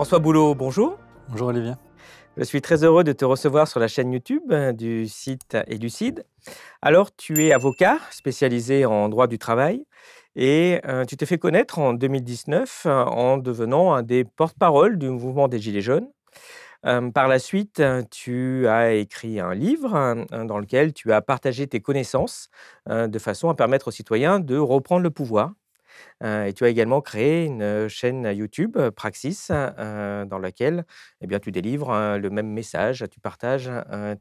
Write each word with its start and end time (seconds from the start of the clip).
François 0.00 0.18
Boulot, 0.18 0.54
bonjour. 0.54 0.96
Bonjour 1.28 1.48
Olivier. 1.48 1.74
Je 2.38 2.44
suis 2.44 2.62
très 2.62 2.84
heureux 2.84 3.04
de 3.04 3.12
te 3.12 3.26
recevoir 3.26 3.68
sur 3.68 3.80
la 3.80 3.86
chaîne 3.86 4.10
YouTube 4.10 4.50
du 4.72 5.06
site 5.06 5.58
Elucide. 5.66 6.24
Alors, 6.80 7.14
tu 7.14 7.44
es 7.44 7.52
avocat 7.52 7.98
spécialisé 8.10 8.86
en 8.86 9.10
droit 9.10 9.26
du 9.26 9.38
travail 9.38 9.84
et 10.36 10.80
euh, 10.86 11.04
tu 11.04 11.18
t'es 11.18 11.26
fait 11.26 11.36
connaître 11.36 11.78
en 11.78 11.92
2019 11.92 12.84
euh, 12.86 13.04
en 13.04 13.36
devenant 13.36 13.92
un 13.92 14.02
des 14.02 14.24
porte-parole 14.24 14.96
du 14.96 15.10
mouvement 15.10 15.48
des 15.48 15.58
Gilets 15.58 15.82
jaunes. 15.82 16.08
Euh, 16.86 17.10
par 17.10 17.28
la 17.28 17.38
suite, 17.38 17.82
tu 18.10 18.66
as 18.68 18.94
écrit 18.94 19.38
un 19.38 19.52
livre 19.52 20.24
dans 20.30 20.58
lequel 20.58 20.94
tu 20.94 21.12
as 21.12 21.20
partagé 21.20 21.66
tes 21.66 21.80
connaissances 21.80 22.48
de 22.88 23.18
façon 23.18 23.50
à 23.50 23.54
permettre 23.54 23.88
aux 23.88 23.90
citoyens 23.90 24.40
de 24.40 24.56
reprendre 24.56 25.02
le 25.02 25.10
pouvoir. 25.10 25.52
Et 26.24 26.52
tu 26.52 26.64
as 26.64 26.68
également 26.68 27.00
créé 27.00 27.46
une 27.46 27.88
chaîne 27.88 28.30
YouTube, 28.34 28.76
Praxis, 28.90 29.48
dans 29.48 30.38
laquelle 30.40 30.84
eh 31.20 31.26
bien, 31.26 31.38
tu 31.38 31.52
délivres 31.52 32.18
le 32.18 32.30
même 32.30 32.48
message, 32.48 33.04
tu 33.10 33.20
partages 33.20 33.70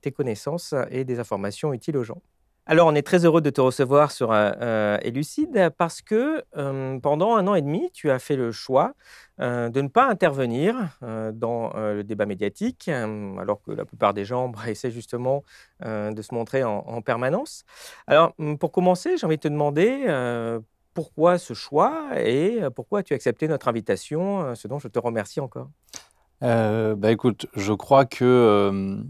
tes 0.02 0.12
connaissances 0.12 0.74
et 0.92 1.04
des 1.04 1.20
informations 1.20 1.74
utiles 1.74 1.98
aux 1.98 2.04
gens. 2.04 2.22
Alors, 2.72 2.86
on 2.86 2.94
est 2.94 3.02
très 3.02 3.26
heureux 3.26 3.42
de 3.42 3.50
te 3.50 3.62
recevoir 3.62 4.12
sur 4.12 4.32
Elucide 4.32 5.72
parce 5.80 6.04
que 6.04 6.44
pendant 7.00 7.36
un 7.36 7.48
an 7.48 7.56
et 7.56 7.64
demi, 7.64 7.90
tu 7.96 8.12
as 8.12 8.20
fait 8.20 8.36
le 8.36 8.52
choix 8.52 8.94
de 9.40 9.82
ne 9.82 9.88
pas 9.88 10.08
intervenir 10.08 10.76
dans 11.02 11.74
le 11.76 12.04
débat 12.04 12.28
médiatique, 12.28 12.88
alors 12.88 13.64
que 13.64 13.72
la 13.72 13.86
plupart 13.86 14.14
des 14.14 14.24
gens 14.24 14.50
bah, 14.50 14.70
essaient 14.70 14.92
justement 14.92 15.44
de 15.84 16.22
se 16.22 16.32
montrer 16.32 16.64
en, 16.64 17.02
permanence. 17.02 17.64
Alors, 18.06 18.36
pour 18.60 18.72
commencer, 18.72 19.18
j'ai 19.18 19.26
envie 19.26 19.38
de 19.38 19.42
te 19.42 19.48
demander 19.48 20.06
pourquoi 20.94 21.38
ce 21.38 21.54
choix 21.54 22.10
et 22.16 22.60
pourquoi 22.76 23.04
tu 23.04 23.14
as 23.14 23.16
accepté 23.16 23.48
notre 23.48 23.68
invitation, 23.68 24.56
ce 24.56 24.68
dont 24.68 24.80
je 24.80 24.88
te 24.88 25.00
remercie 25.00 25.40
encore? 25.40 25.70
bah 26.42 27.12
écoute, 27.12 27.48
je 27.56 27.74
crois 27.74 28.06
que, 28.06 29.02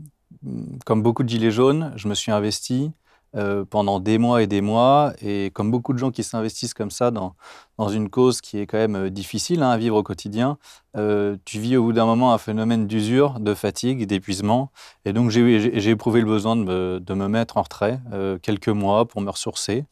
comme 0.85 1.03
beaucoup 1.03 1.23
de 1.23 1.29
gilets 1.29 1.51
jaunes, 1.51 1.93
je 1.95 2.07
me 2.07 2.15
suis 2.15 2.31
investi 2.31 2.91
euh, 3.35 3.63
pendant 3.63 3.99
des 3.99 4.17
mois 4.17 4.41
et 4.41 4.47
des 4.47 4.61
mois. 4.61 5.13
Et 5.21 5.51
comme 5.53 5.69
beaucoup 5.69 5.93
de 5.93 5.99
gens 5.99 6.09
qui 6.09 6.23
s'investissent 6.23 6.73
comme 6.73 6.89
ça 6.89 7.11
dans, 7.11 7.35
dans 7.77 7.87
une 7.87 8.09
cause 8.09 8.41
qui 8.41 8.57
est 8.57 8.65
quand 8.65 8.79
même 8.79 8.95
euh, 8.95 9.09
difficile 9.11 9.61
hein, 9.61 9.69
à 9.69 9.77
vivre 9.77 9.97
au 9.97 10.01
quotidien, 10.01 10.57
euh, 10.97 11.37
tu 11.45 11.59
vis 11.59 11.77
au 11.77 11.83
bout 11.83 11.93
d'un 11.93 12.07
moment 12.07 12.33
un 12.33 12.39
phénomène 12.39 12.87
d'usure, 12.87 13.39
de 13.39 13.53
fatigue, 13.53 14.07
d'épuisement. 14.07 14.71
Et 15.05 15.13
donc 15.13 15.29
j'ai 15.29 15.89
éprouvé 15.89 16.21
le 16.21 16.25
besoin 16.25 16.55
de 16.55 16.63
me, 16.63 16.99
de 16.99 17.13
me 17.13 17.27
mettre 17.27 17.57
en 17.57 17.61
retrait 17.61 17.99
quelques 18.41 18.69
mois 18.69 19.07
pour 19.07 19.21
me 19.21 19.29
ressourcer. 19.29 19.85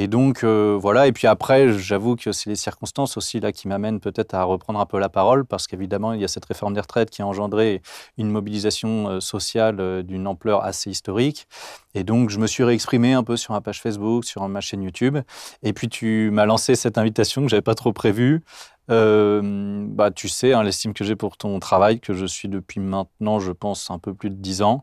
Et 0.00 0.08
donc, 0.08 0.44
euh, 0.44 0.78
voilà. 0.80 1.08
Et 1.08 1.12
puis 1.12 1.26
après, 1.26 1.76
j'avoue 1.78 2.16
que 2.16 2.32
c'est 2.32 2.48
les 2.48 2.56
circonstances 2.56 3.18
aussi 3.18 3.38
là 3.38 3.52
qui 3.52 3.68
m'amènent 3.68 4.00
peut-être 4.00 4.32
à 4.32 4.44
reprendre 4.44 4.80
un 4.80 4.86
peu 4.86 4.98
la 4.98 5.10
parole, 5.10 5.44
parce 5.44 5.66
qu'évidemment, 5.66 6.14
il 6.14 6.22
y 6.22 6.24
a 6.24 6.28
cette 6.28 6.46
réforme 6.46 6.72
des 6.72 6.80
retraites 6.80 7.10
qui 7.10 7.20
a 7.20 7.26
engendré 7.26 7.82
une 8.16 8.30
mobilisation 8.30 9.10
euh, 9.10 9.20
sociale 9.20 9.76
euh, 9.78 10.02
d'une 10.02 10.26
ampleur 10.26 10.64
assez 10.64 10.88
historique. 10.88 11.46
Et 11.94 12.02
donc, 12.02 12.30
je 12.30 12.38
me 12.38 12.46
suis 12.46 12.64
réexprimé 12.64 13.12
un 13.12 13.22
peu 13.22 13.36
sur 13.36 13.52
ma 13.52 13.60
page 13.60 13.82
Facebook, 13.82 14.24
sur 14.24 14.48
ma 14.48 14.62
chaîne 14.62 14.82
YouTube. 14.82 15.18
Et 15.62 15.74
puis, 15.74 15.90
tu 15.90 16.30
m'as 16.32 16.46
lancé 16.46 16.76
cette 16.76 16.96
invitation 16.96 17.42
que 17.42 17.48
j'avais 17.48 17.60
pas 17.60 17.74
trop 17.74 17.92
prévue. 17.92 18.42
bah, 18.88 20.10
tu 20.10 20.28
sais, 20.30 20.54
hein, 20.54 20.62
l'estime 20.62 20.94
que 20.94 21.04
j'ai 21.04 21.14
pour 21.14 21.36
ton 21.36 21.60
travail, 21.60 22.00
que 22.00 22.14
je 22.14 22.24
suis 22.24 22.48
depuis 22.48 22.80
maintenant, 22.80 23.38
je 23.38 23.52
pense, 23.52 23.90
un 23.90 23.98
peu 23.98 24.14
plus 24.14 24.30
de 24.30 24.36
dix 24.36 24.62
ans. 24.62 24.82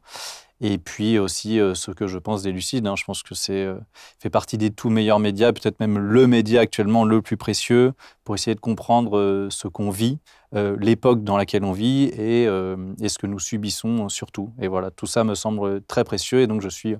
Et 0.59 0.80
puis 0.80 1.19
aussi 1.19 1.59
euh, 1.59 1.75
ce 1.75 1.91
que 1.91 2.08
je 2.08 2.17
pense 2.17 2.41
des 2.41 2.52
Lucides. 2.52 2.88
Hein. 2.88 2.95
Je 2.95 3.03
pense 3.03 3.22
que 3.22 3.36
c'est 3.36 3.63
euh, 3.63 3.77
fait 4.19 4.30
partie 4.30 4.58
des 4.58 4.72
tout 4.72 4.89
meilleurs 4.89 5.19
médias, 5.19 5.53
peut-être 5.53 5.80
même 5.80 5.99
le 5.99 6.25
média 6.25 6.61
actuellement 6.61 7.05
le 7.05 7.22
plus 7.22 7.38
précieux 7.38 7.94
pour 8.23 8.33
essayer 8.33 8.55
de 8.55 8.59
comprendre 8.59 9.17
euh, 9.17 9.49
ce 9.52 9.67
qu'on 9.67 9.91
vit, 9.91 10.19
l'époque 10.53 11.23
dans 11.23 11.37
laquelle 11.37 11.65
on 11.65 11.73
vit 11.73 12.05
et, 12.05 12.43
et, 12.43 13.09
ce 13.09 13.17
que 13.20 13.27
nous 13.27 13.37
subissons 13.37 14.08
surtout. 14.08 14.54
Et 14.61 14.70
voilà, 14.70 14.92
tout 14.92 15.05
ça 15.05 15.26
me 15.26 15.36
semble 15.36 15.82
très 15.83 16.05
précieux 16.05 16.39
et 16.39 16.48
donc 16.48 16.61
je 16.61 16.70
suis 16.70 16.95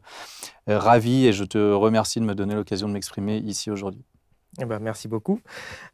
ravi 0.68 1.26
et 1.26 1.32
je 1.32 1.46
te 1.46 1.58
remercie 1.58 2.20
de 2.20 2.26
me 2.26 2.36
donner 2.36 2.56
l'occasion 2.56 2.90
de 2.90 2.94
m'exprimer 2.94 3.38
ici 3.38 3.72
aujourd'hui. 3.72 4.04
Eh 4.60 4.66
ben, 4.66 4.80
merci 4.80 5.08
beaucoup. 5.08 5.40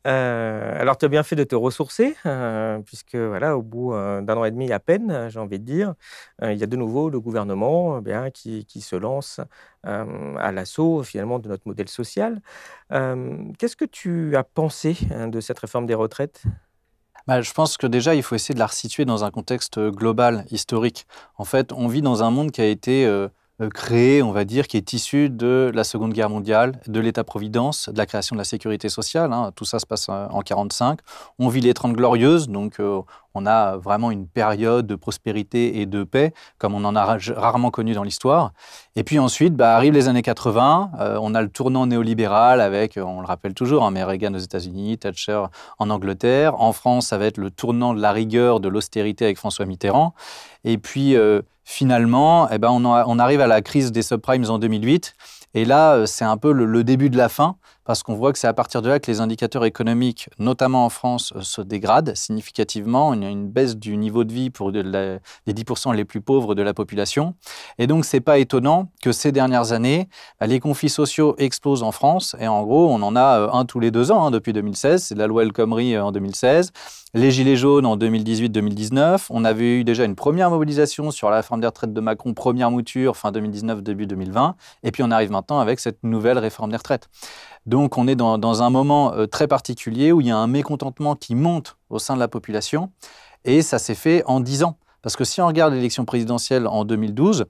Euh, 0.08 0.80
alors, 0.80 0.98
tu 0.98 1.04
as 1.04 1.10
bien 1.10 1.24
fait 1.24 1.36
de 1.36 1.44
te 1.44 1.56
ressourcer, 1.56 2.16
euh, 2.26 2.80
puisque 2.80 3.16
voilà, 3.16 3.58
au 3.58 3.62
bout 3.62 3.94
euh, 3.94 4.22
d'un 4.22 4.38
an 4.38 4.46
et 4.46 4.52
demi 4.52 4.72
à 4.72 4.80
peine, 4.80 5.28
j'ai 5.30 5.40
envie 5.40 5.60
de 5.60 5.66
dire, 5.66 5.96
il 6.42 6.56
y 6.56 6.64
a 6.64 6.68
de 6.68 6.78
nouveau 6.78 7.10
le 7.10 7.20
gouvernement 7.20 8.00
bien, 8.00 8.30
qui, 8.32 8.66
qui 8.66 8.80
se 8.80 8.96
lance 8.96 9.42
à 9.84 10.52
l'assaut 10.54 11.04
finalement 11.04 11.40
de 11.40 11.50
notre 11.50 11.68
modèle 11.68 11.90
social. 11.90 12.42
Qu'est-ce 12.90 13.76
que 13.76 13.86
tu 13.86 14.36
as 14.38 14.44
pensé 14.46 14.98
hein, 15.12 15.28
de 15.28 15.42
cette 15.42 15.60
réforme 15.60 15.86
des 15.86 15.94
retraites? 15.94 16.44
Bah, 17.28 17.42
je 17.42 17.52
pense 17.54 17.78
que 17.78 17.88
déjà, 17.88 18.16
il 18.16 18.24
faut 18.24 18.36
essayer 18.36 18.54
de 18.54 18.60
la 18.60 18.68
resituer 18.68 19.04
dans 19.04 19.26
un 19.26 19.32
contexte 19.32 19.80
global, 19.80 20.46
historique. 20.52 21.06
En 21.38 21.44
fait, 21.44 21.74
on 21.74 21.88
vit 21.88 22.02
dans 22.02 22.24
un 22.24 22.32
monde 22.32 22.52
qui 22.52 22.62
a 22.62 22.68
été 22.68 23.06
créé, 23.74 24.24
on 24.24 24.32
va 24.32 24.46
dire, 24.46 24.68
qui 24.68 24.78
est 24.78 24.94
issu 24.94 25.30
de 25.30 25.72
la 25.74 25.84
Seconde 25.84 26.14
Guerre 26.14 26.30
mondiale, 26.30 26.80
de 26.88 27.00
l'État-providence, 27.00 27.90
de 27.90 27.98
la 27.98 28.06
création 28.06 28.36
de 28.36 28.40
la 28.40 28.46
sécurité 28.46 28.90
sociale. 28.90 29.32
Hein. 29.32 29.52
Tout 29.56 29.66
ça 29.66 29.80
se 29.80 29.86
passe 29.86 30.10
euh, 30.10 30.26
en 30.30 30.42
1945. 30.42 31.00
On 31.40 31.48
vit 31.50 31.62
les 31.62 31.74
Trente 31.74 31.94
Glorieuses, 31.94 32.50
donc 32.50 32.80
euh, 32.80 33.02
on 33.34 33.46
a 33.46 33.78
vraiment 33.78 34.12
une 34.12 34.28
période 34.28 34.88
de 34.88 34.96
prospérité 34.96 35.80
et 35.82 35.86
de 35.86 36.04
paix, 36.04 36.34
comme 36.58 36.76
on 36.76 36.84
en 36.86 36.96
a 36.96 37.18
rarement 37.36 37.72
connu 37.72 37.94
dans 37.94 38.04
l'histoire. 38.04 38.52
Et 38.96 39.04
puis 39.04 39.20
ensuite, 39.20 39.56
bah, 39.56 39.76
arrivent 39.76 39.94
les 39.94 40.08
années 40.08 40.22
80, 40.22 40.92
on 41.22 41.36
a 41.36 41.42
le 41.42 41.50
tournant 41.50 41.88
néolibéral 41.88 42.62
avec, 42.62 43.00
on 43.02 43.22
le 43.22 43.28
rappelle 43.28 43.54
toujours, 43.54 43.84
hein, 43.84 44.06
Reagan 44.06 44.34
aux 44.34 44.40
États-Unis, 44.40 44.98
Thatcher 44.98 45.46
en 45.80 45.90
Angleterre. 45.90 46.60
En 46.62 46.74
France, 46.74 47.08
ça 47.08 47.18
va 47.18 47.26
être 47.26 47.38
le 47.38 47.50
tournant 47.50 47.94
de 47.94 48.02
la 48.02 48.12
rigueur, 48.12 48.60
de 48.60 48.70
l'austérité 48.70 49.26
avec 49.26 49.38
François 49.38 49.66
Mitterrand. 49.66 50.14
Et 50.64 50.78
puis, 50.78 51.16
finalement, 51.64 52.50
eh 52.50 52.58
ben, 52.58 52.70
on, 52.72 53.20
arrive 53.20 53.42
à 53.42 53.48
la 53.48 53.62
crise 53.62 53.92
des 53.92 54.02
subprimes 54.02 54.50
en 54.50 54.60
2008. 54.60 55.16
Et 55.54 55.66
là, 55.66 55.94
euh, 55.94 56.06
c'est 56.06 56.26
un 56.26 56.38
peu 56.38 56.52
le, 56.52 56.84
début 56.84 57.10
de 57.10 57.18
la 57.18 57.30
fin, 57.30 57.56
parce 57.86 58.04
qu'on 58.04 58.16
voit 58.16 58.34
que 58.34 58.40
c'est 58.40 58.48
à 58.48 58.54
partir 58.54 58.82
de 58.82 58.90
là 58.90 59.00
que 59.00 59.10
les 59.10 59.20
indicateurs 59.20 59.66
économiques, 59.66 60.30
notamment 60.40 60.86
en 60.86 60.90
France, 60.90 61.34
euh, 61.36 61.42
se 61.42 61.62
dégradent 61.62 62.16
significativement. 62.16 63.14
Il 63.14 63.24
y 63.24 63.26
a 63.26 63.30
une 63.30 63.48
baisse 63.48 63.76
du 63.76 63.98
niveau 63.98 64.24
de 64.24 64.34
vie 64.34 64.50
pour 64.50 64.72
les 64.72 65.20
10% 65.48 65.94
les 65.94 66.06
plus 66.06 66.22
pauvres 66.22 66.56
de 66.56 66.62
la 66.62 66.74
population. 66.74 67.36
Et 67.78 67.88
donc, 67.88 68.06
c'est 68.06 68.22
pas 68.22 68.38
étonnant 68.40 68.90
que 69.02 69.12
ces 69.12 69.32
dernières 69.32 69.72
années, 69.72 70.08
bah, 70.40 70.48
les 70.48 70.60
conflits 70.60 70.90
sociaux 70.90 71.36
explosent 71.38 71.84
en 71.84 71.92
France. 71.92 72.36
Et 72.40 72.48
en 72.48 72.64
gros, 72.64 72.90
on 72.90 73.02
en 73.02 73.16
a 73.16 73.40
euh, 73.40 73.50
un 73.52 73.66
tous 73.66 73.80
les 73.80 73.92
deux 73.92 74.12
ans 74.12 74.26
hein, 74.26 74.32
depuis 74.32 74.54
2016. 74.54 75.04
C'est 75.04 75.16
la 75.16 75.28
loi 75.28 75.44
El 75.44 75.52
Khomri 75.52 75.98
en 75.98 76.12
2016 76.12 76.72
les 77.16 77.30
Gilets 77.30 77.56
jaunes 77.56 77.86
en 77.86 77.96
2018-2019. 77.96 79.28
On 79.30 79.46
avait 79.46 79.80
eu 79.80 79.84
déjà 79.84 80.04
une 80.04 80.16
première 80.16 80.50
mobilisation 80.50 81.12
sur 81.12 81.30
la 81.30 81.38
réforme 81.38 81.62
des 81.62 81.68
retraites 81.68 81.94
de 81.94 82.02
Macron, 82.02 82.34
première 82.34 82.72
mouture 82.72 83.16
fin 83.16 83.32
2019, 83.32 83.84
début 83.84 84.08
2020. 84.08 84.56
Et 84.84 84.92
puis 84.92 85.04
on 85.04 85.12
arrive 85.12 85.30
maintenant 85.30 85.60
avec 85.60 85.80
cette 85.80 86.04
nouvelle 86.04 86.40
réforme 86.40 86.72
des 86.72 86.78
retraites. 86.78 87.10
Donc 87.66 87.98
on 87.98 88.08
est 88.08 88.16
dans, 88.16 88.64
un 88.64 88.70
moment 88.70 89.14
euh, 89.14 89.26
très 89.26 89.48
particulier 89.48 90.12
où 90.12 90.22
il 90.22 90.28
y 90.28 90.32
a 90.32 90.38
un 90.38 90.48
mécontentement 90.48 91.16
qui 91.16 91.36
monte 91.36 91.78
au 91.90 92.00
sein 92.00 92.16
de 92.16 92.20
la 92.20 92.28
population. 92.28 92.92
Et 93.46 93.62
ça 93.62 93.80
s'est 93.80 93.96
fait 93.96 94.24
en 94.26 94.40
10 94.40 94.64
ans. 94.64 94.78
Parce 95.02 95.16
que 95.16 95.26
si 95.26 95.42
on 95.42 95.48
regarde 95.48 95.74
l'élection 95.74 96.06
présidentielle 96.06 96.66
en 96.68 96.86
2012, 96.86 97.46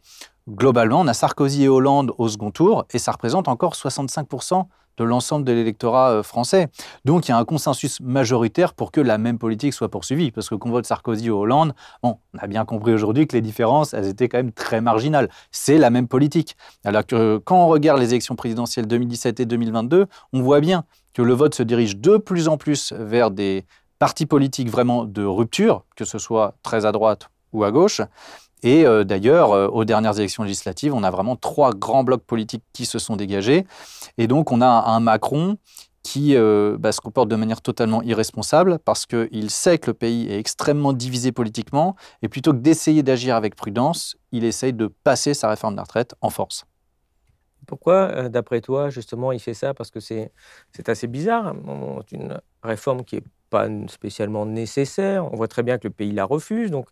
globalement, 0.50 1.02
on 1.02 1.08
a 1.08 1.14
Sarkozy 1.14 1.64
et 1.66 1.70
Hollande 1.70 2.12
au 2.18 2.28
second 2.28 2.52
tour, 2.52 2.86
et 2.92 3.00
ça 3.00 3.12
représente 3.12 3.48
encore 3.48 3.74
65% 3.74 4.66
de 4.98 5.04
l'ensemble 5.04 5.46
de 5.46 5.52
l'électorat 5.52 6.12
euh, 6.12 6.24
français. 6.24 6.68
Donc 7.06 7.28
il 7.28 7.32
y 7.32 7.34
a 7.34 7.38
un 7.38 7.46
consensus 7.46 8.00
majoritaire 8.02 8.74
pour 8.74 8.92
que 8.92 9.02
la 9.02 9.18
même 9.18 9.38
politique 9.38 9.74
soit 9.74 9.90
poursuivie, 9.90 10.32
parce 10.32 10.50
que 10.50 10.56
qu'on 10.56 10.72
vote 10.72 10.86
Sarkozy 10.86 11.30
ou 11.30 11.38
Hollande, 11.38 11.74
on 12.04 12.18
a 12.38 12.48
bien 12.48 12.66
compris 12.66 12.94
aujourd'hui 12.94 13.28
que 13.28 13.36
les 13.36 13.42
différences, 13.42 13.94
elles 13.94 14.08
étaient 14.08 14.30
quand 14.30 14.38
même 14.38 14.52
très 14.52 14.82
marginales. 14.82 15.30
C'est 15.52 15.78
la 15.78 15.90
même 15.90 16.08
politique. 16.08 16.56
Alors 16.84 17.06
que 17.06 17.38
quand 17.38 17.64
on 17.64 17.68
regarde 17.68 18.00
les 18.00 18.10
élections 18.10 18.36
présidentielles 18.36 18.88
2017 18.88 19.40
et 19.40 19.46
2022, 19.46 20.08
on 20.34 20.42
voit 20.42 20.60
bien 20.60 20.86
que 21.14 21.22
le 21.22 21.34
vote 21.34 21.56
se 21.56 21.64
dirige 21.64 21.98
de 21.98 22.18
plus 22.18 22.48
en 22.48 22.58
plus 22.58 22.94
vers 22.94 23.32
des 23.32 23.66
partis 24.00 24.26
politiques 24.26 24.70
vraiment 24.70 25.06
de 25.06 25.24
rupture, 25.24 25.86
que 25.96 26.06
ce 26.06 26.18
soit 26.18 26.56
très 26.64 26.86
à 26.86 26.92
droite 26.92 27.30
ou 27.54 27.64
à 27.64 27.72
gauche, 27.72 28.02
et 28.64 28.86
euh, 28.86 29.04
d'ailleurs, 29.04 29.52
euh, 29.52 29.68
aux 29.68 29.84
dernières 29.84 30.18
élections 30.18 30.44
législatives, 30.44 30.94
on 30.94 31.04
a 31.04 31.12
vraiment 31.12 31.36
trois 31.36 31.74
grands 31.74 32.04
blocs 32.04 32.24
politiques 32.24 32.64
qui 32.72 32.86
se 32.86 32.98
sont 32.98 33.18
dégagés. 33.18 33.68
Et 34.18 34.28
donc, 34.28 34.52
on 34.52 34.62
a 34.62 34.68
un 34.68 35.00
Macron 35.02 35.58
qui 36.02 36.36
euh, 36.36 36.78
bah, 36.80 36.92
se 36.92 37.02
comporte 37.02 37.30
de 37.30 37.36
manière 37.36 37.62
totalement 37.62 38.02
irresponsable 38.02 38.80
parce 38.80 39.06
qu'il 39.06 39.50
sait 39.50 39.78
que 39.78 39.92
le 39.92 39.94
pays 39.94 40.30
est 40.32 40.38
extrêmement 40.38 40.94
divisé 40.94 41.32
politiquement 41.32 41.96
et 42.22 42.30
plutôt 42.30 42.52
que 42.52 42.58
d'essayer 42.58 43.04
d'agir 43.04 43.36
avec 43.36 43.56
prudence, 43.56 44.16
il 44.32 44.44
essaye 44.44 44.74
de 44.74 44.88
passer 44.88 45.34
sa 45.34 45.50
réforme 45.50 45.74
de 45.74 45.78
la 45.78 45.84
retraite 45.84 46.16
en 46.22 46.30
force. 46.30 46.66
Pourquoi, 47.68 48.28
d'après 48.28 48.60
toi, 48.60 48.90
justement, 48.90 49.32
il 49.32 49.40
fait 49.40 49.54
ça? 49.54 49.74
Parce 49.74 49.90
que 49.90 50.02
c'est 50.02 50.32
assez 50.88 51.08
bizarre. 51.08 51.56
C'est 52.10 52.18
une 52.18 52.38
réforme 52.62 53.06
qui 53.06 53.16
n'est 53.16 53.24
pas 53.50 53.68
spécialement 53.88 54.46
nécessaire. 54.46 55.32
On 55.32 55.38
voit 55.38 55.48
très 55.48 55.64
bien 55.64 55.78
que 55.78 55.88
le 55.88 55.94
pays 55.94 56.12
la 56.12 56.26
refuse. 56.26 56.72
Donc, 56.72 56.88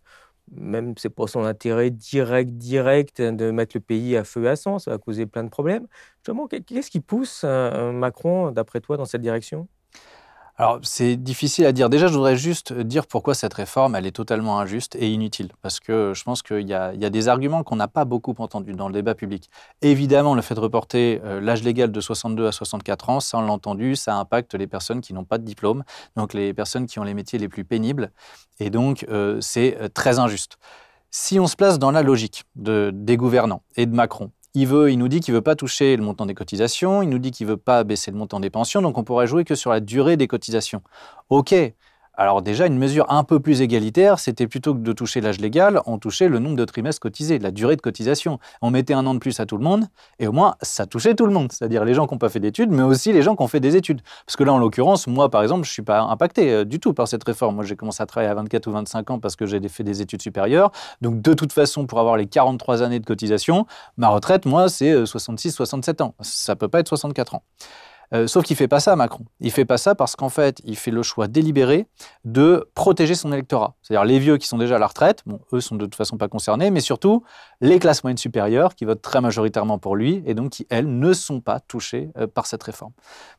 même 0.51 0.93
c'est 0.97 1.09
pour 1.09 1.29
son 1.29 1.43
intérêt 1.45 1.89
direct, 1.91 2.51
direct 2.53 3.21
de 3.21 3.51
mettre 3.51 3.75
le 3.77 3.81
pays 3.81 4.17
à 4.17 4.23
feu 4.23 4.43
et 4.45 4.49
à 4.49 4.55
sang, 4.55 4.79
ça 4.79 4.91
va 4.91 4.97
causer 4.97 5.25
plein 5.25 5.43
de 5.43 5.49
problèmes. 5.49 5.87
Justement, 6.17 6.47
qu'est-ce 6.47 6.91
qui 6.91 6.99
pousse 7.01 7.41
euh, 7.45 7.91
Macron, 7.91 8.51
d'après 8.51 8.81
toi, 8.81 8.97
dans 8.97 9.05
cette 9.05 9.21
direction? 9.21 9.67
Alors, 10.61 10.77
c'est 10.83 11.15
difficile 11.15 11.65
à 11.65 11.71
dire. 11.71 11.89
Déjà, 11.89 12.05
je 12.05 12.13
voudrais 12.13 12.35
juste 12.35 12.71
dire 12.71 13.07
pourquoi 13.07 13.33
cette 13.33 13.55
réforme, 13.55 13.95
elle 13.95 14.05
est 14.05 14.11
totalement 14.11 14.59
injuste 14.59 14.95
et 14.95 15.09
inutile. 15.09 15.49
Parce 15.63 15.79
que 15.79 16.13
je 16.15 16.23
pense 16.23 16.43
qu'il 16.43 16.67
y, 16.67 16.75
a 16.75 16.93
des 16.93 17.27
arguments 17.27 17.63
qu'on 17.63 17.77
n'a 17.77 17.87
pas 17.87 18.05
beaucoup 18.05 18.35
entendus 18.37 18.73
dans 18.73 18.87
le 18.87 18.93
débat 18.93 19.15
public. 19.15 19.49
Évidemment, 19.81 20.35
le 20.35 20.43
fait 20.43 20.53
de 20.53 20.59
reporter 20.59 21.19
euh, 21.25 21.41
l'âge 21.41 21.63
légal 21.63 21.91
de 21.91 21.99
62 21.99 22.45
à 22.45 22.51
64 22.51 23.09
ans, 23.09 23.19
ça, 23.19 23.39
on 23.39 23.41
l'a 23.41 23.51
entendu, 23.51 23.95
ça 23.95 24.15
impacte 24.17 24.53
les 24.53 24.67
personnes 24.67 25.01
qui 25.01 25.15
n'ont 25.15 25.23
pas 25.23 25.39
de 25.39 25.45
diplôme, 25.45 25.83
donc 26.15 26.35
les 26.35 26.53
personnes 26.53 26.85
qui 26.85 26.99
ont 26.99 27.03
les 27.03 27.15
métiers 27.15 27.39
les 27.39 27.49
plus 27.49 27.65
pénibles. 27.65 28.11
Et 28.59 28.69
donc, 28.69 29.07
euh, 29.09 29.41
c'est 29.41 29.79
euh, 29.81 29.89
très 29.91 30.19
injuste. 30.19 30.59
Si 31.09 31.39
on 31.39 31.47
se 31.47 31.55
place 31.55 31.79
dans 31.79 31.89
la 31.89 32.03
logique 32.03 32.43
des 32.55 33.17
gouvernants 33.17 33.63
et 33.77 33.87
de 33.87 33.95
Macron, 33.95 34.29
il, 34.53 34.67
veut, 34.67 34.91
il 34.91 34.97
nous 34.97 35.07
dit 35.07 35.19
qu'il 35.19 35.33
ne 35.33 35.37
veut 35.37 35.43
pas 35.43 35.55
toucher 35.55 35.95
le 35.95 36.03
montant 36.03 36.25
des 36.25 36.33
cotisations, 36.33 37.01
il 37.01 37.09
nous 37.09 37.19
dit 37.19 37.31
qu'il 37.31 37.47
ne 37.47 37.51
veut 37.51 37.57
pas 37.57 37.83
baisser 37.83 38.11
le 38.11 38.17
montant 38.17 38.39
des 38.39 38.49
pensions, 38.49 38.81
donc 38.81 38.97
on 38.97 39.03
pourrait 39.03 39.27
jouer 39.27 39.43
que 39.43 39.55
sur 39.55 39.71
la 39.71 39.79
durée 39.79 40.17
des 40.17 40.27
cotisations. 40.27 40.81
OK, 41.29 41.53
alors 42.13 42.41
déjà, 42.41 42.67
une 42.67 42.77
mesure 42.77 43.05
un 43.09 43.23
peu 43.23 43.39
plus 43.39 43.61
égalitaire, 43.61 44.19
c'était 44.19 44.47
plutôt 44.47 44.73
que 44.73 44.79
de 44.79 44.91
toucher 44.91 45.21
l'âge 45.21 45.39
légal, 45.39 45.81
on 45.85 45.97
touchait 45.97 46.27
le 46.27 46.39
nombre 46.39 46.57
de 46.57 46.65
trimestres 46.65 46.99
cotisés, 46.99 47.39
la 47.39 47.51
durée 47.51 47.77
de 47.77 47.81
cotisation. 47.81 48.37
On 48.61 48.69
mettait 48.69 48.93
un 48.93 49.05
an 49.05 49.13
de 49.13 49.19
plus 49.19 49.39
à 49.39 49.45
tout 49.45 49.57
le 49.57 49.63
monde, 49.63 49.85
et 50.19 50.27
au 50.27 50.33
moins, 50.33 50.55
ça 50.61 50.85
touchait 50.85 51.15
tout 51.15 51.25
le 51.25 51.31
monde, 51.31 51.51
c'est-à-dire 51.51 51.85
les 51.85 51.93
gens 51.93 52.07
qui 52.07 52.13
n'ont 52.13 52.19
pas 52.19 52.29
fait 52.29 52.41
d'études, 52.41 52.69
mais 52.69 52.83
aussi 52.83 53.13
les 53.13 53.21
gens 53.21 53.35
qui 53.35 53.43
ont 53.43 53.47
fait 53.47 53.61
des 53.61 53.77
études. 53.77 54.01
Parce 54.25 54.35
que 54.35 54.43
là, 54.43 54.51
en 54.51 54.57
l'occurrence, 54.57 55.07
moi, 55.07 55.29
par 55.29 55.41
exemple, 55.41 55.63
je 55.63 55.69
ne 55.69 55.73
suis 55.73 55.81
pas 55.81 56.01
impacté 56.01 56.51
euh, 56.51 56.65
du 56.65 56.79
tout 56.79 56.93
par 56.93 57.07
cette 57.07 57.23
réforme. 57.23 57.55
Moi, 57.55 57.63
j'ai 57.63 57.77
commencé 57.77 58.03
à 58.03 58.05
travailler 58.05 58.31
à 58.31 58.35
24 58.35 58.67
ou 58.67 58.71
25 58.71 59.11
ans 59.11 59.19
parce 59.19 59.37
que 59.37 59.45
j'ai 59.45 59.61
fait 59.69 59.83
des 59.83 60.01
études 60.01 60.21
supérieures. 60.21 60.71
Donc, 61.01 61.21
de 61.21 61.33
toute 61.33 61.53
façon, 61.53 61.85
pour 61.85 61.99
avoir 61.99 62.17
les 62.17 62.27
43 62.27 62.83
années 62.83 62.99
de 62.99 63.05
cotisation, 63.05 63.65
ma 63.97 64.09
retraite, 64.09 64.45
moi, 64.45 64.67
c'est 64.67 64.93
66-67 65.03 66.01
euh, 66.01 66.05
ans. 66.05 66.15
Ça 66.21 66.53
ne 66.53 66.57
peut 66.57 66.67
pas 66.67 66.79
être 66.79 66.89
64 66.89 67.35
ans. 67.35 67.43
Euh, 68.13 68.27
sauf 68.27 68.43
qu'il 68.43 68.55
ne 68.55 68.57
fait 68.57 68.67
pas 68.67 68.79
ça, 68.79 68.95
Macron. 68.95 69.25
Il 69.39 69.47
ne 69.47 69.51
fait 69.51 69.65
pas 69.65 69.77
ça 69.77 69.95
parce 69.95 70.15
qu'en 70.15 70.29
fait, 70.29 70.61
il 70.65 70.75
fait 70.75 70.91
le 70.91 71.01
choix 71.01 71.27
délibéré 71.27 71.87
de 72.25 72.69
protéger 72.75 73.15
son 73.15 73.31
électorat. 73.31 73.75
C'est-à-dire 73.81 74.03
les 74.05 74.19
vieux 74.19 74.37
qui 74.37 74.47
sont 74.47 74.57
déjà 74.57 74.75
à 74.75 74.79
la 74.79 74.87
retraite, 74.87 75.21
bon, 75.25 75.39
eux 75.53 75.61
sont 75.61 75.75
de 75.75 75.85
toute 75.85 75.95
façon 75.95 76.17
pas 76.17 76.27
concernés, 76.27 76.71
mais 76.71 76.81
surtout 76.81 77.23
les 77.61 77.79
classes 77.79 78.03
moyennes 78.03 78.17
supérieures 78.17 78.75
qui 78.75 78.85
votent 78.85 79.01
très 79.01 79.21
majoritairement 79.21 79.77
pour 79.77 79.95
lui 79.95 80.21
et 80.25 80.33
donc 80.33 80.51
qui, 80.51 80.67
elles, 80.69 80.99
ne 80.99 81.13
sont 81.13 81.39
pas 81.39 81.59
touchées 81.59 82.09
euh, 82.17 82.27
par 82.27 82.45
cette 82.47 82.63
réforme. 82.63 82.91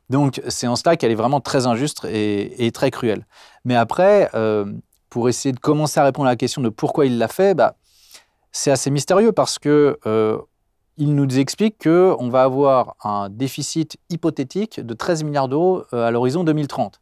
Donc 0.09 0.41
c'est 0.47 0.67
en 0.67 0.75
cela 0.75 0.97
qu'elle 0.97 1.11
est 1.11 1.15
vraiment 1.15 1.39
très 1.39 1.67
injuste 1.67 2.05
et, 2.05 2.71
très 2.73 2.89
cruelle. 2.89 3.27
Mais 3.65 3.75
après, 3.75 4.29
euh, 4.33 4.65
pour 5.09 5.29
essayer 5.29 5.53
de 5.53 5.59
commencer 5.59 5.99
à 5.99 6.03
répondre 6.03 6.27
à 6.27 6.31
la 6.31 6.35
question 6.35 6.61
de 6.61 6.69
pourquoi 6.69 7.05
il 7.05 7.19
l'a 7.19 7.27
fait, 7.27 7.53
bah, 7.53 7.75
c'est 8.51 8.71
assez 8.71 8.89
mystérieux 8.89 9.31
parce 9.31 9.59
que 9.59 9.99
il 10.97 11.15
nous 11.15 11.39
explique 11.39 11.83
qu'on 11.83 12.29
va 12.29 12.43
avoir 12.43 12.95
un 13.03 13.29
déficit 13.29 13.97
hypothétique 14.09 14.79
de 14.79 14.93
13 14.93 15.23
milliards 15.23 15.47
d'euros 15.47 15.83
euh, 15.93 16.07
à 16.07 16.11
l'horizon 16.11 16.43
2030. 16.43 17.01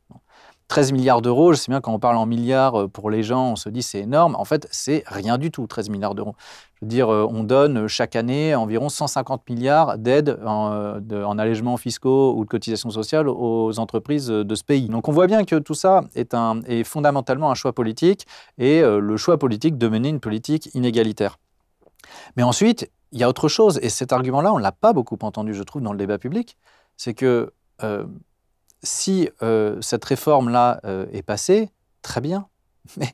13 0.70 0.94
milliards 0.94 1.22
d'euros, 1.22 1.52
je 1.52 1.58
sais 1.58 1.70
bien 1.70 1.82
quand 1.82 1.94
on 1.94 2.00
parle 2.00 2.16
en 2.16 2.26
milliards 2.26 2.84
euh, 2.84 2.88
pour 2.88 3.10
les 3.10 3.24
gens, 3.24 3.52
on 3.52 3.56
se 3.58 3.68
dit 3.68 3.82
c'est 3.82 4.00
énorme. 4.00 4.36
En 4.38 4.46
fait, 4.46 4.70
c'est 4.72 5.04
rien 5.08 5.38
du 5.38 5.52
tout, 5.52 5.68
13 5.68 5.90
milliards 5.90 6.16
d'euros. 6.16 6.36
Je 6.76 6.86
veux 6.86 6.88
dire, 6.88 7.10
euh, 7.12 7.28
on 7.30 7.44
donne 7.44 7.90
chaque 7.90 8.16
année 8.16 8.56
environ 8.56 8.88
150 8.88 9.50
milliards 9.50 9.98
d'aides 9.98 10.40
en, 10.46 11.38
allègements 11.38 11.76
fiscaux 11.76 12.34
ou 12.38 12.46
de 12.46 12.50
cotisations 12.50 12.92
sociales 12.92 13.28
aux 13.28 13.78
entreprises 13.78 14.28
de 14.28 14.56
ce 14.56 14.64
pays. 14.64 14.88
Donc 14.88 15.10
on 15.10 15.12
voit 15.12 15.28
bien 15.28 15.44
que 15.44 15.58
tout 15.58 15.74
ça 15.74 16.06
est 16.16 16.84
fondamentalement 16.86 17.52
un 17.52 17.56
choix 17.56 17.74
politique 17.74 18.26
et 18.58 18.82
le 18.82 19.18
choix 19.18 19.38
politique 19.38 19.78
de 19.78 19.88
mener 19.90 20.10
une 20.10 20.20
politique 20.22 20.70
inégalitaire. 20.74 21.38
Mais 22.36 22.44
ensuite, 22.44 22.90
il 23.12 23.20
y 23.20 23.24
a 23.24 23.30
autre 23.30 23.50
chose, 23.50 23.80
et 23.82 23.90
cet 23.90 24.14
argument-là, 24.14 24.54
on 24.54 24.58
ne 24.58 24.64
l'a 24.64 24.72
pas 24.72 24.94
beaucoup 24.94 25.18
entendu, 25.22 25.54
je 25.54 25.64
trouve, 25.64 25.82
dans 25.82 25.92
le 25.92 25.98
débat 25.98 26.18
public, 26.18 26.58
c'est 26.98 27.14
que 27.14 27.54
euh, 27.84 28.06
si 28.84 29.30
euh, 29.42 29.78
cette 29.82 30.06
réforme-là 30.06 30.80
euh, 30.86 31.06
est 31.12 31.24
passée, 31.24 31.70
très 32.02 32.22
bien, 32.22 32.48
mais 32.98 33.14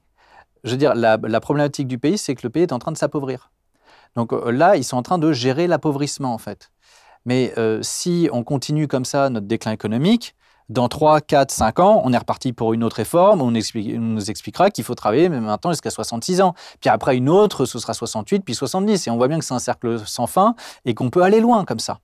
je 0.63 0.71
veux 0.71 0.77
dire, 0.77 0.93
la, 0.95 1.17
problématique 1.39 1.87
du 1.87 1.97
pays, 1.97 2.17
c'est 2.17 2.35
que 2.35 2.41
le 2.43 2.49
pays 2.49 2.63
est 2.63 2.73
en 2.73 2.79
train 2.79 2.91
de 2.91 2.97
s'appauvrir. 2.97 3.51
Donc 4.15 4.31
là, 4.31 4.75
ils 4.75 4.83
sont 4.83 4.97
en 4.97 5.03
train 5.03 5.19
de 5.19 5.31
gérer 5.31 5.67
l'appauvrissement, 5.67 6.33
en 6.33 6.37
fait. 6.37 6.71
Mais 7.25 7.53
si 7.83 8.27
on 8.33 8.43
continue 8.43 8.87
comme 8.87 9.05
ça 9.05 9.29
notre 9.29 9.45
déclin 9.45 9.71
économique, 9.71 10.35
dans 10.69 10.89
3, 10.89 11.21
4, 11.21 11.49
5 11.51 11.79
ans, 11.79 12.01
on 12.03 12.11
est 12.11 12.17
reparti 12.17 12.51
pour 12.51 12.73
une 12.73 12.83
autre 12.83 12.97
réforme, 12.97 13.41
on, 13.41 13.51
nous 13.51 14.29
expliquera 14.29 14.69
qu'il 14.69 14.83
faut 14.83 14.95
travailler 14.95 15.29
maintenant 15.29 15.71
jusqu'à 15.71 15.89
66 15.89 16.41
ans. 16.41 16.53
Puis 16.81 16.89
après 16.89 17.15
une 17.15 17.29
autre, 17.29 17.65
ce 17.65 17.79
sera 17.79 17.93
68, 17.93 18.41
puis 18.43 18.53
70. 18.53 19.07
Et 19.07 19.09
on 19.09 19.17
voit 19.17 19.27
bien 19.27 19.39
que 19.39 19.45
c'est 19.45 19.53
un 19.53 19.59
cercle 19.59 19.99
sans 20.05 20.27
fin 20.27 20.55
et 20.85 20.93
qu'on 20.93 21.09
peut 21.09 21.21
aller 21.21 21.39
loin 21.39 21.63
comme 21.63 21.79
ça. 21.79 21.99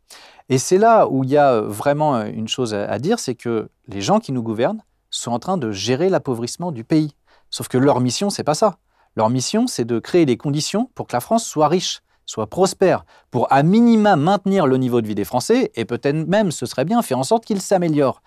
Et 0.49 0.57
c'est 0.57 0.77
là 0.77 1.07
où 1.07 1.23
il 1.23 1.29
y 1.29 1.37
a 1.37 1.61
vraiment 1.61 2.21
une 2.21 2.47
chose 2.47 2.73
à 2.73 2.99
dire, 2.99 3.19
c'est 3.19 3.35
que 3.35 3.69
les 3.87 4.01
gens 4.01 4.19
qui 4.19 4.31
nous 4.31 4.43
gouvernent 4.43 4.81
sont 5.09 5.31
en 5.31 5.39
train 5.39 5.57
de 5.57 5.71
gérer 5.71 6.09
l'appauvrissement 6.09 6.71
du 6.71 6.83
pays. 6.83 7.15
Sauf 7.49 7.67
que 7.67 7.77
leur 7.77 7.99
mission, 7.99 8.29
c'est 8.29 8.43
pas 8.43 8.55
ça. 8.55 8.77
Leur 9.15 9.29
mission, 9.29 9.67
c'est 9.67 9.85
de 9.85 9.99
créer 9.99 10.25
les 10.25 10.37
conditions 10.37 10.89
pour 10.95 11.07
que 11.07 11.15
la 11.15 11.19
France 11.19 11.45
soit 11.45 11.67
riche 11.67 12.01
soit 12.25 12.47
prospère, 12.47 13.05
pour 13.31 13.51
à 13.51 13.63
minima 13.63 14.15
maintenir 14.15 14.67
le 14.67 14.77
niveau 14.77 15.01
de 15.01 15.07
vie 15.07 15.15
des 15.15 15.23
Français, 15.23 15.71
et 15.75 15.85
peut-être 15.85 16.27
même, 16.27 16.51
ce 16.51 16.65
serait 16.65 16.85
bien, 16.85 17.01
faire 17.01 17.19
en 17.19 17.23
sorte 17.23 17.45
qu'ils 17.45 17.61
s'améliorent. 17.61 18.21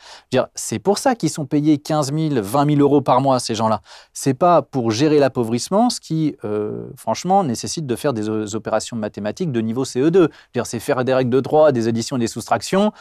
C'est 0.54 0.78
pour 0.78 0.98
ça 0.98 1.14
qu'ils 1.14 1.30
sont 1.30 1.46
payés 1.46 1.78
15 1.78 2.12
000, 2.12 2.42
20 2.42 2.66
000 2.76 2.80
euros 2.80 3.00
par 3.00 3.20
mois, 3.20 3.38
ces 3.38 3.54
gens-là. 3.54 3.80
C'est 4.12 4.34
pas 4.34 4.62
pour 4.62 4.90
gérer 4.90 5.18
l'appauvrissement, 5.18 5.90
ce 5.90 6.00
qui, 6.00 6.36
euh, 6.44 6.88
franchement, 6.96 7.44
nécessite 7.44 7.86
de 7.86 7.96
faire 7.96 8.12
des 8.12 8.54
opérations 8.54 8.96
mathématiques 8.96 9.52
de 9.52 9.60
niveau 9.60 9.84
CE2. 9.84 10.28
C'est 10.64 10.80
faire 10.80 11.04
des 11.04 11.14
règles 11.14 11.30
de 11.30 11.40
droit, 11.40 11.72
des 11.72 11.88
additions 11.88 12.16
et 12.16 12.20
des 12.20 12.26
soustractions. 12.26 12.92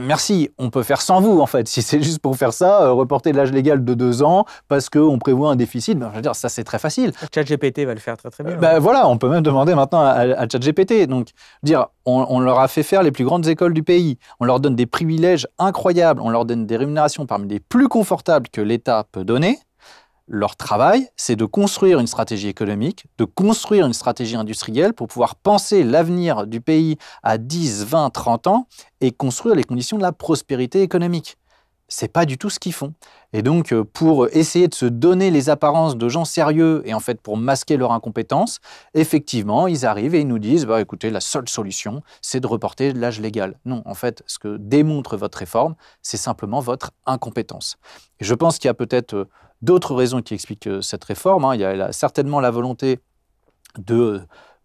Merci, 0.00 0.50
on 0.58 0.70
peut 0.70 0.82
faire 0.82 1.00
sans 1.00 1.20
vous 1.20 1.40
en 1.40 1.46
fait. 1.46 1.68
Si 1.68 1.80
c'est 1.80 2.02
juste 2.02 2.18
pour 2.18 2.36
faire 2.36 2.52
ça, 2.52 2.82
euh, 2.82 2.92
reporter 2.92 3.32
l'âge 3.32 3.52
légal 3.52 3.84
de 3.84 3.94
deux 3.94 4.24
ans 4.24 4.44
parce 4.66 4.90
qu'on 4.90 5.18
prévoit 5.18 5.50
un 5.50 5.56
déficit, 5.56 5.96
ben, 5.96 6.08
je 6.10 6.16
veux 6.16 6.22
dire, 6.22 6.34
ça 6.34 6.48
c'est 6.48 6.64
très 6.64 6.80
facile. 6.80 7.12
ChatGPT 7.32 7.84
va 7.84 7.94
le 7.94 8.00
faire 8.00 8.16
très 8.16 8.30
très 8.30 8.42
bien. 8.42 8.56
Ben, 8.56 8.80
voilà, 8.80 9.06
on 9.08 9.18
peut 9.18 9.28
même 9.28 9.42
demander 9.42 9.74
maintenant 9.74 10.00
à, 10.00 10.48
ChatGPT. 10.48 11.06
Donc, 11.06 11.28
dire, 11.62 11.86
on, 12.06 12.40
leur 12.40 12.58
a 12.58 12.66
fait 12.66 12.82
faire 12.82 13.04
les 13.04 13.12
plus 13.12 13.24
grandes 13.24 13.46
écoles 13.46 13.72
du 13.72 13.84
pays, 13.84 14.18
on 14.40 14.44
leur 14.44 14.58
donne 14.58 14.74
des 14.74 14.86
privilèges 14.86 15.46
incroyables, 15.58 16.20
on 16.20 16.28
leur 16.28 16.44
donne 16.44 16.66
des 16.66 16.76
rémunérations 16.76 17.26
parmi 17.26 17.48
les 17.48 17.60
plus 17.60 17.88
confortables 17.88 18.48
que 18.48 18.60
l'État 18.60 19.06
peut 19.12 19.24
donner. 19.24 19.58
Leur 20.26 20.56
travail, 20.56 21.08
c'est 21.16 21.36
de 21.36 21.44
construire 21.44 22.00
une 22.00 22.06
stratégie 22.06 22.48
économique, 22.48 23.04
de 23.18 23.26
construire 23.26 23.84
une 23.84 23.92
stratégie 23.92 24.36
industrielle 24.36 24.94
pour 24.94 25.06
pouvoir 25.06 25.36
penser 25.36 25.84
l'avenir 25.84 26.46
du 26.46 26.62
pays 26.62 26.96
à 27.22 27.36
10, 27.36 27.84
20, 27.84 28.08
30 28.08 28.46
ans 28.46 28.66
et 29.02 29.12
construire 29.12 29.54
les 29.54 29.64
conditions 29.64 29.98
de 29.98 30.02
la 30.02 30.12
prospérité 30.12 30.80
économique. 30.80 31.36
C'est 31.88 32.08
pas 32.08 32.24
du 32.24 32.38
tout 32.38 32.48
ce 32.48 32.58
qu'ils 32.58 32.72
font. 32.72 32.94
Et 33.34 33.42
donc, 33.42 33.70
euh, 33.70 33.84
pour 33.84 34.28
essayer 34.28 34.66
de 34.66 34.74
se 34.74 34.86
donner 34.86 35.30
les 35.30 35.50
apparences 35.50 35.98
de 35.98 36.08
gens 36.08 36.24
sérieux 36.24 36.82
et 36.86 36.94
en 36.94 37.00
fait 37.00 37.20
pour 37.20 37.36
masquer 37.36 37.76
leur 37.76 37.92
incompétence, 37.92 38.60
effectivement, 38.94 39.66
ils 39.66 39.84
arrivent 39.84 40.14
et 40.14 40.20
ils 40.20 40.26
nous 40.26 40.38
disent 40.38 40.64
bah, 40.64 40.80
écoutez, 40.80 41.10
la 41.10 41.20
seule 41.20 41.46
solution, 41.50 42.02
c'est 42.22 42.40
de 42.40 42.46
reporter 42.46 42.94
l'âge 42.94 43.20
légal. 43.20 43.58
Non, 43.66 43.82
en 43.84 43.94
fait, 43.94 44.22
ce 44.26 44.38
que 44.38 44.56
démontre 44.56 45.18
votre 45.18 45.36
réforme, 45.36 45.74
c'est 46.00 46.16
simplement 46.16 46.60
votre 46.60 46.92
incompétence. 47.04 47.76
Je 48.20 48.32
pense 48.32 48.58
qu'il 48.58 48.68
y 48.68 48.70
a 48.70 48.74
peut-être 48.74 49.12
euh, 49.12 49.28
d'autres 49.64 49.94
raisons 49.94 50.22
qui 50.22 50.34
expliquent 50.34 50.68
euh, 50.68 50.82
cette 50.82 51.04
réforme. 51.04 51.44
Hein. 51.44 51.54
Il 51.54 51.60
y 51.60 51.64
a 51.64 51.92
certainement 51.92 52.40
la 52.40 52.50
volonté 52.50 53.00
de 53.78 54.20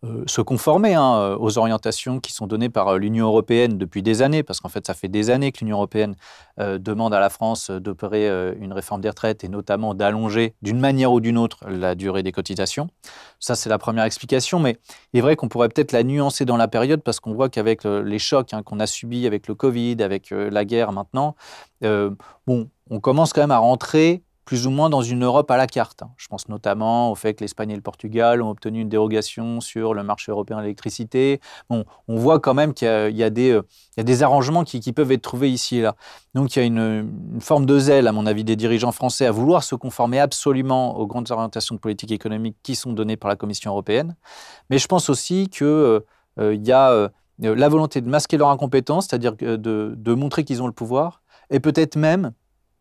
euh, 0.05 0.23
se 0.27 0.41
conformer 0.41 0.93
hein, 0.93 1.15
euh, 1.15 1.37
aux 1.39 1.57
orientations 1.57 2.19
qui 2.19 2.31
sont 2.31 2.47
données 2.47 2.69
par 2.69 2.97
l'Union 2.97 3.27
européenne 3.27 3.77
depuis 3.77 4.03
des 4.03 4.21
années, 4.21 4.43
parce 4.43 4.59
qu'en 4.59 4.69
fait, 4.69 4.85
ça 4.85 4.93
fait 4.93 5.07
des 5.07 5.29
années 5.29 5.51
que 5.51 5.59
l'Union 5.59 5.77
européenne 5.77 6.15
demande 6.57 7.13
à 7.13 7.21
la 7.21 7.29
France 7.29 7.71
d'opérer 7.71 8.27
une 8.59 8.73
réforme 8.73 8.99
des 8.99 9.07
retraites 9.07 9.45
et 9.45 9.47
notamment 9.47 9.93
d'allonger 9.93 10.55
d'une 10.61 10.79
manière 10.79 11.13
ou 11.13 11.21
d'une 11.21 11.37
autre 11.37 11.59
la 11.69 11.95
durée 11.95 12.21
des 12.21 12.33
cotisations. 12.33 12.89
Ça, 13.39 13.55
c'est 13.55 13.69
la 13.69 13.77
première 13.77 14.03
explication, 14.03 14.59
mais 14.59 14.77
il 15.13 15.19
est 15.19 15.21
vrai 15.21 15.37
qu'on 15.37 15.47
pourrait 15.47 15.69
peut-être 15.69 15.93
la 15.93 16.03
nuancer 16.03 16.43
dans 16.43 16.57
la 16.57 16.67
période, 16.67 17.01
parce 17.01 17.21
qu'on 17.21 17.33
voit 17.33 17.47
qu'avec 17.47 17.85
les 17.85 18.19
chocs 18.19 18.53
hein, 18.53 18.61
qu'on 18.61 18.81
a 18.81 18.87
subis 18.87 19.25
avec 19.25 19.47
le 19.47 19.55
Covid, 19.55 20.03
avec 20.03 20.31
la 20.31 20.65
guerre 20.65 20.91
maintenant, 20.91 21.35
bon, 21.81 22.69
on 22.89 22.99
commence 22.99 23.31
quand 23.31 23.41
même 23.41 23.51
à 23.51 23.59
rentrer 23.59 24.23
plus 24.49 24.65
ou 24.65 24.71
moins 24.71 24.89
dans 24.89 25.03
une 25.03 25.25
Europe 25.25 25.51
à 25.51 25.57
la 25.57 25.67
carte. 25.67 26.01
Je 26.17 26.27
pense 26.27 26.49
notamment 26.49 27.11
au 27.11 27.15
fait 27.15 27.35
que 27.35 27.43
l'Espagne 27.43 27.69
et 27.69 27.75
le 27.75 27.83
Portugal 27.83 28.41
ont 28.41 28.49
obtenu 28.49 28.81
une 28.81 28.89
dérogation 28.89 29.61
sur 29.61 29.93
le 29.93 30.01
marché 30.01 30.31
européen 30.31 30.57
de 30.57 30.63
l'électricité. 30.63 31.39
On 31.69 31.85
voit 32.07 32.39
quand 32.39 32.55
même 32.55 32.73
qu'il 32.73 32.87
y, 33.15 33.21
a 33.21 33.29
des, 33.29 33.59
des 33.95 34.23
arrangements 34.23 34.63
qui, 34.63 34.91
peuvent 34.91 35.11
être 35.11 35.21
trouvés 35.21 35.51
ici 35.51 35.77
et 35.77 35.81
là. 35.83 35.95
Donc 36.33 36.55
il 36.55 36.59
y 36.59 36.61
a 36.63 36.65
une, 36.65 37.37
forme 37.39 37.67
de 37.67 37.77
zèle, 37.77 38.07
à 38.07 38.11
mon 38.11 38.25
avis, 38.25 38.43
des 38.43 38.55
dirigeants 38.55 38.91
français 38.91 39.27
à 39.27 39.31
vouloir 39.31 39.63
se 39.63 39.75
conformer 39.75 40.19
absolument 40.19 40.97
aux 40.97 41.05
grandes 41.05 41.29
orientations 41.29 41.75
de 41.75 41.79
politique 41.79 42.11
économique 42.11 42.57
qui 42.63 42.73
sont 42.73 42.91
données 42.91 43.17
par 43.17 43.29
la 43.29 43.35
Commission 43.35 43.69
européenne. 43.69 44.15
Mais 44.71 44.79
je 44.79 44.87
pense 44.87 45.11
aussi 45.11 45.47
qu'il 45.49 45.67
euh, 45.67 46.01
il 46.39 46.65
y 46.65 46.71
a 46.71 46.89
euh, 46.89 47.09
la 47.37 47.69
volonté 47.69 48.01
de 48.01 48.09
masquer 48.09 48.37
leur 48.37 48.49
incompétence, 48.49 49.09
c'est-à-dire 49.09 49.35
de 49.35 50.13
montrer 50.15 50.43
qu'ils 50.43 50.63
ont 50.63 50.67
le 50.67 50.73
pouvoir, 50.73 51.21
et 51.51 51.59
peut-être 51.59 51.97
même 51.97 52.33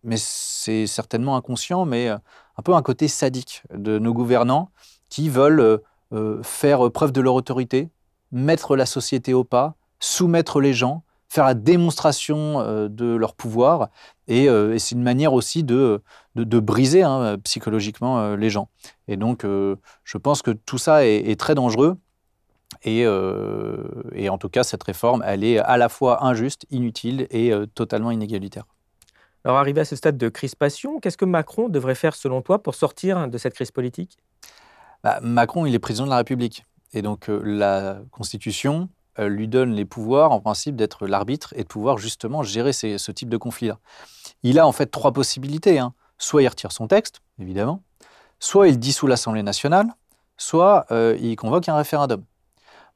mais 0.05 0.17
c'est 0.17 0.87
certainement 0.87 1.37
inconscient, 1.37 1.85
mais 1.85 2.09
euh, 2.09 2.17
un 2.57 2.63
peu 2.63 2.75
un 2.75 2.83
côté 2.83 3.09
sadique 3.09 3.63
de 3.73 3.99
nos 3.99 4.13
gouvernants 4.13 4.71
qui 5.09 5.29
veulent 5.29 5.61
euh, 5.61 5.79
euh, 6.13 6.43
faire 6.43 6.91
preuve 6.91 7.13
de 7.13 7.21
leur 7.21 7.35
autorité, 7.35 7.91
mettre 8.33 8.77
la 8.77 8.87
société 8.87 9.35
au 9.35 9.45
pas, 9.45 9.75
soumettre 10.01 10.61
les 10.61 10.73
gens, 10.73 11.03
faire 11.29 11.45
la 11.45 11.55
démonstration 11.55 12.89
de 12.89 13.15
leur 13.15 13.35
pouvoir. 13.35 13.91
Et, 14.29 14.49
c'est 14.79 14.95
une 14.95 15.03
manière 15.03 15.35
aussi 15.35 15.63
de, 15.63 16.01
briser 16.35 17.03
hein, 17.03 17.37
psychologiquement 17.45 18.35
les 18.35 18.49
gens. 18.49 18.71
Et 19.09 19.19
donc, 19.19 19.43
je 19.45 20.19
pense 20.19 20.41
que 20.41 20.53
tout 20.53 20.79
ça 20.79 21.05
est, 21.05 21.39
très 21.39 21.55
dangereux. 21.55 21.99
Et, 22.83 23.07
en 23.07 24.39
tout 24.39 24.49
cas, 24.49 24.65
cette 24.65 24.85
réforme, 24.85 25.23
elle 25.27 25.45
est 25.45 25.59
à 25.59 25.77
la 25.77 25.91
fois 25.91 26.25
injuste, 26.25 26.65
inutile 26.71 27.27
et 27.31 27.53
totalement 27.75 28.11
inégalitaire. 28.11 28.65
Alors, 29.49 29.61
arrivé 29.61 29.81
à 29.81 29.87
ce 29.87 29.97
stade 29.97 30.19
de 30.19 30.29
crispation, 30.29 31.01
qu'est-ce 31.01 31.17
que 31.17 31.25
Macron 31.25 31.71
devrait 31.71 31.95
faire 31.95 32.15
selon 32.15 32.43
toi 32.43 32.63
pour 32.63 32.75
sortir 32.75 33.29
de 33.29 33.39
cette 33.39 33.55
crise 33.55 33.71
politique? 33.71 34.19
Bah, 35.03 35.21
Macron, 35.23 35.65
il 35.65 35.75
est 35.75 35.79
président 35.79 36.05
de 36.05 36.11
la 36.11 36.19
République. 36.19 36.67
Et 36.93 37.01
donc, 37.01 37.31
la 37.31 37.97
Constitution, 38.11 38.91
euh, 39.19 39.31
lui 39.31 39.49
donne 39.49 39.73
les 39.73 39.87
pouvoirs, 39.87 40.33
en 40.33 40.41
principe, 40.41 40.77
d'être 40.77 41.07
l'arbitre 41.07 41.55
et 41.57 41.63
de 41.63 41.67
pouvoir 41.67 41.97
justement 41.97 42.43
gérer 42.43 42.75
ce 42.75 43.11
type 43.11 43.31
de 43.31 43.39
conflit-là. 43.39 43.79
Il 44.43 44.59
a 44.59 44.67
en 44.67 44.73
fait 44.73 44.89
trois 44.89 45.13
possibilités. 45.13 45.79
Hein. 45.79 45.95
Soit 46.19 46.43
il 46.43 46.49
retire 46.49 46.71
son 46.71 46.87
texte, 46.87 47.23
évidemment, 47.41 47.83
soit 48.41 48.69
il 48.69 48.79
dissout 48.79 49.07
l'Assemblée 49.07 49.43
nationale, 49.43 49.87
soit 50.37 50.85
euh, 50.91 51.17
il 51.23 51.37
convoque 51.37 51.71
un 51.71 51.77
référendum. 51.77 52.23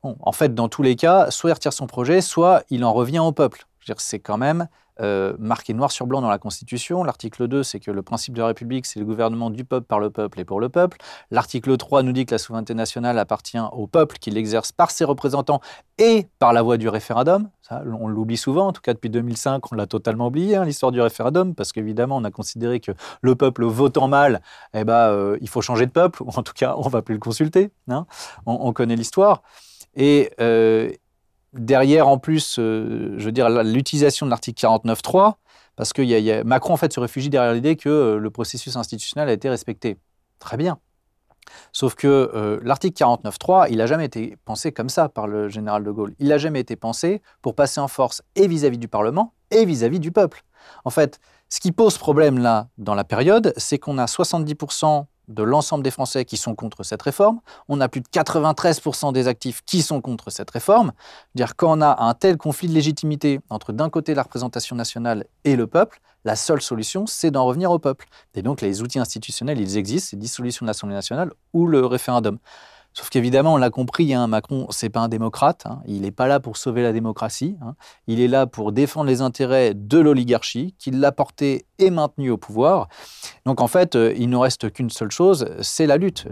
en 0.03 0.33
fait, 0.33 0.55
dans 0.55 0.69
tous 0.69 0.83
les 0.83 0.97
cas, 0.97 1.31
soit 1.31 1.49
il 1.49 1.55
retire 1.55 1.73
son 1.73 1.87
projet, 1.87 2.21
soit 2.21 2.63
il 2.69 2.85
en 2.85 2.93
revient 2.93 3.21
au 3.21 3.33
peuple. 3.33 3.67
C'est 3.97 4.21
quand 4.21 4.39
même 4.39 4.69
euh, 5.01 5.35
marqué 5.39 5.73
noir 5.73 5.91
sur 5.91 6.07
blanc 6.07 6.21
dans 6.21 6.29
la 6.29 6.39
Constitution. 6.39 7.03
L'article 7.03 7.49
2, 7.49 7.63
c'est 7.63 7.81
que 7.81 7.91
le 7.91 8.03
principe 8.03 8.35
de 8.35 8.41
la 8.41 8.49
République, 8.49 8.85
c'est 8.85 9.01
le 9.01 9.07
gouvernement 9.07 9.49
du 9.49 9.65
peuple, 9.65 9.87
par 9.87 9.99
le 9.99 10.11
peuple 10.11 10.41
et 10.41 10.45
pour 10.45 10.61
le 10.61 10.69
peuple. 10.69 10.99
L'article 11.31 11.77
3 11.79 12.03
nous 12.03 12.13
dit 12.13 12.27
que 12.27 12.35
la 12.35 12.39
souveraineté 12.39 12.75
nationale 12.75 13.19
appartient 13.19 13.59
au 13.73 13.87
peuple, 13.87 14.19
qui 14.19 14.31
l'exerce 14.31 14.71
par 14.71 14.91
ses 14.91 15.05
représentants 15.05 15.61
et 15.97 16.29
par 16.39 16.53
la 16.53 16.61
voie 16.61 16.77
du 16.77 16.89
référendum. 16.91 17.49
On 17.71 18.07
l'oublie 18.07 18.37
souvent, 18.37 18.67
en 18.69 18.73
tout 18.73 18.83
cas 18.83 18.93
depuis 18.93 19.09
2005, 19.09 19.73
on 19.73 19.77
l'a 19.77 19.87
totalement 19.87 20.27
oublié, 20.27 20.57
hein, 20.57 20.67
l'histoire 20.67 20.93
du 20.93 21.01
référendum, 21.01 21.55
parce 21.55 21.73
qu'évidemment, 21.73 22.19
on 22.19 22.25
a 22.25 22.31
considéré 22.31 22.79
que 22.79 22.93
le 23.23 23.35
peuple 23.35 23.65
votant 23.65 24.09
mal, 24.09 24.43
eh 24.75 24.85
ben, 24.85 25.09
euh, 25.09 25.39
il 25.41 25.49
faut 25.49 25.63
changer 25.63 25.87
de 25.87 25.91
peuple, 25.91 26.23
ou 26.23 26.29
en 26.37 26.43
tout 26.43 26.53
cas, 26.53 26.75
on 26.77 26.89
va 26.89 27.01
plus 27.01 27.15
le 27.15 27.21
consulter. 27.21 27.71
Hein. 27.89 28.07
On, 28.45 28.73
connaît 28.75 28.97
l'histoire. 28.97 29.43
Et, 29.97 30.31
euh, 30.41 30.93
derrière, 31.53 32.09
en 32.09 32.19
plus, 32.19 32.57
euh, 32.59 33.15
je 33.19 33.25
veux 33.25 33.33
dire, 33.33 33.49
l'utilisation 33.49 34.27
de 34.27 34.31
l'article 34.31 34.65
49.3, 34.65 35.35
parce 35.77 35.93
que 35.93 36.43
Macron, 36.43 36.75
en 36.75 36.77
se 36.77 37.01
réfugie 37.01 37.31
derrière 37.31 37.53
l'idée 37.53 37.77
que 37.77 37.89
euh, 37.89 38.19
le 38.19 38.31
processus 38.31 38.77
institutionnel 38.77 39.29
a 39.29 39.33
été 39.33 39.49
respecté. 39.49 39.97
Très 40.39 40.57
bien. 40.57 40.79
Sauf 41.73 41.95
que 41.95 42.07
euh, 42.07 42.61
l'article 42.63 43.03
49.3, 43.03 43.67
il 43.71 43.79
n'a 43.79 43.87
jamais 43.87 44.05
été 44.05 44.37
pensé 44.45 44.73
comme 44.73 44.89
ça 44.89 45.09
par 45.09 45.27
le 45.27 45.49
général 45.49 45.83
de 45.83 45.91
Gaulle. 45.91 46.15
Il 46.19 46.29
n'a 46.29 46.39
jamais 46.39 46.61
été 46.61 46.77
pensé 46.77 47.21
pour 47.41 47.55
passer 47.55 47.81
en 47.81 47.89
force 47.89 48.23
et 48.37 48.47
vis-à-vis 48.47 48.79
du 48.79 48.89
Parlement 48.89 49.35
et 49.51 49.65
vis 49.65 49.83
à 49.83 49.89
-vis 49.89 49.99
du 49.99 50.13
peuple. 50.13 50.45
En 50.85 50.91
fait, 50.91 51.19
ce 51.49 51.61
qui 51.61 51.73
pose 51.73 51.99
problème 51.99 52.39
là, 52.39 52.69
dans 52.79 52.95
la 52.95 53.05
période, 53.05 53.53
c'est 53.57 53.79
qu'on 53.79 53.99
a 53.99 54.07
70% 54.07 55.07
de 55.29 55.43
l'ensemble 55.43 55.85
des 55.85 55.91
Français 55.91 56.25
qui 56.25 56.37
sont 56.37 56.55
contre 56.55 56.83
cette 56.83 57.03
réforme. 57.03 57.41
On 57.69 57.81
a 57.81 57.89
plus 57.89 58.01
de 58.01 58.09
93% 58.09 59.13
des 59.13 59.29
actifs 59.29 59.63
qui 59.65 59.83
sont 59.83 60.01
contre 60.01 60.31
cette 60.31 60.51
réforme. 60.51 60.93
Dire 61.35 61.57
quand 61.57 61.79
on 61.79 61.81
a 61.81 62.03
un 62.03 62.15
tel 62.15 62.37
conflit 62.37 62.69
de 62.69 62.75
légitimité 62.75 63.41
entre 63.51 63.73
d'un 63.73 63.91
côté 63.91 64.15
la 64.15 64.23
représentation 64.23 64.77
nationale 64.77 65.25
et 65.45 65.57
le 65.57 65.67
peuple, 65.67 66.01
la 66.25 66.37
seule 66.37 66.63
solution, 66.63 67.07
c'est 67.07 67.31
d'en 67.31 67.45
revenir 67.45 67.71
au 67.71 67.79
peuple. 67.79 68.07
Et 68.35 68.43
donc 68.43 68.61
les 68.61 68.83
outils 68.83 68.99
institutionnels, 68.99 69.61
ils 69.61 69.77
existent, 69.77 70.09
c'est 70.11 70.19
dissolution 70.19 70.65
de 70.65 70.69
l'Assemblée 70.69 70.95
nationale 70.95 71.33
ou 71.53 71.67
le 71.67 71.85
référendum. 71.85 72.39
Sauf 72.95 73.09
qu'évidemment, 73.09 73.55
on 73.55 73.57
l'a 73.57 73.71
compris, 73.71 74.13
hein, 74.13 74.27
Macron, 74.27 74.67
c'est 74.71 74.91
pas 74.91 75.01
un 75.01 75.09
démocrate. 75.09 75.65
Hein. 75.67 75.81
il 75.87 76.03
n'est 76.03 76.11
pas 76.11 76.27
là 76.27 76.41
pour 76.41 76.57
sauver 76.57 76.83
la 76.83 76.93
démocratie. 76.93 77.57
Hein. 77.63 77.75
il 78.07 78.21
est 78.21 78.29
là 78.29 78.47
pour 78.47 78.73
défendre 78.73 79.07
les 79.07 79.23
intérêts 79.23 79.73
de 79.75 79.99
l'oligarchie, 79.99 80.75
qui 80.79 80.91
l'a 80.91 81.13
porté 81.13 81.67
et 81.79 81.91
maintenu 81.91 82.31
au 82.31 82.37
pouvoir. 82.37 82.89
Donc 83.47 83.61
en 83.61 83.69
fait, 83.69 83.97
euh, 83.97 84.13
il 84.17 84.29
ne 84.29 84.37
reste 84.37 84.71
qu'une 84.73 84.91
seule 84.91 85.11
chose, 85.11 85.47
c'est 85.61 85.87
la 85.87 85.97
lutte. 85.97 86.27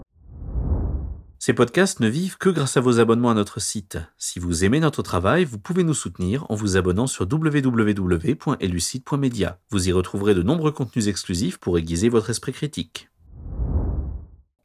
Ces 1.43 1.53
podcasts 1.53 1.99
ne 2.01 2.07
vivent 2.07 2.37
que 2.37 2.49
grâce 2.49 2.77
à 2.77 2.81
vos 2.81 2.99
abonnements 2.99 3.31
à 3.31 3.33
notre 3.33 3.59
site. 3.59 3.97
Si 4.19 4.37
vous 4.37 4.63
aimez 4.63 4.79
notre 4.79 5.01
travail, 5.01 5.43
vous 5.43 5.57
pouvez 5.57 5.83
nous 5.83 5.95
soutenir 5.95 6.45
en 6.49 6.55
vous 6.55 6.77
abonnant 6.77 7.07
sur 7.07 7.25
www.elucide.media. 7.25 9.57
Vous 9.71 9.89
y 9.89 9.91
retrouverez 9.91 10.35
de 10.35 10.43
nombreux 10.43 10.71
contenus 10.71 11.07
exclusifs 11.07 11.57
pour 11.57 11.79
aiguiser 11.79 12.09
votre 12.09 12.29
esprit 12.29 12.53
critique. 12.53 13.09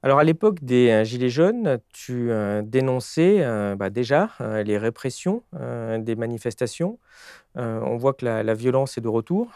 Alors 0.07 0.21
à 0.21 0.25
l'époque 0.25 0.63
des 0.63 0.91
euh, 0.91 1.03
Gilets 1.03 1.31
jaunes, 1.31 1.81
tu 1.93 2.31
euh, 2.31 2.63
dénonçais 2.65 3.39
euh, 3.41 3.75
bah, 3.75 3.91
déjà 3.91 4.31
les 4.39 4.79
répressions 4.79 5.43
des 5.53 6.15
manifestations. 6.15 7.01
on 7.57 7.97
voit 7.97 8.15
que 8.15 8.25
la, 8.25 8.55
violence 8.55 8.97
est 8.97 9.01
de 9.01 9.09
retour. 9.09 9.51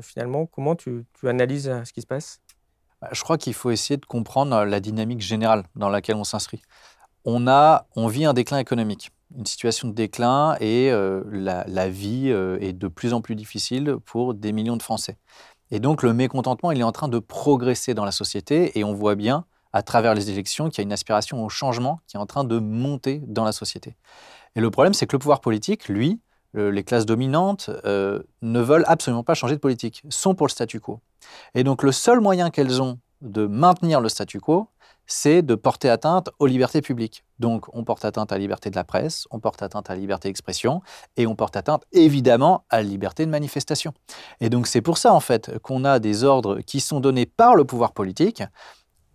finalement, 0.00 0.46
comment 0.46 0.74
tu, 0.74 1.06
analyses 1.22 1.70
ce 1.84 1.92
qui 1.92 2.00
se 2.00 2.08
passe? 2.08 2.40
Bah, 3.00 3.10
Je 3.12 3.22
crois 3.22 3.38
qu'il 3.38 3.54
faut 3.54 3.70
essayer 3.70 3.96
de 3.98 4.04
comprendre 4.04 4.64
la 4.64 4.80
dynamique 4.80 5.20
générale 5.20 5.62
dans 5.76 5.90
laquelle 5.90 6.16
on 6.16 6.24
s'inscrit. 6.24 6.60
On, 7.24 7.46
a, 7.46 7.86
on 7.94 8.08
vit 8.08 8.24
un 8.24 8.34
déclin 8.34 8.58
économique, 8.58 9.12
une 9.36 9.46
situation 9.46 9.86
de 9.86 9.92
déclin 9.92 10.56
et 10.58 10.90
la, 10.90 11.64
la, 11.68 11.88
vie 11.88 12.30
est 12.30 12.72
de 12.72 12.88
plus 12.88 13.14
en 13.14 13.20
plus 13.20 13.36
difficile 13.36 13.98
pour 14.04 14.34
des 14.34 14.50
millions 14.50 14.76
de 14.76 14.82
Français. 14.82 15.18
Et 15.70 15.78
donc 15.78 16.02
le 16.02 16.12
mécontentement, 16.12 16.72
il 16.72 16.80
est 16.80 16.90
en 16.90 16.90
train 16.90 17.08
de 17.08 17.20
progresser 17.20 17.94
dans 17.94 18.04
la 18.04 18.10
société 18.10 18.76
et 18.76 18.82
on 18.82 18.92
voit 18.92 19.14
bien 19.14 19.44
à 19.72 19.82
travers 19.82 20.14
les 20.14 20.30
élections 20.30 20.68
qu'il 20.68 20.78
y 20.78 20.80
a 20.80 20.84
une 20.84 20.92
aspiration 20.92 21.44
au 21.44 21.48
changement 21.48 22.00
qui 22.06 22.16
est 22.16 22.20
en 22.20 22.26
train 22.26 22.44
de 22.44 22.58
monter 22.58 23.22
dans 23.26 23.44
la 23.44 23.52
société. 23.52 23.96
Et 24.56 24.60
le 24.60 24.70
problème, 24.70 24.94
c'est 24.94 25.06
que 25.06 25.14
le 25.14 25.20
pouvoir 25.20 25.40
politique, 25.40 25.88
lui, 25.88 26.20
les 26.54 26.82
classes 26.82 27.06
dominantes, 27.06 27.70
euh, 27.84 28.22
ne 28.42 28.60
veulent 28.60 28.84
absolument 28.86 29.22
pas 29.22 29.34
changer 29.34 29.54
de 29.54 29.60
politique, 29.60 30.02
sont 30.08 30.34
pour 30.34 30.46
le 30.46 30.50
statu 30.50 30.80
quo. 30.80 31.00
Et 31.54 31.64
donc 31.64 31.82
le 31.82 31.92
seul 31.92 32.20
moyen 32.20 32.50
qu'elles 32.50 32.80
ont 32.80 32.98
de 33.20 33.46
maintenir 33.46 34.00
le 34.00 34.08
statu 34.08 34.40
quo, 34.40 34.68
c'est 35.06 35.42
de 35.42 35.54
porter 35.54 35.88
atteinte 35.88 36.28
aux 36.38 36.46
libertés 36.46 36.82
publiques. 36.82 37.24
Donc 37.38 37.66
on 37.74 37.82
porte 37.82 38.04
atteinte 38.04 38.30
à 38.30 38.34
la 38.34 38.40
liberté 38.40 38.70
de 38.70 38.76
la 38.76 38.84
presse, 38.84 39.26
on 39.30 39.40
porte 39.40 39.62
atteinte 39.62 39.88
à 39.90 39.94
la 39.94 40.00
liberté 40.00 40.28
d'expression, 40.28 40.82
et 41.16 41.26
on 41.26 41.34
porte 41.34 41.56
atteinte 41.56 41.84
évidemment 41.92 42.64
à 42.68 42.76
la 42.76 42.82
liberté 42.82 43.24
de 43.24 43.30
manifestation. 43.30 43.92
Et 44.40 44.50
donc 44.50 44.66
c'est 44.66 44.82
pour 44.82 44.98
ça 44.98 45.14
en 45.14 45.20
fait 45.20 45.58
qu'on 45.60 45.84
a 45.84 45.98
des 45.98 46.24
ordres 46.24 46.60
qui 46.60 46.80
sont 46.80 47.00
donnés 47.00 47.26
par 47.26 47.54
le 47.54 47.64
pouvoir 47.64 47.92
politique, 47.92 48.42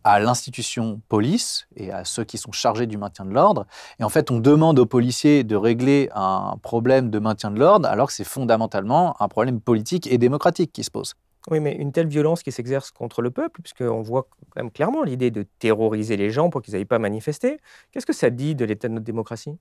à 0.03 0.19
l'institution 0.19 1.01
police 1.09 1.67
et 1.75 1.91
à 1.91 2.05
ceux 2.05 2.23
qui 2.23 2.37
sont 2.37 2.51
chargés 2.51 2.87
du 2.87 2.97
maintien 2.97 3.25
de 3.25 3.31
l'ordre. 3.31 3.65
Et 3.99 4.03
en 4.03 4.09
fait, 4.09 4.31
on 4.31 4.39
demande 4.39 4.79
aux 4.79 4.85
policiers 4.85 5.43
de 5.43 5.55
régler 5.55 6.09
un 6.13 6.57
problème 6.61 7.09
de 7.09 7.19
maintien 7.19 7.51
de 7.51 7.59
l'ordre 7.59 7.87
alors 7.87 8.07
que 8.07 8.13
c'est 8.13 8.23
fondamentalement 8.23 9.15
un 9.21 9.27
problème 9.27 9.59
politique 9.59 10.11
et 10.11 10.17
démocratique 10.17 10.71
qui 10.73 10.83
se 10.83 10.91
pose. 10.91 11.13
Oui, 11.51 11.59
mais 11.59 11.73
une 11.73 11.91
telle 11.91 12.07
violence 12.07 12.41
qui 12.41 12.53
s'exerce 12.53 12.91
contre 12.91 13.21
le 13.21 13.29
peuple, 13.29 13.61
puisqu'on 13.61 14.01
voit 14.01 14.23
quand 14.23 14.61
même 14.61 14.71
clairement 14.71 15.03
l'idée 15.03 15.29
de 15.29 15.45
terroriser 15.59 16.15
les 16.15 16.29
gens 16.29 16.49
pour 16.49 16.61
qu'ils 16.61 16.73
n'aillent 16.73 16.85
pas 16.85 16.99
manifester, 16.99 17.59
qu'est-ce 17.91 18.05
que 18.05 18.13
ça 18.13 18.29
dit 18.29 18.55
de 18.55 18.63
l'état 18.63 18.87
de 18.87 18.93
notre 18.93 19.05
démocratie? 19.05 19.57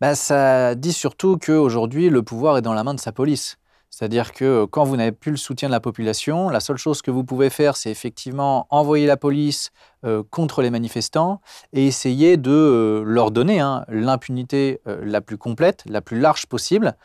Bah, 0.00 0.16
Ça 0.16 0.74
dit 0.74 0.92
surtout 0.92 1.38
qu'aujourd'hui, 1.38 2.10
le 2.10 2.22
pouvoir 2.22 2.56
est 2.58 2.62
dans 2.62 2.72
la 2.72 2.82
main 2.82 2.94
de 2.94 3.00
sa 3.00 3.12
police. 3.12 3.59
C'est-à-dire 3.90 4.32
que 4.32 4.44
euh, 4.44 4.66
quand 4.66 4.84
vous 4.84 4.96
n'avez 4.96 5.12
plus 5.12 5.32
le 5.32 5.36
soutien 5.36 5.68
de 5.68 5.72
la 5.72 5.80
population, 5.80 6.48
la 6.48 6.60
seule 6.60 6.76
chose 6.76 7.02
que 7.02 7.10
vous 7.10 7.24
pouvez 7.24 7.50
faire, 7.50 7.76
c'est 7.76 7.90
effectivement 7.90 8.66
envoyer 8.70 9.06
la 9.06 9.16
police 9.16 9.72
euh, 10.06 10.22
contre 10.30 10.62
les 10.62 10.70
manifestants 10.70 11.40
et 11.72 11.86
essayer 11.86 12.36
de 12.36 12.50
euh, 12.50 13.02
leur 13.04 13.32
donner 13.32 13.60
hein, 13.60 13.84
l'impunité 13.88 14.80
la 14.86 15.20
plus 15.20 15.36
complète, 15.36 15.82
la 15.86 16.00
plus 16.00 16.20
large 16.20 16.46
possible, 16.46 16.96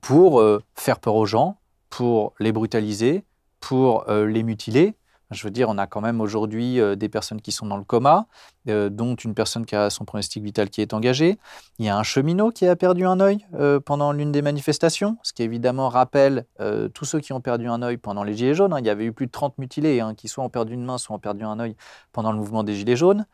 pour 0.00 0.42
faire 0.74 0.98
peur 0.98 1.14
aux 1.14 1.26
gens, 1.26 1.58
pour 1.90 2.32
les 2.40 2.52
brutaliser, 2.52 3.24
pour 3.60 4.04
les 4.08 4.42
mutiler 4.42 4.94
je 5.30 5.42
veux 5.44 5.50
dire, 5.50 5.68
on 5.68 5.78
a 5.78 5.86
quand 5.86 6.00
même 6.00 6.20
aujourd'hui 6.20 6.80
euh, 6.80 6.96
des 6.96 7.08
personnes 7.08 7.40
qui 7.40 7.52
sont 7.52 7.66
dans 7.66 7.76
le 7.76 7.84
coma, 7.84 8.26
euh, 8.68 8.88
dont 8.88 9.14
une 9.14 9.34
personne 9.34 9.66
qui 9.66 9.74
a 9.74 9.90
son 9.90 10.04
pronostic 10.04 10.42
vital 10.42 10.70
qui 10.70 10.80
est 10.80 10.92
engagé. 10.92 11.38
Il 11.78 11.86
y 11.86 11.88
a 11.88 11.96
un 11.96 12.02
cheminot 12.02 12.50
qui 12.50 12.66
a 12.66 12.76
perdu 12.76 13.06
un 13.06 13.20
œil 13.20 13.46
euh, 13.54 13.80
pendant 13.80 14.12
l'une 14.12 14.32
des 14.32 14.42
manifestations, 14.42 15.16
ce 15.22 15.32
qui 15.32 15.42
évidemment 15.42 15.88
rappelle 15.88 16.46
tous 16.94 17.04
ceux 17.04 17.20
qui 17.20 17.32
ont 17.32 17.40
perdu 17.40 17.68
un 17.68 17.82
œil 17.82 17.96
pendant 17.96 18.22
les 18.22 18.34
Gilets 18.34 18.54
jaunes. 18.54 18.72
Hein. 18.72 18.80
Il 18.80 18.86
y 18.86 18.90
avait 18.90 19.04
eu 19.04 19.12
plus 19.12 19.26
de 19.26 19.30
30 19.30 19.58
mutilés 19.58 20.00
hein, 20.00 20.14
qui 20.14 20.28
soit 20.28 20.44
ont 20.44 20.48
perdu 20.48 20.74
une 20.74 20.84
main, 20.84 20.98
soit 20.98 21.16
ont 21.16 21.18
perdu 21.18 21.44
un 21.44 21.58
œil 21.58 21.76
pendant 22.12 22.32
le 22.32 22.38
mouvement 22.38 22.62
des 22.62 22.74
Gilets 22.74 22.96
jaunes. 22.96 23.26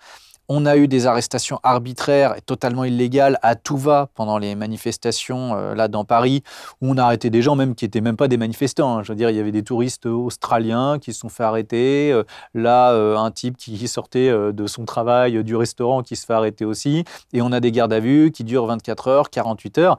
On 0.52 0.66
a 0.66 0.76
eu 0.76 0.88
des 0.88 1.06
arrestations 1.06 1.60
arbitraires 1.62 2.34
et 2.36 2.40
totalement 2.40 2.82
illégales 2.82 3.38
à 3.40 3.54
tout 3.54 3.76
va 3.76 4.08
pendant 4.16 4.36
les 4.36 4.56
manifestations 4.56 5.54
euh, 5.54 5.76
là 5.76 5.86
dans 5.86 6.04
Paris, 6.04 6.42
où 6.80 6.90
on 6.90 6.98
a 6.98 7.04
arrêté 7.04 7.30
des 7.30 7.40
gens 7.40 7.54
même 7.54 7.76
qui 7.76 7.84
n'étaient 7.84 8.00
même 8.00 8.16
pas 8.16 8.26
des 8.26 8.36
manifestants. 8.36 8.98
Hein. 8.98 9.04
Je 9.04 9.12
veux 9.12 9.16
dire, 9.16 9.30
il 9.30 9.36
y 9.36 9.38
avait 9.38 9.52
des 9.52 9.62
touristes 9.62 10.06
australiens 10.06 10.98
qui 10.98 11.12
se 11.12 11.20
sont 11.20 11.28
fait 11.28 11.44
arrêter. 11.44 12.10
Euh, 12.10 12.24
là, 12.52 12.90
euh, 12.90 13.16
un 13.16 13.30
type 13.30 13.56
qui 13.56 13.86
sortait 13.86 14.28
de 14.28 14.66
son 14.66 14.86
travail 14.86 15.44
du 15.44 15.54
restaurant 15.54 16.02
qui 16.02 16.16
se 16.16 16.26
fait 16.26 16.34
arrêter 16.34 16.64
aussi. 16.64 17.04
Et 17.32 17.42
on 17.42 17.52
a 17.52 17.60
des 17.60 17.70
gardes 17.70 17.92
à 17.92 18.00
vue 18.00 18.32
qui 18.32 18.42
durent 18.42 18.66
24 18.66 19.06
heures, 19.06 19.30
48 19.30 19.78
heures. 19.78 19.98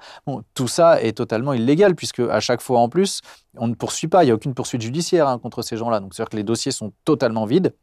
Tout 0.53 0.67
ça 0.67 1.01
est 1.01 1.13
totalement 1.13 1.53
illégal 1.53 1.96
puisque 1.96 2.20
à 2.20 2.41
chaque 2.41 2.62
fois 2.62 2.81
en 2.81 2.89
plus, 2.89 3.22
on 3.55 3.70
ne 3.70 3.74
poursuit 3.74 4.10
pas. 4.10 4.24
Il 4.24 4.25
n'y 4.25 4.31
a 4.31 4.36
aucune 4.36 4.53
poursuite 4.53 4.81
judiciaire 4.81 5.29
hein, 5.29 5.39
contre 5.39 5.62
ces 5.62 5.77
gens-là. 5.77 6.01
Donc, 6.01 6.13
c'est-à-dire 6.13 6.29
que 6.29 6.36
les 6.36 6.43
dossiers 6.43 6.74
sont 6.74 6.91
totalement 7.05 7.46
vides. 7.46 7.74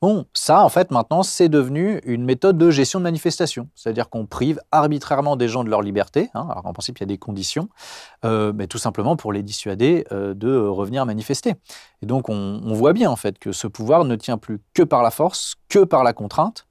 Bon, 0.00 0.26
ça, 0.32 0.64
en 0.64 0.68
fait, 0.68 0.92
maintenant, 0.92 1.24
c'est 1.24 1.48
devenu 1.48 2.00
une 2.04 2.24
méthode 2.24 2.56
de 2.56 2.70
gestion 2.70 3.00
de 3.00 3.04
manifestation. 3.04 3.68
C'est-à-dire 3.74 4.08
qu'on 4.08 4.26
prive 4.26 4.60
arbitrairement 4.70 5.34
des 5.34 5.48
gens 5.48 5.64
de 5.64 5.70
leur 5.70 5.82
liberté. 5.82 6.30
Hein. 6.34 6.46
alors, 6.50 6.66
en 6.66 6.72
principe, 6.72 6.98
il 6.98 7.02
y 7.02 7.04
a 7.04 7.06
des 7.06 7.18
conditions, 7.18 7.68
euh, 8.24 8.52
mais 8.54 8.68
tout 8.68 8.78
simplement 8.78 9.16
pour 9.16 9.32
les 9.32 9.42
dissuader 9.42 10.04
euh, 10.12 10.34
de 10.34 10.56
revenir 10.56 11.04
manifester. 11.04 11.54
Et 12.02 12.06
donc, 12.06 12.28
on, 12.28 12.60
voit 12.74 12.92
bien, 12.92 13.10
en 13.10 13.16
fait, 13.16 13.38
que 13.40 13.50
ce 13.50 13.66
pouvoir 13.66 14.04
ne 14.04 14.14
tient 14.14 14.38
plus 14.38 14.60
que 14.72 14.84
par 14.84 15.02
la 15.02 15.10
force, 15.10 15.56
que 15.68 15.80
par 15.80 16.04
la 16.04 16.12
contrainte. 16.12 16.66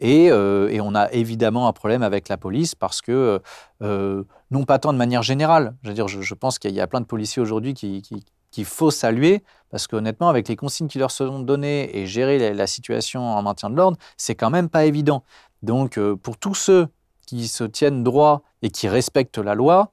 Et, 0.00 0.30
euh, 0.30 0.80
on 0.80 0.94
a 0.94 1.10
évidemment 1.10 1.66
un 1.66 1.72
problème 1.72 2.04
avec 2.04 2.28
la 2.28 2.36
police 2.36 2.76
parce 2.76 3.02
que, 3.02 3.40
non 3.80 4.64
pas 4.64 4.78
tant 4.78 4.92
de 4.92 4.98
manière 4.98 5.22
générale, 5.22 5.74
je, 5.82 5.88
veux 5.88 5.94
dire, 5.94 6.06
je, 6.06 6.34
pense 6.34 6.60
qu'il 6.60 6.72
y 6.72 6.80
a 6.80 6.86
plein 6.86 7.00
de 7.00 7.06
policiers 7.06 7.42
aujourd'hui 7.42 7.74
qui, 7.74 8.02
qu'il 8.50 8.64
faut 8.64 8.90
saluer, 8.90 9.42
parce 9.70 9.86
qu'honnêtement, 9.86 10.28
avec 10.28 10.48
les 10.48 10.56
consignes 10.56 10.88
qui 10.88 10.98
leur 10.98 11.10
sont 11.10 11.40
données 11.40 11.96
et 11.96 12.06
gérer 12.06 12.54
la, 12.54 12.66
situation 12.66 13.26
en 13.26 13.42
maintien 13.42 13.70
de 13.70 13.76
l'ordre, 13.76 13.98
c'est 14.16 14.34
quand 14.34 14.50
même 14.50 14.68
pas 14.68 14.84
évident. 14.84 15.24
Donc, 15.62 15.98
euh, 15.98 16.16
pour 16.16 16.38
tous 16.38 16.54
ceux 16.54 16.88
qui 17.26 17.48
se 17.48 17.64
tiennent 17.64 18.02
droit 18.02 18.42
et 18.62 18.70
qui 18.70 18.88
respectent 18.88 19.38
la 19.38 19.54
loi, 19.54 19.92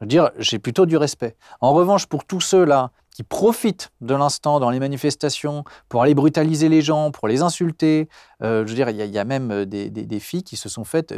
je 0.00 0.04
veux 0.04 0.08
dire, 0.08 0.30
j'ai 0.38 0.58
plutôt 0.58 0.86
du 0.86 0.96
respect. 0.96 1.36
En 1.60 1.74
revanche, 1.74 2.06
pour 2.06 2.24
tous 2.24 2.40
ceux-là 2.40 2.90
qui 3.10 3.22
profitent 3.22 3.92
de 4.00 4.14
l'instant 4.14 4.60
dans 4.60 4.70
les 4.70 4.80
manifestations 4.80 5.64
pour 5.90 6.02
aller 6.02 6.14
brutaliser 6.14 6.70
les 6.70 6.80
gens, 6.80 7.10
pour 7.10 7.28
les 7.28 7.42
insulter, 7.42 8.08
euh, 8.42 8.64
je 8.64 8.70
veux 8.70 8.76
dire, 8.76 8.88
il 8.88 8.96
y, 8.96 9.18
a 9.18 9.24
même 9.24 9.50
euh, 9.50 9.66
des, 9.66 10.20
filles 10.20 10.42
qui 10.42 10.56
se 10.56 10.70
sont 10.70 10.84
faites 10.84 11.14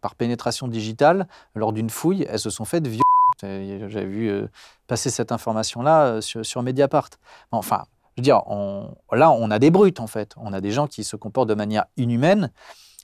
par 0.00 0.16
pénétration 0.16 0.66
digitale 0.66 1.28
lors 1.54 1.72
d'une 1.72 1.90
fouille, 1.90 2.26
elles 2.28 2.40
se 2.40 2.50
sont 2.50 2.64
faites 2.64 2.88
j'avais 3.42 4.06
vu 4.06 4.28
euh, 4.28 4.48
passer 4.86 5.10
cette 5.10 5.32
information-là 5.32 6.06
euh, 6.06 6.20
sur, 6.20 6.62
Mediapart. 6.62 7.10
Enfin, 7.52 7.84
je 8.16 8.20
veux 8.20 8.24
dire, 8.24 8.42
là, 9.12 9.30
on 9.30 9.50
a 9.50 9.58
des 9.58 9.70
brutes, 9.70 10.00
en 10.00 10.06
fait. 10.06 10.34
On 10.36 10.52
a 10.52 10.60
des 10.60 10.70
gens 10.70 10.86
qui 10.86 11.04
se 11.04 11.16
comportent 11.16 11.48
de 11.48 11.54
manière 11.54 11.86
inhumaine. 11.96 12.50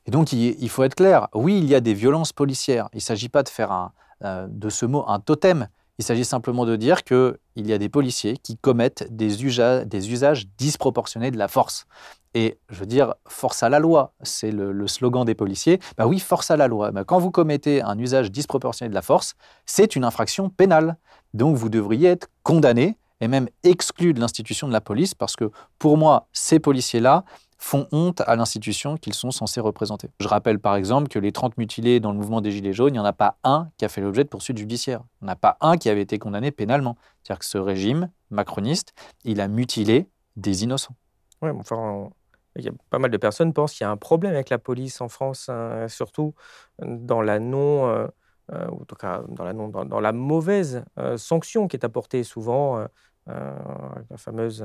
Et 0.07 0.11
donc, 0.11 0.33
il, 0.33 0.69
faut 0.69 0.85
être 0.85 0.95
clair. 0.95 1.29
Oui, 1.35 1.59
il 1.59 1.67
y 1.67 1.75
a 1.75 1.81
des 1.81 1.95
violences 1.95 2.33
policières. 2.33 2.89
Il 2.93 2.97
ne 2.97 3.01
s'agit 3.01 3.29
pas 3.29 3.43
de 3.43 3.49
faire 3.49 3.91
euh, 4.25 4.47
de 4.49 4.69
ce 4.69 4.87
mot 4.87 5.05
un 5.09 5.21
totem. 5.21 5.69
Il 5.99 6.05
s'agit 6.05 6.25
simplement 6.25 6.67
de 6.67 6.77
dire 6.77 7.05
qu'il 7.05 7.37
y 7.57 7.73
a 7.73 7.79
des 7.79 7.89
policiers 7.89 8.37
qui 8.37 8.57
commettent 8.59 9.07
des 9.11 9.45
usages 9.45 10.47
disproportionnés 10.59 11.31
de 11.31 11.39
la 11.39 11.49
force. 11.49 11.87
Et 12.35 12.59
je 12.69 12.81
veux 12.81 12.87
dire, 12.87 13.15
force 13.27 13.63
à 13.63 13.71
la 13.71 13.79
loi, 13.79 14.13
c'est 14.23 14.51
le, 14.51 14.87
slogan 14.87 15.25
des 15.25 15.35
policiers. 15.35 15.81
Bah 15.97 16.07
oui, 16.07 16.19
force 16.19 16.51
à 16.51 16.59
la 16.59 16.69
loi. 16.69 16.91
Bah, 16.91 17.05
quand 17.05 17.19
vous 17.19 17.31
commettez 17.31 17.81
un 17.81 17.99
usage 17.99 18.31
disproportionné 18.31 18.91
de 18.91 18.95
la 18.95 19.01
force, 19.01 19.37
c'est 19.65 19.97
une 19.97 20.05
infraction 20.05 20.51
pénale. 20.51 20.99
Donc 21.33 21.57
vous 21.57 21.71
devriez 21.71 22.11
être 22.11 22.29
condamné 22.43 22.99
et 23.23 23.29
même 23.29 23.49
exclu 23.63 24.13
de 24.13 24.21
l'institution 24.21 24.69
de 24.69 24.75
la 24.75 24.83
police 24.83 25.15
parce 25.15 25.35
que 25.35 25.51
pour 25.79 25.97
moi, 25.97 26.29
ces 26.35 26.61
policiers-là 26.61 27.25
font 27.59 27.89
honte 27.93 28.21
à 28.27 28.37
l'institution 28.37 28.97
qu'ils 28.97 29.15
sont 29.15 29.31
censés 29.31 29.61
représenter. 29.61 30.11
Je 30.21 30.29
rappelle 30.29 30.59
par 30.59 30.77
exemple 30.77 31.09
que 31.09 31.19
les 31.19 31.33
30 31.33 31.57
mutilés 31.59 32.01
dans 32.01 32.13
le 32.13 32.19
mouvement 32.19 32.41
des 32.41 32.51
Gilets 32.51 32.73
jaunes, 32.73 32.91
il 32.95 32.99
n'y 32.99 32.99
en 32.99 33.05
a 33.05 33.13
pas 33.13 33.39
un 33.45 33.71
qui 33.79 33.85
a 33.85 33.89
fait 33.89 34.01
l'objet 34.01 34.25
de 34.25 34.29
poursuites 34.29 34.59
judiciaires. 34.59 35.03
Il 35.21 35.25
n'y 35.25 35.31
en 35.31 35.33
a 35.33 35.37
pas 35.37 35.57
un 35.61 35.77
qui 35.77 35.89
avait 35.89 36.03
été 36.03 36.19
condamné 36.19 36.51
pénalement. 36.51 36.97
C'est-à-dire 37.23 37.41
que 37.41 37.47
ce 37.47 37.59
régime 37.59 38.11
macroniste, 38.31 38.93
il 39.25 39.41
a 39.41 39.49
mutilé 39.49 40.09
des 40.37 40.65
innocents. 40.65 40.95
Ouais, 41.43 41.51
enfin, 41.51 42.11
il 42.57 42.65
y 42.65 42.69
a 42.69 42.73
pas 42.91 42.99
mal 42.99 43.11
de 43.11 43.17
personnes 43.17 43.53
pensent 43.53 43.73
qu'il 43.73 43.85
y 43.85 43.87
a 43.87 43.91
un 43.91 43.97
problème 43.97 44.35
avec 44.35 44.51
la 44.51 44.59
police 44.59 45.01
en 45.01 45.09
France, 45.09 45.49
hein, 45.49 45.89
surtout 45.89 46.35
dans 46.79 47.21
la 47.21 47.39
non, 47.39 47.89
euh, 47.89 48.07
euh, 48.53 48.67
ou 48.71 48.83
en 48.83 48.85
tout 48.85 48.97
cas 48.97 49.23
dans 49.29 49.45
la, 49.45 49.53
non, 49.53 49.69
dans, 49.69 50.01
la 50.01 50.13
mauvaise 50.13 50.85
euh, 50.99 51.17
sanction 51.17 51.69
qui 51.69 51.77
est 51.77 51.85
apportée 51.85 52.23
souvent, 52.23 52.87
la 53.27 54.17
fameuse 54.17 54.65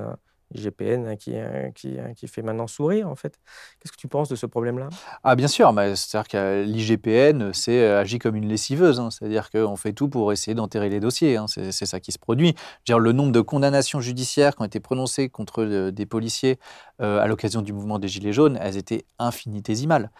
IGPN 0.53 1.07
hein, 1.07 1.15
qui, 1.15 1.37
hein, 1.37 1.71
qui, 1.73 1.99
hein, 1.99 2.13
qui, 2.15 2.27
fait 2.27 2.41
maintenant 2.41 2.67
sourire, 2.67 3.09
en 3.09 3.15
fait. 3.15 3.39
Qu'est-ce 3.79 3.91
que 3.91 3.97
tu 3.97 4.07
penses 4.07 4.29
de 4.29 4.35
ce 4.35 4.45
problème-là? 4.45 4.89
Ah, 5.23 5.35
bien 5.35 5.47
sûr. 5.47 5.73
C'est-à-dire 5.95 6.27
que 6.27 6.63
l'IGPN, 6.63 7.53
c'est 7.53 7.81
euh, 7.81 8.01
agit 8.01 8.19
comme 8.19 8.35
une 8.35 8.47
lessiveuse. 8.47 9.01
C'est-à-dire 9.09 9.49
qu'on 9.49 9.75
fait 9.75 9.93
tout 9.93 10.09
pour 10.09 10.31
essayer 10.31 10.55
d'enterrer 10.55 10.89
les 10.89 10.99
dossiers. 10.99 11.37
C'est 11.47 11.85
ça 11.85 11.99
qui 11.99 12.11
se 12.11 12.19
produit. 12.19 12.55
Dire, 12.85 12.99
le 12.99 13.11
nombre 13.11 13.31
de 13.31 13.41
condamnations 13.41 14.01
judiciaires 14.01 14.55
qui 14.55 14.61
ont 14.61 14.65
été 14.65 14.79
prononcées 14.79 15.29
contre 15.29 15.63
euh, 15.63 15.91
des 15.91 16.05
policiers 16.05 16.59
euh, 17.01 17.19
à 17.19 17.27
l'occasion 17.27 17.61
du 17.61 17.73
mouvement 17.73 17.99
des 17.99 18.07
Gilets 18.07 18.33
jaunes, 18.33 18.57
elles 18.61 18.77
étaient 18.77 19.05
infinitésimales. 19.19 20.11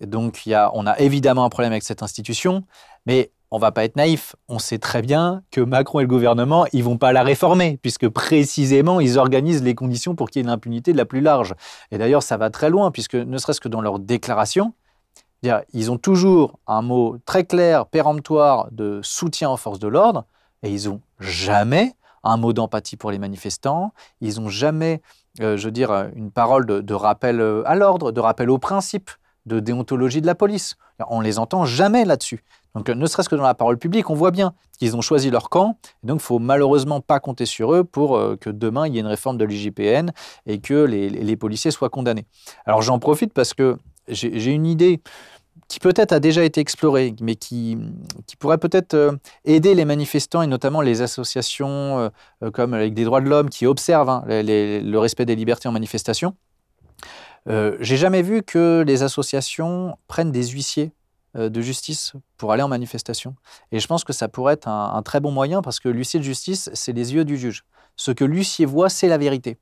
Donc, 0.00 0.46
y 0.46 0.54
a, 0.54 0.70
on 0.74 0.86
a 0.86 0.98
évidemment 0.98 1.44
un 1.44 1.50
problème 1.50 1.72
avec 1.72 1.82
cette 1.82 2.02
institution, 2.02 2.64
mais 3.04 3.32
on 3.50 3.58
va 3.58 3.72
pas 3.72 3.84
être 3.84 3.96
naïf. 3.96 4.36
On 4.48 4.58
sait 4.58 4.78
très 4.78 5.02
bien 5.02 5.42
que 5.50 5.60
Macron 5.60 6.00
et 6.00 6.02
le 6.02 6.08
gouvernement, 6.08 6.66
ils 6.72 6.84
vont 6.84 6.98
pas 6.98 7.12
la 7.12 7.22
réformer, 7.22 7.78
puisque 7.82 8.08
précisément, 8.08 9.00
ils 9.00 9.18
organisent 9.18 9.62
les 9.62 9.74
conditions 9.74 10.14
pour 10.14 10.30
qu'il 10.30 10.42
y 10.42 10.44
ait 10.44 10.48
l'impunité 10.48 10.92
de 10.92 10.96
la 10.96 11.04
plus 11.04 11.20
large. 11.20 11.54
Et 11.90 11.98
d'ailleurs, 11.98 12.22
ça 12.22 12.36
va 12.36 12.50
très 12.50 12.70
loin, 12.70 12.90
puisque 12.90 13.16
ne 13.16 13.38
serait-ce 13.38 13.60
que 13.60 13.68
dans 13.68 13.80
leur 13.80 13.98
déclaration, 13.98 14.72
ils 15.72 15.90
ont 15.90 15.98
toujours 15.98 16.58
un 16.66 16.82
mot 16.82 17.16
très 17.24 17.44
clair, 17.44 17.86
péremptoire 17.86 18.68
de 18.72 19.00
soutien 19.02 19.50
aux 19.50 19.56
forces 19.56 19.78
de 19.78 19.88
l'ordre, 19.88 20.26
et 20.62 20.70
ils 20.70 20.88
ont 20.88 21.00
jamais 21.18 21.94
un 22.22 22.36
mot 22.36 22.52
d'empathie 22.52 22.96
pour 22.96 23.10
les 23.10 23.18
manifestants, 23.18 23.92
ils 24.20 24.40
ont 24.40 24.50
jamais, 24.50 25.00
euh, 25.40 25.56
je 25.56 25.64
veux 25.64 25.70
dire, 25.70 25.90
une 26.14 26.30
parole 26.30 26.66
de, 26.66 26.82
de 26.82 26.92
rappel 26.92 27.40
euh, 27.40 27.62
à 27.64 27.74
l'ordre, 27.74 28.12
de 28.12 28.20
rappel 28.20 28.50
aux 28.50 28.58
principes 28.58 29.10
de 29.46 29.58
déontologie 29.58 30.20
de 30.20 30.26
la 30.26 30.34
police. 30.34 30.76
On 31.08 31.22
les 31.22 31.38
entend 31.38 31.64
jamais 31.64 32.04
là-dessus. 32.04 32.44
Donc, 32.74 32.88
ne 32.88 33.06
serait-ce 33.06 33.28
que 33.28 33.34
dans 33.34 33.42
la 33.42 33.54
parole 33.54 33.78
publique, 33.78 34.10
on 34.10 34.14
voit 34.14 34.30
bien 34.30 34.54
qu'ils 34.78 34.96
ont 34.96 35.00
choisi 35.00 35.30
leur 35.30 35.50
camp. 35.50 35.76
Et 36.04 36.06
donc, 36.06 36.20
il 36.20 36.24
faut 36.24 36.38
malheureusement 36.38 37.00
pas 37.00 37.20
compter 37.20 37.46
sur 37.46 37.74
eux 37.74 37.84
pour 37.84 38.16
euh, 38.16 38.36
que 38.36 38.50
demain, 38.50 38.86
il 38.86 38.94
y 38.94 38.98
ait 38.98 39.00
une 39.00 39.06
réforme 39.06 39.38
de 39.38 39.44
l'IGPN 39.44 40.10
et 40.46 40.60
que 40.60 40.84
les, 40.84 41.36
policiers 41.36 41.70
soient 41.70 41.88
condamnés. 41.88 42.26
Alors, 42.66 42.82
j'en 42.82 42.98
profite 42.98 43.32
parce 43.32 43.54
que 43.54 43.76
j'ai 44.08 44.52
une 44.52 44.66
idée 44.66 45.00
qui 45.68 45.78
peut-être 45.78 46.12
a 46.12 46.20
déjà 46.20 46.42
été 46.42 46.60
explorée, 46.60 47.14
mais 47.20 47.36
qui, 47.36 47.78
pourrait 48.38 48.58
peut-être 48.58 48.94
euh, 48.94 49.12
aider 49.44 49.74
les 49.74 49.84
manifestants 49.84 50.42
et 50.42 50.46
notamment 50.46 50.80
les 50.80 51.02
associations 51.02 52.10
euh, 52.42 52.50
comme 52.50 52.74
avec 52.74 52.94
des 52.94 53.04
droits 53.04 53.20
de 53.20 53.28
l'homme 53.28 53.50
qui 53.50 53.66
observent 53.66 54.08
hein, 54.08 54.24
le 54.26 54.96
respect 54.96 55.26
des 55.26 55.36
libertés 55.36 55.68
en 55.68 55.72
manifestation. 55.72 56.34
J'ai 57.46 57.96
jamais 57.96 58.22
vu 58.22 58.42
que 58.42 58.84
les 58.86 59.02
associations 59.02 59.96
prennent 60.06 60.30
des 60.30 60.48
huissiers 60.48 60.92
de 61.34 61.60
justice 61.60 62.12
pour 62.36 62.52
aller 62.52 62.62
en 62.62 62.68
manifestation. 62.68 63.34
Et 63.72 63.80
je 63.80 63.86
pense 63.86 64.04
que 64.04 64.12
ça 64.12 64.28
pourrait 64.28 64.54
être 64.54 64.68
un, 64.68 65.02
très 65.02 65.20
bon 65.20 65.30
moyen 65.30 65.62
parce 65.62 65.80
que 65.80 65.88
l'huissier 65.88 66.18
de 66.18 66.24
justice, 66.24 66.70
c'est 66.74 66.92
les 66.92 67.14
yeux 67.14 67.24
du 67.24 67.36
juge. 67.36 67.64
Ce 67.96 68.10
que 68.10 68.24
l'huissier 68.24 68.66
voit, 68.66 68.88
c'est 68.88 69.08
la 69.08 69.18
vérité. 69.18 69.58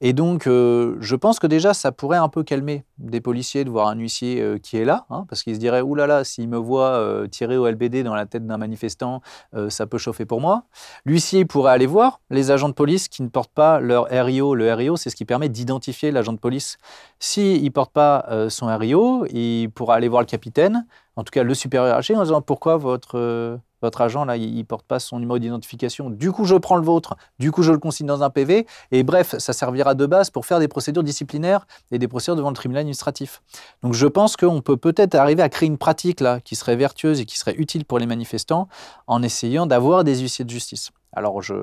Et 0.00 0.12
donc, 0.12 0.46
euh, 0.46 0.96
je 1.00 1.16
pense 1.16 1.38
que 1.38 1.46
déjà, 1.46 1.72
ça 1.72 1.90
pourrait 1.90 2.18
un 2.18 2.28
peu 2.28 2.42
calmer 2.42 2.84
des 2.98 3.20
policiers 3.20 3.64
de 3.64 3.70
voir 3.70 3.88
un 3.88 3.96
huissier 3.96 4.42
euh, 4.42 4.58
qui 4.58 4.76
est 4.76 4.84
là, 4.84 5.06
hein, 5.08 5.24
parce 5.28 5.42
qu'ils 5.42 5.54
se 5.54 5.60
diraient, 5.60 5.80
oulala, 5.80 6.18
là 6.18 6.24
s'il 6.24 6.48
me 6.48 6.58
voit 6.58 7.02
tirer 7.30 7.56
au 7.56 7.66
LBD 7.66 8.02
dans 8.02 8.14
la 8.14 8.26
tête 8.26 8.46
d'un 8.46 8.58
manifestant, 8.58 9.20
ça 9.68 9.86
peut 9.86 9.98
chauffer 9.98 10.24
pour 10.24 10.40
moi. 10.40 10.64
L'huissier 11.04 11.44
pourrait 11.44 11.72
aller 11.72 11.86
voir 11.86 12.20
les 12.30 12.50
agents 12.50 12.68
de 12.68 12.74
police 12.74 13.08
qui 13.08 13.22
ne 13.22 13.28
portent 13.28 13.52
pas 13.52 13.80
leur 13.80 14.06
RIO. 14.10 14.54
Le 14.54 14.72
RIO, 14.72 14.96
c'est 14.96 15.10
ce 15.10 15.16
qui 15.16 15.24
permet 15.24 15.48
d'identifier 15.48 16.10
l'agent 16.10 16.32
de 16.32 16.38
police. 16.38 16.78
S'il 17.18 17.62
ne 17.62 17.68
porte 17.70 17.92
pas 17.92 18.26
son 18.48 18.66
RIO, 18.66 19.26
il 19.30 19.68
pourra 19.68 19.96
aller 19.96 20.08
voir 20.08 20.22
le 20.22 20.26
capitaine, 20.26 20.86
en 21.16 21.24
tout 21.24 21.30
cas 21.30 21.42
le 21.42 21.54
supérieur 21.54 21.88
hiérarchique, 21.88 22.16
en 22.16 22.22
disant 22.22 22.42
pourquoi 22.42 22.76
votre 22.76 23.58
votre 23.82 24.00
agent, 24.00 24.24
là, 24.24 24.36
il 24.36 24.56
ne 24.56 24.62
porte 24.62 24.86
pas 24.86 24.98
son 24.98 25.18
numéro 25.18 25.38
d'identification? 25.38 26.10
Du 26.10 26.32
coup, 26.32 26.44
je 26.44 26.54
prends 26.54 26.76
le 26.76 26.82
vôtre. 26.82 27.16
Du 27.38 27.52
coup, 27.52 27.62
je 27.62 27.72
le 27.72 27.78
consigne 27.78 28.06
dans 28.06 28.22
un 28.22 28.30
PV. 28.30 28.66
Et 28.90 29.02
bref, 29.02 29.36
ça 29.38 29.52
servira 29.52 29.94
de 29.94 30.06
base 30.06 30.30
pour 30.30 30.46
faire 30.46 30.58
des 30.58 30.68
procédures 30.68 31.02
disciplinaires 31.02 31.66
et 31.90 31.98
des 31.98 32.08
procédures 32.08 32.36
devant 32.36 32.48
le 32.48 32.56
tribunal 32.56 32.80
administratif. 32.80 33.42
Donc, 33.82 33.92
je 33.92 34.06
pense 34.06 34.36
qu'on 34.36 34.62
peut 34.62 34.76
peut-être 34.76 35.14
arriver 35.14 35.42
à 35.42 35.48
créer 35.48 35.68
une 35.68 35.78
pratique 35.78 36.20
là 36.20 36.40
qui 36.40 36.56
serait 36.56 36.76
vertueuse 36.76 37.20
et 37.20 37.26
qui 37.26 37.38
serait 37.38 37.54
utile 37.56 37.84
pour 37.84 37.98
les 37.98 38.06
manifestants 38.06 38.68
en 39.06 39.22
essayant 39.22 39.66
d'avoir 39.66 40.04
des 40.04 40.20
huissiers 40.20 40.44
de 40.44 40.50
justice. 40.50 40.90
Alors, 41.12 41.42
je, 41.42 41.54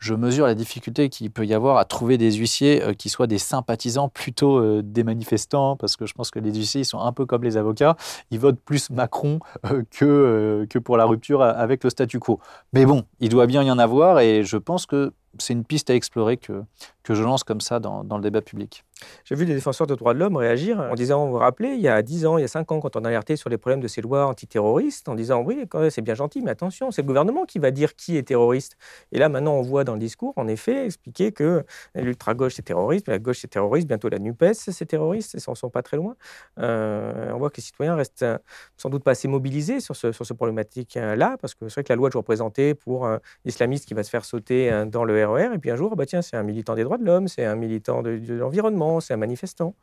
je 0.00 0.14
mesure 0.14 0.46
la 0.46 0.54
difficulté 0.54 1.10
qu'il 1.10 1.30
peut 1.30 1.46
y 1.46 1.54
avoir 1.54 1.76
à 1.76 1.84
trouver 1.84 2.16
des 2.18 2.32
huissiers 2.32 2.82
euh, 2.82 2.94
qui 2.94 3.10
soient 3.10 3.26
des 3.26 3.38
sympathisants 3.38 4.08
plutôt 4.08 4.58
euh, 4.58 4.82
des 4.82 5.04
manifestants, 5.04 5.76
parce 5.76 5.96
que 5.96 6.06
je 6.06 6.14
pense 6.14 6.30
que 6.30 6.38
les 6.38 6.52
huissiers 6.54 6.84
sont 6.84 7.00
un 7.00 7.12
peu 7.12 7.26
comme 7.26 7.44
les 7.44 7.58
avocats, 7.58 7.96
ils 8.30 8.40
votent 8.40 8.60
plus 8.60 8.90
Macron 8.90 9.40
euh, 9.66 9.82
que, 9.90 10.66
que 10.68 10.78
pour 10.78 10.96
la 10.96 11.04
rupture 11.04 11.42
avec 11.42 11.84
le 11.84 11.90
statu 11.90 12.18
quo. 12.18 12.40
Mais 12.72 12.86
bon, 12.86 13.04
il 13.20 13.28
doit 13.28 13.46
bien 13.46 13.62
y 13.62 13.70
en 13.70 13.78
avoir, 13.78 14.20
et 14.20 14.42
je 14.42 14.56
pense 14.56 14.86
que 14.86 15.12
c'est 15.38 15.52
une 15.52 15.64
piste 15.64 15.90
à 15.90 15.94
explorer 15.94 16.38
que, 16.38 16.64
que 17.10 17.16
je 17.16 17.24
lance 17.24 17.42
comme 17.42 17.60
ça 17.60 17.80
dans, 17.80 18.04
dans 18.04 18.18
le 18.18 18.22
débat 18.22 18.40
public. 18.40 18.84
J'ai 19.24 19.34
vu 19.34 19.44
des 19.44 19.54
défenseurs 19.54 19.88
de 19.88 19.96
droits 19.96 20.14
de 20.14 20.20
l'homme 20.20 20.36
réagir 20.36 20.78
en 20.78 20.94
disant, 20.94 21.26
vous 21.26 21.32
vous 21.32 21.38
rappelez, 21.38 21.70
il 21.70 21.80
y 21.80 21.88
a 21.88 22.00
10 22.02 22.26
ans, 22.26 22.38
il 22.38 22.42
y 22.42 22.44
a 22.44 22.48
5 22.48 22.70
ans, 22.70 22.78
quand 22.78 22.94
on 22.94 23.04
a 23.04 23.08
alerté 23.08 23.34
sur 23.34 23.50
les 23.50 23.58
problèmes 23.58 23.80
de 23.80 23.88
ces 23.88 24.00
lois 24.00 24.26
antiterroristes, 24.26 25.08
en 25.08 25.16
disant, 25.16 25.42
oui, 25.42 25.66
c'est 25.90 26.02
bien 26.02 26.14
gentil, 26.14 26.40
mais 26.40 26.52
attention, 26.52 26.92
c'est 26.92 27.02
le 27.02 27.08
gouvernement 27.08 27.46
qui 27.46 27.58
va 27.58 27.72
dire 27.72 27.96
qui 27.96 28.16
est 28.16 28.22
terroriste. 28.22 28.76
Et 29.10 29.18
là, 29.18 29.28
maintenant, 29.28 29.54
on 29.54 29.62
voit 29.62 29.82
dans 29.82 29.94
le 29.94 29.98
discours, 29.98 30.34
en 30.36 30.46
effet, 30.46 30.86
expliquer 30.86 31.32
que 31.32 31.64
l'ultra-gauche, 31.96 32.54
c'est 32.54 32.62
terroriste, 32.62 33.08
la 33.08 33.18
gauche, 33.18 33.40
c'est 33.40 33.48
terroriste, 33.48 33.88
bientôt 33.88 34.08
la 34.08 34.20
NUPES, 34.20 34.54
c'est 34.54 34.86
terroriste, 34.86 35.34
ils 35.34 35.50
ne 35.50 35.54
sont 35.56 35.70
pas 35.70 35.82
très 35.82 35.96
loin. 35.96 36.14
Euh, 36.60 37.32
on 37.32 37.38
voit 37.38 37.50
que 37.50 37.56
les 37.56 37.62
citoyens 37.64 37.96
restent 37.96 38.22
euh, 38.22 38.38
sans 38.76 38.88
doute 38.88 39.02
pas 39.02 39.12
assez 39.12 39.26
mobilisés 39.26 39.80
sur 39.80 39.96
ce, 39.96 40.12
sur 40.12 40.24
ce 40.24 40.32
problématique-là, 40.32 41.36
parce 41.40 41.54
que 41.54 41.68
c'est 41.68 41.74
vrai 41.74 41.84
que 41.84 41.92
la 41.92 41.96
loi 41.96 42.08
est 42.08 42.10
toujours 42.10 42.24
présentée 42.24 42.74
pour 42.74 43.06
un 43.06 43.20
islamiste 43.44 43.86
qui 43.86 43.94
va 43.94 44.04
se 44.04 44.10
faire 44.10 44.24
sauter 44.24 44.70
euh, 44.70 44.84
dans 44.84 45.04
le 45.04 45.26
RER, 45.26 45.48
e 45.48 45.54
et 45.54 45.58
puis 45.58 45.70
un 45.70 45.76
jour, 45.76 45.96
bah, 45.96 46.06
tiens, 46.06 46.22
c'est 46.22 46.36
un 46.36 46.44
militant 46.44 46.74
des 46.74 46.84
droits 46.84 46.99
l'homme, 47.04 47.28
c'est 47.28 47.44
un 47.44 47.56
militant 47.56 48.02
de, 48.02 48.20
l'environnement, 48.28 49.00
c'est 49.00 49.14
un 49.14 49.18
manifestant. 49.18 49.74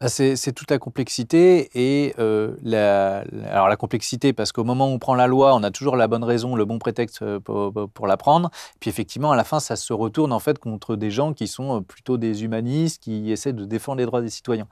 Bah, 0.00 0.08
c'est 0.08 0.52
toute 0.52 0.70
la 0.70 0.78
complexité 0.78 1.70
et 1.74 2.14
euh, 2.18 2.54
la, 2.62 3.24
la- 3.30 3.52
alors 3.52 3.68
la 3.68 3.76
complexité 3.76 4.32
parce 4.32 4.52
qu'au 4.52 4.64
moment 4.64 4.88
où 4.88 4.90
on 4.90 4.98
prend 4.98 5.14
la 5.14 5.26
loi, 5.26 5.54
on 5.54 5.62
a 5.62 5.70
toujours 5.70 5.96
la 5.96 6.08
bonne 6.08 6.24
raison, 6.24 6.54
le 6.56 6.64
bon 6.64 6.78
prétexte 6.78 7.22
euh, 7.22 7.40
pour, 7.40 7.72
pour 7.92 8.06
la 8.06 8.16
prendre. 8.16 8.50
Puis 8.80 8.90
effectivement, 8.90 9.32
à 9.32 9.36
la 9.36 9.44
fin, 9.44 9.60
ça 9.60 9.76
se 9.76 9.92
retourne 9.92 10.32
en 10.32 10.40
fait 10.40 10.58
contre 10.58 10.96
des 10.96 11.10
gens 11.10 11.32
qui 11.32 11.46
sont 11.46 11.78
euh, 11.78 11.80
plutôt 11.80 12.18
des 12.18 12.44
humanistes, 12.44 13.02
qui 13.02 13.30
essaient 13.30 13.52
de 13.52 13.64
défendre 13.64 13.98
les 13.98 14.06
droits 14.06 14.20
des 14.20 14.30
citoyens. 14.30 14.66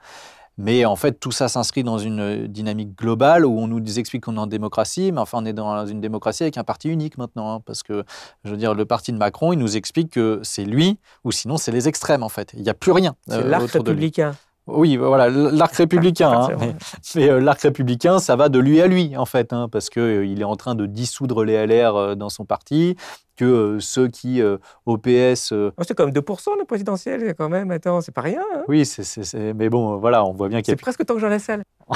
Mais 0.57 0.85
en 0.85 0.95
fait, 0.95 1.19
tout 1.19 1.31
ça 1.31 1.47
s'inscrit 1.47 1.83
dans 1.83 1.97
une 1.97 2.19
euh, 2.19 2.47
dynamique 2.47 2.95
globale 2.97 3.45
où 3.45 3.57
on 3.59 3.67
nous 3.67 3.99
explique 3.99 4.23
qu'on 4.25 4.35
est 4.35 4.39
en 4.39 4.47
démocratie, 4.47 5.11
mais 5.11 5.19
enfin, 5.19 5.39
on 5.41 5.45
est 5.45 5.53
dans 5.53 5.85
une 5.87 5.99
démocratie 5.99 6.43
avec 6.43 6.57
un 6.57 6.63
parti 6.63 6.89
unique 6.89 7.17
maintenant. 7.17 7.55
hein, 7.55 7.61
parce 7.65 7.81
que, 7.81 8.03
je 8.43 8.51
veux 8.51 8.57
dire, 8.57 8.75
le 8.75 8.85
parti 8.85 9.11
de 9.11 9.17
Macron, 9.17 9.51
il 9.53 9.57
nous 9.59 9.75
explique 9.77 10.11
que 10.11 10.39
c'est 10.43 10.65
lui, 10.65 10.99
ou 11.23 11.31
sinon 11.31 11.57
c'est 11.57 11.71
les 11.71 11.87
extrêmes, 11.87 12.21
en 12.23 12.29
fait. 12.29 12.51
Il 12.53 12.61
n'y 12.61 12.69
a 12.69 12.75
plus 12.75 12.91
rien 12.91 13.15
C'est 13.27 13.35
euh, 13.37 13.47
l'arc 13.49 13.69
républicain. 13.71 14.35
Oui, 14.67 14.95
voilà, 14.95 15.27
l'arc 15.29 15.75
républicain. 15.77 16.31
hein, 16.31 16.47
mais 16.59 16.75
mais 17.15 17.29
euh, 17.29 17.39
l'arc 17.41 17.59
républicain, 17.61 18.19
ça 18.19 18.35
va 18.35 18.47
de 18.47 18.59
lui 18.59 18.79
à 18.79 18.87
lui, 18.87 19.17
en 19.17 19.25
fait, 19.25 19.51
hein, 19.53 19.67
parce 19.71 19.89
qu'il 19.89 20.39
est 20.39 20.43
en 20.45 20.55
train 20.55 20.75
de 20.75 20.85
dissoudre 20.85 21.43
les 21.43 21.65
LR 21.65 21.95
euh, 21.95 22.15
dans 22.15 22.29
son 22.29 22.45
parti, 22.45 22.95
que 23.35 23.45
euh, 23.45 23.79
ceux 23.79 24.07
qui, 24.07 24.41
euh, 24.41 24.57
au 24.85 24.97
PS, 24.97 25.51
euh, 25.53 25.71
Oh, 25.77 25.83
c'est 25.87 25.95
comme 25.95 26.11
2% 26.11 26.55
le 26.59 26.65
présidentiel, 26.65 27.33
quand 27.37 27.49
même. 27.49 27.71
Attends, 27.71 28.01
c'est 28.01 28.11
pas 28.11 28.21
rien. 28.21 28.41
hein. 28.55 28.63
oui, 28.67 28.85
c'est, 28.85 29.03
c'est- 29.03 29.23
c'est- 29.23 29.53
mais 29.53 29.69
bon, 29.69 29.93
euh, 29.93 29.97
voilà, 29.97 30.23
on 30.25 30.33
voit 30.33 30.49
bien 30.49 30.61
qu'il 30.61 30.71
y 30.71 30.75
c'est 30.75 30.79
a... 30.79 30.83
presque 30.83 31.05
tant 31.05 31.15
que 31.15 31.19
Jean 31.19 31.29
Lassalle. 31.29 31.63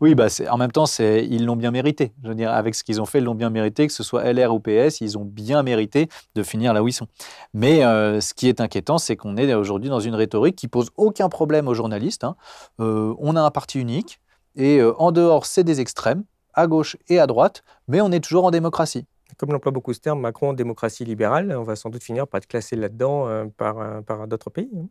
Oui, 0.00 0.14
bah, 0.14 0.28
c'est, 0.28 0.48
en 0.48 0.56
même 0.56 0.72
temps, 0.72 0.86
c'est, 0.86 1.26
ils 1.26 1.44
l'ont 1.44 1.56
bien 1.56 1.70
mérité. 1.70 2.12
Je 2.22 2.28
veux 2.28 2.34
dire, 2.34 2.50
avec 2.50 2.74
ce 2.74 2.84
qu'ils 2.84 3.00
ont 3.00 3.06
fait, 3.06 3.18
ils 3.18 3.24
l'ont 3.24 3.34
bien 3.34 3.50
mérité, 3.50 3.86
que 3.86 3.92
ce 3.92 4.02
soit 4.02 4.24
LR 4.32 4.52
ou 4.54 4.60
PS, 4.60 5.00
ils 5.00 5.16
ont 5.18 5.24
bien 5.24 5.62
mérité 5.62 6.08
de 6.34 6.42
finir 6.42 6.72
là 6.74 6.82
où 6.82 6.88
ils 6.88 6.92
sont. 6.92 7.06
Mais 7.54 7.84
euh, 7.84 8.20
ce 8.20 8.34
qui 8.34 8.48
est 8.48 8.60
inquiétant, 8.60 8.98
c'est 8.98 9.16
qu'on 9.16 9.36
est 9.36 9.52
aujourd'hui 9.54 9.88
dans 9.90 10.00
une 10.00 10.14
rhétorique 10.14 10.56
qui 10.56 10.68
pose 10.68 10.90
aucun 10.96 11.28
problème 11.28 11.68
aux 11.68 11.74
journalistes. 11.74 12.24
hein. 12.24 12.36
On 12.78 13.36
a 13.36 13.40
un 13.42 13.50
parti 13.50 13.78
unique, 13.80 14.20
et 14.56 14.80
en 14.82 15.12
dehors, 15.12 15.46
c'est 15.46 15.64
des 15.64 15.80
extrêmes, 15.80 16.24
à 16.54 16.66
gauche 16.66 16.96
et 17.08 17.18
à 17.18 17.26
droite, 17.26 17.62
mais 17.88 18.00
on 18.00 18.10
est 18.10 18.20
toujours 18.20 18.44
en 18.46 18.50
démocratie. 18.50 19.04
Comme 19.38 19.52
l'emploie 19.52 19.72
beaucoup 19.72 19.92
ce 19.92 20.00
terme, 20.00 20.20
Macron, 20.20 20.52
démocratie 20.52 21.04
libérale, 21.04 21.54
on 21.58 21.62
va 21.62 21.76
sans 21.76 21.90
doute 21.90 22.02
finir 22.02 22.26
par 22.26 22.38
être 22.38 22.46
classé 22.46 22.74
là-dedans 22.76 23.28
euh, 23.28 23.44
par, 23.56 23.78
euh, 23.80 24.00
par 24.00 24.26
d'autres 24.26 24.50
pays. 24.50 24.70
hein. 24.76 24.86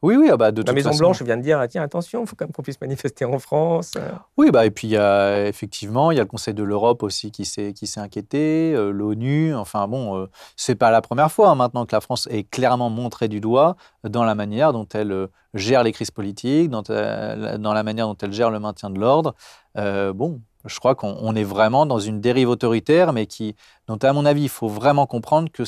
Oui, 0.00 0.16
oui, 0.16 0.30
ah 0.32 0.36
bah, 0.38 0.50
de 0.50 0.62
La 0.62 0.64
toute 0.64 0.74
Maison 0.76 0.90
façon- 0.90 0.98
Blanche 1.00 1.22
vient 1.22 1.36
de 1.36 1.42
dire 1.42 1.58
ah, 1.60 1.68
tiens, 1.68 1.82
attention, 1.82 2.22
il 2.22 2.26
faut 2.26 2.34
quand 2.36 2.46
même 2.46 2.52
qu'on 2.52 2.62
puisse 2.62 2.80
manifester 2.80 3.26
en 3.26 3.38
France. 3.38 3.92
euh. 3.96 4.10
Oui, 4.38 4.50
bah, 4.50 4.64
et 4.64 4.70
puis 4.70 4.88
il 4.88 4.92
y 4.92 4.96
a 4.96 5.46
effectivement, 5.46 6.10
il 6.10 6.16
y 6.16 6.20
a 6.20 6.22
le 6.22 6.28
Conseil 6.28 6.54
de 6.54 6.62
l'Europe 6.62 7.02
aussi 7.02 7.30
qui 7.30 7.44
s'est 7.44 7.74
qui 7.74 7.86
s'est 7.86 8.00
inquiété, 8.00 8.72
euh, 8.74 8.90
l'ONU. 8.90 9.54
Enfin 9.54 9.86
bon, 9.86 10.16
euh, 10.16 10.26
c'est 10.56 10.74
pas 10.76 10.90
la 10.90 11.02
première 11.02 11.30
fois 11.30 11.50
hein, 11.50 11.54
maintenant 11.54 11.84
que 11.84 11.94
la 11.94 12.00
France 12.00 12.26
est 12.30 12.44
clairement 12.44 12.88
montrée 12.88 13.28
du 13.28 13.40
doigt 13.40 13.76
dans 14.04 14.24
la 14.24 14.34
manière 14.34 14.72
dont 14.72 14.86
elle 14.94 15.12
euh, 15.12 15.26
gère 15.52 15.82
les 15.82 15.92
crises 15.92 16.10
politiques, 16.12 16.70
dans, 16.70 16.82
dans 16.82 17.72
la 17.74 17.82
manière 17.82 18.06
dont 18.06 18.16
elle 18.22 18.32
gère 18.32 18.50
le 18.50 18.60
maintien 18.60 18.88
de 18.90 18.98
l'ordre. 18.98 19.34
Bon, 19.74 20.40
je 20.68 20.78
crois 20.78 20.94
qu'on 20.94 21.16
on 21.20 21.34
est 21.34 21.44
vraiment 21.44 21.86
dans 21.86 21.98
une 21.98 22.20
dérive 22.20 22.48
autoritaire, 22.48 23.12
mais 23.12 23.26
qui, 23.26 23.56
dont 23.86 23.96
à 23.96 24.12
mon 24.12 24.24
avis, 24.24 24.42
il 24.42 24.48
faut 24.48 24.68
vraiment 24.68 25.06
comprendre 25.06 25.50
que 25.50 25.64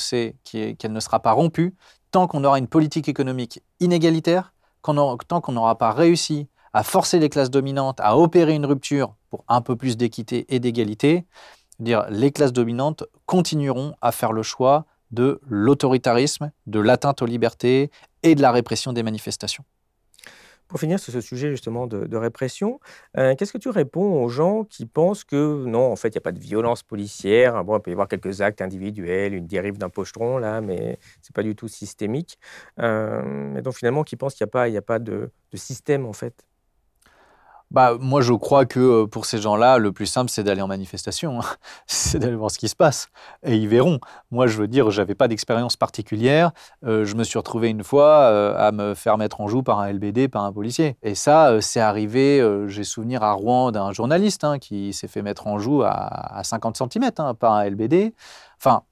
qu'elle 0.72 0.92
ne 0.92 1.00
sera 1.00 1.20
pas 1.20 1.32
rompue 1.32 1.74
tant 2.10 2.26
qu'on 2.26 2.44
aura 2.44 2.58
une 2.58 2.66
politique 2.66 3.08
économique 3.08 3.62
inégalitaire, 3.78 4.52
tant 4.82 5.40
qu'on 5.40 5.52
n'aura 5.52 5.78
pas 5.78 5.92
réussi 5.92 6.48
à 6.72 6.82
forcer 6.82 7.18
les 7.18 7.28
classes 7.28 7.50
dominantes 7.50 8.00
à 8.00 8.16
opérer 8.16 8.54
une 8.54 8.66
rupture 8.66 9.14
pour 9.28 9.44
un 9.48 9.60
peu 9.60 9.76
plus 9.76 9.96
d'équité 9.96 10.46
et 10.54 10.60
d'égalité, 10.60 11.26
dire 11.78 12.06
les 12.10 12.30
classes 12.30 12.52
dominantes 12.52 13.04
continueront 13.26 13.94
à 14.00 14.12
faire 14.12 14.32
le 14.32 14.42
choix 14.42 14.86
de 15.10 15.40
l'autoritarisme, 15.48 16.52
de 16.66 16.80
l'atteinte 16.80 17.22
aux 17.22 17.26
libertés 17.26 17.90
et 18.22 18.34
de 18.34 18.42
la 18.42 18.52
répression 18.52 18.92
des 18.92 19.02
manifestations. 19.02 19.64
Pour 20.70 20.78
finir 20.78 21.00
sur 21.00 21.12
ce 21.12 21.20
sujet 21.20 21.50
justement 21.50 21.88
de, 21.88 22.16
répression, 22.16 22.78
euh, 23.18 23.34
qu'est-ce 23.34 23.52
que 23.52 23.58
tu 23.58 23.70
réponds 23.70 24.22
aux 24.22 24.28
gens 24.28 24.62
qui 24.62 24.86
pensent 24.86 25.24
que 25.24 25.64
non, 25.66 25.90
en 25.90 25.96
fait, 25.96 26.08
il 26.08 26.12
n'y 26.12 26.18
a 26.18 26.20
pas 26.20 26.30
de 26.30 26.38
violence 26.38 26.84
policière. 26.84 27.64
Bon, 27.64 27.76
il 27.76 27.82
peut 27.82 27.90
y 27.90 27.92
avoir 27.92 28.06
quelques 28.06 28.40
actes 28.40 28.62
individuels, 28.62 29.34
une 29.34 29.48
dérive 29.48 29.78
d'un 29.78 29.88
pochetron 29.88 30.38
là, 30.38 30.60
mais 30.60 31.00
c'est 31.22 31.34
pas 31.34 31.42
du 31.42 31.56
tout 31.56 31.66
systémique. 31.66 32.38
Euh, 32.78 33.56
et 33.56 33.62
donc 33.62 33.74
finalement, 33.74 34.04
qui 34.04 34.14
pensent 34.14 34.36
qu'il 34.36 34.44
n'y 34.44 34.50
a 34.50 34.52
pas, 34.52 34.68
y 34.68 34.76
a 34.76 34.82
pas 34.82 35.00
de 35.00 35.32
système 35.56 36.06
en 36.06 36.12
fait? 36.12 36.46
Bah, 37.70 37.96
moi, 38.00 38.20
je 38.20 38.32
crois 38.32 38.66
que 38.66 38.80
euh, 38.80 39.06
pour 39.06 39.26
ces 39.26 39.38
gens-là, 39.38 39.78
le 39.78 39.92
plus 39.92 40.06
simple, 40.06 40.28
c'est 40.28 40.42
d'aller 40.42 40.60
en 40.60 40.66
manifestation. 40.66 41.40
hein. 41.40 41.44
c'est 41.86 42.18
d'aller 42.18 42.34
voir 42.34 42.50
ce 42.50 42.58
qui 42.58 42.68
se 42.68 42.74
passe. 42.74 43.08
Et 43.44 43.56
ils 43.56 43.68
verront. 43.68 44.00
Moi, 44.32 44.48
je 44.48 44.56
veux 44.58 44.66
dire, 44.66 44.90
j'avais 44.90 45.14
pas 45.14 45.28
d'expérience 45.28 45.76
particulière. 45.76 46.50
Euh, 46.84 47.04
je 47.04 47.14
me 47.14 47.22
suis 47.22 47.38
retrouvé 47.38 47.68
une 47.68 47.84
fois 47.84 48.22
euh, 48.22 48.56
à 48.58 48.72
me 48.72 48.94
faire 48.94 49.18
mettre 49.18 49.40
en 49.40 49.46
joue 49.46 49.62
par 49.62 49.78
un 49.78 49.92
LBD, 49.92 50.26
par 50.28 50.44
un 50.44 50.52
policier. 50.52 50.96
Et 51.04 51.14
ça, 51.14 51.60
c'est 51.60 51.80
arrivé, 51.80 52.44
j'ai 52.66 52.82
souvenir 52.82 53.22
à 53.22 53.32
Rouen 53.32 53.70
d'un 53.70 53.92
journaliste 53.92 54.42
hein, 54.42 54.58
qui 54.58 54.92
s'est 54.92 55.08
fait 55.08 55.22
mettre 55.22 55.46
en 55.46 55.58
joue 55.60 55.82
à, 55.82 55.90
à 55.92 56.42
50 56.42 56.76
cm 56.76 57.12
par 57.38 57.52
un 57.52 57.64
LBD. 57.64 58.14
Enfin, 58.58 58.82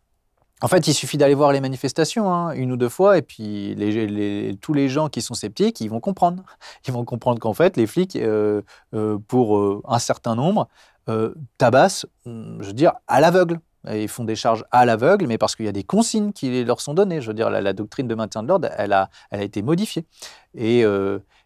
en 0.60 0.68
fait, 0.68 0.88
il 0.88 0.94
suffit 0.94 1.18
d'aller 1.18 1.34
voir 1.34 1.52
les 1.52 1.60
manifestations 1.60 2.32
hein, 2.32 2.52
une 2.52 2.72
ou 2.72 2.76
deux 2.76 2.88
fois, 2.88 3.16
et 3.16 3.22
puis 3.22 3.76
tous 4.60 4.74
les 4.74 4.88
gens 4.88 5.08
qui 5.08 5.22
sont 5.22 5.34
sceptiques, 5.34 5.80
ils 5.80 5.88
vont 5.88 6.00
comprendre. 6.00 6.42
Ils 6.86 6.92
vont 6.92 7.04
comprendre 7.04 7.38
qu'en 7.38 7.52
fait, 7.52 7.76
les 7.76 7.86
flics, 7.86 8.16
euh, 8.16 8.62
euh, 8.94 9.18
pour 9.28 9.58
euh, 9.58 9.82
un 9.86 9.98
certain 9.98 10.34
nombre, 10.34 10.68
tabassent, 11.56 12.06
hum, 12.26 12.58
je 12.60 12.66
veux 12.66 12.72
dire, 12.72 12.92
à 13.06 13.20
l'aveugle. 13.20 13.60
Ils 13.90 14.08
font 14.08 14.24
des 14.24 14.36
charges 14.36 14.64
à 14.70 14.84
l'aveugle, 14.84 15.26
mais 15.26 15.38
parce 15.38 15.56
qu'il 15.56 15.64
y 15.64 15.68
a 15.68 15.72
des 15.72 15.84
consignes 15.84 16.32
qui 16.32 16.64
leur 16.64 16.80
sont 16.80 16.92
données. 16.92 17.22
Je 17.22 17.28
veux 17.28 17.34
dire, 17.34 17.48
la, 17.48 17.72
doctrine 17.72 18.06
de 18.08 18.14
maintien 18.14 18.42
de 18.42 18.48
l'ordre, 18.48 18.68
elle 18.76 18.92
a, 18.92 19.08
elle 19.30 19.40
a 19.40 19.44
été 19.44 19.62
modifiée. 19.62 20.04
Et, 20.54 20.84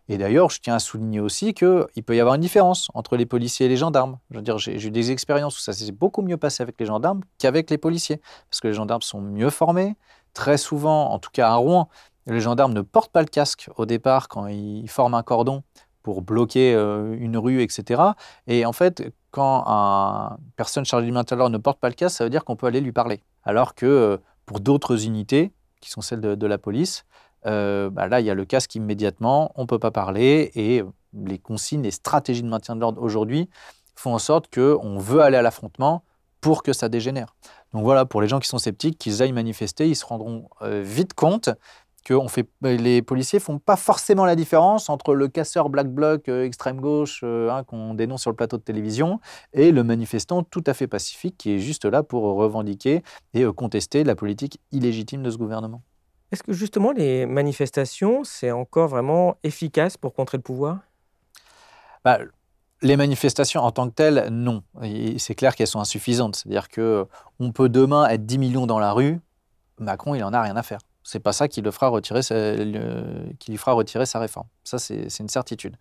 et 0.08 0.18
d'ailleurs, 0.18 0.50
je 0.50 0.60
tiens 0.60 0.74
à 0.74 0.78
souligner 0.78 1.20
aussi 1.20 1.54
qu'il 1.54 2.02
peut 2.04 2.16
y 2.16 2.20
avoir 2.20 2.34
une 2.34 2.40
différence 2.40 2.88
entre 2.94 3.16
les 3.16 3.26
policiers 3.26 3.66
et 3.66 3.68
les 3.68 3.76
gendarmes. 3.76 4.18
Je 4.30 4.36
veux 4.36 4.42
dire, 4.42 4.58
j'ai 4.58 4.74
eu 4.84 4.90
des 4.90 5.10
expériences 5.12 5.56
où 5.58 5.60
ça 5.60 5.72
s'est 5.72 5.92
beaucoup 5.92 6.22
mieux 6.22 6.36
passé 6.36 6.62
avec 6.62 6.78
les 6.80 6.86
gendarmes 6.86 7.22
qu'avec 7.38 7.70
les 7.70 7.78
policiers. 7.78 8.20
Parce 8.50 8.60
que 8.60 8.68
les 8.68 8.74
gendarmes 8.74 9.02
sont 9.02 9.20
mieux 9.20 9.50
formés. 9.50 9.96
Très 10.34 10.56
souvent, 10.56 11.10
en 11.10 11.18
tout 11.18 11.30
cas 11.32 11.50
à 11.50 11.54
Rouen, 11.54 11.88
les 12.26 12.40
gendarmes 12.40 12.72
ne 12.72 12.80
portent 12.80 13.12
pas 13.12 13.22
le 13.22 13.28
casque 13.28 13.68
au 13.76 13.86
départ 13.86 14.28
quand 14.28 14.46
ils 14.48 14.88
forment 14.88 15.14
un 15.14 15.22
cordon 15.22 15.62
pour 16.02 16.22
bloquer 16.22 16.74
euh, 16.74 17.16
une 17.18 17.36
rue, 17.36 17.62
etc. 17.62 18.02
Et 18.48 18.66
en 18.66 18.72
fait, 18.72 19.14
quand 19.30 19.64
une 19.66 20.36
personne 20.56 20.84
chargée 20.84 21.06
du 21.06 21.12
maintien 21.12 21.48
ne 21.48 21.58
porte 21.58 21.78
pas 21.78 21.88
le 21.88 21.94
casque, 21.94 22.16
ça 22.16 22.24
veut 22.24 22.30
dire 22.30 22.44
qu'on 22.44 22.56
peut 22.56 22.66
aller 22.66 22.80
lui 22.80 22.92
parler. 22.92 23.22
Alors 23.44 23.74
que 23.74 23.86
euh, 23.86 24.16
pour 24.46 24.58
d'autres 24.58 25.06
unités, 25.06 25.52
qui 25.80 25.90
sont 25.90 26.00
celles 26.00 26.20
de 26.20 26.46
la 26.46 26.58
police, 26.58 27.04
euh, 27.46 27.90
bah 27.90 28.08
là, 28.08 28.20
il 28.20 28.26
y 28.26 28.30
a 28.30 28.34
le 28.34 28.44
casque 28.44 28.74
immédiatement, 28.74 29.52
on 29.56 29.62
ne 29.62 29.66
peut 29.66 29.78
pas 29.78 29.90
parler, 29.90 30.50
et 30.54 30.82
les 31.12 31.38
consignes, 31.38 31.82
les 31.82 31.90
stratégies 31.90 32.42
de 32.42 32.48
maintien 32.48 32.76
de 32.76 32.80
l'ordre 32.80 33.02
aujourd'hui 33.02 33.48
font 33.94 34.14
en 34.14 34.18
sorte 34.18 34.52
qu'on 34.52 34.98
veut 34.98 35.20
aller 35.20 35.36
à 35.36 35.42
l'affrontement 35.42 36.04
pour 36.40 36.62
que 36.62 36.72
ça 36.72 36.88
dégénère. 36.88 37.36
Donc 37.72 37.84
voilà, 37.84 38.04
pour 38.04 38.20
les 38.20 38.28
gens 38.28 38.40
qui 38.40 38.48
sont 38.48 38.58
sceptiques, 38.58 38.98
qu'ils 38.98 39.22
aillent 39.22 39.32
manifester, 39.32 39.88
ils 39.88 39.94
se 39.94 40.04
rendront 40.04 40.48
euh, 40.62 40.82
vite 40.84 41.14
compte 41.14 41.50
que 42.04 42.18
fait, 42.26 42.48
euh, 42.64 42.76
les 42.76 43.00
policiers 43.00 43.38
font 43.38 43.60
pas 43.60 43.76
forcément 43.76 44.24
la 44.24 44.34
différence 44.34 44.88
entre 44.90 45.14
le 45.14 45.28
casseur 45.28 45.68
black 45.68 45.88
bloc 45.88 46.28
extrême 46.28 46.80
gauche 46.80 47.22
hein, 47.22 47.62
qu'on 47.64 47.94
dénonce 47.94 48.22
sur 48.22 48.30
le 48.30 48.36
plateau 48.36 48.56
de 48.56 48.62
télévision 48.62 49.20
et 49.52 49.70
le 49.70 49.84
manifestant 49.84 50.42
tout 50.42 50.64
à 50.66 50.74
fait 50.74 50.88
pacifique 50.88 51.36
qui 51.38 51.52
est 51.52 51.58
juste 51.60 51.84
là 51.84 52.02
pour 52.02 52.24
revendiquer 52.24 53.04
et 53.34 53.44
contester 53.56 54.02
la 54.02 54.16
politique 54.16 54.58
illégitime 54.72 55.22
de 55.22 55.30
ce 55.30 55.36
gouvernement. 55.36 55.82
Est-ce 56.32 56.42
que 56.42 56.52
justement 56.52 56.92
les 56.92 57.26
manifestations, 57.26 58.24
c'est 58.24 58.50
encore 58.50 58.88
vraiment 58.88 59.36
efficace 59.42 59.98
pour 59.98 60.14
contrer 60.14 60.38
le 60.38 60.42
pouvoir? 60.42 60.78
Bah, 62.04 62.18
les 62.80 62.96
manifestations 62.96 63.60
en 63.60 63.70
tant 63.70 63.88
que 63.88 63.94
telles, 63.94 64.28
non. 64.30 64.62
C'est 65.18 65.34
clair 65.34 65.54
qu'elles 65.54 65.66
sont 65.66 65.80
insuffisantes. 65.80 66.36
C'est-à-dire 66.36 66.68
que 66.68 67.06
on 67.38 67.52
peut 67.52 67.68
demain 67.68 68.08
être 68.08 68.24
10 68.24 68.38
millions 68.38 68.66
dans 68.66 68.78
la 68.78 68.92
rue, 68.92 69.20
Macron, 69.78 70.14
il 70.14 70.24
en 70.24 70.32
a 70.32 70.40
rien 70.42 70.56
à 70.56 70.62
faire. 70.62 70.80
C'est 71.04 71.20
pas 71.20 71.32
ça 71.32 71.48
qui, 71.48 71.60
le 71.60 71.70
fera 71.70 71.88
retirer 71.88 72.20
qui 73.38 73.50
lui 73.50 73.58
fera 73.58 73.72
retirer 73.72 74.06
sa 74.06 74.18
réforme. 74.18 74.46
Ça, 74.64 74.78
c'est 74.78 75.18
une 75.18 75.28
certitude. 75.28 75.76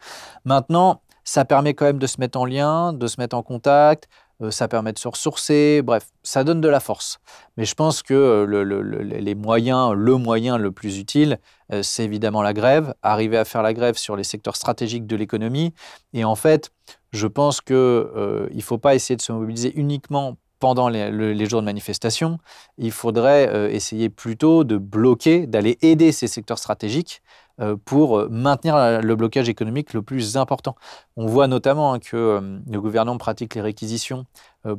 Maintenant, 0.46 1.02
ça 1.24 1.46
permet 1.46 1.76
quand 1.76 1.86
même 1.86 2.00
de 2.00 2.08
se 2.08 2.20
mettre 2.20 2.40
en 2.40 2.46
lien, 2.46 2.94
de 2.94 3.08
se 3.08 3.22
mettre 3.22 3.36
en 3.38 3.44
contact, 3.44 4.10
ça 4.50 4.68
permet 4.68 4.94
de 4.94 4.98
se 4.98 5.08
ressourcer, 5.08 5.82
bref, 5.84 6.08
ça 6.24 6.44
donne 6.44 6.62
de 6.62 6.68
la 6.70 6.80
force. 6.80 7.20
Mais 7.58 7.66
je 7.66 7.76
pense 7.76 8.02
que 8.02 8.14
euh, 8.14 8.46
le- 8.46 8.82
les 8.82 9.36
moyens, 9.36 9.94
le 9.96 10.16
moyen 10.16 10.58
le 10.58 10.72
plus 10.72 10.98
utile, 10.98 11.40
euh, 11.72 11.84
c'est 11.84 12.04
évidemment 12.04 12.42
la 12.42 12.54
grève, 12.54 12.96
arriver 13.04 13.38
à 13.38 13.46
faire 13.46 13.62
la 13.62 13.74
grève 13.74 13.98
sur 13.98 14.16
les 14.16 14.24
secteurs 14.24 14.56
stratégiques 14.56 15.06
de 15.06 15.16
l'économie. 15.16 15.74
Et 16.14 16.24
en 16.24 16.36
fait, 16.36 16.72
je 17.12 17.28
pense 17.28 17.62
qu'il 17.62 17.76
ne 17.76 18.62
faut 18.62 18.78
pas 18.80 18.96
essayer 18.96 19.16
de 19.18 19.22
se 19.22 19.32
mobiliser 19.32 19.72
uniquement 19.78 20.38
pendant 20.62 20.88
les, 20.88 21.12
le- 21.12 21.34
les 21.34 21.46
jours 21.50 21.60
de 21.62 21.66
manifestation. 21.66 22.38
Il 22.78 22.92
faudrait 22.94 23.50
euh, 23.50 23.70
essayer 23.70 24.10
plutôt 24.10 24.64
de 24.64 24.78
bloquer, 24.78 25.48
d'aller 25.48 25.78
aider 25.82 26.14
ces 26.14 26.28
secteurs 26.28 26.60
stratégiques 26.60 27.22
euh, 27.60 27.76
pour 27.84 28.18
euh, 28.18 28.30
maintenir 28.32 29.02
le 29.02 29.16
blocage 29.16 29.50
économique 29.50 29.94
le 29.94 30.02
plus 30.02 30.38
important. 30.38 30.76
On 31.18 31.26
voit 31.26 31.48
notamment 31.48 31.94
hein, 31.94 32.00
que 32.00 32.62
le 32.66 32.82
gouvernement 32.82 33.18
pratique 33.18 33.56
les 33.56 33.62
réquisitions 33.62 34.26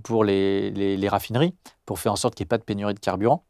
pour 0.04 0.24
les 0.24 1.08
raffineries 1.08 1.54
pour 1.84 1.98
faire 1.98 2.12
en 2.12 2.16
sorte 2.16 2.34
qu'il 2.34 2.44
n'y 2.44 2.46
ait 2.46 2.54
pas 2.54 2.58
de 2.58 2.64
pénurie 2.64 2.94
de 2.94 3.00
carburant. 3.00 3.44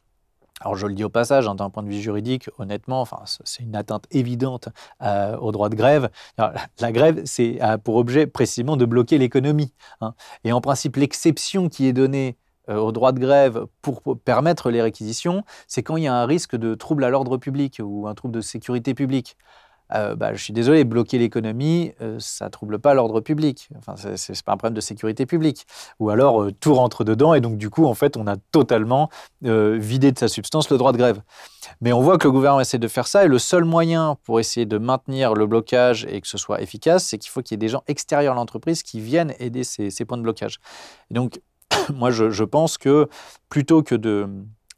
Alors 0.62 0.76
je 0.76 0.86
le 0.86 0.94
dis 0.94 1.04
au 1.04 1.08
passage, 1.08 1.48
hein, 1.48 1.54
d'un 1.54 1.70
point 1.70 1.82
de 1.82 1.88
vue 1.88 2.00
juridique, 2.00 2.48
honnêtement, 2.58 3.00
enfin, 3.00 3.22
c'est 3.44 3.62
une 3.62 3.74
atteinte 3.74 4.06
évidente 4.12 4.68
euh, 5.02 5.36
au 5.36 5.50
droit 5.52 5.68
de 5.68 5.74
grève. 5.74 6.08
la 6.38 6.92
grève, 6.92 7.22
c'est 7.24 7.58
pour 7.84 7.96
objet 7.96 8.26
précisément 8.26 8.76
de 8.76 8.84
bloquer 8.84 9.18
l'économie. 9.18 9.72
Hein. 10.00 10.14
Et 10.44 10.52
en 10.52 10.60
principe, 10.60 10.96
l'exception 10.96 11.68
qui 11.68 11.86
est 11.86 11.92
donnée 11.92 12.36
euh, 12.68 12.76
au 12.76 12.92
droit 12.92 13.10
de 13.10 13.18
grève 13.18 13.66
pour 13.80 14.02
permettre 14.24 14.70
les 14.70 14.80
réquisitions, 14.80 15.44
c'est 15.66 15.82
quand 15.82 15.96
il 15.96 16.04
y 16.04 16.06
a 16.06 16.14
un 16.14 16.26
risque 16.26 16.54
de 16.54 16.76
trouble 16.76 17.02
à 17.02 17.10
l'ordre 17.10 17.36
public 17.36 17.80
ou 17.82 18.06
un 18.06 18.14
trouble 18.14 18.34
de 18.34 18.40
sécurité 18.40 18.94
publique. 18.94 19.36
Euh, 19.94 20.14
bah, 20.14 20.34
je 20.34 20.42
suis 20.42 20.52
désolé, 20.52 20.84
bloquer 20.84 21.18
l'économie, 21.18 21.92
euh, 22.00 22.16
ça 22.18 22.48
trouble 22.50 22.78
pas 22.78 22.94
l'ordre 22.94 23.20
public. 23.20 23.68
Enfin, 23.76 23.94
ce 23.96 24.08
n'est 24.08 24.38
pas 24.44 24.52
un 24.52 24.56
problème 24.56 24.74
de 24.74 24.80
sécurité 24.80 25.26
publique. 25.26 25.66
Ou 26.00 26.10
alors, 26.10 26.42
euh, 26.42 26.52
tout 26.52 26.74
rentre 26.74 27.04
dedans 27.04 27.34
et 27.34 27.40
donc, 27.40 27.58
du 27.58 27.70
coup, 27.70 27.86
en 27.86 27.94
fait, 27.94 28.16
on 28.16 28.26
a 28.26 28.36
totalement 28.52 29.08
vidé 29.42 30.12
de 30.12 30.18
sa 30.18 30.28
substance 30.28 30.70
le 30.70 30.78
droit 30.78 30.92
de 30.92 30.98
grève. 30.98 31.20
Mais 31.80 31.92
on 31.92 32.00
voit 32.00 32.18
que 32.18 32.28
le 32.28 32.32
gouvernement 32.32 32.60
essaie 32.60 32.78
de 32.78 32.88
faire 32.88 33.06
ça 33.06 33.24
et 33.24 33.28
le 33.28 33.38
seul 33.38 33.64
moyen 33.64 34.16
pour 34.24 34.40
essayer 34.40 34.66
de 34.66 34.78
maintenir 34.78 35.34
le 35.34 35.46
blocage 35.46 36.06
et 36.08 36.20
que 36.20 36.28
ce 36.28 36.38
soit 36.38 36.60
efficace, 36.62 37.04
c'est 37.04 37.18
qu'il 37.18 37.30
faut 37.30 37.42
qu'il 37.42 37.54
y 37.54 37.56
ait 37.56 37.58
des 37.58 37.68
gens 37.68 37.82
extérieurs 37.88 38.34
à 38.34 38.36
l'entreprise 38.36 38.82
qui 38.82 39.00
viennent 39.00 39.34
aider 39.38 39.64
ces, 39.64 40.04
points 40.04 40.16
de 40.16 40.22
blocage. 40.22 40.58
Donc, 41.10 41.40
moi, 41.94 42.10
je 42.10 42.44
pense 42.44 42.78
que 42.78 43.08
plutôt 43.48 43.82
que 43.82 43.94
de 43.94 44.28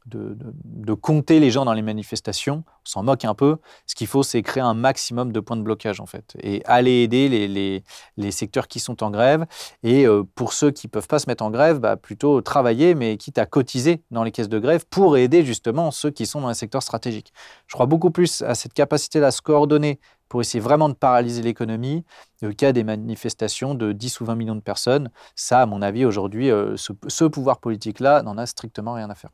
de, 0.05 0.93
compter 0.93 1.39
les 1.39 1.51
gens 1.51 1.65
dans 1.65 1.73
les 1.73 1.81
manifestations. 1.81 2.63
On 2.67 2.89
s'en 2.89 3.03
moque 3.03 3.25
un 3.25 3.33
peu. 3.33 3.57
Ce 3.85 3.95
qu'il 3.95 4.07
faut, 4.07 4.23
c'est 4.23 4.41
créer 4.41 4.63
un 4.63 4.73
maximum 4.73 5.31
de 5.31 5.39
points 5.39 5.57
de 5.57 5.61
blocage, 5.61 5.99
en 5.99 6.05
fait, 6.05 6.35
et 6.41 6.63
aller 6.65 7.03
aider 7.03 7.83
les, 8.17 8.31
secteurs 8.31 8.67
qui 8.67 8.79
sont 8.79 9.03
en 9.03 9.11
grève. 9.11 9.45
Et 9.83 10.05
euh, 10.05 10.23
pour 10.35 10.53
ceux 10.53 10.71
qui 10.71 10.87
ne 10.87 10.91
peuvent 10.91 11.07
pas 11.07 11.19
se 11.19 11.27
mettre 11.27 11.43
en 11.43 11.51
grève, 11.51 11.79
bah, 11.79 11.97
plutôt 11.97 12.41
travailler, 12.41 12.95
mais 12.95 13.17
quitte 13.17 13.37
à 13.37 13.45
cotiser 13.45 14.03
dans 14.11 14.23
les 14.23 14.31
caisses 14.31 14.49
de 14.49 14.59
grève 14.59 14.85
pour 14.89 15.17
aider 15.17 15.43
justement 15.45 15.91
ceux 15.91 16.11
qui 16.11 16.25
sont 16.25 16.41
dans 16.41 16.49
les 16.49 16.55
secteurs 16.55 16.83
stratégiques. 16.83 17.33
Je 17.67 17.73
crois 17.73 17.85
beaucoup 17.85 18.11
plus 18.11 18.41
à 18.41 18.55
cette 18.55 18.73
capacité 18.73 19.23
à 19.23 19.31
se 19.31 19.41
coordonner 19.41 19.99
pour 20.29 20.41
essayer 20.41 20.59
vraiment 20.59 20.89
de 20.89 20.95
paralyser 20.95 21.41
l'économie, 21.41 22.03
le 22.41 22.51
cas 22.53 22.71
des 22.71 22.83
manifestations 22.83 23.75
de 23.75 23.91
10 23.91 24.21
ou 24.21 24.25
20 24.25 24.35
millions 24.35 24.55
de 24.55 24.61
personnes. 24.61 25.09
Ça, 25.35 25.61
à 25.61 25.65
mon 25.65 25.81
avis, 25.81 26.05
aujourd'hui, 26.05 26.51
euh, 26.51 26.75
ce 26.77 27.25
pouvoir 27.25 27.59
politique-là 27.59 28.23
n'en 28.23 28.37
a 28.37 28.45
strictement 28.45 28.93
rien 28.93 29.09
à 29.09 29.15
faire. 29.15 29.31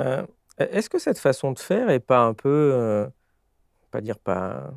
Euh, 0.00 0.26
est-ce 0.58 0.90
que 0.90 0.98
cette 0.98 1.18
façon 1.18 1.52
de 1.52 1.58
faire 1.58 1.90
est 1.90 2.00
pas 2.00 2.20
un 2.20 2.34
peu, 2.34 2.48
euh, 2.74 3.08
pas 3.90 4.00
dire 4.00 4.18
pas, 4.18 4.72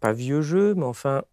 pas 0.00 0.12
vieux 0.12 0.42
jeu, 0.42 0.74
mais 0.74 0.84
enfin, 0.84 1.24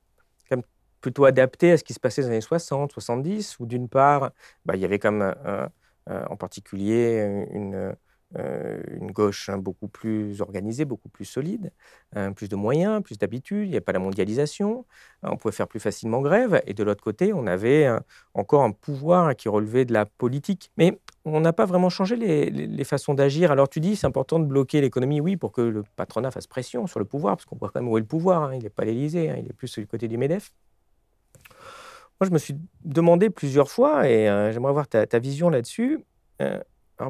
plutôt 1.01 1.25
adapté 1.25 1.71
à 1.71 1.77
ce 1.77 1.83
qui 1.83 1.93
se 1.93 1.99
passait 1.99 2.21
dans 2.21 2.27
les 2.29 2.35
années 2.35 2.41
60, 2.41 2.91
70, 2.91 3.59
où 3.59 3.65
d'une 3.65 3.89
part, 3.89 4.31
bah, 4.65 4.75
il 4.75 4.81
y 4.81 4.85
avait 4.85 4.99
comme 4.99 5.21
euh, 5.21 5.67
en 6.07 6.35
particulier 6.37 7.47
une, 7.51 7.95
euh, 8.37 8.81
une 8.91 9.11
gauche 9.11 9.49
hein, 9.49 9.57
beaucoup 9.57 9.87
plus 9.87 10.41
organisée, 10.41 10.85
beaucoup 10.85 11.09
plus 11.09 11.25
solide, 11.25 11.71
hein, 12.15 12.31
plus 12.33 12.47
de 12.47 12.55
moyens, 12.55 13.01
plus 13.01 13.17
d'habitudes, 13.17 13.67
il 13.67 13.71
n'y 13.71 13.77
a 13.77 13.81
pas 13.81 13.91
la 13.91 13.99
mondialisation, 13.99 14.85
on 15.23 15.35
pouvait 15.37 15.51
faire 15.51 15.67
plus 15.67 15.79
facilement 15.79 16.21
grève, 16.21 16.61
et 16.67 16.73
de 16.73 16.83
l'autre 16.83 17.03
côté, 17.03 17.33
on 17.33 17.47
avait 17.47 17.89
encore 18.33 18.63
un 18.63 18.71
pouvoir 18.71 19.35
qui 19.35 19.49
relevait 19.49 19.85
de 19.85 19.93
la 19.93 20.05
politique. 20.05 20.71
Mais 20.77 20.99
on 21.25 21.41
n'a 21.41 21.53
pas 21.53 21.65
vraiment 21.65 21.89
changé 21.89 22.15
les, 22.15 22.83
façons 22.83 23.13
d'agir. 23.13 23.51
Alors 23.51 23.69
tu 23.69 23.79
dis, 23.79 23.95
c'est 23.95 24.07
important 24.07 24.39
de 24.39 24.45
bloquer 24.45 24.81
l'économie, 24.81 25.21
oui, 25.21 25.37
pour 25.37 25.51
que 25.51 25.61
le 25.61 25.83
patronat 25.95 26.31
fasse 26.31 26.47
pression 26.47 26.87
sur 26.87 26.99
le 26.99 27.05
pouvoir, 27.05 27.35
parce 27.35 27.45
qu'on 27.45 27.57
voit 27.57 27.69
quand 27.69 27.81
même 27.81 27.89
où 27.89 27.97
est 27.97 28.01
le 28.01 28.07
pouvoir, 28.07 28.43
hein, 28.43 28.55
il 28.55 28.63
n'est 28.63 28.69
pas 28.69 28.85
l'Élysée, 28.85 29.33
il 29.37 29.49
est 29.49 29.53
plus 29.53 29.77
du 29.77 29.87
côté 29.87 30.07
du 30.07 30.17
MEDEF. 30.17 30.51
Moi, 32.19 32.27
je 32.27 32.31
me 32.31 32.37
suis 32.37 32.55
demandé 32.83 33.29
plusieurs 33.29 33.69
fois, 33.69 34.09
et 34.09 34.29
euh, 34.29 34.51
j'aimerais 34.51 34.71
avoir 34.71 34.87
ta, 34.87 35.19
vision 35.19 35.49
là-dessus, 35.49 36.03
euh, 36.41 36.59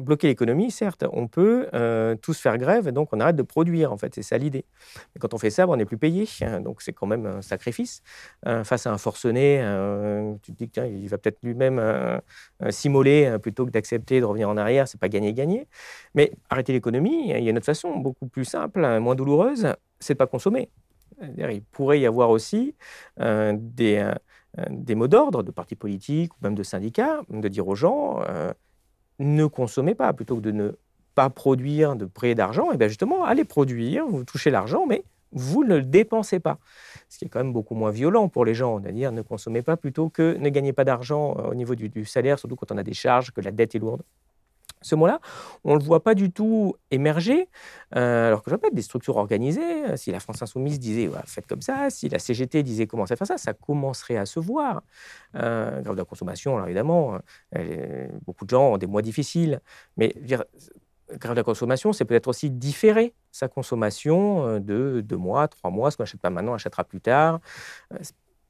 bloquer 0.00 0.28
l'économie, 0.28 0.70
certes, 0.70 1.04
on 1.12 1.26
peut 1.26 1.68
euh, 1.74 2.14
tous 2.14 2.38
faire 2.38 2.56
grève, 2.58 2.86
et 2.86 2.92
donc 2.92 3.08
on 3.12 3.18
arrête 3.18 3.34
de 3.34 3.42
produire, 3.42 3.92
en 3.92 3.96
fait, 3.96 4.14
c'est 4.14 4.22
ça 4.22 4.38
l'idée. 4.38 4.64
Mais 5.14 5.18
quand 5.18 5.34
on 5.34 5.38
fait 5.38 5.50
ça, 5.50 5.66
on 5.66 5.76
n'est 5.76 5.84
plus 5.84 5.98
payé, 5.98 6.28
hein, 6.42 6.60
donc 6.60 6.80
c'est 6.80 6.92
quand 6.92 7.06
même 7.06 7.26
un 7.26 7.42
sacrifice. 7.42 8.02
Euh, 8.46 8.62
face 8.62 8.86
à 8.86 8.92
un 8.92 8.98
forcené, 8.98 9.60
euh, 9.62 10.34
tu 10.42 10.52
te 10.52 10.58
dis 10.58 10.68
qu'il 10.70 11.08
va 11.08 11.18
peut-être 11.18 11.38
lui-même 11.42 11.80
s'immoler 12.70 13.36
plutôt 13.42 13.66
que 13.66 13.70
d'accepter 13.70 14.20
de 14.20 14.24
revenir 14.24 14.48
en 14.48 14.56
arrière, 14.56 14.86
c'est 14.86 15.00
pas 15.00 15.08
gagner-gagner. 15.08 15.66
Mais 16.14 16.32
arrêter 16.48 16.72
l'économie, 16.72 17.30
il 17.30 17.42
y 17.42 17.48
a 17.48 17.50
une 17.50 17.56
autre 17.56 17.66
façon, 17.66 17.96
beaucoup 17.96 18.28
plus 18.28 18.44
simple, 18.44 19.00
moins 19.00 19.16
douloureuse, 19.16 19.74
c'est 19.98 20.14
de 20.14 20.18
pas 20.18 20.26
consommer. 20.26 20.70
Il 21.36 21.62
pourrait 21.72 22.00
y 22.00 22.06
avoir 22.06 22.30
aussi 22.30 22.74
des, 23.26 24.12
des 24.68 24.94
mots 24.94 25.08
d'ordre 25.08 25.42
de 25.42 25.50
partis 25.50 25.74
politiques 25.74 26.32
ou 26.34 26.38
même 26.42 26.54
de 26.54 26.62
syndicats, 26.62 27.22
de 27.28 27.48
dire 27.48 27.66
aux 27.66 27.74
gens 27.74 28.22
ne 29.20 29.46
consommez 29.46 29.94
pas, 29.94 30.12
plutôt 30.12 30.36
que 30.36 30.40
de 30.40 30.50
ne 30.50 30.72
pas 31.14 31.30
produire 31.30 31.94
de 31.94 32.06
prêts 32.06 32.34
d'argent, 32.34 32.72
et 32.72 32.76
bien 32.76 32.88
justement, 32.88 33.24
allez 33.24 33.44
produire, 33.44 34.06
vous 34.06 34.24
touchez 34.24 34.50
l'argent, 34.50 34.86
mais 34.88 35.04
vous 35.32 35.62
ne 35.62 35.76
le 35.76 35.82
dépensez 35.82 36.40
pas. 36.40 36.58
Ce 37.08 37.18
qui 37.18 37.26
est 37.26 37.28
quand 37.28 37.38
même 37.38 37.52
beaucoup 37.52 37.74
moins 37.74 37.90
violent 37.90 38.28
pour 38.28 38.44
les 38.44 38.54
gens, 38.54 38.80
c'est-à-dire 38.80 39.12
ne 39.12 39.22
consommez 39.22 39.62
pas 39.62 39.76
plutôt 39.76 40.08
que 40.08 40.36
ne 40.38 40.48
gagnez 40.48 40.72
pas 40.72 40.84
d'argent 40.84 41.36
euh, 41.38 41.50
au 41.50 41.54
niveau 41.54 41.74
du, 41.74 42.04
salaire, 42.04 42.38
surtout 42.38 42.56
quand 42.56 42.72
on 42.72 42.78
a 42.78 42.82
des 42.82 42.94
charges, 42.94 43.30
que 43.30 43.40
la 43.40 43.52
dette 43.52 43.74
est 43.74 43.78
lourde 43.78 44.02
ce 44.82 44.94
mot-là, 44.94 45.20
on 45.64 45.74
ne 45.74 45.78
le 45.78 45.84
voit 45.84 46.02
pas 46.02 46.14
du 46.14 46.30
tout 46.32 46.74
émerger, 46.90 47.48
euh, 47.96 48.28
alors 48.28 48.42
que 48.42 48.50
je 48.50 48.54
répète, 48.54 48.74
des 48.74 48.82
structures 48.82 49.16
organisées, 49.16 49.90
euh, 49.90 49.96
si 49.96 50.10
la 50.10 50.20
France 50.20 50.42
Insoumise 50.42 50.78
disait 50.78 51.10
faites 51.26 51.46
comme 51.46 51.60
ça, 51.60 51.90
si 51.90 52.08
la 52.08 52.18
CGT 52.18 52.62
disait 52.62 52.86
commencez 52.86 53.12
à 53.12 53.16
faire 53.16 53.26
ça, 53.26 53.38
ça 53.38 53.52
commencerait 53.52 54.16
à 54.16 54.26
se 54.26 54.40
voir. 54.40 54.82
Euh, 55.36 55.80
grève 55.82 55.94
de 55.94 55.98
la 55.98 56.04
consommation, 56.04 56.54
alors 56.54 56.66
évidemment, 56.66 57.18
euh, 57.56 58.08
beaucoup 58.24 58.44
de 58.44 58.50
gens 58.50 58.72
ont 58.74 58.78
des 58.78 58.86
mois 58.86 59.02
difficiles, 59.02 59.60
mais 59.96 60.14
grève 60.24 60.44
de 61.34 61.34
la 61.34 61.42
consommation, 61.42 61.92
c'est 61.92 62.04
peut-être 62.04 62.28
aussi 62.28 62.50
différer 62.50 63.14
sa 63.32 63.48
consommation 63.48 64.58
de 64.60 65.02
deux 65.04 65.16
mois, 65.16 65.48
trois 65.48 65.70
mois, 65.70 65.90
ce 65.90 65.96
qu'on 65.96 66.04
n'achète 66.04 66.20
pas 66.20 66.30
maintenant, 66.30 66.52
on 66.52 66.56
achètera 66.56 66.84
plus 66.84 67.00
tard 67.00 67.40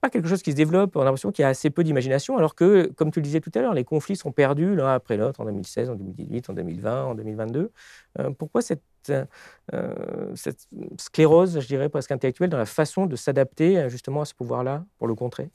pas 0.01 0.11
quelque 0.11 0.29
chose 0.29 0.43
qui 0.43 0.53
se 0.53 0.57
développe. 0.57 0.97
On 0.97 1.01
a 1.01 1.05
l'impression 1.05 1.31
qu'il 1.31 1.43
y 1.43 1.47
a 1.47 1.49
assez 1.49 1.71
peu 1.71 1.85
d'imagination, 1.85 2.37
alors 2.37 2.55
que, 2.55 2.91
comme 2.97 3.11
tu 3.11 3.21
le 3.21 3.25
disais 3.25 3.41
tout 3.41 3.51
à 3.55 3.61
l'heure, 3.61 3.75
les 3.75 3.85
conflits 3.85 4.17
sont 4.17 4.33
perdus 4.33 4.75
l'un 4.75 4.95
après 4.95 5.17
l'autre 5.17 5.41
en 5.41 5.45
2016, 5.45 5.91
en 5.91 5.95
2018, 5.95 6.51
en 6.51 6.53
2020, 6.55 7.05
en 7.05 7.15
2022. 7.15 7.71
Euh, 8.19 8.31
pourquoi 8.31 8.63
cette, 8.63 8.83
euh, 9.11 10.33
cette, 10.35 10.69
sclérose, 10.99 11.61
je 11.61 11.67
dirais, 11.67 11.89
presque 11.89 12.13
intellectuelle, 12.13 12.51
dans 12.51 12.59
la 12.59 12.67
façon 12.67 13.07
de 13.07 13.17
s'adapter 13.17 13.79
euh, 13.79 13.89
justement 13.89 14.23
à 14.23 14.25
ce 14.25 14.35
pouvoir-là 14.35 14.85
pour 14.99 15.07
le 15.07 15.15
contrer? 15.15 15.51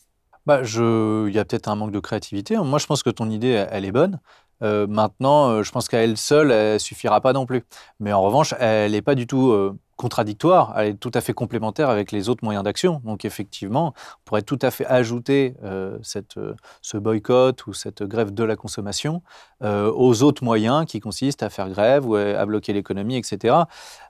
Bah. 0.46 0.62
Il 0.64 1.34
y 1.34 1.40
a 1.40 1.46
peut-être 1.46 1.68
un 1.68 1.76
manque 1.76 1.92
de 1.92 2.00
créativité. 2.00 2.56
Moi, 2.58 2.78
je 2.78 2.86
pense 2.86 3.02
que 3.02 3.10
ton 3.10 3.30
idée, 3.32 3.66
elle 3.72 3.84
est 3.84 3.92
bonne. 3.92 4.20
maintenant, 4.62 5.64
je 5.64 5.72
pense 5.72 5.88
qu'à 5.88 6.04
elle 6.04 6.18
seule, 6.18 6.52
elle 6.52 6.80
suffira 6.80 7.20
pas 7.20 7.34
non 7.34 7.48
plus. 7.48 7.64
Mais 8.00 8.14
en 8.14 8.22
revanche, 8.22 8.54
elle 8.60 8.92
n'est 8.92 9.02
pas 9.02 9.16
du 9.16 9.26
tout 9.26 9.76
contradictoire, 9.96 10.74
elle 10.78 10.88
est 10.88 10.94
tout 10.96 11.12
à 11.14 11.22
fait 11.22 11.34
complémentaire 11.34 11.90
avec 11.90 12.12
les 12.12 12.28
autres 12.28 12.44
moyens 12.44 12.64
d'action. 12.64 13.02
Donc 13.06 13.24
effectivement, 13.24 13.94
on 13.96 14.20
pourrait 14.26 14.42
tout 14.42 14.60
à 14.62 14.72
fait 14.72 14.86
ajouter 14.86 15.56
euh, 15.64 15.98
cette, 16.04 16.38
euh, 16.38 16.54
ce 16.82 16.98
boycott 16.98 17.66
ou 17.68 17.74
cette 17.74 18.04
grève 18.04 18.34
de 18.34 18.44
la 18.44 18.56
consommation 18.56 19.22
euh, 19.64 19.92
aux 19.94 20.24
autres 20.24 20.44
moyens 20.44 20.86
qui 20.86 21.00
consistent 21.00 21.44
à 21.44 21.50
faire 21.50 21.70
grève 21.70 22.06
ou 22.06 22.16
à 22.16 22.46
bloquer 22.46 22.74
l'économie, 22.74 23.16
etc. 23.16 23.56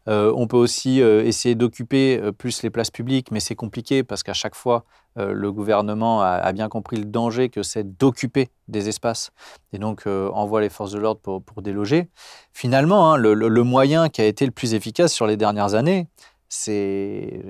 on 0.08 0.48
peut 0.48 0.58
aussi 0.58 1.00
essayer 1.00 1.56
d'occuper 1.56 2.32
plus 2.38 2.64
les 2.64 2.70
places 2.70 2.92
publiques, 2.92 3.32
mais 3.32 3.40
c'est 3.40 3.56
compliqué 3.56 4.04
parce 4.04 4.24
qu'à 4.24 4.34
chaque 4.34 4.56
fois, 4.56 4.86
le 5.18 5.52
gouvernement 5.52 6.22
a, 6.22 6.52
bien 6.52 6.68
compris 6.68 6.98
le 6.98 7.06
danger 7.06 7.50
que 7.50 7.64
c'est 7.64 7.98
d'occuper 7.98 8.50
des 8.68 8.90
espaces 8.90 9.32
et 9.72 9.78
donc 9.78 10.08
envoie 10.08 10.60
les 10.62 10.70
forces 10.70 10.92
de 10.92 11.00
l'ordre 11.00 11.40
pour, 11.40 11.62
déloger. 11.62 12.10
Finalement, 12.52 13.14
hein, 13.14 13.18
le, 13.18 13.64
moyen 13.64 14.10
qui 14.10 14.22
a 14.22 14.26
été 14.26 14.46
le 14.46 14.52
plus 14.52 14.74
efficace 14.74 15.14
sur 15.14 15.26
les 15.26 15.38
dernières 15.38 15.74
années, 15.74 16.08
c'est 16.50 17.42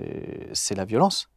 la 0.76 0.86
violence. 0.86 1.30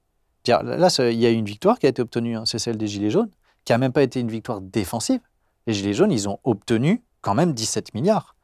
Là, 0.47 0.89
il 1.11 1.19
y 1.19 1.27
a 1.27 1.31
une 1.31 1.45
victoire 1.45 1.79
qui 1.79 1.87
a 1.87 1.89
été 1.89 2.03
obtenue, 2.03 2.37
hein, 2.37 2.45
c'est 2.47 2.59
celle 2.59 2.77
des 2.77 2.87
Gilets 2.87 3.11
jaunes, 3.11 3.31
qui 3.65 3.73
n'a 3.73 3.79
même 3.79 3.93
pas 3.93 4.03
été 4.03 4.21
une 4.21 4.31
victoire 4.31 4.61
défensive. 4.61 5.21
Les 5.67 5.75
Gilets 5.75 5.95
jaunes, 5.95 6.13
ils 6.13 6.29
ont 6.29 6.39
obtenu 6.45 7.03
quand 7.21 7.35
même 7.35 7.53
17 7.53 7.95
milliards. 7.95 8.35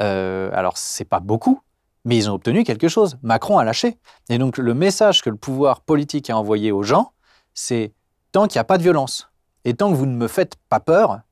Euh, 0.00 0.50
alors, 0.52 0.78
c'est 0.78 1.04
pas 1.04 1.20
beaucoup, 1.20 1.60
mais 2.04 2.16
ils 2.16 2.30
ont 2.30 2.34
obtenu 2.34 2.62
quelque 2.62 2.88
chose. 2.88 3.18
Macron 3.22 3.58
a 3.58 3.64
lâché. 3.64 3.96
Et 4.28 4.38
donc, 4.38 4.58
le 4.58 4.74
message 4.74 5.22
que 5.22 5.30
le 5.30 5.36
pouvoir 5.36 5.80
politique 5.80 6.30
a 6.30 6.36
envoyé 6.36 6.70
aux 6.70 6.84
gens, 6.84 7.12
c'est 7.58 7.92
tant 8.30 8.46
qu'il 8.46 8.56
n'y 8.58 8.60
a 8.60 8.64
pas 8.64 8.78
de 8.78 8.84
violence 8.84 9.28
et 9.64 9.74
tant 9.74 9.90
que 9.90 9.96
vous 9.96 10.06
ne 10.06 10.14
me 10.14 10.28
faites 10.28 10.54
pas 10.68 10.78
peur, 10.78 11.22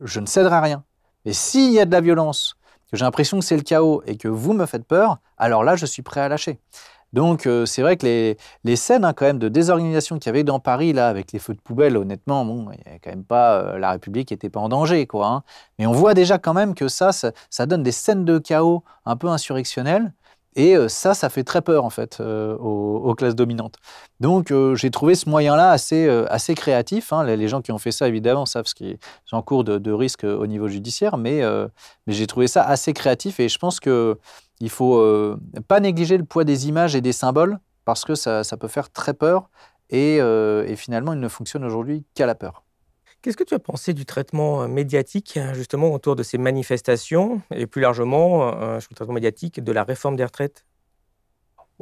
je 0.00 0.18
ne 0.18 0.26
céderai 0.26 0.56
à 0.56 0.60
rien. 0.60 0.84
Et 1.24 1.32
s'il 1.32 1.70
y 1.70 1.78
a 1.78 1.84
de 1.84 1.92
la 1.92 2.00
violence 2.00 2.56
que 2.90 2.96
j'ai 2.96 3.04
l'impression 3.04 3.38
que 3.38 3.44
c'est 3.44 3.56
le 3.56 3.62
chaos 3.62 4.02
et 4.04 4.16
que 4.16 4.26
vous 4.26 4.52
me 4.52 4.66
faites 4.66 4.84
peur, 4.84 5.18
alors 5.38 5.62
là, 5.62 5.76
je 5.76 5.86
suis 5.86 6.02
prêt 6.02 6.20
à 6.20 6.28
lâcher. 6.28 6.58
Donc, 7.12 7.46
euh, 7.46 7.66
c'est 7.66 7.82
vrai 7.82 7.96
que 7.96 8.04
les, 8.04 8.36
les 8.64 8.74
scènes 8.74 9.04
hein, 9.04 9.12
quand 9.12 9.26
même 9.26 9.38
de 9.38 9.48
désorganisation 9.48 10.18
qu'il 10.18 10.26
y 10.26 10.30
avait 10.30 10.42
dans 10.44 10.58
Paris, 10.58 10.92
là, 10.92 11.08
avec 11.08 11.30
les 11.30 11.38
feux 11.38 11.54
de 11.54 11.60
poubelle, 11.60 11.96
honnêtement, 11.96 12.44
bon, 12.44 12.68
il 12.72 12.92
a 12.92 12.98
quand 12.98 13.10
même 13.10 13.24
pas, 13.24 13.60
euh, 13.60 13.78
la 13.78 13.92
République 13.92 14.32
n'était 14.32 14.50
pas 14.50 14.60
en 14.60 14.68
danger, 14.68 15.06
quoi. 15.06 15.26
Hein. 15.28 15.42
Mais 15.78 15.86
on 15.86 15.92
voit 15.92 16.14
déjà 16.14 16.38
quand 16.38 16.54
même 16.54 16.74
que 16.74 16.88
ça, 16.88 17.10
ça, 17.12 17.66
donne 17.66 17.84
des 17.84 17.92
scènes 17.92 18.24
de 18.24 18.38
chaos 18.38 18.82
un 19.06 19.16
peu 19.16 19.28
insurrectionnelles. 19.28 20.12
Et 20.56 20.76
ça, 20.88 21.14
ça 21.14 21.28
fait 21.28 21.44
très 21.44 21.62
peur 21.62 21.84
en 21.84 21.90
fait 21.90 22.20
aux, 22.20 23.14
classes 23.16 23.36
dominantes. 23.36 23.76
Donc 24.18 24.52
j'ai 24.74 24.90
trouvé 24.90 25.14
ce 25.14 25.28
moyen-là 25.28 25.70
assez, 25.70 26.08
assez 26.28 26.54
créatif. 26.54 27.12
Hein. 27.12 27.24
Les, 27.24 27.48
gens 27.48 27.60
qui 27.62 27.70
ont 27.72 27.78
fait 27.78 27.92
ça, 27.92 28.08
évidemment, 28.08 28.46
savent 28.46 28.66
ce 28.66 28.74
qui 28.74 28.90
est 28.90 28.98
en 29.32 29.42
cours 29.42 29.62
de, 29.62 29.78
de 29.78 29.92
risque 29.92 30.24
au 30.24 30.46
niveau 30.46 30.68
judiciaire, 30.68 31.16
mais, 31.16 31.42
mais 32.06 32.12
j'ai 32.12 32.26
trouvé 32.26 32.48
ça 32.48 32.64
assez 32.64 32.92
créatif 32.92 33.38
et 33.38 33.48
je 33.48 33.58
pense 33.58 33.78
qu'il 33.78 34.16
ne 34.60 34.68
faut 34.68 35.36
pas 35.68 35.80
négliger 35.80 36.18
le 36.18 36.24
poids 36.24 36.44
des 36.44 36.68
images 36.68 36.96
et 36.96 37.00
des 37.00 37.12
symboles 37.12 37.58
parce 37.84 38.04
que 38.04 38.16
ça, 38.16 38.42
ça 38.42 38.56
peut 38.56 38.68
faire 38.68 38.90
très 38.90 39.14
peur 39.14 39.50
et, 39.90 40.16
et 40.16 40.76
finalement, 40.76 41.12
il 41.12 41.20
ne 41.20 41.28
fonctionne 41.28 41.64
aujourd'hui 41.64 42.04
qu'à 42.14 42.26
la 42.26 42.34
peur. 42.34 42.64
Qu'est-ce 43.22 43.36
que 43.36 43.44
tu 43.44 43.54
as 43.54 43.58
pensé 43.58 43.92
du 43.92 44.06
traitement 44.06 44.66
médiatique, 44.66 45.38
justement, 45.52 45.92
autour 45.92 46.16
de 46.16 46.22
ces 46.22 46.38
manifestations 46.38 47.42
et 47.54 47.66
plus 47.66 47.82
largement 47.82 48.50
sur 48.80 48.88
le 48.90 48.94
traitement 48.94 49.14
médiatique 49.14 49.62
de 49.62 49.72
la 49.72 49.84
réforme 49.84 50.16
des 50.16 50.24
retraites? 50.24 50.64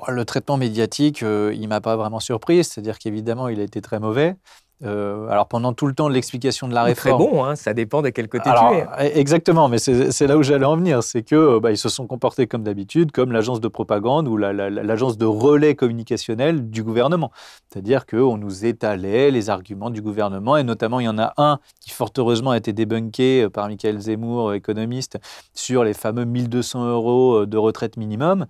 Le 0.09 0.24
traitement 0.24 0.57
médiatique, 0.57 1.20
il 1.22 1.61
ne 1.61 1.66
m'a 1.66 1.81
pas 1.81 1.96
vraiment 1.96 2.20
surpris, 2.20 2.64
c'est-à-dire 2.64 2.98
qu'évidemment, 2.98 3.48
il 3.48 3.61
a 3.61 3.64
été 3.64 3.81
très 3.81 4.01
mauvais. 4.01 4.37
Euh, 4.84 5.28
alors 5.28 5.48
pendant 5.48 5.72
tout 5.72 5.88
le 5.88 5.92
temps 5.94 6.08
de 6.08 6.14
l'explication 6.14 6.68
de 6.68 6.74
la 6.74 6.84
réforme. 6.84 7.20
Très 7.20 7.30
bon, 7.30 7.44
hein, 7.44 7.56
ça 7.56 7.74
dépend 7.74 8.00
de 8.00 8.10
quel 8.10 8.28
côté 8.28 8.48
tu 8.48 8.74
es. 8.76 8.86
Eh, 9.00 9.18
exactement, 9.18 9.68
mais 9.68 9.78
c'est 9.78 10.26
là 10.26 10.36
où 10.36 10.44
j'allais 10.44 10.66
en 10.66 10.76
venir, 10.76 11.02
c'est 11.02 11.22
que 11.22 11.34
euh, 11.34 11.60
bah, 11.60 11.72
ils 11.72 11.78
se 11.78 11.88
sont 11.88 12.06
comportés 12.06 12.46
comme 12.46 12.62
d'habitude, 12.62 13.10
comme 13.10 13.32
l'agence 13.32 13.60
de 13.60 13.66
propagande 13.66 14.28
ou 14.28 14.36
l'agence 14.36 15.18
de 15.18 15.26
relais 15.26 15.74
communicationnel 15.74 16.70
du 16.70 16.84
gouvernement. 16.84 17.32
C'est-à-dire 17.68 18.06
qu'on 18.06 18.36
nous 18.36 18.66
étalait 18.66 19.32
les 19.32 19.50
arguments 19.50 19.90
du 19.90 20.00
gouvernement, 20.00 20.56
et 20.56 20.62
notamment 20.62 21.00
il 21.00 21.04
y 21.04 21.08
en 21.08 21.18
a 21.18 21.32
un 21.38 21.58
qui 21.80 21.90
fort 21.90 22.10
heureusement 22.16 22.52
a 22.52 22.56
été 22.56 22.72
débunké 22.72 23.42
euh, 23.42 23.50
par 23.50 23.66
Michael 23.66 23.98
Zemmour, 23.98 24.54
économiste, 24.54 25.18
sur 25.54 25.82
les 25.82 25.94
fameux 25.94 26.24
1200 26.24 26.86
euros 26.88 27.46
de 27.46 27.56
retraite 27.56 27.96
minimum. 27.96 28.46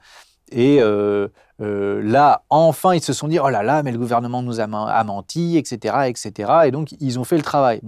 Et 0.52 0.80
euh, 0.80 1.28
euh, 1.60 2.02
là, 2.02 2.42
enfin, 2.50 2.94
ils 2.94 3.02
se 3.02 3.12
sont 3.12 3.28
dit, 3.28 3.38
oh 3.38 3.48
là 3.48 3.62
là, 3.62 3.82
mais 3.82 3.92
le 3.92 3.98
gouvernement 3.98 4.42
nous 4.42 4.60
a, 4.60 4.66
menti, 4.66 5.56
etc., 5.56 6.06
etc. 6.06 6.52
Et 6.66 6.70
donc, 6.70 6.92
ils 7.00 7.18
ont 7.18 7.24
fait 7.24 7.36
le 7.36 7.42
travail. 7.42 7.80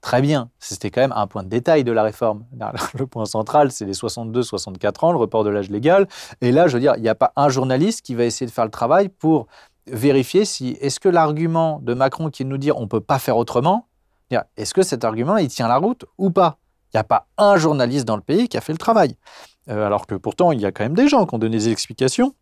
Très 0.00 0.22
bien, 0.22 0.48
c'était 0.60 0.90
quand 0.90 1.00
même 1.00 1.14
un 1.16 1.26
point 1.26 1.42
de 1.42 1.48
détail 1.48 1.82
de 1.82 1.90
la 1.90 2.04
réforme. 2.04 2.44
Le 2.94 3.06
point 3.06 3.24
central, 3.24 3.72
c'est 3.72 3.84
les 3.84 3.94
62-64 3.94 5.04
ans, 5.04 5.10
le 5.10 5.18
report 5.18 5.42
de 5.42 5.50
l'âge 5.50 5.70
légal. 5.70 6.06
Et 6.40 6.52
là, 6.52 6.68
je 6.68 6.74
veux 6.74 6.80
dire, 6.80 6.94
il 6.96 7.02
n'y 7.02 7.08
a 7.08 7.16
pas 7.16 7.32
un 7.34 7.48
journaliste 7.48 8.02
qui 8.02 8.14
va 8.14 8.24
essayer 8.24 8.46
de 8.46 8.52
faire 8.52 8.64
le 8.64 8.70
travail 8.70 9.08
pour 9.08 9.48
vérifier 9.88 10.44
si, 10.44 10.78
est-ce 10.80 11.00
que 11.00 11.08
l'argument 11.08 11.80
de 11.82 11.94
Macron 11.94 12.30
qui 12.30 12.44
nous 12.44 12.58
dit 12.58 12.70
on 12.70 12.82
ne 12.82 12.86
peut 12.86 13.00
pas 13.00 13.18
faire 13.18 13.36
autrement, 13.36 13.88
est-ce 14.56 14.74
que 14.74 14.82
cet 14.82 15.04
argument, 15.04 15.36
il 15.36 15.48
tient 15.48 15.68
la 15.68 15.78
route 15.78 16.04
ou 16.18 16.30
pas? 16.30 16.58
Il 16.92 16.96
n'y 16.96 17.00
a 17.00 17.04
pas 17.04 17.26
un 17.36 17.56
journaliste 17.56 18.06
dans 18.06 18.16
le 18.16 18.22
pays 18.22 18.48
qui 18.48 18.56
a 18.56 18.60
fait 18.60 18.72
le 18.72 18.78
travail. 18.78 19.16
Euh, 19.68 19.86
alors 19.86 20.06
que 20.06 20.14
pourtant, 20.14 20.52
il 20.52 20.60
y 20.60 20.66
a 20.66 20.72
quand 20.72 20.84
même 20.84 20.94
des 20.94 21.08
gens 21.08 21.26
qui 21.26 21.34
ont 21.34 21.38
donné 21.38 21.56
des 21.56 21.68
explications. 21.68 22.34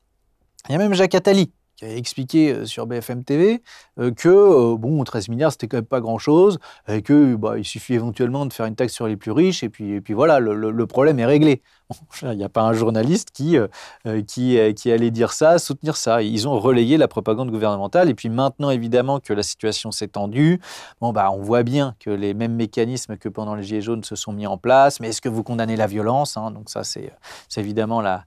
Il 0.68 0.72
y 0.72 0.74
a 0.74 0.78
même 0.78 0.94
Jacques 0.94 1.14
Attali 1.14 1.52
qui 1.76 1.84
a 1.84 1.94
expliqué 1.94 2.52
euh, 2.52 2.64
sur 2.64 2.86
BFM 2.86 3.22
TV 3.24 3.62
euh, 3.98 4.10
que 4.10 4.74
bon 4.76 5.04
13 5.04 5.28
milliards 5.28 5.52
c'était 5.52 5.68
quand 5.68 5.76
même 5.76 5.84
pas 5.84 6.00
grand 6.00 6.16
chose 6.16 6.58
et 6.88 7.02
que 7.02 7.34
bah, 7.36 7.58
il 7.58 7.64
suffit 7.64 7.92
éventuellement 7.92 8.46
de 8.46 8.52
faire 8.52 8.64
une 8.64 8.74
taxe 8.74 8.94
sur 8.94 9.06
les 9.06 9.16
plus 9.16 9.30
riches 9.30 9.62
et 9.62 9.68
puis 9.68 9.92
et 9.92 10.00
puis 10.00 10.14
voilà 10.14 10.40
le 10.40 10.86
problème 10.86 11.18
est 11.18 11.26
réglé. 11.26 11.62
Il 12.22 12.36
n'y 12.36 12.44
a 12.44 12.48
pas 12.48 12.62
un 12.62 12.72
journaliste 12.72 13.30
qui, 13.32 13.56
euh, 13.56 13.68
euh, 14.06 14.22
euh, 14.38 14.72
allait 14.86 15.10
dire 15.10 15.32
ça, 15.32 15.58
soutenir 15.58 15.96
ça. 15.96 16.22
Ils 16.22 16.48
ont 16.48 16.58
relayé 16.58 16.96
la 16.96 17.08
propagande 17.08 17.50
gouvernementale. 17.50 18.08
Et 18.08 18.14
puis 18.14 18.28
maintenant, 18.28 18.70
évidemment, 18.70 19.20
que 19.20 19.32
la 19.32 19.42
situation 19.42 19.90
s'est 19.92 20.08
tendue, 20.08 20.60
bon, 21.00 21.12
bah, 21.12 21.30
on 21.30 21.40
voit 21.40 21.62
bien 21.62 21.94
que 22.00 22.10
les 22.10 22.34
mêmes 22.34 22.54
mécanismes 22.54 23.16
que 23.16 23.28
pendant 23.28 23.54
les 23.54 23.62
Gilets 23.62 23.82
jaunes 23.82 24.04
se 24.04 24.16
sont 24.16 24.32
mis 24.32 24.46
en 24.46 24.58
place. 24.58 25.00
Mais 25.00 25.08
est-ce 25.08 25.20
que 25.20 25.28
vous 25.28 25.42
condamnez 25.42 25.76
la 25.76 25.86
violence 25.86 26.36
hein? 26.36 26.50
Donc 26.50 26.70
ça, 26.70 26.82
c'est 26.84 27.12
évidemment 27.56 28.00
la, 28.00 28.24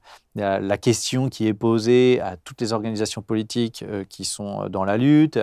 question 0.78 1.28
qui 1.28 1.46
est 1.46 1.54
posée 1.54 2.20
à 2.22 2.36
toutes 2.36 2.60
les 2.60 2.72
organisations 2.72 3.20
politiques 3.20 3.84
qui 4.08 4.24
sont 4.24 4.68
dans 4.68 4.84
la 4.84 4.96
lutte, 4.96 5.38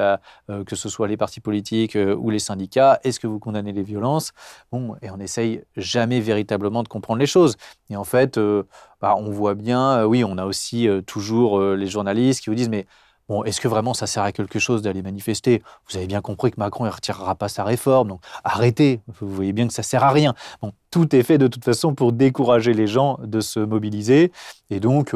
que 0.48 0.76
ce 0.76 0.90
soit 0.90 1.08
les 1.08 1.18
partis 1.18 1.42
politiques 1.42 1.98
ou 2.18 2.30
les 2.30 2.40
syndicats. 2.40 3.00
Est-ce 3.04 3.20
que 3.20 3.28
vous 3.28 3.40
condamnez 3.40 3.74
les 3.74 3.84
violences? 3.84 4.32
Bon, 4.72 4.96
et 5.02 5.12
on 5.12 5.20
essaye 5.20 5.62
jamais 5.76 6.20
véritablement 6.20 6.84
de 6.84 6.88
comprendre 6.88 7.20
les 7.20 7.28
choses. 7.28 7.58
Fait, 8.08 8.38
euh, 8.38 8.64
bah, 9.02 9.16
on 9.18 9.30
voit 9.30 9.54
bien, 9.54 10.00
euh, 10.00 10.06
oui, 10.06 10.24
on 10.24 10.40
a 10.40 10.46
aussi 10.46 10.88
euh, 10.88 11.02
toujours 11.02 11.62
les 11.62 11.88
journalistes 11.88 12.44
qui 12.44 12.50
vous 12.50 12.56
disent, 12.56 12.70
mais 12.70 12.88
bon, 13.30 13.44
est-ce 13.44 13.62
que 13.62 13.68
vraiment 13.68 13.94
ça 13.94 14.08
sert 14.08 14.24
à 14.24 14.32
quelque 14.32 14.58
chose 14.58 14.82
d'aller 14.82 15.04
manifester? 15.04 15.62
Vous 15.88 15.98
avez 15.98 16.08
bien 16.08 16.22
compris 16.22 16.50
que 16.50 16.60
Macron 16.60 16.86
ne 16.86 16.90
retirera 16.90 17.36
pas 17.36 17.50
sa 17.50 17.64
réforme, 17.64 18.08
donc 18.08 18.22
arrêtez, 18.44 19.02
vous 19.20 19.30
voyez 19.30 19.54
bien 19.54 19.68
que 19.68 19.74
ça 19.74 19.84
sert 19.84 20.04
à 20.04 20.10
rien. 20.10 20.34
Bon, 20.64 20.72
tout 20.90 21.16
est 21.16 21.24
fait 21.24 21.38
de 21.38 21.48
toute 21.48 21.64
façon 21.64 21.94
pour 21.94 22.14
décourager 22.14 22.74
les 22.74 22.88
gens 22.88 23.20
de 23.24 23.42
se 23.42 23.60
mobiliser, 23.60 24.32
et 24.70 24.80
donc... 24.80 25.16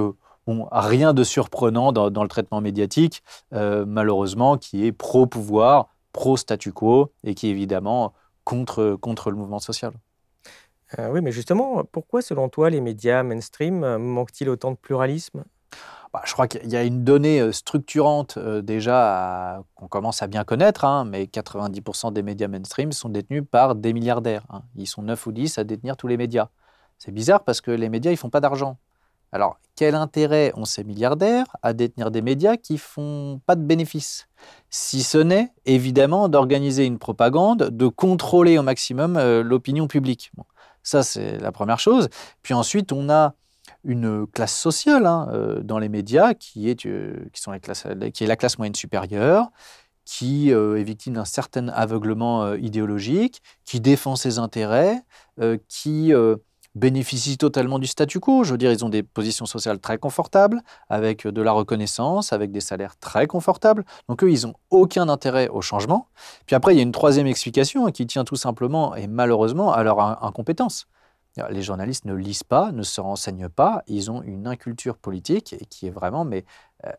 Rien 0.72 1.14
de 1.14 1.24
surprenant 1.24 1.94
dans, 1.94 2.24
le 2.24 2.28
traitement 2.28 2.60
médiatique, 2.60 3.24
malheureusement, 3.52 4.58
qui 4.58 4.86
est 4.86 4.92
pro-pouvoir, 4.92 5.88
pro-statu 6.12 6.74
quo 6.74 7.14
et 7.24 7.36
qui 7.36 7.48
est 7.48 7.52
évidemment 7.52 8.14
contre, 8.44 8.98
contre 9.00 9.30
le 9.30 9.38
mouvement 9.38 9.60
social. 9.60 9.94
Euh, 11.00 11.10
oui, 11.12 11.22
mais 11.22 11.32
justement, 11.32 11.84
pourquoi, 11.92 12.22
selon 12.22 12.50
toi, 12.50 12.70
les 12.70 12.82
médias 12.82 13.24
mainstream 13.24 13.84
euh, 13.84 13.98
manquent-ils 13.98 14.50
autant 14.50 14.72
de 14.72 14.78
pluralisme? 14.78 15.44
Bah, 16.14 16.22
je 16.26 16.34
crois 16.34 16.48
qu'il 16.48 16.68
y 16.70 16.76
a 16.76 16.84
une 16.84 17.06
donnée 17.06 17.40
euh, 17.40 17.54
structurante 17.54 18.38
déjà 18.38 19.64
qu'on 19.76 19.88
commence 19.88 20.22
à 20.22 20.28
bien 20.28 20.44
connaître, 20.44 20.84
hein, 20.84 21.06
mais 21.06 21.24
90% 21.24 22.12
des 22.12 22.22
médias 22.22 22.50
mainstream 22.50 22.92
sont 22.92 23.08
détenus 23.08 23.44
par 23.50 23.76
des 23.76 23.94
milliardaires. 23.94 24.44
Hein. 24.50 24.64
Ils 24.76 24.88
sont 24.88 25.04
9 25.04 25.28
ou 25.28 25.32
10 25.32 25.58
à 25.58 25.64
détenir 25.64 25.96
tous 25.96 26.08
les 26.08 26.18
médias. 26.18 26.50
C'est 26.98 27.14
bizarre 27.14 27.44
parce 27.44 27.62
que 27.62 27.72
les 27.72 27.88
médias, 27.88 28.12
ils 28.12 28.18
font 28.18 28.30
pas 28.30 28.42
d'argent. 28.42 28.78
Alors, 29.32 29.62
quel 29.78 29.96
intérêt 29.96 30.52
ont 30.58 30.66
ces 30.66 30.84
milliardaires 30.84 31.46
à 31.62 31.72
détenir 31.72 32.12
des 32.12 32.22
médias 32.22 32.58
qui 32.58 32.78
font 32.78 33.40
pas 33.46 33.56
de 33.56 33.64
bénéfices? 33.64 34.28
Si 34.70 35.04
ce 35.04 35.18
n'est, 35.18 35.54
évidemment, 35.66 36.28
d'organiser 36.28 36.86
une 36.86 37.00
propagande, 37.00 37.70
de 37.70 37.88
contrôler 37.88 38.58
au 38.58 38.64
maximum 38.64 39.18
l'opinion 39.42 39.88
publique. 39.88 40.34
Ça, 40.84 41.04
c'est 41.04 41.38
la 41.38 41.52
première 41.52 41.80
chose. 41.80 42.10
Puis 42.42 42.54
ensuite, 42.54 42.92
on 42.92 43.10
a 43.10 43.36
une 43.84 44.28
classe 44.28 44.58
sociale 44.58 45.06
hein, 45.06 45.28
euh, 45.32 45.62
dans 45.62 45.80
les 45.80 45.90
médias 45.90 46.34
qui 46.34 46.70
est, 46.70 46.86
euh, 46.86 47.16
qui, 47.34 47.42
sont 47.42 47.58
qui 48.14 48.24
est 48.24 48.28
la 48.28 48.36
classe 48.36 48.58
moyenne 48.58 48.76
supérieure, 48.76 49.50
qui 50.06 50.52
euh, 50.52 50.80
est 50.80 50.84
victime 50.84 51.14
d'un 51.14 51.26
certain 51.26 51.68
aveuglement 51.70 52.54
idéologique, 52.54 53.42
qui 53.66 53.80
défend 53.80 54.16
ses 54.16 54.40
intérêts, 54.40 55.02
qui 55.68 56.14
bénéficient 56.76 57.38
totalement 57.38 57.80
du 57.80 57.88
statu 57.88 58.20
quo. 58.20 58.44
Je 58.44 58.52
veux 58.52 58.58
dire, 58.58 58.72
ils 58.72 58.86
ont 58.86 58.90
des 58.90 59.04
positions 59.04 59.46
sociales 59.46 59.80
très 59.80 59.98
confortables, 59.98 60.62
avec 60.90 61.28
de 61.28 61.42
la 61.42 61.52
reconnaissance, 61.52 62.34
avec 62.34 62.52
des 62.52 62.62
salaires 62.62 62.98
très 62.98 63.28
confortables. 63.28 63.86
Donc 64.08 64.24
eux, 64.24 64.32
ils 64.32 64.46
n'ont 64.46 64.56
aucun 64.70 65.10
intérêt 65.10 65.48
au 65.50 65.62
changement. 65.62 66.08
Puis 66.46 66.56
après, 66.56 66.74
il 66.74 66.78
y 66.78 66.80
a 66.80 66.84
une 66.84 66.92
troisième 66.92 67.28
explication 67.28 67.86
qui 67.92 68.06
tient 68.08 68.24
tout 68.24 68.36
simplement 68.36 68.96
et 68.96 69.08
malheureusement 69.08 69.74
à 69.74 69.84
leur 69.84 70.24
incompétence. 70.24 70.88
Les 71.50 71.62
journalistes 71.62 72.04
ne 72.04 72.14
lisent 72.14 72.44
pas, 72.44 72.74
ne 72.74 72.84
se 72.84 73.00
renseignent 73.00 73.48
pas, 73.48 73.84
ils 73.88 74.12
ont 74.12 74.22
une 74.22 74.48
inculture 74.48 74.98
politique 74.98 75.56
qui 75.70 75.88
est 75.88 75.92
vraiment 75.92 76.26
mais 76.26 76.40
euh, 76.40 76.46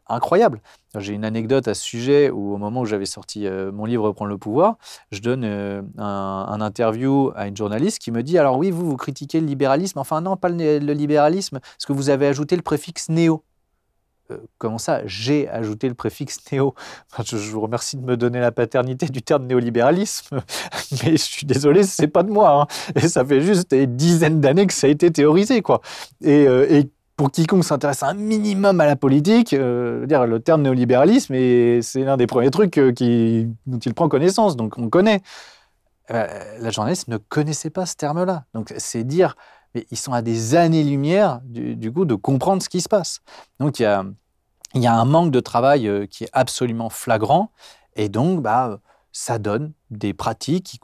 incroyable. 0.09 0.61
J'ai 0.99 1.14
une 1.14 1.25
anecdote 1.25 1.68
à 1.68 1.75
ce 1.75 1.83
sujet 1.83 2.31
où 2.31 2.55
au 2.55 2.59
moment 2.59 2.83
où 2.83 2.87
j'avais 2.87 3.07
sorti 3.07 3.47
euh, 3.47 3.73
mon 3.73 3.85
livre 3.85 4.12
Prendre 4.12 4.31
le 4.31 4.38
pouvoir, 4.38 4.77
je 5.11 5.21
donne 5.21 5.45
euh, 5.45 5.83
un, 5.99 6.61
interview 6.61 7.33
à 7.35 7.47
une 7.49 7.57
journaliste 7.57 7.99
qui 7.99 8.11
me 8.11 8.23
dit 8.23 8.38
alors 8.38 8.59
oui 8.59 8.71
vous 8.71 8.87
vous 8.87 8.97
critiquez 8.97 9.40
le 9.40 9.47
libéralisme, 9.47 9.99
enfin 9.99 10.21
non 10.21 10.37
pas 10.37 10.49
le, 10.49 10.79
libéralisme, 10.79 11.61
parce 11.61 11.87
que 11.87 11.92
vous 11.92 12.11
avez 12.11 12.27
ajouté 12.27 12.57
le 12.57 12.62
préfixe 12.62 13.09
néo? 13.09 13.45
comment 14.57 14.79
ça 14.79 15.03
J'ai 15.05 15.49
ajouté 15.51 15.88
le 15.88 15.95
préfixe 15.95 16.38
néo? 16.51 16.75
je, 17.25 17.37
vous 17.37 17.61
remercie 17.61 17.97
de 17.97 18.03
me 18.03 18.16
donner 18.16 18.40
la 18.40 18.51
paternité 18.51 19.07
du 19.07 19.23
terme 19.23 19.47
néolibéralisme, 19.47 20.40
mais 21.05 21.12
je 21.12 21.16
suis 21.16 21.47
désolé, 21.47 21.83
c'est 21.83 22.09
pas 22.09 22.23
de 22.23 22.31
moi. 22.31 22.62
Hein. 22.62 22.66
Et 22.95 23.09
ça 23.09 23.25
fait 23.25 23.42
juste 23.42 23.71
des 23.71 23.87
dizaines 23.87 24.40
d'années 24.40 24.66
que 24.66 24.73
ça 24.73 24.87
a 24.87 24.90
été 24.90 25.11
théorisé, 25.11 25.61
quoi. 25.61 25.83
Et 26.23 26.47
pour 27.23 27.31
quiconque 27.31 27.63
s'intéresse 27.63 28.03
un 28.03 28.15
minimum 28.15 28.81
à 28.81 28.85
la 28.85 28.97
politique, 28.97 29.53
euh, 29.53 30.07
dire 30.07 30.27
le 30.27 30.41
terme 30.41 30.63
néolibéralisme, 30.63 31.37
c'est 31.81 32.03
l'un 32.03 32.17
des 32.17 32.27
premiers 32.27 32.51
trucs 32.51 32.79
euh, 32.79 32.93
dont 33.65 33.79
il 33.79 33.95
prend 33.95 34.09
connaissance. 34.09 34.57
Donc 34.57 34.77
on 34.77 34.89
connaît. 34.91 35.23
Euh, 36.11 36.27
la 36.59 36.71
journaliste 36.71 37.07
ne 37.07 37.19
connaissait 37.19 37.71
pas 37.71 37.87
ce 37.87 37.95
terme-là. 37.95 38.47
Donc 38.55 38.75
c'est 38.77 39.05
dire, 39.05 39.37
mais 39.73 39.87
ils 39.93 39.97
sont 39.97 40.13
à 40.13 40.21
des 40.21 40.57
années-lumière 40.57 41.41
du, 41.45 41.93
coup 41.93 42.07
de 42.07 42.17
comprendre 42.17 42.61
ce 42.61 42.69
qui 42.69 42.81
se 42.81 42.89
passe. 42.89 43.21
Donc 43.61 43.79
il 43.79 43.83
y 43.85 43.87
a, 43.87 44.05
il 44.75 44.83
y 44.83 44.89
a 44.89 44.93
un 44.93 45.05
manque 45.05 45.31
de 45.31 45.39
travail 45.39 46.09
qui 46.09 46.25
est 46.25 46.31
absolument 46.33 46.91
flagrant. 46.91 47.53
Et 47.95 48.09
donc, 48.09 48.43
bah, 48.43 48.81
ça 49.12 49.39
donne 49.39 49.75
des 49.91 50.12
pratiques 50.12 50.64
qui, 50.64 50.81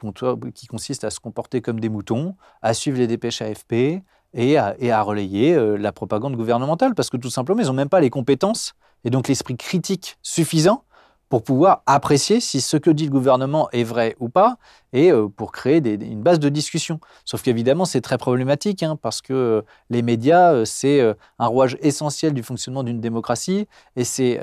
qui 0.55 0.67
consistent 0.69 1.03
à 1.03 1.11
se 1.11 1.19
comporter 1.19 1.63
comme 1.63 1.81
des 1.81 1.89
moutons, 1.89 2.37
à 2.63 2.75
suivre 2.75 2.99
les 2.99 3.09
dépêches 3.09 3.43
AFP, 3.43 4.05
et 4.35 4.59
à, 4.59 5.03
relayer 5.03 5.55
euh, 5.55 5.77
la 5.77 5.93
propagande 5.93 6.37
gouvernementale, 6.37 6.95
parce 6.95 7.11
que 7.11 7.17
tout 7.17 7.31
simplement, 7.31 7.61
ils 7.61 7.67
n'ont 7.67 7.73
même 7.73 7.89
pas 7.89 8.01
les 8.01 8.11
compétences 8.11 8.75
et 9.05 9.11
donc 9.11 9.29
l'esprit 9.29 9.57
critique 9.57 10.19
suffisant 10.23 10.85
pour 11.29 11.45
pouvoir 11.45 11.83
apprécier 11.85 12.41
si 12.41 12.63
ce 12.63 12.79
que 12.79 12.89
dit 12.89 13.05
le 13.05 13.11
gouvernement 13.11 13.69
est 13.73 13.85
vrai 13.85 14.17
ou 14.19 14.31
pas, 14.31 14.57
et 14.95 15.13
euh, 15.13 15.29
pour 15.29 15.53
créer 15.53 15.87
une 15.87 16.23
base 16.23 16.39
de 16.39 16.49
discussion. 16.49 17.01
Sauf 17.27 17.43
qu'évidemment, 17.43 17.85
c'est 17.85 18.01
très 18.01 18.17
problématique, 18.17 18.83
hein, 18.83 18.97
parce 18.97 19.21
que 19.21 19.35
euh, 19.35 19.63
les 19.91 20.01
médias, 20.01 20.65
c'est 20.65 21.03
un 21.39 21.47
rouage 21.47 21.77
essentiel 21.83 22.33
du 22.33 22.43
fonctionnement 22.43 22.83
d'une 22.83 23.01
démocratie, 23.01 23.67
et 23.95 24.05
c'est 24.05 24.41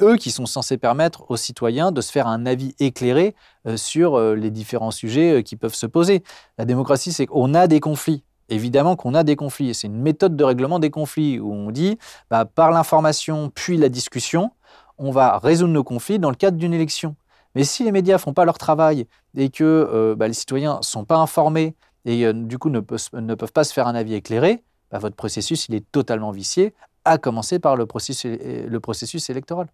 eux 0.00 0.16
qui 0.16 0.30
sont 0.30 0.46
censés 0.46 0.78
permettre 0.78 1.28
aux 1.28 1.36
citoyens 1.36 1.90
de 1.90 2.00
se 2.00 2.12
faire 2.12 2.28
un 2.28 2.46
avis 2.46 2.76
éclairé 2.78 3.34
sur 3.74 4.20
les 4.20 4.50
différents 4.50 4.92
sujets 4.92 5.42
qui 5.42 5.56
peuvent 5.56 5.74
se 5.74 5.86
poser. 5.86 6.22
La 6.56 6.64
démocratie, 6.64 7.12
c'est 7.12 7.26
qu'on 7.26 7.54
a 7.54 7.66
des 7.66 7.80
conflits. 7.80 8.22
Évidemment 8.52 8.96
qu'on 8.96 9.14
a 9.14 9.24
des 9.24 9.34
conflits. 9.34 9.72
C'est 9.72 9.86
une 9.86 10.02
méthode 10.02 10.36
de 10.36 10.44
règlement 10.44 10.78
des 10.78 10.90
conflits 10.90 11.40
où 11.40 11.54
on 11.54 11.70
dit, 11.70 11.98
bah, 12.28 12.44
par 12.44 12.70
l'information 12.70 13.48
puis 13.48 13.78
la 13.78 13.88
discussion, 13.88 14.50
on 14.98 15.10
va 15.10 15.38
résoudre 15.38 15.72
nos 15.72 15.82
conflits 15.82 16.18
dans 16.18 16.28
le 16.28 16.36
cadre 16.36 16.58
d'une 16.58 16.74
élection. 16.74 17.16
Mais 17.54 17.64
si 17.64 17.82
les 17.82 17.92
médias 17.92 18.18
font 18.18 18.34
pas 18.34 18.44
leur 18.44 18.58
travail 18.58 19.06
et 19.34 19.48
que 19.48 19.64
euh, 19.64 20.14
bah, 20.14 20.28
les 20.28 20.34
citoyens 20.34 20.80
sont 20.82 21.06
pas 21.06 21.16
informés 21.16 21.74
et 22.04 22.26
euh, 22.26 22.34
du 22.34 22.58
coup 22.58 22.68
ne, 22.68 22.80
peuvent 22.80 23.52
pas 23.52 23.64
se 23.64 23.72
faire 23.72 23.86
un 23.86 23.94
avis 23.94 24.14
éclairé, 24.14 24.62
bah, 24.90 24.98
votre 24.98 25.16
processus 25.16 25.66
il 25.70 25.74
est 25.74 25.90
totalement 25.90 26.30
vicié, 26.30 26.74
à 27.06 27.16
commencer 27.16 27.58
par 27.58 27.74
le 27.74 27.86
processus, 27.86 29.30
électoral. 29.30 29.68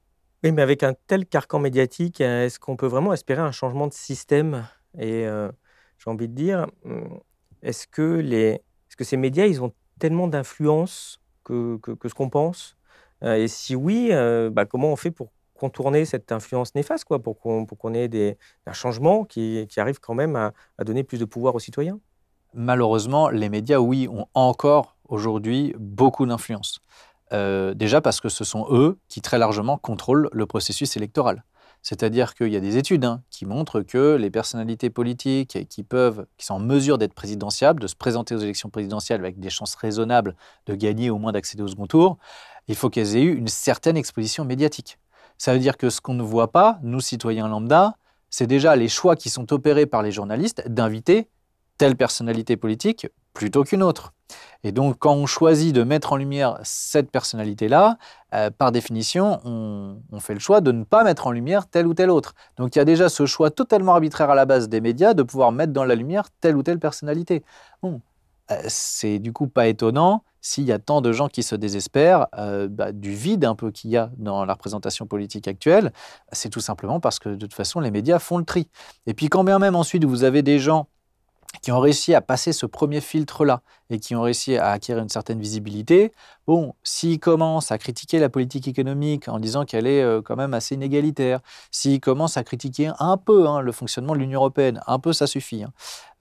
Oui, 0.45 0.53
mais 0.53 0.63
avec 0.63 0.85
un 0.85 0.95
tel 1.09 1.27
carcan 1.27 1.59
médiatique, 1.59 2.21
euh, 2.21 2.47
est-ce 2.47 2.61
qu'on 2.61 2.77
peut 2.77 2.87
vraiment 2.87 3.13
espérer 3.13 3.43
un 3.43 3.51
changement 3.51 3.89
de 3.89 3.93
système? 3.93 4.69
Et 5.01 5.27
j'ai 5.99 6.11
envie 6.11 6.29
de 6.29 6.35
dire, 6.35 6.67
hum, 6.85 7.21
est-ce 7.63 7.87
que, 7.87 8.21
que 8.99 9.05
ces 9.05 9.17
médias, 9.17 9.47
ils 9.47 9.63
ont 9.63 9.73
tellement 9.99 10.29
d'influence 10.29 11.21
que, 11.45 11.81
ce 12.05 12.15
qu'on 12.15 12.29
pense 12.29 12.77
et 13.25 13.49
si 13.49 13.75
oui, 13.75 14.11
bah, 14.53 14.65
comment 14.65 14.93
on 14.93 14.97
fait 14.97 15.11
pour 15.11 15.33
contourner 15.55 16.05
cette 16.05 16.31
influence 16.31 16.75
néfaste, 16.75 17.05
quoi, 17.05 17.21
pour 17.21 17.41
qu'on 17.41 17.95
ait 17.95 18.07
des, 18.07 18.39
un 18.67 18.73
changement 18.73 19.25
qui, 19.25 19.67
qui, 19.69 19.81
arrive 19.81 19.99
quand 19.99 20.15
même 20.15 20.37
à, 20.37 20.53
donner 20.85 21.03
plus 21.03 21.19
de 21.19 21.25
pouvoir 21.25 21.55
aux 21.55 21.59
citoyens? 21.59 21.99
Malheureusement, 22.55 23.29
les 23.29 23.49
médias, 23.49 23.79
oui, 23.79 24.09
ont 24.09 24.27
encore 24.35 24.97
aujourd'hui 25.09 25.75
beaucoup 25.79 26.27
d'influence. 26.27 26.81
déjà 27.33 28.01
parce 28.01 28.21
que 28.21 28.29
ce 28.29 28.45
sont 28.45 28.67
eux 28.71 28.99
qui 29.09 29.21
très 29.21 29.39
largement 29.39 29.79
contrôlent 29.79 30.29
le 30.33 30.47
processus 30.47 30.97
électoral. 30.97 31.43
C'est-à-dire 31.83 32.35
qu'il 32.35 32.49
y 32.49 32.57
a 32.57 32.61
des 32.61 32.77
études 32.77 33.05
hein, 33.05 33.23
qui 33.31 33.47
montrent 33.47 33.81
que 33.81 34.17
les 34.17 34.31
personnalités 34.31 34.91
politiques 34.91 35.67
qui, 35.69 35.83
peuvent, 35.83 36.27
sont 36.39 36.55
en 36.55 36.59
mesure 36.59 36.99
d'être 36.99 37.15
présidentiables, 37.15 37.81
de 37.81 37.87
se 37.87 37.95
présenter 37.95 38.35
aux 38.35 38.39
élections 38.39 38.69
présidentielles 38.69 39.21
avec 39.21 39.39
des 39.39 39.51
chances 39.51 39.75
raisonnables 39.75 40.35
de 40.67 40.75
gagner 40.75 41.11
au 41.11 41.19
moins 41.19 41.33
d'accéder 41.33 41.63
au 41.63 41.69
second 41.69 41.87
tour, 41.87 42.19
il 42.67 42.75
faut 42.75 42.91
qu'elles 42.91 43.17
aient 43.17 43.23
eu 43.23 43.35
une 43.35 43.49
certaine 43.49 43.97
exposition 43.97 44.45
médiatique. 44.45 44.99
Ça 45.39 45.53
veut 45.53 45.61
dire 45.61 45.77
que 45.77 45.89
ce 45.89 46.01
qu'on 46.01 46.15
ne 46.15 46.23
voit 46.23 46.51
pas, 46.51 46.79
nous 46.83 47.01
citoyens 47.01 47.49
lambda, 47.49 47.95
c'est 48.29 48.47
déjà 48.47 48.77
les 48.77 48.89
choix 48.89 49.17
qui 49.17 49.31
sont 49.31 49.53
opérés 49.53 49.87
par 49.87 50.03
les 50.03 50.13
journalistes 50.13 50.69
d'inviter 50.69 51.29
telle 51.79 51.97
personnalité 51.97 52.57
politique 52.57 53.07
plutôt 53.33 53.65
qu'une 53.65 53.83
autre. 53.83 54.13
Et 54.65 54.73
donc, 54.73 54.99
quand 54.99 55.15
on 55.15 55.27
choisit 55.27 55.75
de 55.75 55.83
mettre 55.83 56.13
en 56.13 56.17
lumière 56.17 56.59
cette 56.63 57.11
personnalité-là, 57.11 57.99
euh, 58.35 58.51
par 58.51 58.73
définition, 58.73 59.41
on, 59.45 60.21
fait 60.21 60.35
le 60.35 60.41
choix 60.41 60.61
de 60.61 60.73
ne 60.73 60.85
pas 60.85 61.05
mettre 61.05 61.27
en 61.27 61.31
lumière 61.31 61.67
telle 61.67 61.87
ou 61.87 61.95
telle 61.95 62.11
autre. 62.11 62.35
Donc, 62.57 62.75
il 62.75 62.79
y 62.79 62.83
a 62.83 62.85
déjà 62.85 63.09
ce 63.09 63.25
choix 63.27 63.51
totalement 63.51 63.93
arbitraire 63.93 64.31
à 64.31 64.35
la 64.35 64.47
base 64.47 64.69
des 64.69 64.81
médias 64.81 65.15
de 65.15 65.23
pouvoir 65.23 65.53
mettre 65.53 65.73
dans 65.73 65.85
la 65.85 65.95
lumière 65.95 66.29
telle 66.41 66.57
ou 66.57 66.63
telle 66.63 66.79
personnalité. 66.79 67.45
Bon, 67.83 68.01
euh, 68.51 68.57
c'est 68.67 69.19
du 69.19 69.33
coup 69.33 69.47
pas 69.47 69.69
étonnant 69.69 70.25
s'il 70.41 70.65
y 70.65 70.73
a 70.73 70.79
tant 70.79 71.01
de 71.01 71.13
gens 71.13 71.29
qui 71.29 71.43
se 71.43 71.55
désespèrent 71.55 72.27
euh, 72.39 72.69
bah, 72.69 72.93
du 72.93 73.13
vide 73.13 73.45
un 73.45 73.55
peu 73.55 73.71
qu'il 73.71 73.91
y 73.91 73.97
a 73.97 74.11
dans 74.17 74.45
la 74.45 74.55
représentation 74.55 75.07
politique 75.07 75.49
actuelle. 75.49 75.93
C'est 76.33 76.49
tout 76.49 76.61
simplement 76.61 77.01
parce 77.01 77.19
que 77.19 77.29
de 77.31 77.37
toute 77.37 77.55
façon, 77.55 77.81
les 77.81 77.91
médias 77.91 78.19
font 78.19 78.39
le 78.39 78.45
tri. 78.45 78.69
Et 79.07 79.15
puis, 79.15 79.29
quand 79.29 79.45
bien 79.45 79.59
même 79.59 79.77
ensuite 79.77 80.05
vous 80.05 80.25
avez 80.25 80.43
des 80.43 80.59
gens 80.59 80.89
qui 81.63 81.73
ont 81.73 81.81
réussi 81.81 82.15
à 82.15 82.21
passer 82.21 82.53
ce 82.53 82.67
premier 82.67 83.01
filtre-là 83.01 83.63
et 83.91 83.99
qui 83.99 84.15
ont 84.15 84.23
réussi 84.23 84.57
à 84.57 84.71
acquérir 84.71 85.03
une 85.03 85.09
certaine 85.09 85.41
visibilité, 85.41 86.13
bon, 86.47 86.75
s'ils 86.83 87.19
commencent 87.19 87.73
à 87.73 87.79
critiquer 87.79 88.19
la 88.19 88.29
politique 88.29 88.69
économique 88.69 89.29
en 89.29 89.39
disant 89.39 89.65
qu'elle 89.65 89.87
est 89.87 90.03
euh, 90.03 90.21
quand 90.23 90.37
même 90.37 90.55
assez 90.55 90.75
inégalitaire, 90.75 91.41
s'ils 91.71 92.01
commencent 92.01 92.37
à 92.37 92.45
critiquer 92.45 92.91
un 92.99 93.17
peu 93.17 93.49
hein, 93.49 93.61
le 93.61 93.73
fonctionnement 93.73 94.13
de 94.13 94.19
l'Union 94.19 94.41
européenne, 94.41 94.81
un 94.87 94.99
peu 94.99 95.13
ça 95.13 95.27
suffit, 95.27 95.63
hein. 95.63 95.73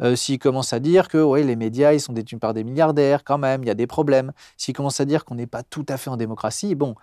euh, 0.01 0.15
s'ils 0.15 0.39
commencent 0.39 0.73
à 0.73 0.79
dire 0.79 1.09
que 1.09 1.17
les 1.37 1.55
médias 1.55 1.93
ils 1.93 1.99
sont 1.99 2.13
détenus 2.13 2.39
par 2.39 2.53
des 2.53 2.63
milliardaires 2.63 3.23
quand 3.23 3.37
même, 3.37 3.63
il 3.63 3.67
y 3.67 3.71
a 3.71 3.75
des 3.75 3.87
problèmes, 3.87 4.31
s'ils 4.55 4.73
commencent 4.73 5.01
à 5.01 5.05
dire 5.05 5.25
qu'on 5.25 5.35
n'est 5.35 5.47
pas 5.47 5.63
tout 5.63 5.85
à 5.89 5.97
fait 5.97 6.09
en 6.09 6.17
démocratie, 6.17 6.73
bon, 6.75 6.95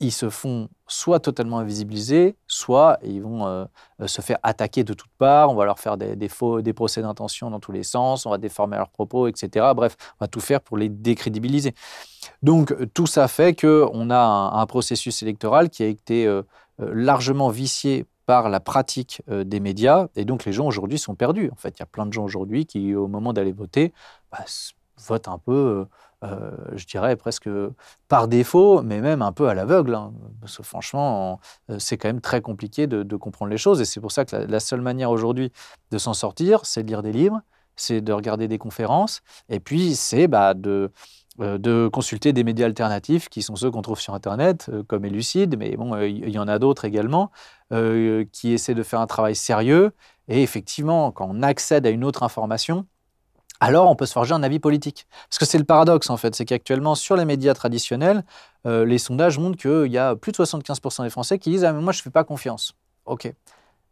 ils 0.00 0.12
se 0.12 0.30
font 0.30 0.68
soit 0.86 1.20
totalement 1.20 1.58
invisibilisés, 1.58 2.34
soit 2.46 2.98
ils 3.04 3.22
vont 3.22 3.46
euh, 3.46 3.64
euh, 4.00 4.06
se 4.06 4.22
faire 4.22 4.38
attaquer 4.42 4.82
de 4.82 4.94
toutes 4.94 5.10
parts, 5.18 5.50
on 5.50 5.54
va 5.54 5.66
leur 5.66 5.78
faire 5.78 5.98
des, 5.98 6.28
faux, 6.28 6.62
des 6.62 6.72
procès 6.72 7.02
d'intention 7.02 7.50
dans 7.50 7.60
tous 7.60 7.70
les 7.70 7.82
sens, 7.82 8.24
on 8.24 8.30
va 8.30 8.38
déformer 8.38 8.78
leurs 8.78 8.88
propos, 8.88 9.28
etc. 9.28 9.66
Bref, 9.76 9.96
on 10.18 10.24
va 10.24 10.28
tout 10.28 10.40
faire 10.40 10.62
pour 10.62 10.78
les 10.78 10.88
décrédibiliser. 10.88 11.74
Donc 12.42 12.74
tout 12.94 13.06
ça 13.06 13.28
fait 13.28 13.54
qu'on 13.54 14.10
a 14.10 14.18
un, 14.18 14.66
processus 14.66 15.22
électoral 15.22 15.68
qui 15.68 15.82
a 15.82 15.86
été 15.86 16.26
euh, 16.26 16.42
largement 16.78 17.50
vicié 17.50 18.06
par 18.24 18.48
la 18.48 18.60
pratique 18.60 19.22
des 19.28 19.58
médias, 19.58 20.06
et 20.14 20.24
donc 20.24 20.44
les 20.44 20.52
gens 20.52 20.64
aujourd'hui 20.64 20.98
sont 20.98 21.16
perdus. 21.16 21.50
En 21.52 21.56
fait, 21.56 21.76
il 21.76 21.80
y 21.80 21.82
a 21.82 21.86
plein 21.86 22.06
de 22.06 22.12
gens 22.12 22.22
aujourd'hui 22.22 22.64
qui, 22.64 22.94
au 22.94 23.08
moment 23.08 23.32
d'aller 23.32 23.50
voter, 23.50 23.92
bah, 24.30 24.44
votent 24.96 25.26
un 25.26 25.38
peu 25.38 25.84
euh, 26.22 26.50
je 26.74 26.84
dirais 26.84 27.16
presque 27.16 27.48
par 28.08 28.28
défaut, 28.28 28.82
mais 28.82 29.00
même 29.00 29.22
un 29.22 29.32
peu 29.32 29.48
à 29.48 29.54
l'aveugle. 29.54 29.94
Hein. 29.94 30.12
parce 30.40 30.58
que 30.58 30.62
franchement, 30.62 31.40
euh, 31.70 31.78
c'est 31.78 31.96
quand 31.96 32.08
même 32.08 32.20
très 32.20 32.42
compliqué 32.42 32.86
de, 32.86 33.16
comprendre 33.16 33.50
les 33.50 33.58
choses. 33.58 33.80
Et 33.80 33.84
c'est 33.84 34.00
pour 34.00 34.12
ça 34.12 34.24
que 34.24 34.36
la, 34.36 34.60
seule 34.60 34.80
manière 34.82 35.10
aujourd'hui 35.10 35.52
de 35.90 35.98
s'en 35.98 36.14
sortir, 36.14 36.64
c'est 36.64 36.82
de 36.82 36.88
lire 36.88 37.02
des 37.02 37.12
livres, 37.12 37.40
c'est 37.76 38.00
de 38.00 38.12
regarder 38.12 38.48
des 38.48 38.58
conférences, 38.58 39.22
et 39.48 39.60
puis 39.60 39.94
c'est 39.94 40.28
bah, 40.28 40.54
de, 40.54 40.90
euh, 41.40 41.58
de 41.58 41.88
consulter 41.88 42.32
des 42.32 42.44
médias 42.44 42.66
alternatifs 42.66 43.28
qui 43.28 43.42
sont 43.42 43.56
ceux 43.56 43.70
qu'on 43.70 43.82
trouve 43.82 44.00
sur 44.00 44.14
Internet, 44.14 44.70
comme 44.88 45.04
Elucide, 45.04 45.56
mais 45.58 45.76
bon, 45.76 45.96
il 45.98 46.28
y 46.28 46.38
en 46.38 46.48
a 46.48 46.58
d'autres 46.58 46.84
également, 46.84 47.30
qui 47.70 48.52
essaient 48.52 48.74
de 48.74 48.82
faire 48.82 49.00
un 49.00 49.06
travail 49.06 49.34
sérieux. 49.36 49.92
Et 50.28 50.42
effectivement, 50.42 51.12
quand 51.12 51.28
on 51.30 51.42
accède 51.42 51.86
à 51.86 51.90
une 51.90 52.04
autre 52.04 52.22
information, 52.22 52.86
alors 53.60 53.88
on 53.88 53.94
peut 53.94 54.06
se 54.06 54.12
forger 54.12 54.34
un 54.34 54.42
avis 54.42 54.58
politique. 54.58 55.06
Parce 55.28 55.38
que 55.38 55.44
c'est 55.44 55.58
le 55.58 55.64
paradoxe, 55.64 56.10
en 56.10 56.16
fait, 56.16 56.34
c'est 56.34 56.44
qu'actuellement, 56.44 56.94
sur 56.94 57.16
les 57.16 57.24
médias 57.24 57.54
traditionnels, 57.54 58.24
euh, 58.66 58.84
les 58.84 58.98
sondages 58.98 59.38
montrent 59.38 59.58
qu'il 59.58 59.92
y 59.92 59.98
a 59.98 60.16
plus 60.16 60.32
de 60.32 60.36
75% 60.36 61.04
des 61.04 61.10
Français 61.10 61.38
qui 61.38 61.50
disent 61.50 61.64
Ah, 61.64 61.72
mais 61.72 61.80
moi, 61.80 61.92
je 61.92 62.00
ne 62.00 62.02
fais 62.02 62.10
pas 62.10 62.24
confiance. 62.24 62.74
OK. 63.06 63.32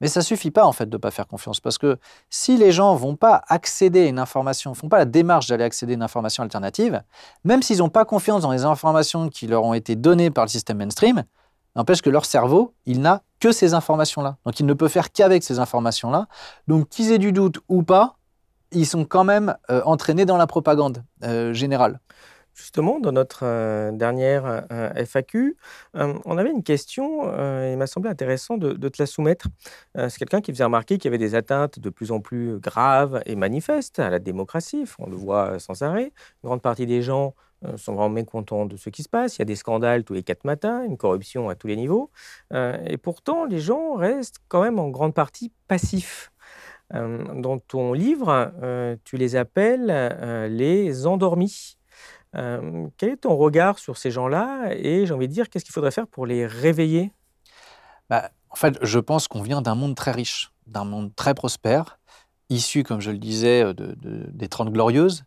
Mais 0.00 0.08
ça 0.08 0.22
suffit 0.22 0.50
pas, 0.50 0.64
en 0.64 0.72
fait, 0.72 0.86
de 0.86 0.96
ne 0.96 1.00
pas 1.00 1.10
faire 1.10 1.26
confiance. 1.26 1.60
Parce 1.60 1.76
que 1.76 1.98
si 2.30 2.56
les 2.56 2.72
gens 2.72 2.94
vont 2.94 3.16
pas 3.16 3.42
accéder 3.48 4.04
à 4.04 4.06
une 4.06 4.18
information, 4.18 4.74
font 4.74 4.88
pas 4.88 4.98
la 4.98 5.04
démarche 5.04 5.48
d'aller 5.48 5.64
accéder 5.64 5.94
à 5.94 5.96
une 5.96 6.02
information 6.02 6.42
alternative, 6.42 7.02
même 7.44 7.62
s'ils 7.62 7.78
n'ont 7.78 7.88
pas 7.88 8.04
confiance 8.04 8.42
dans 8.42 8.52
les 8.52 8.64
informations 8.64 9.28
qui 9.28 9.46
leur 9.46 9.64
ont 9.64 9.74
été 9.74 9.96
données 9.96 10.30
par 10.30 10.44
le 10.44 10.48
système 10.50 10.78
mainstream, 10.78 11.24
n'empêche 11.74 12.00
que 12.00 12.10
leur 12.10 12.24
cerveau, 12.24 12.74
il 12.86 13.00
n'a 13.00 13.22
que 13.40 13.50
ces 13.50 13.74
informations-là. 13.74 14.36
Donc, 14.44 14.60
il 14.60 14.66
ne 14.66 14.74
peut 14.74 14.88
faire 14.88 15.10
qu'avec 15.10 15.42
ces 15.42 15.58
informations-là. 15.58 16.28
Donc, 16.68 16.88
qu'ils 16.88 17.10
aient 17.10 17.18
du 17.18 17.32
doute 17.32 17.58
ou 17.68 17.82
pas, 17.82 18.17
ils 18.72 18.86
sont 18.86 19.04
quand 19.04 19.24
même 19.24 19.56
euh, 19.70 19.82
entraînés 19.84 20.24
dans 20.24 20.36
la 20.36 20.46
propagande 20.46 21.04
euh, 21.24 21.52
générale. 21.52 22.00
Justement, 22.54 22.98
dans 22.98 23.12
notre 23.12 23.44
euh, 23.44 23.92
dernière 23.92 24.66
FAQ, 24.96 25.56
on 25.94 26.38
avait 26.38 26.50
une 26.50 26.64
question, 26.64 27.22
il 27.70 27.76
m'a 27.76 27.86
semblé 27.86 28.10
intéressant 28.10 28.56
de, 28.56 28.72
te 28.72 29.00
la 29.00 29.06
soumettre. 29.06 29.46
C'est 29.94 30.18
quelqu'un 30.18 30.40
qui 30.40 30.50
faisait 30.50 30.64
remarquer 30.64 30.98
qu'il 30.98 31.04
y 31.04 31.08
avait 31.08 31.18
des 31.18 31.36
atteintes 31.36 31.78
de 31.78 31.88
plus 31.88 32.10
en 32.10 32.20
plus 32.20 32.58
graves 32.58 33.22
et 33.26 33.36
manifestes 33.36 34.00
à 34.00 34.10
la 34.10 34.18
démocratie, 34.18 34.84
on 34.98 35.08
le 35.08 35.14
voit 35.14 35.60
sans 35.60 35.82
arrêt. 35.82 36.12
Une 36.42 36.48
grande 36.48 36.62
partie 36.62 36.86
des 36.86 37.00
gens 37.00 37.34
sont 37.76 37.94
vraiment 37.94 38.08
mécontents 38.08 38.66
de 38.66 38.76
ce 38.76 38.90
qui 38.90 39.04
se 39.04 39.08
passe. 39.08 39.36
Il 39.36 39.40
y 39.40 39.42
a 39.42 39.44
des 39.44 39.56
scandales 39.56 40.02
tous 40.02 40.14
les 40.14 40.24
quatre 40.24 40.44
matins, 40.44 40.82
une 40.82 40.96
corruption 40.96 41.48
à 41.48 41.54
tous 41.54 41.68
les 41.68 41.76
niveaux. 41.76 42.10
et 42.52 42.96
pourtant, 42.96 43.44
les 43.44 43.60
gens 43.60 43.94
restent 43.94 44.40
quand 44.48 44.62
même 44.62 44.80
en 44.80 44.88
grande 44.88 45.14
partie 45.14 45.52
passifs 45.68 46.32
dans 46.92 47.58
ton 47.58 47.92
livre, 47.92 48.52
tu 49.04 49.16
les 49.16 49.36
appelles 49.36 50.48
les 50.50 51.06
endormis. 51.06 51.76
quel 52.32 53.10
est 53.10 53.22
ton 53.22 53.36
regard 53.36 53.78
sur 53.78 53.98
ces 53.98 54.10
gens-là 54.10 54.72
Et 54.74 55.06
j'ai 55.06 55.12
envie 55.12 55.28
de 55.28 55.32
dire, 55.32 55.48
qu'est-ce 55.50 55.64
qu'il 55.64 55.74
faudrait 55.74 55.90
faire 55.90 56.06
pour 56.06 56.26
les 56.26 56.46
réveiller? 56.46 57.12
Bah, 58.08 58.30
En 58.50 58.56
fait, 58.56 58.78
je 58.82 58.98
pense 58.98 59.28
qu'on 59.28 59.42
vient 59.42 59.60
d'un 59.60 59.74
monde 59.74 59.94
très 59.94 60.12
riche, 60.12 60.50
d'un 60.66 60.84
monde 60.84 61.14
très 61.14 61.34
prospère, 61.34 61.98
issu, 62.48 62.84
comme 62.84 63.00
je 63.00 63.10
le 63.10 63.18
disais, 63.18 63.74
de, 63.74 63.94
des 64.00 64.48
Trente 64.48 64.70
Glorieuses. 64.70 65.24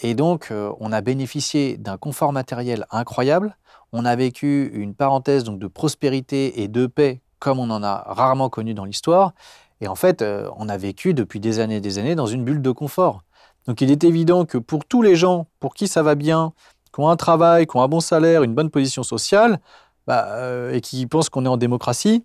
Et 0.00 0.14
donc, 0.14 0.52
on 0.52 0.92
a 0.92 1.00
bénéficié 1.00 1.76
d'un 1.76 1.96
confort 1.96 2.32
matériel 2.32 2.86
incroyable. 2.90 3.56
On 3.92 4.04
a 4.04 4.14
vécu 4.14 4.70
une 4.74 4.94
parenthèse 4.94 5.44
donc, 5.44 5.58
de 5.58 5.66
prospérité 5.66 6.62
et 6.62 6.68
de 6.68 6.86
paix 6.86 7.22
comme 7.38 7.58
on 7.58 7.70
en 7.70 7.82
a 7.82 8.04
rarement 8.06 8.48
connu 8.48 8.74
dans 8.74 8.84
l'histoire. 8.84 9.32
Et 9.80 9.88
en 9.88 9.94
fait, 9.94 10.22
euh, 10.22 10.48
on 10.56 10.68
a 10.68 10.76
vécu 10.76 11.14
depuis 11.14 11.40
des 11.40 11.60
années 11.60 11.76
et 11.76 11.80
des 11.80 11.98
années 11.98 12.14
dans 12.14 12.26
une 12.26 12.44
bulle 12.44 12.62
de 12.62 12.70
confort. 12.70 13.22
Donc 13.66 13.80
il 13.80 13.90
est 13.90 14.02
évident 14.04 14.44
que 14.44 14.58
pour 14.58 14.84
tous 14.84 15.02
les 15.02 15.14
gens 15.14 15.46
pour 15.60 15.74
qui 15.74 15.88
ça 15.88 16.02
va 16.02 16.14
bien, 16.14 16.52
qui 16.92 17.00
ont 17.00 17.08
un 17.08 17.16
travail, 17.16 17.66
qui 17.66 17.76
ont 17.76 17.82
un 17.82 17.88
bon 17.88 18.00
salaire, 18.00 18.42
une 18.42 18.54
bonne 18.54 18.70
position 18.70 19.02
sociale, 19.02 19.60
bah, 20.06 20.26
euh, 20.30 20.72
et 20.72 20.80
qui 20.80 21.06
pensent 21.06 21.28
qu'on 21.28 21.44
est 21.44 21.48
en 21.48 21.58
démocratie, 21.58 22.24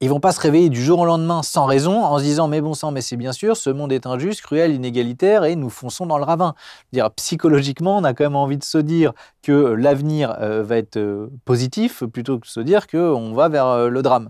ils 0.00 0.10
vont 0.10 0.20
pas 0.20 0.32
se 0.32 0.40
réveiller 0.40 0.68
du 0.68 0.82
jour 0.82 0.98
au 0.98 1.06
lendemain 1.06 1.42
sans 1.42 1.64
raison 1.64 2.04
en 2.04 2.18
se 2.18 2.24
disant 2.24 2.46
mais 2.46 2.60
bon 2.60 2.74
sang 2.74 2.90
mais 2.90 3.00
c'est 3.00 3.16
bien 3.16 3.32
sûr 3.32 3.56
ce 3.56 3.70
monde 3.70 3.90
est 3.90 4.06
injuste, 4.06 4.42
cruel, 4.42 4.74
inégalitaire 4.74 5.44
et 5.44 5.56
nous 5.56 5.70
fonçons 5.70 6.04
dans 6.04 6.18
le 6.18 6.24
ravin. 6.24 6.54
Dire 6.92 7.10
psychologiquement 7.12 7.96
on 7.96 8.04
a 8.04 8.12
quand 8.12 8.24
même 8.24 8.36
envie 8.36 8.58
de 8.58 8.64
se 8.64 8.76
dire 8.76 9.14
que 9.42 9.52
l'avenir 9.52 10.36
euh, 10.40 10.62
va 10.62 10.76
être 10.76 11.30
positif 11.46 12.04
plutôt 12.04 12.38
que 12.38 12.44
de 12.44 12.50
se 12.50 12.60
dire 12.60 12.86
que 12.86 12.98
on 12.98 13.32
va 13.32 13.48
vers 13.48 13.88
le 13.88 14.02
drame. 14.02 14.28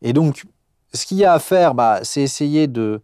Et 0.00 0.12
donc 0.12 0.44
ce 0.92 1.06
qu'il 1.06 1.18
y 1.18 1.24
a 1.24 1.32
à 1.32 1.38
faire 1.38 1.74
bah, 1.74 2.00
c'est 2.02 2.22
essayer 2.22 2.66
de, 2.66 3.02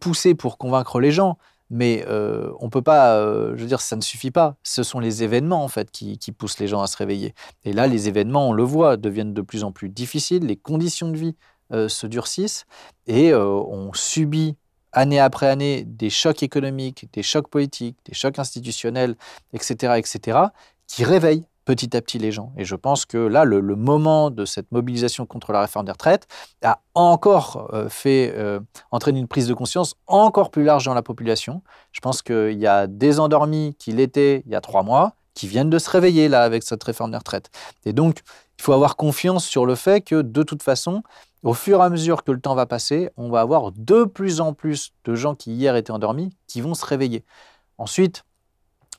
pousser 0.00 0.34
pour 0.34 0.58
convaincre 0.58 1.00
les 1.00 1.12
gens. 1.12 1.38
Mais 1.70 2.02
euh, 2.08 2.50
on 2.60 2.70
peut 2.70 2.80
pas, 2.80 3.16
euh, 3.16 3.52
je 3.54 3.60
veux 3.60 3.68
dire, 3.68 3.82
ça 3.82 3.94
ne 3.94 4.00
suffit 4.00 4.30
pas. 4.30 4.56
Ce 4.62 4.82
sont 4.82 5.00
les 5.00 5.22
événements 5.22 5.62
en 5.62 5.68
fait 5.68 5.90
qui, 5.90 6.16
qui, 6.16 6.32
poussent 6.32 6.58
les 6.58 6.66
gens 6.66 6.80
à 6.80 6.86
se 6.86 6.96
réveiller. 6.96 7.34
Et 7.64 7.74
là, 7.74 7.86
les 7.86 8.08
événements, 8.08 8.48
on 8.48 8.52
le 8.54 8.62
voit, 8.62 8.96
deviennent 8.96 9.34
de 9.34 9.42
plus 9.42 9.64
en 9.64 9.70
plus 9.70 9.90
difficiles. 9.90 10.46
Les 10.46 10.56
conditions 10.56 11.10
de 11.10 11.16
vie 11.18 11.36
euh, 11.70 11.90
se 11.90 12.06
durcissent 12.06 12.64
et 13.06 13.30
euh, 13.30 13.44
on 13.44 13.92
subit 13.92 14.56
année 14.92 15.20
après 15.20 15.48
année 15.48 15.84
des 15.84 16.08
chocs 16.08 16.42
économiques, 16.42 17.10
des 17.12 17.22
chocs 17.22 17.48
politiques, 17.48 17.98
des 18.06 18.14
chocs 18.14 18.38
institutionnels, 18.38 19.16
etc., 19.52 19.98
etc., 19.98 20.38
qui 20.86 21.04
réveillent 21.04 21.44
petit 21.68 21.94
à 21.94 22.00
petit 22.00 22.18
les 22.18 22.32
gens. 22.32 22.50
Et 22.56 22.64
je 22.64 22.74
pense 22.74 23.04
que 23.04 23.18
là, 23.18 23.44
le, 23.44 23.60
le 23.60 23.76
moment 23.76 24.30
de 24.30 24.46
cette 24.46 24.72
mobilisation 24.72 25.26
contre 25.26 25.52
la 25.52 25.60
réforme 25.60 25.84
des 25.84 25.92
retraites 25.92 26.26
a 26.64 26.80
encore 26.94 27.68
euh, 27.74 27.90
fait 27.90 28.32
euh, 28.34 28.58
entraîner 28.90 29.20
une 29.20 29.28
prise 29.28 29.46
de 29.46 29.52
conscience 29.52 29.94
encore 30.06 30.50
plus 30.50 30.64
large 30.64 30.86
dans 30.86 30.94
la 30.94 31.02
population. 31.02 31.60
Je 31.92 32.00
pense 32.00 32.22
qu'il 32.22 32.58
y 32.58 32.66
a 32.66 32.86
des 32.86 33.20
endormis 33.20 33.76
qui 33.78 33.92
l'étaient 33.92 34.42
il 34.46 34.52
y 34.52 34.54
a 34.54 34.62
trois 34.62 34.82
mois, 34.82 35.12
qui 35.34 35.46
viennent 35.46 35.68
de 35.68 35.78
se 35.78 35.90
réveiller 35.90 36.28
là 36.28 36.42
avec 36.42 36.62
cette 36.62 36.82
réforme 36.82 37.10
des 37.10 37.18
retraites. 37.18 37.50
Et 37.84 37.92
donc, 37.92 38.20
il 38.58 38.62
faut 38.62 38.72
avoir 38.72 38.96
confiance 38.96 39.44
sur 39.44 39.66
le 39.66 39.74
fait 39.74 40.00
que 40.00 40.22
de 40.22 40.42
toute 40.42 40.62
façon, 40.62 41.02
au 41.42 41.52
fur 41.52 41.80
et 41.80 41.84
à 41.84 41.90
mesure 41.90 42.24
que 42.24 42.32
le 42.32 42.40
temps 42.40 42.54
va 42.54 42.64
passer, 42.64 43.10
on 43.18 43.28
va 43.28 43.42
avoir 43.42 43.72
de 43.72 44.04
plus 44.04 44.40
en 44.40 44.54
plus 44.54 44.92
de 45.04 45.14
gens 45.14 45.34
qui 45.34 45.52
hier 45.52 45.76
étaient 45.76 45.90
endormis 45.90 46.30
qui 46.46 46.62
vont 46.62 46.72
se 46.72 46.86
réveiller. 46.86 47.26
Ensuite, 47.76 48.24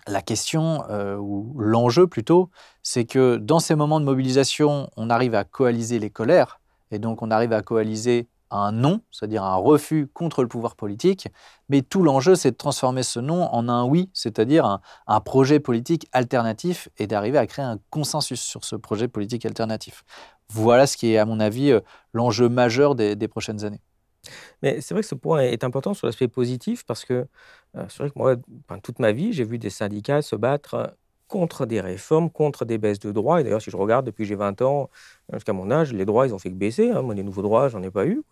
la 0.10 0.22
question, 0.22 0.84
euh, 0.89 1.16
ou 1.16 1.53
l'enjeu 1.57 2.07
plutôt, 2.07 2.49
c'est 2.84 3.05
que 3.05 3.38
dans 3.38 3.60
ces 3.60 3.76
moments 3.76 3.99
de 3.99 4.05
mobilisation, 4.05 4.89
on 4.97 5.10
arrive 5.10 5.36
à 5.36 5.43
coaliser 5.43 5.99
les 5.99 6.10
colères, 6.10 6.60
et 6.91 6.99
donc 6.99 7.22
on 7.22 7.32
arrive 7.32 7.53
à 7.53 7.62
coaliser 7.62 8.28
un 8.51 8.72
non, 8.72 9.01
c'est-à-dire 9.12 9.43
un 9.43 9.55
refus 9.55 10.07
contre 10.07 10.41
le 10.41 10.47
pouvoir 10.47 10.76
politique, 10.76 11.28
mais 11.70 11.82
tout 11.82 12.01
l'enjeu, 12.01 12.36
c'est 12.36 12.51
de 12.51 12.57
transformer 12.57 13.03
ce 13.03 13.20
non 13.20 13.43
en 13.43 13.70
un 13.70 13.86
oui, 13.86 14.10
c'est-à-dire 14.14 14.80
un, 15.05 15.22
projet 15.22 15.60
politique 15.60 16.07
alternatif, 16.12 16.89
et 16.97 17.05
d'arriver 17.05 17.38
à 17.38 17.45
créer 17.45 17.66
un 17.66 17.80
consensus 17.89 18.41
sur 18.41 18.66
ce 18.66 18.76
projet 18.76 19.07
politique 19.07 19.45
alternatif. 19.45 20.03
Voilà 20.49 20.88
ce 20.88 20.97
qui 20.97 21.14
est, 21.14 21.18
à 21.18 21.26
mon 21.26 21.39
avis, 21.39 21.72
euh, 21.72 21.82
l'enjeu 22.14 22.49
majeur 22.49 22.95
des, 22.95 23.28
prochaines 23.28 23.64
années. 23.66 23.82
Mais 24.64 24.82
c'est 24.82 24.95
vrai 24.95 25.01
que 25.01 25.07
ce 25.07 25.16
point 25.16 25.41
est 25.41 25.64
important 25.64 25.93
sur 25.93 26.07
l'aspect 26.07 26.28
positif 26.28 26.84
parce 26.86 27.05
que 27.05 27.28
c'est 27.74 27.99
vrai 27.99 28.09
que 28.09 28.17
moi, 28.17 28.36
toute 28.84 28.99
ma 28.99 29.11
vie, 29.11 29.34
j'ai 29.34 29.43
vu 29.43 29.57
des 29.59 29.70
syndicats 29.70 30.22
se 30.22 30.36
battre 30.36 30.95
contre 31.28 31.65
des 31.65 31.80
réformes, 31.80 32.30
contre 32.30 32.65
des 32.65 32.78
baisses 32.78 32.99
de 32.99 33.11
droits. 33.11 33.39
Et 33.39 33.43
d'ailleurs, 33.43 33.61
si 33.61 33.70
je 33.72 33.78
regarde 33.78 34.05
depuis 34.05 34.26
j'ai 34.26 34.36
20 34.36 34.61
ans 34.61 34.89
jusqu'à 35.32 35.53
mon 35.53 35.72
âge, 35.72 35.93
les 35.93 36.05
droits, 36.05 36.28
ils 36.28 36.34
ont 36.34 36.39
fait 36.39 36.49
que 36.49 36.55
baisser. 36.55 36.89
Hein. 36.89 37.03
Moi, 37.03 37.15
les 37.15 37.24
nouveaux 37.24 37.43
droits, 37.43 37.70
j'en 37.70 37.82
ai 37.84 37.91
pas 37.91 38.05
eu. 38.05 38.24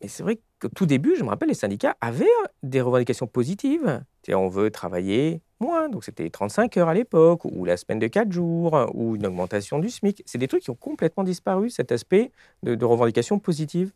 Et 0.00 0.08
c'est 0.08 0.22
vrai 0.22 0.38
que 0.58 0.68
tout 0.68 0.86
début, 0.86 1.16
je 1.16 1.24
me 1.24 1.28
rappelle, 1.28 1.48
les 1.48 1.54
syndicats 1.54 1.96
avaient 2.00 2.26
des 2.62 2.80
revendications 2.80 3.26
positives. 3.26 4.02
on 4.28 4.48
veut 4.48 4.70
travailler 4.70 5.40
moins, 5.58 5.88
donc 5.88 6.04
c'était 6.04 6.28
35 6.28 6.76
heures 6.76 6.88
à 6.88 6.94
l'époque, 6.94 7.44
ou 7.44 7.64
la 7.64 7.76
semaine 7.76 7.98
de 7.98 8.06
4 8.06 8.30
jours, 8.30 8.90
ou 8.94 9.16
une 9.16 9.26
augmentation 9.26 9.78
du 9.78 9.90
SMIC. 9.90 10.22
C'est 10.26 10.38
des 10.38 10.48
trucs 10.48 10.62
qui 10.62 10.70
ont 10.70 10.76
complètement 10.76 11.24
disparu, 11.24 11.70
cet 11.70 11.92
aspect 11.92 12.30
de, 12.62 12.74
de 12.74 12.84
revendication 12.84 13.38
positive. 13.38 13.92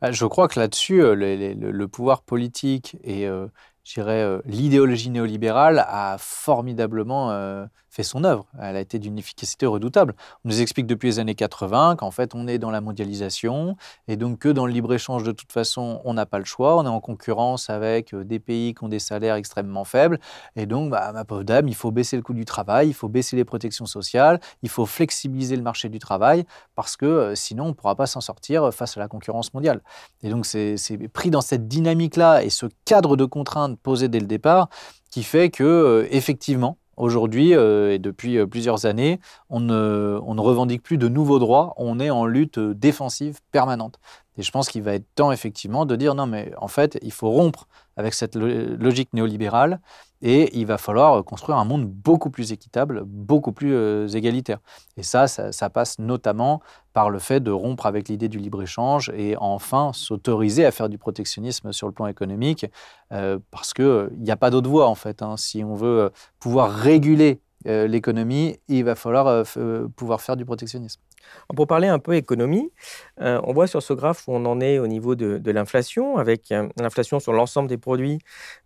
Bah, 0.00 0.12
je 0.12 0.26
crois 0.26 0.48
que 0.48 0.60
là-dessus, 0.60 1.02
euh, 1.02 1.14
le, 1.14 1.88
pouvoir 1.88 2.22
politique 2.22 2.96
et 3.02 3.26
euh, 3.98 4.40
l'idéologie 4.46 5.10
néolibérale 5.10 5.84
a 5.88 6.16
formidablement 6.18 7.30
euh, 7.30 7.66
fait 7.96 8.02
son 8.02 8.24
œuvre. 8.24 8.46
Elle 8.60 8.76
a 8.76 8.80
été 8.80 8.98
d'une 8.98 9.18
efficacité 9.18 9.64
redoutable. 9.64 10.14
On 10.44 10.50
nous 10.50 10.60
explique 10.60 10.86
depuis 10.86 11.08
les 11.08 11.18
années 11.18 11.34
80 11.34 11.96
qu'en 11.96 12.10
fait, 12.10 12.34
on 12.34 12.46
est 12.46 12.58
dans 12.58 12.70
la 12.70 12.82
mondialisation 12.82 13.76
et 14.06 14.16
donc 14.16 14.38
que 14.38 14.50
dans 14.50 14.66
le 14.66 14.72
libre-échange, 14.72 15.22
de 15.22 15.32
toute 15.32 15.50
façon, 15.50 16.02
on 16.04 16.12
n'a 16.12 16.26
pas 16.26 16.38
le 16.38 16.44
choix. 16.44 16.76
On 16.76 16.84
est 16.84 16.88
en 16.88 17.00
concurrence 17.00 17.70
avec 17.70 18.12
euh, 18.12 18.22
des 18.22 18.38
pays 18.38 18.74
qui 18.74 18.84
ont 18.84 18.88
des 18.88 18.98
salaires 18.98 19.36
extrêmement 19.36 19.84
faibles. 19.84 20.20
Et 20.56 20.66
donc, 20.66 20.90
bah, 20.90 21.10
ma 21.12 21.24
pauvre 21.24 21.42
dame, 21.42 21.68
il 21.68 21.74
faut 21.74 21.90
baisser 21.90 22.16
le 22.16 22.22
coût 22.22 22.34
du 22.34 22.44
travail, 22.44 22.88
il 22.88 22.94
faut 22.94 23.08
baisser 23.08 23.34
les 23.34 23.44
protections 23.44 23.86
sociales, 23.86 24.40
il 24.62 24.68
faut 24.68 24.84
flexibiliser 24.84 25.56
le 25.56 25.62
marché 25.62 25.88
du 25.88 25.98
travail 25.98 26.44
parce 26.74 26.96
que 26.96 27.06
euh, 27.06 27.34
sinon, 27.34 27.64
on 27.64 27.68
ne 27.68 27.72
pourra 27.72 27.94
pas 27.94 28.06
s'en 28.06 28.20
sortir 28.20 28.74
face 28.74 28.96
à 28.98 29.00
la 29.00 29.08
concurrence 29.08 29.54
mondiale. 29.54 29.80
Et 30.22 30.28
donc, 30.28 30.44
c'est 30.44 30.76
pris 31.14 31.30
dans 31.30 31.40
cette 31.40 31.66
dynamique-là 31.66 32.44
et 32.44 32.50
ce 32.50 32.66
cadre 32.84 33.16
de 33.16 33.24
contraintes 33.24 33.75
posé 33.82 34.08
dès 34.08 34.20
le 34.20 34.26
départ 34.26 34.68
qui 35.10 35.22
fait 35.22 35.50
que, 35.50 35.64
euh, 35.64 36.08
effectivement, 36.10 36.78
Aujourd'hui, 36.96 37.54
euh, 37.54 37.92
et 37.92 37.98
depuis 37.98 38.38
euh, 38.38 38.46
plusieurs 38.46 38.86
années, 38.86 39.20
on 39.50 39.60
ne, 39.60 40.40
revendique 40.40 40.82
plus 40.82 40.96
de 40.96 41.08
nouveaux 41.08 41.38
droits, 41.38 41.74
on 41.76 42.00
est 42.00 42.08
en 42.08 42.24
lutte 42.24 42.58
défensive 42.58 43.38
permanente. 43.52 43.98
Et 44.38 44.42
je 44.42 44.50
pense 44.50 44.68
qu'il 44.68 44.82
va 44.82 44.94
être 44.94 45.06
temps, 45.14 45.32
effectivement, 45.32 45.86
de 45.86 45.96
dire 45.96 46.14
non, 46.14 46.26
mais 46.26 46.52
en 46.58 46.68
fait, 46.68 46.98
il 47.02 47.12
faut 47.12 47.30
rompre 47.30 47.66
avec 47.96 48.14
cette 48.14 48.36
logique 48.36 49.12
néolibérale 49.14 49.80
et 50.22 50.56
il 50.58 50.66
va 50.66 50.78
falloir 50.78 51.22
construire 51.24 51.58
un 51.58 51.64
monde 51.64 51.86
beaucoup 51.86 52.30
plus 52.30 52.52
équitable, 52.52 53.02
beaucoup 53.04 53.52
plus 53.52 53.74
euh, 53.74 54.08
égalitaire. 54.08 54.58
Et 54.96 55.02
ça, 55.02 55.26
ça, 55.28 55.70
passe 55.70 55.98
notamment 55.98 56.62
par 56.92 57.10
le 57.10 57.18
fait 57.18 57.40
de 57.40 57.50
rompre 57.50 57.86
avec 57.86 58.08
l'idée 58.08 58.28
du 58.28 58.38
libre-échange 58.38 59.10
et 59.14 59.36
enfin 59.38 59.92
s'autoriser 59.92 60.64
à 60.64 60.70
faire 60.70 60.88
du 60.88 60.98
protectionnisme 60.98 61.72
sur 61.72 61.86
le 61.86 61.92
plan 61.92 62.06
économique, 62.06 62.66
euh, 63.12 63.38
parce 63.50 63.74
qu'il 63.74 63.84
euh, 63.84 64.08
n'y 64.18 64.30
a 64.30 64.36
pas 64.36 64.50
d'autre 64.50 64.70
voie, 64.70 64.88
en 64.88 64.94
fait. 64.94 65.22
Hein. 65.22 65.36
Si 65.36 65.62
on 65.62 65.74
veut 65.74 66.10
pouvoir 66.38 66.70
réguler 66.70 67.40
l'économie, 67.64 68.60
il 68.68 68.84
va 68.84 68.94
falloir 68.94 69.44
pouvoir 69.96 70.20
faire 70.20 70.36
du 70.36 70.44
protectionnisme. 70.44 71.00
Pour 71.54 71.66
parler 71.66 71.88
un 71.88 71.98
peu 71.98 72.14
économie, 72.14 72.72
euh, 73.20 73.40
on 73.44 73.52
voit 73.52 73.66
sur 73.66 73.82
ce 73.82 73.92
graphe 73.92 74.26
où 74.28 74.32
on 74.32 74.44
en 74.44 74.60
est 74.60 74.78
au 74.78 74.86
niveau 74.86 75.14
de, 75.14 75.50
l'inflation, 75.50 76.16
avec 76.16 76.52
euh, 76.52 76.68
l'inflation 76.78 77.20
sur 77.20 77.32
l'ensemble 77.32 77.68
des 77.68 77.78
produits 77.78 78.18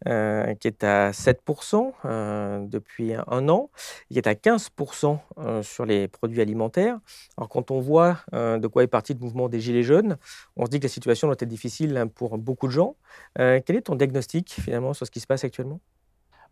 euh, 0.09 0.55
qui 0.55 0.69
est 0.69 0.83
à 0.85 1.11
7% 1.11 1.93
euh, 2.05 2.65
depuis 2.67 3.13
un 3.15 3.49
an, 3.49 3.71
qui 4.11 4.19
est 4.19 4.27
à 4.27 4.35
15% 4.35 5.19
euh, 5.39 5.63
sur 5.63 5.85
les 5.85 6.09
produits 6.09 6.41
alimentaires. 6.41 6.99
Alors 7.37 7.49
quand 7.49 7.71
on 7.71 7.81
voit 7.81 8.19
de 8.33 8.67
quoi 8.67 8.83
est 8.83 8.87
parti 8.87 9.15
le 9.15 9.21
mouvement 9.21 9.49
des 9.49 9.61
Gilets 9.61 9.83
jaunes, 9.83 10.17
on 10.57 10.67
se 10.67 10.71
dit 10.71 10.79
que 10.79 10.85
la 10.85 10.91
situation 10.91 11.29
doit 11.29 11.37
être 11.39 11.45
difficile 11.49 12.07
pour 12.15 12.39
beaucoup 12.39 12.67
de 12.67 12.73
gens. 12.73 12.97
quel 13.37 13.77
est 13.77 13.83
ton 13.83 13.95
diagnostic 13.95 14.51
finalement 14.61 14.95
sur 14.95 15.07
ce 15.07 15.11
qui 15.11 15.21
se 15.21 15.27
passe 15.27 15.45
actuellement? 15.45 15.81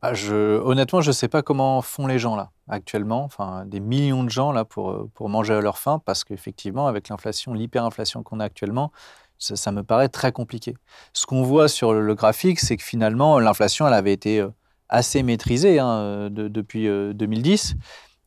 Ah, 0.01 0.12
honnêtement, 0.30 1.01
je 1.01 1.09
ne 1.09 1.12
sais 1.12 1.26
pas 1.26 1.42
comment 1.42 1.82
font 1.82 2.07
les 2.07 2.20
gens 2.20 2.36
là 2.36 2.51
actuellement, 2.68 3.24
enfin 3.24 3.64
des 3.64 3.80
millions 3.80 4.22
de 4.22 4.30
gens 4.30 4.53
là 4.53 4.64
pour, 4.64 4.90
euh, 4.90 5.11
pour 5.14 5.28
manger 5.28 5.55
à 5.55 5.61
leur 5.61 5.78
faim, 5.78 6.01
parce 6.05 6.22
qu'effectivement, 6.22 6.86
avec 6.86 7.09
l'inflation, 7.09 7.53
l'hyperinflation 7.53 8.22
qu'on 8.22 8.38
a 8.40 8.44
actuellement, 8.44 8.92
ça, 9.38 9.72
me 9.72 9.82
paraît 9.82 10.09
très 10.09 10.32
compliqué. 10.32 10.74
Ce 11.12 11.26
qu'on 11.26 11.42
voit 11.42 11.68
sur 11.68 11.92
le, 11.94 12.14
graphique, 12.14 12.61
c'est 12.61 12.76
que 12.76 12.82
finalement, 12.82 13.38
l'inflation, 13.38 13.86
elle 13.86 13.94
avait 13.94 14.12
été 14.12 14.40
euh, 14.40 14.49
assez 14.88 15.22
maîtrisée 15.22 15.78
hein, 15.78 15.88
euh, 15.88 16.28
de, 16.28 16.49
depuis 16.49 16.86
2010. 16.86 17.74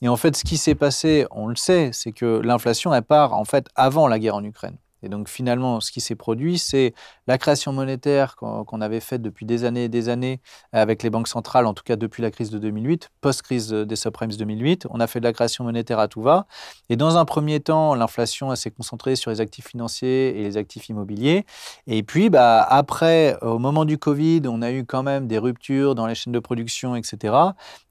Et 0.01 0.07
en 0.07 0.17
fait, 0.17 0.36
ce 0.36 0.43
qui 0.43 0.57
s'est 0.57 0.76
passé, 0.76 1.28
on 1.32 1.47
le 1.47 1.55
sait, 1.55 1.91
c'est 1.93 2.11
que 2.11 2.39
l'inflation, 2.39 2.93
elle 2.93 3.03
part 3.03 3.34
en 3.34 3.45
fait 3.45 3.67
avant 3.76 4.07
la 4.07 4.19
guerre 4.19 4.36
en 4.36 4.43
Ukraine. 4.43 4.78
Et 5.03 5.09
donc 5.09 5.29
finalement, 5.29 5.79
ce 5.79 5.91
qui 5.91 6.01
s'est 6.01 6.15
produit, 6.15 6.57
c'est 6.57 6.93
la 7.27 7.37
création 7.37 7.73
monétaire 7.73 8.35
qu'on 8.35 8.65
qu 8.65 8.81
avait 8.81 8.99
faite 8.99 9.21
depuis 9.21 9.45
des 9.45 9.63
années 9.63 9.85
et 9.85 9.89
des 9.89 10.09
années 10.09 10.41
avec 10.71 11.03
les 11.03 11.09
banques 11.09 11.27
centrales, 11.27 11.65
en 11.65 11.73
tout 11.73 11.83
cas 11.83 11.95
depuis 11.95 12.21
la 12.21 12.31
crise 12.31 12.49
de 12.49 12.59
2008, 12.59 13.09
post-crise 13.21 13.69
des 13.71 13.95
subprimes 13.95 14.31
2008. 14.37 14.87
On 14.89 14.99
a 14.99 15.07
fait 15.07 15.19
de 15.19 15.25
la 15.25 15.33
création 15.33 15.63
monétaire 15.63 15.99
à 15.99 16.07
tout 16.07 16.21
va. 16.21 16.45
Et 16.89 16.95
dans 16.95 17.17
un 17.17 17.25
premier 17.25 17.59
temps, 17.59 17.95
l'inflation 17.95 18.55
s'est 18.55 18.71
concentrée 18.71 19.15
sur 19.15 19.31
les 19.31 19.41
actifs 19.41 19.67
financiers 19.67 20.39
et 20.39 20.43
les 20.43 20.57
actifs 20.57 20.89
immobiliers. 20.89 21.45
Et 21.87 22.03
puis, 22.03 22.29
bah, 22.29 22.61
après, 22.63 23.37
au 23.41 23.59
moment 23.59 23.85
du 23.85 23.97
Covid, 23.97 24.41
on 24.47 24.61
a 24.61 24.71
eu 24.71 24.85
quand 24.85 25.03
même 25.03 25.27
des 25.27 25.37
ruptures 25.37 25.95
dans 25.95 26.05
les 26.07 26.15
chaînes 26.15 26.33
de 26.33 26.39
production, 26.39 26.95
etc. 26.95 27.33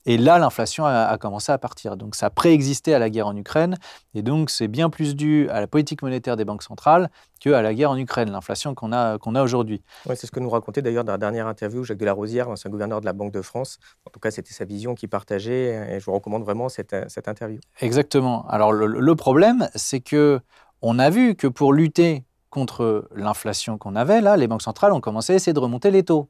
Et 0.06 0.16
là, 0.16 0.38
l'inflation 0.38 0.86
a, 0.86 1.04
a, 1.04 1.18
commencé 1.18 1.52
à 1.52 1.58
partir. 1.58 1.96
Donc 1.96 2.14
ça 2.14 2.30
préexistait 2.30 2.94
à 2.94 2.98
la 2.98 3.10
guerre 3.10 3.26
en 3.26 3.36
Ukraine. 3.36 3.76
Et 4.14 4.22
donc 4.22 4.50
c'est 4.50 4.68
bien 4.68 4.90
plus 4.90 5.14
dû 5.14 5.48
à 5.50 5.60
la 5.60 5.66
politique 5.66 6.02
monétaire 6.02 6.36
des 6.36 6.44
banques 6.44 6.62
centrales 6.62 7.10
qu'à 7.38 7.62
la 7.62 7.74
guerre 7.74 7.90
en 7.90 7.96
Ukraine, 7.96 8.30
l'inflation 8.30 8.74
qu'on 8.74 8.92
a, 8.92 9.16
a 9.16 9.42
aujourd'hui. 9.42 9.82
Ouais, 10.06 10.16
c'est 10.16 10.26
ce 10.26 10.32
que 10.32 10.40
nous 10.40 10.50
racontait 10.50 10.82
d'ailleurs 10.82 11.04
dans 11.04 11.12
la 11.12 11.18
dernière 11.18 11.46
interview 11.46 11.84
Jacques 11.84 11.98
Delarosière, 11.98 12.48
l'ancien 12.48 12.70
gouverneur 12.70 13.00
de 13.00 13.06
la 13.06 13.12
Banque 13.12 13.32
de 13.32 13.42
France. 13.42 13.78
En 14.06 14.10
tout 14.10 14.20
cas, 14.20 14.30
c'était 14.30 14.52
sa 14.52 14.64
vision 14.64 14.94
qu'il 14.94 15.08
partageait. 15.08 15.94
Et 15.94 16.00
je 16.00 16.04
vous 16.04 16.12
recommande 16.12 16.44
vraiment 16.44 16.68
cette, 16.68 16.96
cette 17.08 17.28
interview. 17.28 17.60
Exactement. 17.80 18.46
Alors 18.48 18.72
le, 18.72 18.86
le 18.86 19.16
problème, 19.16 19.68
c'est 19.74 20.00
que 20.00 20.40
on 20.82 20.98
a 20.98 21.10
vu 21.10 21.34
que 21.34 21.46
pour 21.46 21.72
lutter 21.72 22.24
contre 22.48 23.08
l'inflation 23.14 23.78
qu'on 23.78 23.96
avait, 23.96 24.20
là, 24.20 24.36
les 24.36 24.48
banques 24.48 24.62
centrales 24.62 24.92
ont 24.92 25.00
commencé 25.00 25.32
à 25.32 25.36
essayer 25.36 25.52
de 25.52 25.60
remonter 25.60 25.90
les 25.90 26.02
taux. 26.02 26.28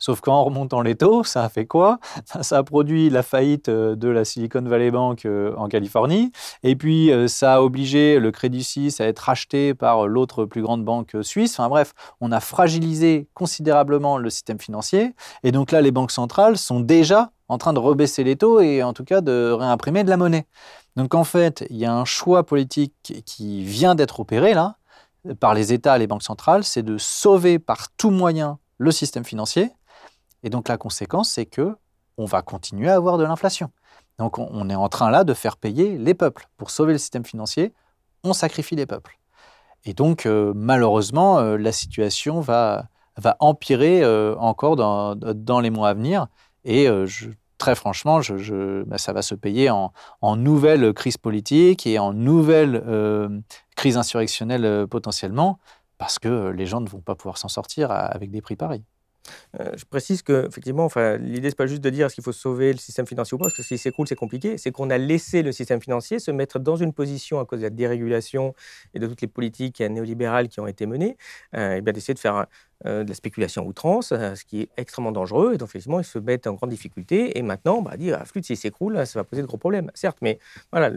Sauf 0.00 0.22
qu'en 0.22 0.42
remontant 0.44 0.80
les 0.80 0.96
taux, 0.96 1.24
ça 1.24 1.44
a 1.44 1.48
fait 1.50 1.66
quoi? 1.66 2.00
Ça 2.40 2.58
a 2.58 2.62
produit 2.62 3.10
la 3.10 3.22
faillite 3.22 3.68
euh, 3.68 3.94
de 3.94 4.08
la 4.08 4.24
Silicon 4.24 4.62
Valley 4.62 4.90
Bank 4.90 5.26
euh, 5.26 5.54
en 5.56 5.68
Californie, 5.68 6.32
et 6.62 6.74
puis 6.74 7.12
euh, 7.12 7.28
ça 7.28 7.56
a 7.56 7.60
obligé 7.60 8.18
le 8.18 8.30
Crédit 8.30 8.64
Suisse 8.64 9.00
à 9.00 9.06
être 9.06 9.18
racheté 9.18 9.74
par 9.74 10.08
l'autre 10.08 10.46
plus 10.46 10.62
grande 10.62 10.84
banque 10.84 11.16
suisse. 11.20 11.52
Enfin 11.52 11.68
bref, 11.68 11.92
on 12.20 12.32
a 12.32 12.40
fragilisé 12.40 13.28
considérablement 13.34 14.16
le 14.16 14.30
système 14.30 14.58
financier, 14.58 15.14
et 15.42 15.52
donc 15.52 15.70
là, 15.70 15.82
les 15.82 15.90
banques 15.90 16.12
centrales 16.12 16.56
sont 16.56 16.80
déjà 16.80 17.30
en 17.48 17.58
train 17.58 17.72
de 17.74 17.78
rebaisser 17.78 18.24
les 18.24 18.36
taux 18.36 18.60
et 18.60 18.82
en 18.82 18.94
tout 18.94 19.04
cas 19.04 19.20
de 19.20 19.52
réimprimer 19.52 20.02
de 20.04 20.08
la 20.08 20.16
monnaie. 20.16 20.46
Donc 20.96 21.14
en 21.14 21.24
fait, 21.24 21.66
il 21.68 21.76
y 21.76 21.84
a 21.84 21.92
un 21.92 22.04
choix 22.06 22.44
politique 22.44 22.94
qui 23.26 23.64
vient 23.64 23.94
d'être 23.94 24.20
opéré 24.20 24.54
là 24.54 24.76
par 25.40 25.52
les 25.52 25.72
États 25.72 25.96
et 25.96 25.98
les 25.98 26.06
banques 26.06 26.22
centrales, 26.22 26.64
c'est 26.64 26.82
de 26.82 26.96
sauver 26.96 27.58
par 27.58 27.88
tout 27.98 28.10
moyen 28.10 28.58
le 28.78 28.90
système 28.90 29.24
financier 29.24 29.70
et 30.42 30.50
donc 30.50 30.68
la 30.68 30.76
conséquence, 30.76 31.30
c'est 31.30 31.46
que 31.46 31.76
on 32.16 32.24
va 32.24 32.42
continuer 32.42 32.90
à 32.90 32.96
avoir 32.96 33.18
de 33.18 33.24
l'inflation. 33.24 33.70
Donc 34.18 34.38
on 34.38 34.68
est 34.68 34.74
en 34.74 34.88
train 34.88 35.10
là 35.10 35.24
de 35.24 35.32
faire 35.32 35.56
payer 35.56 35.96
les 35.96 36.14
peuples. 36.14 36.46
Pour 36.58 36.70
sauver 36.70 36.92
le 36.92 36.98
système 36.98 37.24
financier, 37.24 37.72
on 38.22 38.34
sacrifie 38.34 38.76
les 38.76 38.86
peuples. 38.86 39.18
Et 39.84 39.94
donc 39.94 40.26
euh, 40.26 40.52
malheureusement, 40.54 41.38
euh, 41.38 41.56
la 41.56 41.72
situation 41.72 42.40
va, 42.40 42.88
empirer 43.38 44.02
euh, 44.02 44.34
encore 44.36 44.76
dans, 44.76 45.60
les 45.60 45.70
mois 45.70 45.90
à 45.90 45.94
venir. 45.94 46.26
Et 46.64 46.88
très 47.56 47.74
franchement, 47.74 48.20
bah, 48.86 48.98
ça 48.98 49.12
va 49.14 49.22
se 49.22 49.34
payer 49.34 49.70
en, 49.70 49.92
en, 50.20 50.36
nouvelle 50.36 50.92
crise 50.92 51.16
politique 51.16 51.86
et 51.86 51.98
en 51.98 52.12
nouvelle 52.12 53.42
crise 53.76 53.96
insurrectionnelle 53.96 54.86
potentiellement, 54.86 55.58
parce 55.96 56.18
que 56.18 56.48
les 56.50 56.66
gens 56.66 56.82
ne 56.82 56.88
vont 56.88 57.00
pas 57.00 57.14
pouvoir 57.14 57.38
s'en 57.38 57.48
sortir 57.48 57.90
avec 57.90 58.30
des 58.30 58.42
prix 58.42 58.56
pareils. 58.56 58.84
Euh, 59.58 59.72
je 59.76 59.84
précise 59.84 60.22
que 60.22 60.46
effectivement, 60.46 60.84
enfin, 60.84 61.16
l'idée 61.16 61.48
n'est 61.48 61.54
pas 61.54 61.66
juste 61.66 61.82
de 61.82 61.90
dire 61.90 62.06
est-ce 62.06 62.14
qu'il 62.14 62.24
faut 62.24 62.32
sauver 62.32 62.72
le 62.72 62.78
système 62.78 63.06
financier 63.06 63.34
ou 63.34 63.38
pas, 63.38 63.44
parce 63.44 63.56
que 63.56 63.62
si 63.62 63.78
c'est 63.78 63.90
cool, 63.90 64.06
c'est 64.06 64.16
compliqué. 64.16 64.58
C'est 64.58 64.72
qu'on 64.72 64.90
a 64.90 64.98
laissé 64.98 65.42
le 65.42 65.52
système 65.52 65.80
financier 65.80 66.18
se 66.18 66.30
mettre 66.30 66.58
dans 66.58 66.76
une 66.76 66.92
position 66.92 67.40
à 67.40 67.44
cause 67.44 67.60
de 67.60 67.64
la 67.64 67.70
dérégulation 67.70 68.54
et 68.94 68.98
de 68.98 69.06
toutes 69.06 69.20
les 69.20 69.28
politiques 69.28 69.80
néolibérales 69.80 70.48
qui 70.48 70.60
ont 70.60 70.66
été 70.66 70.86
menées, 70.86 71.16
euh, 71.56 71.76
et 71.76 71.80
bien 71.80 71.92
d'essayer 71.92 72.14
de 72.14 72.18
faire 72.18 72.46
euh, 72.86 73.04
de 73.04 73.08
la 73.08 73.14
spéculation 73.14 73.66
outrance, 73.66 74.08
ce 74.08 74.44
qui 74.44 74.62
est 74.62 74.68
extrêmement 74.76 75.12
dangereux. 75.12 75.54
Et 75.54 75.58
donc 75.58 75.68
effectivement, 75.68 76.00
ils 76.00 76.04
se 76.04 76.18
mettent 76.18 76.46
en 76.46 76.54
grande 76.54 76.70
difficulté. 76.70 77.38
Et 77.38 77.42
maintenant, 77.42 77.82
bah, 77.82 77.96
dire 77.96 78.18
ah, 78.20 78.24
flûte, 78.24 78.46
s'il 78.46 78.56
s'écroule, 78.56 79.06
ça 79.06 79.18
va 79.18 79.24
poser 79.24 79.42
de 79.42 79.46
gros 79.46 79.58
problèmes. 79.58 79.90
Certes, 79.94 80.18
mais 80.22 80.38
voilà, 80.72 80.90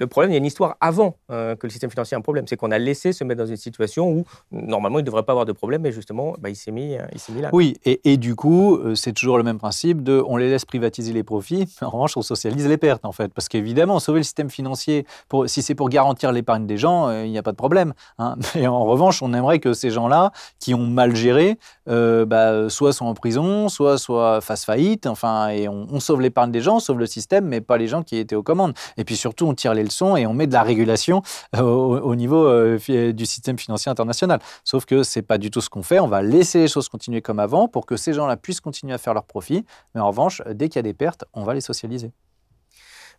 le 0.00 0.06
problème, 0.06 0.30
il 0.30 0.34
y 0.34 0.36
a 0.36 0.38
une 0.38 0.46
histoire 0.46 0.76
avant 0.80 1.16
euh, 1.30 1.54
que 1.56 1.66
le 1.66 1.70
système 1.70 1.90
financier 1.90 2.14
ait 2.14 2.18
un 2.18 2.22
problème. 2.22 2.46
C'est 2.48 2.56
qu'on 2.56 2.70
a 2.70 2.78
laissé 2.78 3.12
se 3.12 3.22
mettre 3.22 3.38
dans 3.38 3.46
une 3.46 3.58
situation 3.58 4.10
où, 4.10 4.24
normalement, 4.50 4.98
il 4.98 5.02
ne 5.02 5.06
devrait 5.06 5.24
pas 5.24 5.32
avoir 5.32 5.44
de 5.44 5.52
problème, 5.52 5.82
mais 5.82 5.92
justement, 5.92 6.34
bah, 6.40 6.48
il 6.48 6.56
s'est 6.56 6.70
mis, 6.70 6.96
euh, 6.96 7.02
mis, 7.34 7.42
là. 7.42 7.50
Oui, 7.52 7.76
et, 7.84 8.16
du 8.16 8.34
coup, 8.34 8.76
euh, 8.76 8.94
c'est 8.94 9.12
toujours 9.12 9.36
le 9.36 9.44
même 9.44 9.58
principe 9.58 10.02
de 10.02 10.24
on 10.26 10.38
les 10.38 10.48
laisse 10.48 10.64
privatiser 10.64 11.12
les 11.12 11.22
profits, 11.22 11.68
en 11.82 11.90
revanche, 11.90 12.16
on 12.16 12.22
socialise 12.22 12.66
les 12.66 12.78
pertes, 12.78 13.04
en 13.04 13.12
fait. 13.12 13.34
Parce 13.34 13.48
qu'évidemment, 13.50 14.00
sauver 14.00 14.20
le 14.20 14.24
système 14.24 14.48
financier, 14.48 15.04
si 15.44 15.60
c'est 15.60 15.74
pour 15.74 15.90
garantir 15.90 16.32
l'épargne 16.32 16.66
des 16.66 16.78
gens, 16.78 17.10
il 17.22 17.30
n'y 17.30 17.38
a 17.38 17.42
pas 17.42 17.52
de 17.52 17.58
problème. 17.58 17.92
Hein. 18.18 18.36
Mais 18.54 18.66
en 18.66 18.86
revanche, 18.86 19.22
on 19.22 19.34
aimerait 19.34 19.58
que 19.58 19.74
ces 19.74 19.90
gens-là, 19.90 20.32
qui 20.60 20.72
ont 20.72 20.86
mal 20.86 21.14
géré, 21.14 21.58
bah, 21.86 22.70
soit 22.70 22.94
sont 22.94 23.04
en 23.04 23.12
prison, 23.12 23.68
soit, 23.68 23.98
soit 23.98 24.40
fassent 24.40 24.64
faillite, 24.64 25.06
enfin, 25.06 25.48
et 25.48 25.68
on, 25.68 25.88
on 25.92 26.00
sauve 26.00 26.22
l'épargne 26.22 26.52
des 26.52 26.62
gens, 26.62 26.76
on 26.76 26.80
sauve 26.80 27.00
le 27.00 27.06
système, 27.06 27.44
mais 27.44 27.60
pas 27.60 27.76
les 27.76 27.86
gens 27.86 28.02
qui 28.02 28.16
étaient 28.16 28.36
aux 28.36 28.42
commandes. 28.42 28.72
Et 28.96 29.04
puis 29.04 29.16
surtout, 29.16 29.46
on 29.46 29.52
tire 29.52 29.74
les 29.74 29.89
et 30.16 30.26
on 30.26 30.34
met 30.34 30.46
de 30.46 30.52
la 30.52 30.62
régulation 30.62 31.22
euh, 31.56 31.60
au, 31.62 32.14
niveau 32.14 32.44
euh, 32.44 33.12
du 33.12 33.26
système 33.26 33.58
financier 33.58 33.90
international. 33.90 34.40
Sauf 34.64 34.84
que 34.84 35.02
c'est 35.02 35.22
pas 35.22 35.38
du 35.38 35.50
tout 35.50 35.60
ce 35.60 35.68
qu'on 35.68 35.82
fait. 35.82 36.00
On 36.00 36.08
va 36.08 36.22
laisser 36.22 36.60
les 36.60 36.68
choses 36.68 36.88
continuer 36.88 37.22
comme 37.22 37.38
avant 37.38 37.68
pour 37.68 37.86
que 37.86 37.96
ces 37.96 38.12
gens-là 38.12 38.36
puissent 38.36 38.60
continuer 38.60 38.94
à 38.94 38.98
faire 38.98 39.14
leurs 39.14 39.24
profits. 39.24 39.64
Mais 39.94 40.00
en 40.00 40.08
revanche, 40.08 40.42
dès 40.52 40.68
qu'il 40.68 40.76
y 40.76 40.80
a 40.80 40.82
des 40.82 40.94
pertes, 40.94 41.24
on 41.34 41.44
va 41.44 41.54
les 41.54 41.60
socialiser. 41.60 42.12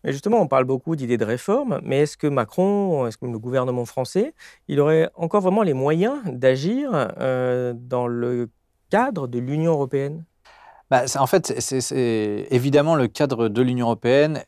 Mais 0.04 0.12
justement, 0.12 0.42
on 0.42 0.48
parle 0.48 0.66
beaucoup 0.66 0.96
d'idées 0.96 1.18
de 1.18 1.26
réforme, 1.26 1.80
mais 1.84 2.00
est-ce 2.00 2.18
que 2.18 2.28
Macron, 2.28 3.06
est-ce 3.08 3.18
que 3.18 3.26
le 3.26 3.38
gouvernement 3.38 3.86
français, 3.86 4.34
il 4.68 4.80
aurait 4.80 5.10
encore 5.16 5.42
vraiment 5.42 5.62
les 5.62 5.74
moyens 5.74 6.20
d'agir 6.26 6.90
euh, 6.94 7.74
dans 7.76 8.08
le 8.08 8.50
cadre 8.90 9.28
de 9.28 9.38
l'Union 9.38 9.74
européenne? 9.74 10.26
Bah, 10.92 11.06
en 11.16 11.26
fait, 11.26 11.54
évidemment 12.52 12.96
le 12.96 13.08
cadre 13.08 13.48
de 13.48 13.62
l'Union 13.62 13.86
européenne, 13.86 14.44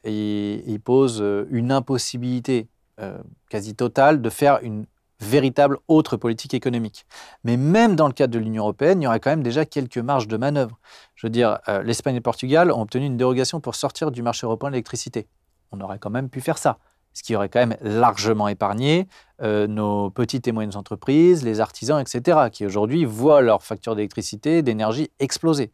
pose 0.84 1.22
euh, 1.22 1.48
une 1.52 1.72
impossibilité 1.72 2.68
euh, 3.00 3.18
quasi 3.50 3.76
totale 3.76 4.22
de 4.22 4.30
faire 4.30 4.60
une 4.62 4.86
véritable 5.22 5.78
autre 5.88 6.18
politique 6.18 6.54
économique. 6.54 7.06
Mais 7.46 7.56
même 7.56 7.96
dans 7.96 8.08
le 8.08 8.14
cadre 8.14 8.34
de 8.34 8.40
l'Union 8.40 8.64
européenne, 8.64 9.02
il 9.02 9.06
y 9.06 9.08
aurait 9.08 9.22
quand 9.22 9.30
même 9.30 9.42
déjà 9.42 9.64
quelques 9.64 10.00
marges 10.00 10.28
de 10.28 10.36
manœuvre. 10.36 10.78
Je 11.16 11.26
veux 11.28 11.32
dire, 11.32 11.60
euh, 11.70 11.82
l'Espagne 11.82 12.16
et 12.16 12.20
le 12.20 12.24
Portugal 12.24 12.74
ont 12.74 12.82
obtenu 12.82 13.06
une 13.06 13.16
dérogation 13.16 13.62
pour 13.62 13.76
sortir 13.76 14.12
du 14.12 14.22
marché 14.22 14.46
européen 14.46 14.68
de 14.68 14.74
l'électricité. 14.74 15.28
On 15.72 15.80
aurait 15.80 15.98
quand 15.98 16.10
même 16.10 16.30
pu 16.30 16.42
faire 16.42 16.58
ça 16.58 16.78
ce 17.14 17.24
qui 17.24 17.36
aurait 17.36 17.48
quand 17.48 17.60
même 17.60 17.78
largement 17.80 18.48
épargné 18.48 19.08
nos 19.40 20.10
petites 20.10 20.48
et 20.48 20.52
moyennes 20.52 20.76
entreprises, 20.76 21.44
les 21.44 21.60
artisans, 21.60 22.02
etc., 22.02 22.48
qui 22.52 22.66
aujourd'hui 22.66 23.06
voient 23.06 23.42
leur 23.42 23.62
facture 23.62 23.96
d'électricité, 23.96 24.64
d'énergie 24.64 25.12
exploser. 25.20 25.72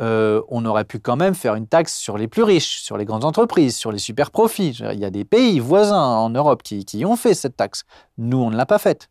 Euh, 0.00 0.40
on 0.48 0.64
aurait 0.64 0.84
pu 0.84 0.98
quand 0.98 1.16
même 1.16 1.34
faire 1.34 1.54
une 1.54 1.66
taxe 1.66 1.94
sur 1.94 2.16
les 2.16 2.28
plus 2.28 2.42
riches, 2.42 2.80
sur 2.80 2.96
les 2.96 3.04
grandes 3.04 3.24
entreprises, 3.24 3.76
sur 3.76 3.92
les 3.92 3.98
super 3.98 4.30
profits. 4.30 4.78
Il 4.92 4.98
y 4.98 5.04
a 5.04 5.10
des 5.10 5.24
pays 5.24 5.60
voisins 5.60 6.02
en 6.02 6.30
Europe 6.30 6.62
qui, 6.62 6.84
qui 6.84 7.04
ont 7.04 7.16
fait 7.16 7.34
cette 7.34 7.56
taxe. 7.56 7.84
Nous, 8.16 8.38
on 8.38 8.50
ne 8.50 8.56
l'a 8.56 8.66
pas 8.66 8.78
faite. 8.78 9.08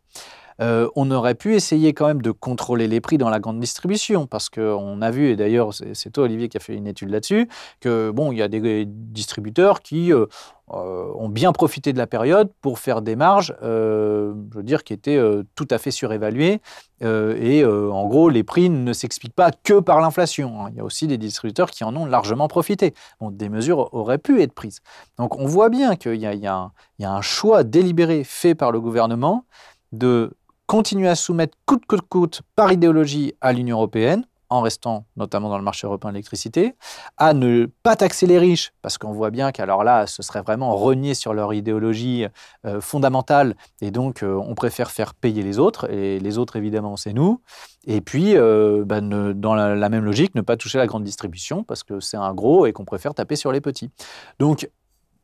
Euh, 0.60 0.88
on 0.96 1.10
aurait 1.10 1.34
pu 1.34 1.54
essayer 1.54 1.92
quand 1.92 2.06
même 2.06 2.22
de 2.22 2.30
contrôler 2.30 2.88
les 2.88 3.00
prix 3.00 3.18
dans 3.18 3.30
la 3.30 3.40
grande 3.40 3.60
distribution, 3.60 4.26
parce 4.26 4.48
qu'on 4.48 5.02
a 5.02 5.10
vu, 5.10 5.30
et 5.30 5.36
d'ailleurs 5.36 5.70
c'est 5.72 6.10
toi 6.10 6.24
Olivier 6.24 6.48
qui 6.48 6.56
a 6.56 6.60
fait 6.60 6.74
une 6.74 6.86
étude 6.86 7.10
là-dessus, 7.10 7.48
que 7.80 8.10
bon, 8.10 8.32
il 8.32 8.38
y 8.38 8.42
a 8.42 8.48
des 8.48 8.84
distributeurs 8.86 9.80
qui 9.80 10.12
euh, 10.12 10.26
ont 10.68 11.28
bien 11.28 11.52
profité 11.52 11.92
de 11.92 11.98
la 11.98 12.06
période 12.06 12.50
pour 12.60 12.78
faire 12.78 13.02
des 13.02 13.16
marges, 13.16 13.54
je 13.62 14.32
veux 14.54 14.62
dire, 14.62 14.84
qui 14.84 14.92
étaient 14.92 15.20
tout 15.54 15.68
à 15.70 15.78
fait 15.78 15.90
surévaluées. 15.90 16.60
et 17.02 17.64
en 17.64 18.06
gros, 18.06 18.30
les 18.30 18.42
prix 18.42 18.70
ne 18.70 18.92
s'expliquent 18.92 19.34
pas 19.34 19.50
que 19.50 19.80
par 19.80 20.00
l'inflation. 20.00 20.62
Hein. 20.62 20.68
Il 20.70 20.78
y 20.78 20.80
a 20.80 20.84
aussi 20.84 21.06
des 21.06 21.18
distributeurs 21.18 21.70
qui 21.70 21.84
en 21.84 21.94
ont 21.94 22.06
largement 22.06 22.48
profité. 22.48 22.94
Bon, 23.20 23.30
des 23.30 23.50
mesures 23.50 23.92
auraient 23.92 24.18
pu 24.18 24.40
être 24.40 24.54
prises. 24.54 24.80
Donc 25.18 25.36
on 25.36 25.46
voit 25.46 25.68
bien 25.68 25.96
qu'il 25.96 26.14
y, 26.14 26.20
y, 26.20 26.46
a 26.46 26.70
un 27.00 27.20
choix 27.20 27.64
délibéré 27.64 28.24
fait 28.24 28.54
par 28.54 28.72
le 28.72 28.80
gouvernement 28.80 29.44
de 29.92 30.32
continuer 30.72 31.06
à 31.06 31.16
soumettre 31.16 31.58
coûte 31.66 31.84
que 31.86 31.96
coûte 31.96 32.40
par 32.56 32.72
idéologie 32.72 33.34
à 33.42 33.52
l'Union 33.52 33.76
européenne, 33.76 34.24
en 34.48 34.62
restant 34.62 35.04
notamment 35.18 35.50
dans 35.50 35.58
le 35.58 35.62
marché 35.62 35.86
européen 35.86 36.08
de 36.08 36.14
l'électricité, 36.14 36.76
à 37.18 37.34
ne 37.34 37.66
pas 37.82 37.94
taxer 37.94 38.26
les 38.26 38.38
riches, 38.38 38.72
parce 38.80 38.96
qu'on 38.96 39.12
voit 39.12 39.28
bien 39.28 39.52
qu'alors 39.52 39.84
là, 39.84 40.06
ce 40.06 40.22
serait 40.22 40.40
vraiment 40.40 40.74
renier 40.74 41.12
sur 41.12 41.34
leur 41.34 41.52
idéologie 41.52 42.24
euh, 42.64 42.80
fondamentale, 42.80 43.54
et 43.82 43.90
donc 43.90 44.22
euh, 44.22 44.34
on 44.34 44.54
préfère 44.54 44.90
faire 44.90 45.12
payer 45.12 45.42
les 45.42 45.58
autres, 45.58 45.92
et 45.92 46.18
les 46.20 46.38
autres 46.38 46.56
évidemment 46.56 46.96
c'est 46.96 47.12
nous, 47.12 47.42
et 47.86 48.00
puis 48.00 48.34
euh, 48.38 48.82
bah, 48.86 49.02
dans 49.02 49.54
la, 49.54 49.74
la, 49.74 49.88
même 49.90 50.06
logique, 50.06 50.34
ne 50.34 50.40
pas 50.40 50.56
toucher 50.56 50.78
la 50.78 50.86
grande 50.86 51.04
distribution, 51.04 51.64
parce 51.64 51.82
que 51.82 52.00
c'est 52.00 52.16
un 52.16 52.32
gros 52.32 52.64
et 52.64 52.72
qu'on 52.72 52.86
préfère 52.86 53.12
taper 53.12 53.36
sur 53.36 53.52
les 53.52 53.60
petits. 53.60 53.90
Donc 54.38 54.70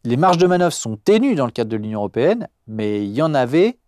les 0.04 0.18
marges 0.18 0.36
de 0.36 0.46
manœuvre 0.46 0.74
sont 0.74 0.98
ténues 0.98 1.36
dans 1.36 1.46
le 1.46 1.52
cadre 1.52 1.70
de 1.70 1.76
l'Union 1.78 2.00
européenne, 2.00 2.48
mais 2.66 3.02
il 3.02 3.12
y 3.12 3.22
en 3.22 3.32
avait 3.32 3.78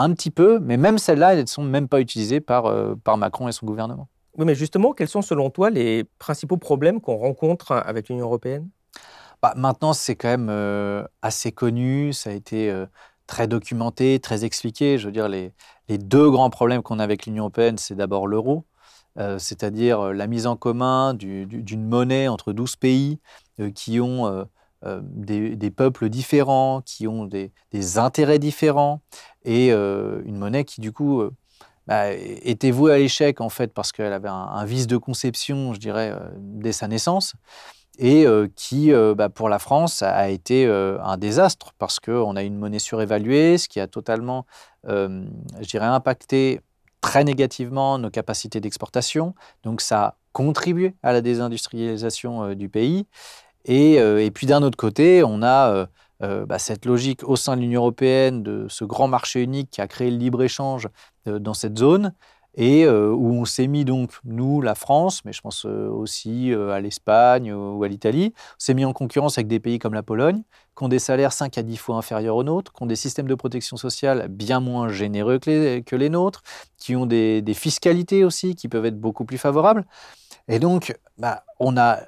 un 0.00 0.14
petit 0.14 0.30
peu, 0.30 0.58
mais 0.60 0.78
même 0.78 0.96
celles-là, 0.96 1.34
elles 1.34 1.42
ne 1.42 1.46
sont 1.46 1.62
même 1.62 1.86
pas 1.86 2.00
utilisées 2.00 2.40
par, 2.40 2.66
euh, 2.66 2.94
par 3.04 3.18
Macron 3.18 3.48
et 3.48 3.52
son 3.52 3.66
gouvernement. 3.66 4.08
Oui, 4.38 4.46
mais 4.46 4.54
justement, 4.54 4.92
quels 4.92 5.08
sont 5.08 5.20
selon 5.20 5.50
toi 5.50 5.68
les 5.68 6.04
principaux 6.18 6.56
problèmes 6.56 7.00
qu'on 7.02 7.16
rencontre 7.16 7.72
avec 7.72 8.08
l'Union 8.08 8.24
européenne? 8.24 8.68
Bah, 9.42 9.52
Maintenant, 9.56 9.92
c'est 9.92 10.16
quand 10.16 10.28
même 10.28 10.48
euh, 10.48 11.04
assez 11.20 11.52
connu, 11.52 12.14
ça 12.14 12.30
a 12.30 12.32
été 12.32 12.70
euh, 12.70 12.86
très 13.26 13.46
documenté, 13.46 14.18
très 14.20 14.44
expliqué. 14.46 14.96
Je 14.96 15.06
veux 15.06 15.12
dire, 15.12 15.28
les, 15.28 15.52
les 15.88 15.98
deux 15.98 16.30
grands 16.30 16.50
problèmes 16.50 16.82
qu'on 16.82 16.98
a 16.98 17.04
avec 17.04 17.26
l'Union 17.26 17.44
européenne, 17.44 17.76
c'est 17.76 17.94
d'abord 17.94 18.26
l'euro, 18.26 18.64
c'est-à-dire 19.36 20.14
la 20.14 20.26
mise 20.26 20.46
en 20.46 20.56
commun 20.56 21.12
d'une 21.12 21.84
monnaie 21.84 22.26
entre 22.28 22.54
12 22.54 22.76
pays 22.76 23.18
qui 23.74 24.00
ont 24.00 24.46
euh, 24.86 25.00
des, 25.02 25.70
peuples 25.70 26.08
différents, 26.08 26.80
qui 26.80 27.06
ont 27.06 27.26
des, 27.26 27.52
intérêts 27.98 28.38
différents, 28.38 29.02
et 29.44 29.72
euh, 29.72 30.22
une 30.24 30.38
monnaie 30.38 30.64
qui, 30.64 30.80
du 30.80 30.90
coup, 30.90 31.20
euh, 31.20 31.30
bah, 31.86 32.12
était 32.12 32.70
vouée 32.70 32.94
à 32.94 32.96
l'échec, 32.98 33.42
en 33.42 33.50
fait, 33.50 33.74
parce 33.74 33.92
qu'elle 33.92 34.14
avait 34.14 34.30
un, 34.30 34.64
vice 34.64 34.86
de 34.86 34.96
conception, 34.96 35.74
je 35.74 35.80
dirais, 35.80 36.14
dès 36.38 36.72
sa 36.72 36.88
naissance, 36.88 37.34
et 37.98 38.24
qui, 38.56 38.92
bah, 39.16 39.28
pour 39.28 39.50
la 39.50 39.58
France, 39.58 40.02
a, 40.02 40.30
été 40.30 40.66
un 40.66 41.18
désastre, 41.18 41.74
parce 41.78 42.00
qu'on 42.00 42.34
a 42.34 42.42
une 42.42 42.56
monnaie 42.56 42.78
surévaluée, 42.78 43.58
ce 43.58 43.68
qui 43.68 43.80
a 43.80 43.86
totalement, 43.86 44.46
je 44.86 45.66
dirais, 45.68 45.86
impacté 45.86 46.60
très 47.02 47.24
négativement 47.24 47.98
nos 47.98 48.10
capacités 48.10 48.60
d'exportation. 48.60 49.34
Donc 49.62 49.82
ça 49.82 50.02
a 50.02 50.16
contribué 50.32 50.94
à 51.02 51.12
la 51.12 51.20
désindustrialisation 51.20 52.54
du 52.54 52.70
pays. 52.70 53.06
Euh, 53.68 54.18
et, 54.18 54.30
puis 54.30 54.46
d'un 54.46 54.62
autre 54.62 54.76
côté, 54.76 55.22
on 55.24 55.42
a 55.42 55.72
euh, 55.72 55.86
euh, 56.22 56.46
bah, 56.46 56.58
cette 56.58 56.86
logique 56.86 57.22
au 57.28 57.36
sein 57.36 57.56
de 57.56 57.62
l'Union 57.62 57.82
européenne 57.82 58.42
de 58.42 58.66
ce 58.68 58.84
grand 58.84 59.08
marché 59.08 59.42
unique 59.42 59.70
qui 59.70 59.80
a 59.80 59.88
créé 59.88 60.10
le 60.10 60.16
libre-échange 60.16 60.88
dans 61.26 61.54
cette 61.54 61.78
zone 61.78 62.14
et 62.56 62.88
où 62.88 63.32
on 63.32 63.44
s'est 63.44 63.68
mis 63.68 63.84
donc, 63.84 64.10
nous, 64.24 64.60
la 64.60 64.74
France, 64.74 65.24
mais 65.24 65.32
je 65.32 65.40
pense 65.40 65.64
aussi 65.64 66.52
à 66.52 66.80
l'Espagne 66.80 67.52
ou 67.52 67.84
à 67.84 67.88
l'Italie, 67.88 68.32
on 68.36 68.54
s'est 68.58 68.74
mis 68.74 68.84
en 68.84 68.92
concurrence 68.92 69.38
avec 69.38 69.46
des 69.46 69.60
pays 69.60 69.78
comme 69.78 69.94
la 69.94 70.02
Pologne, 70.02 70.42
qui 70.76 70.82
ont 70.82 70.88
des 70.88 70.98
salaires 70.98 71.32
5 71.32 71.56
à 71.58 71.62
10 71.62 71.76
fois 71.76 71.96
inférieurs 71.96 72.34
aux 72.34 72.42
nôtres, 72.42 72.72
qui 72.72 72.82
ont 72.82 72.86
des 72.86 72.96
systèmes 72.96 73.28
de 73.28 73.36
protection 73.36 73.76
sociale 73.76 74.26
bien 74.28 74.58
moins 74.58 74.88
généreux 74.88 75.38
que 75.38 75.96
les, 75.96 76.08
nôtres, 76.08 76.42
qui 76.76 76.96
ont 76.96 77.06
des, 77.06 77.40
des, 77.40 77.54
fiscalités 77.54 78.24
aussi 78.24 78.56
qui 78.56 78.68
peuvent 78.68 78.86
être 78.86 78.98
beaucoup 78.98 79.24
plus 79.24 79.38
favorables. 79.38 79.86
Et 80.48 80.58
donc, 80.58 80.98
bah, 81.18 81.44
on 81.60 81.76
a 81.76 82.00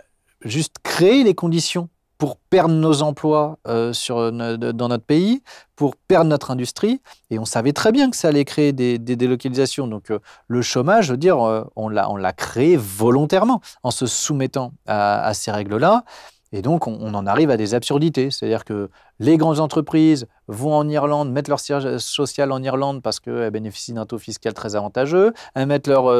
juste 0.45 0.77
créé 0.83 1.25
les 1.25 1.35
conditions 1.35 1.89
pour 2.23 2.37
perdre 2.37 2.75
nos 2.77 3.03
emplois 3.03 3.59
euh, 3.67 3.93
sur, 3.93 4.31
dans 4.31 4.89
notre 4.89 5.05
pays, 5.05 5.43
pour 5.75 5.97
perdre 5.97 6.31
notre 6.31 6.53
industrie. 6.53 7.01
Et 7.31 7.41
on 7.41 7.45
savait 7.45 7.73
très 7.73 7.91
bien 7.91 8.11
que 8.11 8.17
ça 8.17 8.29
allait 8.29 8.45
créer 8.45 8.73
des, 8.73 8.97
délocalisations. 8.97 9.89
Donc 9.89 10.13
euh, 10.13 10.21
le 10.47 10.63
chômage, 10.63 11.07
je 11.07 11.15
veux 11.15 11.17
dire, 11.19 11.45
euh, 11.45 11.65
on 11.75 11.89
l'a 11.89 12.33
créé 12.33 12.77
volontairement 12.77 13.61
en 13.83 13.91
se 13.91 14.07
soumettant 14.07 14.73
à, 14.87 15.35
ces 15.35 15.51
règles-là. 15.51 16.05
Et 16.53 16.63
donc, 16.63 16.87
on, 16.87 17.13
en 17.13 17.27
arrive 17.27 17.51
à 17.51 17.57
des 17.57 17.75
absurdités. 17.75 18.31
C'est-à-dire 18.31 18.65
que 18.65 18.89
les 19.23 19.37
grandes 19.37 19.61
entreprises 19.61 20.27
vont 20.49 20.75
en 20.75 20.89
Irlande, 20.89 21.31
mettre 21.31 21.49
leur 21.49 21.61
siège 21.61 21.97
social 21.99 22.51
en 22.51 22.61
Irlande 22.63 23.03
parce 23.03 23.21
qu'elles 23.21 23.51
bénéficient 23.51 23.93
d'un 23.93 24.05
taux 24.05 24.19
fiscal 24.19 24.53
très 24.53 24.75
avantageux, 24.75 25.33
elles 25.55 25.67
mettent 25.67 25.87
leurs, 25.87 26.13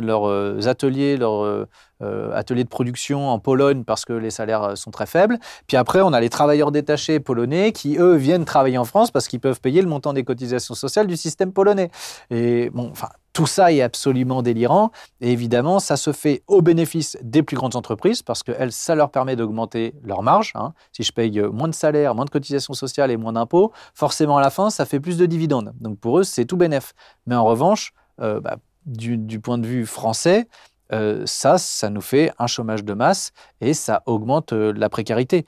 leurs 0.00 0.68
ateliers, 0.68 1.16
leurs 1.16 1.66
euh, 2.02 2.32
ateliers 2.34 2.64
de 2.64 2.68
production 2.70 3.28
en 3.28 3.38
Pologne 3.38 3.84
parce 3.84 4.06
que 4.06 4.14
les 4.14 4.30
salaires 4.30 4.62
euh, 4.62 4.74
sont 4.74 4.90
très 4.90 5.04
faibles. 5.04 5.38
Puis 5.66 5.76
après, 5.76 6.00
on 6.00 6.14
a 6.14 6.20
les 6.20 6.30
travailleurs 6.30 6.72
détachés 6.72 7.20
polonais 7.20 7.72
qui, 7.72 7.98
eux, 7.98 8.14
viennent 8.14 8.46
travailler 8.46 8.78
en 8.78 8.86
France 8.86 9.10
parce 9.10 9.28
qu'ils 9.28 9.40
peuvent 9.40 9.60
payer 9.60 9.82
le 9.82 9.88
montant 9.88 10.14
des 10.14 10.24
cotisations 10.24 10.74
sociales 10.74 11.06
du 11.06 11.18
système 11.18 11.52
polonais. 11.52 11.90
Et 12.30 12.70
bon, 12.70 12.88
enfin, 12.90 13.08
tout 13.34 13.46
ça 13.46 13.70
est 13.70 13.82
absolument 13.82 14.40
délirant. 14.40 14.92
Et 15.20 15.30
évidemment, 15.30 15.78
ça 15.78 15.98
se 15.98 16.12
fait 16.12 16.42
au 16.46 16.62
bénéfice 16.62 17.18
des 17.22 17.42
plus 17.42 17.56
grandes 17.56 17.76
entreprises 17.76 18.22
parce 18.22 18.42
que 18.42 18.52
elles, 18.58 18.72
ça 18.72 18.94
leur 18.94 19.10
permet 19.10 19.36
d'augmenter 19.36 19.92
leur 20.02 20.22
marge. 20.22 20.52
Hein. 20.54 20.72
Si 20.92 21.02
je 21.02 21.12
paye 21.12 21.38
moins 21.52 21.68
de 21.68 21.74
salaires, 21.74 22.14
moins 22.14 22.24
de 22.24 22.30
cotisations 22.30 22.49
sociales 22.58 23.10
et 23.10 23.16
moins 23.16 23.32
d'impôts, 23.32 23.72
forcément 23.94 24.38
à 24.38 24.40
la 24.40 24.50
fin, 24.50 24.70
ça 24.70 24.84
fait 24.84 25.00
plus 25.00 25.16
de 25.16 25.26
dividendes. 25.26 25.72
Donc 25.80 25.98
pour 25.98 26.18
eux, 26.18 26.24
c'est 26.24 26.44
tout 26.44 26.56
bénéf. 26.56 26.94
Mais 27.26 27.34
en 27.34 27.44
revanche, 27.44 27.92
euh, 28.20 28.40
bah, 28.40 28.56
du, 28.86 29.40
point 29.40 29.58
de 29.58 29.66
vue 29.66 29.86
français, 29.86 30.48
euh, 30.92 31.24
ça, 31.26 31.58
ça 31.58 31.90
nous 31.90 32.00
fait 32.00 32.32
un 32.38 32.46
chômage 32.46 32.84
de 32.84 32.94
masse 32.94 33.32
et 33.60 33.74
ça 33.74 34.02
augmente 34.06 34.52
euh, 34.52 34.72
la 34.74 34.88
précarité. 34.88 35.46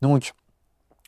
Donc, 0.00 0.32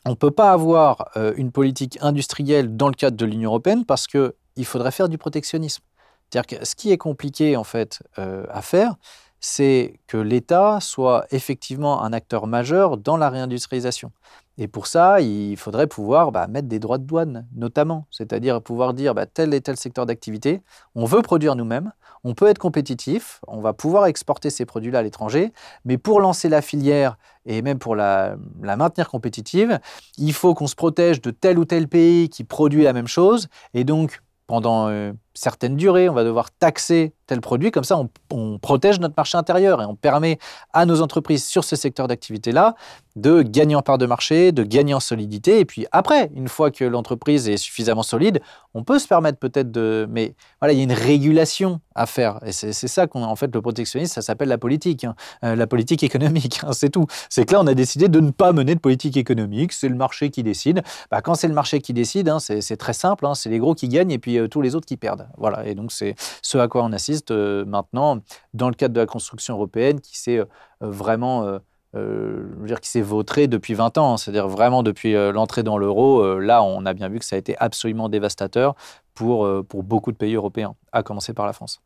on 0.05 0.11
ne 0.11 0.15
peut 0.15 0.31
pas 0.31 0.51
avoir 0.53 1.11
une 1.35 1.51
politique 1.51 1.97
industrielle 2.01 2.77
dans 2.77 2.87
le 2.87 2.93
cadre 2.93 3.17
de 3.17 3.25
l'Union 3.25 3.49
européenne 3.49 3.83
parce 3.83 4.07
qu'il 4.07 4.31
faudrait 4.63 4.91
faire 4.91 5.09
du 5.09 5.17
protectionnisme. 5.17 5.83
C'est-à-dire 6.29 6.59
que 6.59 6.65
ce 6.65 6.75
qui 6.75 6.93
est 6.93 6.97
compliqué 6.97 7.57
en 7.57 7.65
fait 7.65 8.01
à 8.15 8.61
faire, 8.61 8.95
c'est 9.39 9.99
que 10.07 10.17
l'État 10.17 10.79
soit 10.81 11.25
effectivement 11.31 12.03
un 12.03 12.13
acteur 12.13 12.47
majeur 12.47 12.97
dans 12.97 13.17
la 13.17 13.29
réindustrialisation. 13.29 14.11
Et 14.59 14.67
pour 14.67 14.87
ça, 14.87 15.21
il 15.21 15.55
faudrait 15.55 15.85
pouvoir 15.85 16.31
bah, 16.31 16.47
mettre 16.47 16.67
des 16.67 16.79
droits 16.79 16.97
de 16.97 17.03
douane, 17.03 17.47
notamment, 17.55 18.07
c'est-à-dire 18.09 18.61
pouvoir 18.61 18.95
dire 18.95 19.13
bah, 19.13 19.27
tel 19.27 19.53
et 19.53 19.61
tel 19.61 19.77
secteur 19.77 20.07
d'activité, 20.07 20.61
on 20.95 21.05
veut 21.05 21.21
produire 21.21 21.55
nous-mêmes, 21.55 21.91
on 22.23 22.33
peut 22.33 22.47
être 22.47 22.57
compétitif, 22.57 23.39
on 23.47 23.61
va 23.61 23.73
pouvoir 23.73 24.07
exporter 24.07 24.49
ces 24.49 24.65
produits-là 24.65 24.99
à 24.99 25.01
l'étranger, 25.03 25.53
mais 25.85 25.99
pour 25.99 26.19
lancer 26.19 26.49
la 26.49 26.63
filière 26.63 27.17
et 27.45 27.61
même 27.61 27.77
pour 27.77 27.95
la, 27.95 28.35
maintenir 28.59 29.09
compétitive, 29.09 29.79
il 30.17 30.33
faut 30.33 30.55
qu'on 30.55 30.67
se 30.67 30.75
protège 30.75 31.21
de 31.21 31.29
tel 31.29 31.59
ou 31.59 31.65
tel 31.65 31.87
pays 31.87 32.27
qui 32.29 32.43
produit 32.43 32.83
la 32.83 32.93
même 32.93 33.07
chose, 33.07 33.49
et 33.75 33.83
donc 33.83 34.21
pendant 34.47 34.87
euh, 34.89 35.13
certaines 35.37 35.75
durées, 35.75 36.09
on 36.09 36.13
va 36.13 36.23
devoir 36.23 36.51
taxer 36.51 37.13
tel 37.27 37.41
produit, 37.41 37.71
comme 37.71 37.83
ça 37.83 37.99
on, 38.31 38.57
protège 38.59 38.99
notre 38.99 39.15
marché 39.17 39.37
intérieur 39.37 39.81
et 39.81 39.85
on 39.85 39.95
permet 39.95 40.39
à 40.73 40.85
nos 40.85 41.01
entreprises 41.01 41.45
sur 41.45 41.63
ce 41.63 41.75
secteur 41.75 42.07
d'activité-là 42.07 42.75
de 43.17 43.41
gagner 43.41 43.75
en 43.75 43.81
part 43.81 43.97
de 43.97 44.05
marché, 44.05 44.51
de 44.51 44.63
gagner 44.63 44.93
en 44.93 44.99
solidité. 44.99 45.59
Et 45.59 45.65
puis 45.65 45.85
après, 45.91 46.29
une 46.35 46.47
fois 46.47 46.71
que 46.71 46.83
l'entreprise 46.85 47.49
est 47.49 47.57
suffisamment 47.57 48.03
solide, 48.03 48.41
on 48.73 48.83
peut 48.83 48.99
se 48.99 49.07
permettre 49.07 49.39
peut-être 49.39 49.71
de... 49.71 50.07
Mais 50.09 50.35
voilà, 50.61 50.73
il 50.73 50.77
y 50.77 50.81
a 50.81 50.83
une 50.83 50.93
régulation 50.93 51.81
à 51.95 52.05
faire. 52.05 52.39
Et 52.45 52.51
c'est 52.51 52.73
ça 52.73 53.07
qu'on 53.07 53.23
en 53.23 53.35
fait, 53.35 53.53
le 53.53 53.61
protectionnisme, 53.61 54.13
ça 54.13 54.21
s'appelle 54.21 54.49
la 54.49 54.59
politique, 54.59 55.03
hein. 55.03 55.15
euh, 55.43 55.55
la 55.55 55.65
politique 55.65 56.03
économique, 56.03 56.59
hein, 56.63 56.73
c'est 56.73 56.89
tout. 56.89 57.07
C'est 57.29 57.45
que 57.45 57.53
là, 57.53 57.61
on 57.61 57.67
a 57.67 57.73
décidé 57.73 58.07
de 58.07 58.19
ne 58.19 58.29
pas 58.29 58.53
mener 58.53 58.75
de 58.75 58.79
politique 58.79 59.17
économique, 59.17 59.73
c'est 59.73 59.89
le 59.89 59.95
marché 59.95 60.29
qui 60.29 60.43
décide. 60.43 60.83
Bah, 61.09 61.21
quand 61.21 61.33
c'est 61.33 61.47
le 61.47 61.55
marché 61.55 61.81
qui 61.81 61.93
décide, 61.93 62.29
hein, 62.29 62.39
c'est 62.39 62.77
très 62.77 62.93
simple, 62.93 63.27
c'est 63.33 63.49
les 63.49 63.57
gros 63.57 63.73
qui 63.73 63.89
gagnent 63.89 64.11
et 64.11 64.19
puis 64.19 64.37
euh, 64.37 64.47
tous 64.47 64.61
les 64.61 64.75
autres 64.75 64.85
qui 64.85 64.97
perdent. 64.97 65.26
Voilà, 65.37 65.65
et 65.65 65.75
donc 65.75 65.91
c'est 65.91 66.15
ce 66.41 66.57
à 66.57 66.67
quoi 66.67 66.83
on 66.83 66.91
assiste 66.91 67.31
euh, 67.31 67.65
maintenant 67.65 68.19
dans 68.53 68.69
le 68.69 68.75
cadre 68.75 68.93
de 68.93 68.99
la 68.99 69.05
construction 69.05 69.55
européenne 69.55 70.01
qui 70.01 70.17
s'est 70.19 70.39
euh, 70.39 70.45
vraiment 70.81 71.45
euh, 71.45 71.59
veux 71.93 72.67
dire 72.67 72.81
qui 72.81 72.89
s'est 72.89 73.01
depuis 73.01 73.73
20 73.73 73.97
ans, 73.97 74.17
c'est-à-dire 74.17 74.47
vraiment 74.47 74.83
depuis 74.83 75.13
l'entrée 75.13 75.63
dans 75.63 75.77
l'euro, 75.77 76.39
là 76.39 76.61
on 76.61 76.85
a 76.85 76.93
bien 76.93 77.09
vu 77.09 77.17
que 77.17 77.25
ça 77.25 77.35
a 77.35 77.39
été 77.39 77.57
absolument 77.57 78.07
dévastateur 78.07 78.75
pour, 79.15 79.49
pour 79.65 79.83
beaucoup 79.83 80.11
de 80.11 80.17
pays 80.17 80.35
européens, 80.35 80.75
à 80.91 81.01
commencer 81.01 81.33
par 81.33 81.47
la 81.47 81.53
France 81.53 81.81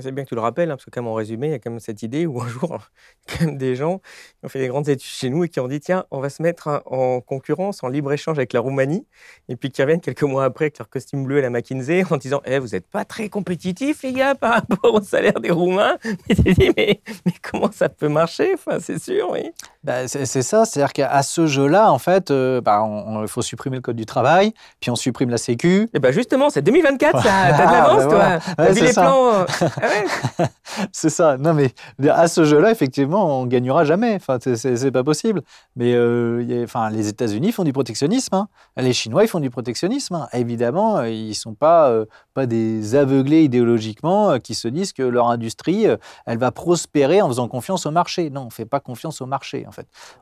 c'est 0.00 0.12
bien 0.12 0.24
que 0.24 0.28
tu 0.28 0.34
le 0.34 0.40
rappelles, 0.40 0.70
hein, 0.70 0.76
parce 0.76 0.84
que 0.84 0.90
comme 0.90 1.06
en 1.06 1.14
résumé, 1.14 1.48
il 1.48 1.50
y 1.50 1.54
a 1.54 1.58
quand 1.58 1.70
même 1.70 1.80
cette 1.80 2.02
idée 2.02 2.26
où 2.26 2.40
un 2.40 2.48
jour, 2.48 2.78
quand 3.28 3.44
même 3.44 3.58
des 3.58 3.76
gens 3.76 3.98
qui 3.98 4.44
ont 4.44 4.48
fait 4.48 4.60
des 4.60 4.68
grandes 4.68 4.88
études 4.88 5.10
chez 5.10 5.30
nous 5.30 5.44
et 5.44 5.48
qui 5.48 5.60
ont 5.60 5.68
dit 5.68 5.80
tiens, 5.80 6.04
on 6.10 6.20
va 6.20 6.30
se 6.30 6.42
mettre 6.42 6.82
en 6.86 7.20
concurrence, 7.20 7.82
en 7.82 7.88
libre-échange 7.88 8.38
avec 8.38 8.52
la 8.52 8.60
Roumanie, 8.60 9.06
et 9.48 9.56
puis 9.56 9.70
qui 9.70 9.82
reviennent 9.82 10.00
quelques 10.00 10.22
mois 10.22 10.44
après 10.44 10.66
avec 10.66 10.78
leur 10.78 10.88
costume 10.88 11.24
bleu 11.24 11.38
à 11.38 11.42
la 11.42 11.50
McKinsey 11.50 12.04
en 12.10 12.16
disant 12.16 12.40
eh, 12.44 12.58
vous 12.58 12.68
n'êtes 12.68 12.86
pas 12.86 13.04
très 13.04 13.28
compétitifs, 13.28 14.02
les 14.02 14.12
gars, 14.12 14.34
par 14.34 14.54
rapport 14.54 14.94
au 14.94 15.02
salaire 15.02 15.40
des 15.40 15.50
Roumains. 15.50 15.96
Et 16.28 16.34
tu 16.34 16.42
dis 16.54 16.70
mais, 16.76 17.00
mais 17.26 17.32
comment 17.42 17.70
ça 17.70 17.88
peut 17.88 18.08
marcher? 18.08 18.54
Enfin, 18.54 18.78
C'est 18.80 19.02
sûr, 19.02 19.30
oui. 19.30 19.50
Bah, 19.82 20.08
c'est 20.08 20.42
ça, 20.42 20.64
c'est-à-dire 20.64 20.92
qu'à 20.92 21.22
ce 21.22 21.46
jeu-là, 21.46 21.92
en 21.92 21.98
fait, 21.98 22.30
euh, 22.30 22.60
bah, 22.60 22.88
il 23.20 23.28
faut 23.28 23.42
supprimer 23.42 23.76
le 23.76 23.82
code 23.82 23.96
du 23.96 24.06
travail, 24.06 24.54
puis 24.80 24.90
on 24.90 24.96
supprime 24.96 25.30
la 25.30 25.38
Sécu. 25.38 25.82
Et 25.82 25.88
eh 25.94 25.98
bah 25.98 26.10
justement, 26.10 26.48
c'est 26.48 26.62
2024, 26.62 27.22
ça. 27.22 27.28
T'as 27.28 27.66
de 27.66 27.72
l'avance, 27.72 28.02
toi. 28.08 28.54
T'as 28.56 28.72
vu 28.72 28.80
les 28.80 28.92
plans 28.92 29.44
euh, 29.82 30.02
ah 30.38 30.48
C'est 30.92 31.10
ça. 31.10 31.36
Non, 31.38 31.54
mais 31.54 31.72
à 32.08 32.28
ce 32.28 32.44
jeu-là, 32.44 32.70
effectivement, 32.70 33.40
on 33.40 33.46
gagnera 33.46 33.84
jamais. 33.84 34.14
Enfin, 34.14 34.38
c'est 34.40 34.90
pas 34.90 35.04
possible. 35.04 35.42
Mais 35.76 35.94
euh, 35.94 36.64
enfin, 36.64 36.90
les 36.90 37.08
États-Unis 37.08 37.52
font 37.52 37.64
du 37.64 37.72
protectionnisme. 37.72 38.34
Hein. 38.34 38.48
Les 38.76 38.92
Chinois, 38.92 39.26
font 39.26 39.40
du 39.40 39.50
protectionnisme. 39.50 40.14
Hein. 40.14 40.28
Évidemment, 40.32 41.02
ils 41.02 41.34
sont 41.34 41.54
pas 41.54 41.92
pas 42.34 42.46
des 42.46 42.94
aveuglés 42.94 43.44
idéologiquement 43.44 44.38
qui 44.38 44.54
se 44.54 44.68
disent 44.68 44.92
que 44.92 45.02
leur 45.02 45.28
industrie, 45.28 45.86
elle 46.26 46.38
va 46.38 46.52
prospérer 46.52 47.22
en 47.22 47.28
faisant 47.28 47.48
confiance 47.48 47.86
au 47.86 47.90
marché. 47.90 48.30
Non, 48.30 48.46
on 48.46 48.50
fait 48.50 48.66
pas 48.66 48.80
confiance 48.80 49.20
au 49.20 49.26
marché. 49.26 49.66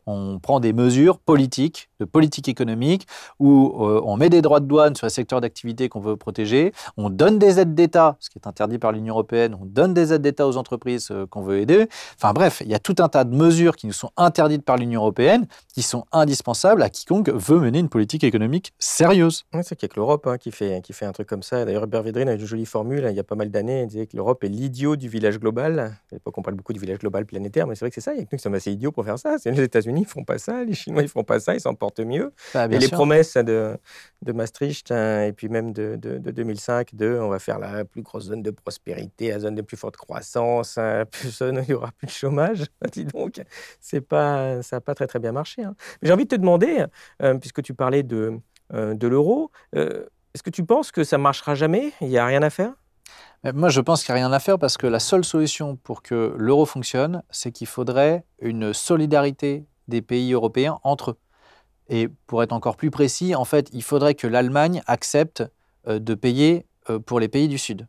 On 0.06 0.38
prend 0.38 0.60
des 0.60 0.72
mesures 0.72 1.18
politiques, 1.18 1.88
de 2.00 2.04
politique 2.04 2.48
économique, 2.48 3.06
où 3.38 3.86
euh, 3.86 4.00
on 4.04 4.16
met 4.16 4.28
des 4.28 4.42
droits 4.42 4.60
de 4.60 4.66
douane 4.66 4.94
sur 4.94 5.06
les 5.06 5.10
secteurs 5.10 5.40
d'activité 5.40 5.88
qu'on 5.88 6.00
veut 6.00 6.16
protéger, 6.16 6.72
on 6.96 7.10
donne 7.10 7.38
des 7.38 7.60
aides 7.60 7.74
d'État, 7.74 8.16
ce 8.20 8.30
qui 8.30 8.38
est 8.38 8.46
interdit 8.46 8.78
par 8.78 8.92
l'Union 8.92 9.14
européenne, 9.14 9.56
on 9.60 9.64
donne 9.64 9.94
des 9.94 10.12
aides 10.12 10.22
d'État 10.22 10.46
aux 10.46 10.56
entreprises 10.56 11.08
euh, 11.10 11.26
qu'on 11.26 11.42
veut 11.42 11.58
aider. 11.58 11.86
Enfin 12.16 12.32
bref, 12.32 12.62
il 12.64 12.70
y 12.70 12.74
a 12.74 12.78
tout 12.78 12.96
un 12.98 13.08
tas 13.08 13.24
de 13.24 13.34
mesures 13.34 13.76
qui 13.76 13.86
nous 13.86 13.92
sont 13.92 14.10
interdites 14.16 14.64
par 14.64 14.76
l'Union 14.76 15.00
européenne, 15.00 15.46
qui 15.74 15.82
sont 15.82 16.04
indispensables 16.12 16.82
à 16.82 16.90
quiconque 16.90 17.30
veut 17.30 17.58
mener 17.58 17.78
une 17.78 17.88
politique 17.88 18.24
économique 18.24 18.72
sérieuse. 18.78 19.44
c'est 19.62 19.76
qu'il 19.76 19.86
n'y 19.86 19.90
que 19.90 19.96
l'Europe 19.96 20.26
hein, 20.26 20.38
qui, 20.38 20.50
fait, 20.50 20.80
qui 20.82 20.92
fait 20.92 21.06
un 21.06 21.12
truc 21.12 21.28
comme 21.28 21.42
ça. 21.42 21.64
D'ailleurs, 21.64 21.86
Hubert 22.02 22.12
Védrine 22.12 22.28
a 22.28 22.32
une 22.34 22.46
jolie 22.46 22.66
formule, 22.66 23.06
hein, 23.06 23.10
il 23.10 23.16
y 23.16 23.20
a 23.20 23.24
pas 23.24 23.34
mal 23.34 23.50
d'années, 23.50 23.82
il 23.82 23.86
disait 23.86 24.06
que 24.06 24.16
l'Europe 24.16 24.42
est 24.44 24.48
l'idiot 24.48 24.96
du 24.96 25.08
village 25.08 25.38
global. 25.38 25.78
À 25.78 25.92
l'époque, 26.12 26.36
on 26.36 26.42
parle 26.42 26.56
beaucoup 26.56 26.72
du 26.72 26.80
village 26.80 26.98
global 26.98 27.24
planétaire, 27.26 27.66
mais 27.66 27.74
c'est 27.74 27.84
vrai 27.84 27.90
que 27.90 27.94
c'est 27.94 28.00
ça, 28.00 28.14
il 28.14 28.18
y 28.18 28.22
a 28.22 28.24
que 28.24 28.28
nous 28.32 28.38
qui 28.38 28.42
sommes 28.42 28.54
assez 28.54 28.72
idiots 28.72 28.92
pour 28.92 29.04
faire 29.04 29.18
ça 29.18 29.36
les 29.44 29.62
États-Unis 29.62 30.02
ne 30.02 30.06
font 30.06 30.24
pas 30.24 30.38
ça, 30.38 30.64
les 30.64 30.74
Chinois 30.74 31.02
ne 31.02 31.06
font 31.06 31.24
pas 31.24 31.38
ça, 31.40 31.54
ils 31.54 31.60
s'en 31.60 31.74
portent 31.74 32.00
mieux. 32.00 32.32
Bah, 32.54 32.66
et 32.66 32.78
les 32.78 32.88
promesses 32.88 33.36
de, 33.36 33.76
de 34.22 34.32
Maastricht 34.32 34.90
hein, 34.90 35.24
et 35.24 35.32
puis 35.32 35.48
même 35.48 35.72
de, 35.72 35.96
de, 35.96 36.18
2005, 36.18 36.94
de 36.94 37.18
on 37.20 37.28
va 37.28 37.38
faire 37.38 37.58
la 37.58 37.84
plus 37.84 38.02
grosse 38.02 38.24
zone 38.24 38.42
de 38.42 38.50
prospérité, 38.50 39.30
la 39.30 39.40
zone 39.40 39.54
de 39.54 39.62
plus 39.62 39.76
forte 39.76 39.96
croissance, 39.96 40.78
hein, 40.78 41.04
plus, 41.10 41.40
il 41.40 41.64
n'y 41.68 41.74
aura 41.74 41.92
plus 41.92 42.06
de 42.06 42.12
chômage. 42.12 42.64
Dis 42.92 43.04
donc, 43.04 43.40
pas, 44.08 44.62
ça 44.62 44.76
n'a 44.76 44.80
pas 44.80 44.94
très 44.94 45.06
très 45.06 45.18
bien 45.18 45.32
marché. 45.32 45.62
Hein. 45.62 45.74
J'ai 46.02 46.12
envie 46.12 46.24
de 46.24 46.30
te 46.30 46.36
demander, 46.36 46.84
euh, 47.22 47.34
puisque 47.34 47.62
tu 47.62 47.74
parlais 47.74 48.02
de, 48.02 48.40
euh, 48.74 48.94
de 48.94 49.06
l'euro, 49.06 49.50
euh, 49.76 50.06
est-ce 50.34 50.42
que 50.42 50.50
tu 50.50 50.64
penses 50.64 50.92
que 50.92 51.04
ça 51.04 51.18
marchera 51.18 51.54
jamais? 51.54 51.92
Il 52.00 52.08
n'y 52.08 52.18
a 52.18 52.24
rien 52.24 52.42
à 52.42 52.50
faire? 52.50 52.72
Moi, 53.52 53.68
je 53.68 53.80
pense 53.80 54.04
qu'il 54.04 54.14
n'y 54.14 54.20
a 54.20 54.24
rien 54.24 54.32
à 54.32 54.38
faire 54.38 54.58
parce 54.58 54.76
que 54.76 54.86
la 54.86 55.00
seule 55.00 55.24
solution 55.24 55.76
pour 55.76 56.02
que 56.02 56.34
l'euro 56.38 56.64
fonctionne, 56.64 57.22
c'est 57.30 57.50
qu'il 57.50 57.66
faudrait 57.66 58.24
une 58.40 58.72
solidarité 58.72 59.66
des 59.88 60.00
pays 60.00 60.32
européens 60.32 60.78
entre 60.84 61.10
eux. 61.10 61.18
Et 61.88 62.08
pour 62.26 62.42
être 62.42 62.52
encore 62.52 62.76
plus 62.76 62.90
précis, 62.90 63.34
en 63.34 63.44
fait, 63.44 63.68
il 63.72 63.82
faudrait 63.82 64.14
que 64.14 64.26
l'Allemagne 64.26 64.82
accepte 64.86 65.42
euh, 65.88 65.98
de 65.98 66.14
payer 66.14 66.66
euh, 66.88 66.98
pour 66.98 67.20
les 67.20 67.28
pays 67.28 67.48
du 67.48 67.58
Sud. 67.58 67.88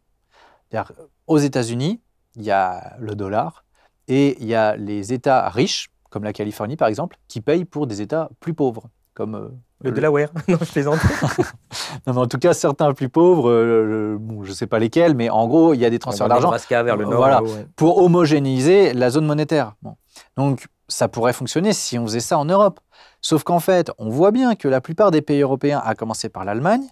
Aux 1.27 1.37
États-Unis, 1.37 2.01
il 2.35 2.41
y 2.41 2.51
a 2.51 2.95
le 2.99 3.15
dollar 3.15 3.63
et 4.07 4.35
il 4.41 4.47
y 4.47 4.55
a 4.55 4.75
les 4.75 5.13
États 5.13 5.47
riches, 5.49 5.91
comme 6.09 6.23
la 6.23 6.33
Californie 6.33 6.75
par 6.75 6.87
exemple, 6.87 7.17
qui 7.27 7.41
payent 7.41 7.65
pour 7.65 7.85
des 7.85 8.01
États 8.01 8.29
plus 8.39 8.55
pauvres. 8.55 8.89
Comme 9.13 9.35
euh, 9.35 9.49
Le 9.81 9.91
Delaware. 9.91 10.29
non, 10.47 10.57
je 10.61 10.71
plaisante. 10.71 10.99
non, 12.07 12.13
mais 12.13 12.19
en 12.19 12.27
tout 12.27 12.37
cas, 12.37 12.53
certains 12.53 12.93
plus 12.93 13.09
pauvres, 13.09 13.49
euh, 13.49 14.17
bon, 14.19 14.43
je 14.43 14.49
ne 14.49 14.55
sais 14.55 14.67
pas 14.67 14.79
lesquels, 14.79 15.15
mais 15.15 15.29
en 15.29 15.47
gros, 15.47 15.73
il 15.73 15.79
y 15.79 15.85
a 15.85 15.89
des 15.89 15.99
transferts 15.99 16.29
d'argent 16.29 16.51
vers 16.69 16.97
le 16.97 17.05
nord. 17.05 17.15
Voilà. 17.15 17.43
ouais. 17.43 17.67
pour 17.75 17.99
homogénéiser 17.99 18.93
la 18.93 19.09
zone 19.09 19.25
monétaire. 19.25 19.73
Bon. 19.81 19.95
Donc, 20.37 20.67
ça 20.87 21.07
pourrait 21.07 21.33
fonctionner 21.33 21.73
si 21.73 21.97
on 21.97 22.05
faisait 22.05 22.19
ça 22.19 22.37
en 22.37 22.45
Europe. 22.45 22.79
Sauf 23.21 23.43
qu'en 23.43 23.59
fait, 23.59 23.91
on 23.97 24.09
voit 24.09 24.31
bien 24.31 24.55
que 24.55 24.67
la 24.67 24.81
plupart 24.81 25.11
des 25.11 25.21
pays 25.21 25.41
européens, 25.41 25.81
à 25.83 25.95
commencer 25.95 26.29
par 26.29 26.45
l'Allemagne, 26.45 26.83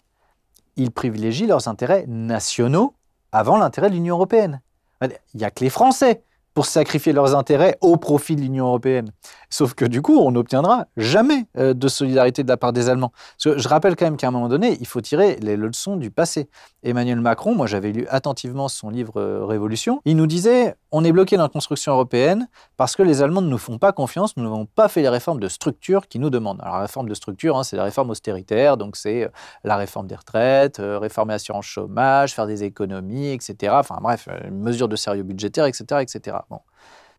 ils 0.78 0.92
privilégient 0.92 1.48
leurs 1.48 1.68
intérêts 1.68 2.06
nationaux 2.08 2.94
avant 3.32 3.58
l'intérêt 3.58 3.90
de 3.90 3.96
l'Union 3.96 4.16
européenne. 4.16 4.62
Il 5.02 5.12
n'y 5.36 5.44
a 5.44 5.52
que 5.52 5.64
les 5.64 5.70
Français 5.70 6.24
pour 6.54 6.66
sacrifier 6.66 7.14
leurs 7.14 7.36
intérêts 7.36 7.78
au 7.82 7.98
profit 7.98 8.36
de 8.36 8.42
l'Union 8.42 8.68
européenne. 8.68 9.12
Sauf 9.50 9.74
que 9.74 9.86
du 9.86 10.02
coup, 10.02 10.18
on 10.18 10.32
n'obtiendra 10.32 10.88
jamais 10.98 11.46
euh, 11.58 11.74
de 11.74 11.88
solidarité 11.88 12.44
de 12.44 12.50
la 12.50 12.58
part 12.58 12.74
des 12.74 12.90
Allemands. 12.90 13.12
Parce 13.38 13.56
que 13.56 13.62
je 13.62 13.68
rappelle 13.68 13.96
quand 13.96 14.06
même 14.06 14.18
qu'à 14.18 14.28
un 14.28 14.32
moment 14.32 14.50
donné, 14.50 14.78
il 14.80 14.88
faut 14.88 15.02
tirer 15.02 15.38
les 15.42 15.56
leçons 15.56 15.98
du 15.98 16.12
passé. 16.12 16.50
Emmanuel 16.84 17.22
Macron, 17.22 17.56
moi 17.56 17.68
j'avais 17.68 17.92
lu 17.92 18.06
attentivement 18.10 18.68
son 18.68 18.90
livre 18.90 19.20
euh, 19.20 19.46
Révolution, 19.46 20.02
il 20.06 20.16
nous 20.18 20.28
disait 20.28 20.76
on 20.92 21.04
est 21.04 21.12
bloqué 21.12 21.38
dans 21.38 21.44
la 21.44 21.50
construction 21.50 21.94
européenne 21.94 22.48
parce 22.76 22.96
que 22.96 23.04
les 23.04 23.22
Allemands 23.22 23.42
ne 23.42 23.50
nous 23.50 23.58
font 23.58 23.78
pas 23.78 23.94
confiance, 23.94 24.36
nous 24.36 24.44
n'avons 24.44 24.66
pas 24.66 24.90
fait 24.90 25.02
les 25.02 25.10
réformes 25.10 25.40
de 25.40 25.48
structure 25.48 26.08
qu'ils 26.08 26.22
nous 26.22 26.30
demandent. 26.30 26.60
Alors 26.62 26.76
la 26.76 26.82
réforme 26.82 27.08
de 27.08 27.14
structure, 27.14 27.58
hein, 27.58 27.64
c'est 27.64 27.78
la 27.78 27.86
réforme 27.86 28.10
austéritaire, 28.10 28.76
donc 28.76 28.98
c'est 28.98 29.24
euh, 29.24 29.30
la 29.64 29.78
réforme 29.78 30.08
des 30.08 30.16
retraites, 30.16 30.80
euh, 30.80 31.00
réformer 31.00 31.34
l'assurance 31.34 31.66
chômage, 31.66 32.34
faire 32.34 32.46
des 32.46 32.64
économies, 32.64 33.30
etc. 33.30 33.74
Enfin 33.78 34.00
bref, 34.02 34.28
euh, 34.30 34.50
une 34.50 34.60
mesure 34.60 34.90
de 34.90 34.96
sérieux 34.98 35.24
budgétaire, 35.24 35.66
etc. 35.66 36.02
etc. 36.02 36.38
Bon. 36.50 36.60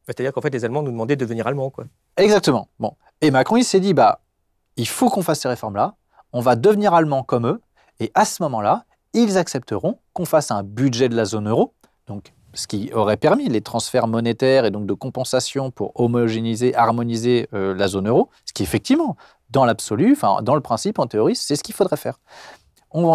C'est-à-dire 0.05 0.33
qu'en 0.33 0.41
fait, 0.41 0.51
les 0.51 0.65
Allemands 0.65 0.83
nous 0.83 0.91
demandaient 0.91 1.17
de 1.17 1.25
devenir 1.25 1.47
Allemands. 1.47 1.71
Quoi. 1.71 1.85
Exactement. 2.17 2.69
Bon. 2.79 2.97
Et 3.21 3.31
Macron, 3.31 3.57
il 3.57 3.65
s'est 3.65 3.81
dit, 3.81 3.95
bah, 3.95 4.21
il 4.77 4.89
faut 4.89 5.09
qu'on 5.09 5.23
fasse 5.23 5.41
ces 5.41 5.49
réformes-là, 5.49 5.95
on 6.33 6.41
va 6.41 6.57
devenir 6.57 6.93
allemand 6.93 7.23
comme 7.23 7.47
eux, 7.47 7.61
et 8.01 8.11
à 8.15 8.25
ce 8.25 8.43
moment-là, 8.43 8.85
ils 9.15 9.39
accepteront 9.39 9.99
qu'on 10.13 10.25
fasse 10.25 10.51
un 10.51 10.63
budget 10.63 11.09
de 11.09 11.15
la 11.15 11.25
zone 11.25 11.49
euro, 11.49 11.75
donc 12.07 12.33
ce 12.55 12.67
qui 12.67 12.93
aurait 12.93 13.17
permis 13.17 13.49
les 13.49 13.61
transferts 13.61 14.07
monétaires 14.07 14.65
et 14.65 14.71
donc 14.71 14.87
de 14.87 14.93
compensation 14.95 15.71
pour 15.71 15.93
homogénéiser, 16.01 16.75
harmoniser 16.75 17.49
euh, 17.55 17.75
la 17.75 17.89
zone 17.89 18.09
euro, 18.09 18.31
ce 18.45 18.53
qui 18.53 18.63
effectivement, 18.63 19.17
dans 19.51 19.65
l'absolu, 19.65 20.17
dans 20.43 20.55
le 20.55 20.61
principe, 20.61 20.99
en 20.99 21.07
théorie, 21.07 21.37
c'est 21.37 21.57
ce 21.57 21.63
qu'il 21.63 21.75
faudrait 21.75 21.97
faire. 21.97 22.19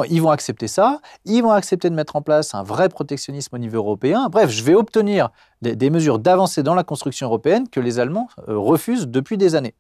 Ils 0.10 0.22
vont 0.22 0.32
accepter 0.32 0.68
ça, 0.68 1.02
ils 1.26 1.42
vont 1.42 1.52
accepter 1.52 1.90
de 1.90 1.96
mettre 1.96 2.16
en 2.16 2.24
place 2.24 2.56
un 2.56 2.64
vrai 2.64 2.90
protectionnisme 2.90 3.56
au 3.56 3.60
niveau 3.60 3.78
européen. 3.78 4.28
Bref, 4.30 4.50
je 4.50 4.64
vais 4.64 4.74
obtenir 4.74 5.30
des, 5.62 5.76
des 5.76 5.92
mesures 5.92 6.18
d'avancée 6.18 6.64
dans 6.64 6.74
la 6.74 6.84
construction 6.84 7.28
européenne 7.28 7.70
que 7.70 7.80
les 7.80 8.00
Allemands 8.00 8.28
euh, 8.48 8.58
refusent 8.58 9.08
depuis 9.08 9.38
des 9.38 9.54
années. 9.54 9.76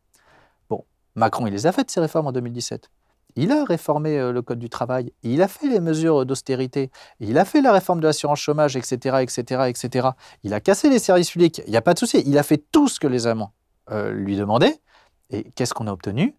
Bon, 0.70 0.86
Macron, 1.16 1.47
il 1.47 1.53
les 1.53 1.66
a 1.66 1.72
faites, 1.72 1.89
ces 1.89 1.99
réformes 1.99 2.28
en 2.28 2.32
2017. 2.32 2.91
Il 3.38 3.51
a 3.51 3.63
réformé 3.63 4.17
euh, 4.17 4.31
le 4.31 4.41
Code 4.41 4.57
du 4.57 4.67
travail, 4.67 5.13
il 5.21 5.43
a 5.43 5.47
fait 5.47 5.67
les 5.67 5.79
mesures 5.79 6.25
d'austérité, 6.25 6.89
il 7.19 7.38
a 7.38 7.45
fait 7.45 7.61
la 7.61 7.71
réforme 7.71 7.99
de 7.99 8.07
l'assurance 8.07 8.39
chômage, 8.39 8.75
etc., 8.75 9.19
etc., 9.21 9.61
etc. 9.67 10.09
Il 10.43 10.55
a 10.55 10.59
cassé 10.59 10.89
les 10.89 10.97
services 10.97 11.29
publics, 11.29 11.61
il 11.67 11.69
n'y 11.69 11.77
a 11.77 11.83
pas 11.83 11.93
de 11.93 11.99
souci. 11.99 12.23
Il 12.25 12.38
a 12.39 12.43
fait 12.43 12.57
tout 12.57 12.88
ce 12.88 12.99
que 12.99 13.05
les 13.05 13.27
Allemands 13.27 13.53
euh, 13.91 14.11
lui 14.11 14.35
demandaient. 14.35 14.79
Et 15.29 15.43
qu'est-ce 15.51 15.75
qu'on 15.75 15.85
a 15.85 15.91
obtenu? 15.91 16.35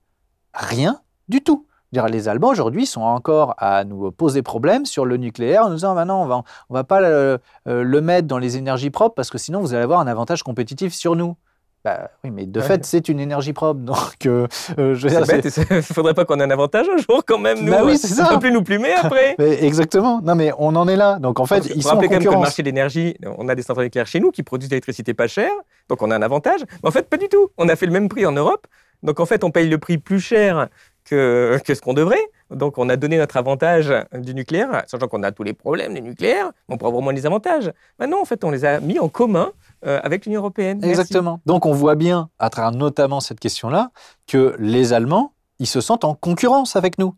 Rien 0.52 1.00
du 1.28 1.40
tout. 1.40 1.66
Les 1.92 2.28
Allemands 2.28 2.48
aujourd'hui 2.48 2.84
sont 2.84 3.00
encore 3.00 3.54
à 3.58 3.84
nous 3.84 4.10
poser 4.10 4.42
problème 4.42 4.84
sur 4.84 5.06
le 5.06 5.16
nucléaire 5.16 5.64
en 5.64 5.68
nous 5.68 5.76
disant 5.76 5.94
maintenant 5.94 6.22
on 6.22 6.26
va, 6.26 6.42
va 6.68 6.84
pas 6.84 7.00
euh, 7.00 7.38
le 7.64 8.00
mettre 8.02 8.28
dans 8.28 8.36
les 8.38 8.58
énergies 8.58 8.90
propres 8.90 9.14
parce 9.14 9.30
que 9.30 9.38
sinon 9.38 9.60
vous 9.60 9.72
allez 9.72 9.84
avoir 9.84 10.00
un 10.00 10.06
avantage 10.06 10.42
compétitif 10.42 10.92
sur 10.92 11.16
nous. 11.16 11.36
Bah, 11.84 12.10
oui, 12.24 12.30
mais 12.30 12.44
de 12.46 12.60
Ouais. 12.60 12.66
fait 12.66 12.84
c'est 12.84 13.08
une 13.08 13.20
énergie 13.20 13.52
propre 13.52 13.80
donc 13.80 14.26
euh, 14.26 14.48
euh, 14.78 14.94
je 14.96 15.08
il 15.08 15.82
faudrait 15.94 16.12
pas 16.14 16.24
qu'on 16.24 16.40
ait 16.40 16.42
un 16.44 16.50
avantage 16.50 16.86
un 16.88 16.96
jour 16.96 17.22
quand 17.24 17.38
même, 17.38 17.60
nous. 17.64 17.70
Bah 17.70 17.82
oui, 17.84 17.92
euh, 17.92 17.96
c'est 17.96 18.12
On 18.20 18.24
ça. 18.24 18.28
peut 18.34 18.40
plus 18.40 18.52
nous 18.52 18.62
plumer 18.64 18.92
après. 19.02 19.36
Mais 19.38 19.64
exactement. 19.64 20.20
Non, 20.22 20.34
mais 20.34 20.50
on 20.58 20.74
en 20.74 20.88
est 20.88 20.96
là. 20.96 21.18
Donc 21.20 21.38
en 21.38 21.46
fait, 21.46 21.62
Faut 21.62 21.72
ils 21.74 21.82
sont 21.82 21.90
en 21.90 22.00
quand 22.00 22.10
même 22.10 22.24
que 22.24 22.28
le 22.28 22.36
marché 22.36 22.62
de 22.62 22.66
l'énergie, 22.66 23.16
on 23.38 23.48
a 23.48 23.54
des 23.54 23.62
centrales 23.62 23.86
nucléaires 23.86 24.06
chez 24.08 24.18
nous 24.20 24.32
qui 24.32 24.42
produisent 24.42 24.68
de 24.68 24.74
l'électricité 24.74 25.14
pas 25.14 25.28
chère, 25.28 25.52
donc 25.88 26.02
on 26.02 26.10
a 26.10 26.16
un 26.16 26.22
avantage. 26.22 26.60
Mais 26.82 26.88
en 26.88 26.92
fait, 26.92 27.08
pas 27.08 27.16
du 27.16 27.28
tout. 27.28 27.50
On 27.58 27.68
a 27.68 27.76
fait 27.76 27.86
le 27.86 27.92
même 27.92 28.08
prix 28.08 28.26
en 28.26 28.32
Europe, 28.32 28.66
donc 29.04 29.20
en 29.20 29.26
fait, 29.26 29.44
on 29.44 29.50
paye 29.50 29.68
le 29.68 29.78
prix 29.78 29.98
plus 29.98 30.20
cher 30.20 30.68
que, 31.04 31.58
que 31.64 31.74
ce 31.74 31.80
qu'on 31.80 31.94
devrait. 31.94 32.26
Donc 32.50 32.78
on 32.78 32.88
a 32.88 32.96
donné 32.96 33.18
notre 33.18 33.36
avantage 33.36 33.92
du 34.14 34.34
nucléaire, 34.34 34.82
sachant 34.86 35.06
qu'on 35.06 35.22
a 35.22 35.32
tous 35.32 35.42
les 35.42 35.52
problèmes 35.52 35.94
du 35.94 36.00
nucléaire, 36.00 36.50
on 36.68 36.76
pourra 36.78 36.90
vraiment 36.90 37.10
les 37.10 37.24
avantages. 37.26 37.70
Maintenant, 37.98 38.20
en 38.20 38.24
fait, 38.24 38.42
on 38.42 38.50
les 38.50 38.64
a 38.64 38.80
mis 38.80 38.98
en 38.98 39.08
commun 39.08 39.52
euh, 39.86 40.00
avec 40.02 40.26
l'Union 40.26 40.40
européenne. 40.40 40.82
Exactement. 40.84 41.40
Donc 41.46 41.66
on 41.66 41.72
voit 41.72 41.94
bien, 41.94 42.30
à 42.38 42.50
travers 42.50 42.72
notamment 42.72 43.20
cette 43.20 43.40
question-là, 43.40 43.90
que 44.26 44.56
les 44.58 44.92
Allemands, 44.92 45.32
ils 45.58 45.66
se 45.66 45.80
sentent 45.80 46.04
en 46.04 46.14
concurrence 46.14 46.76
avec 46.76 46.98
nous. 46.98 47.14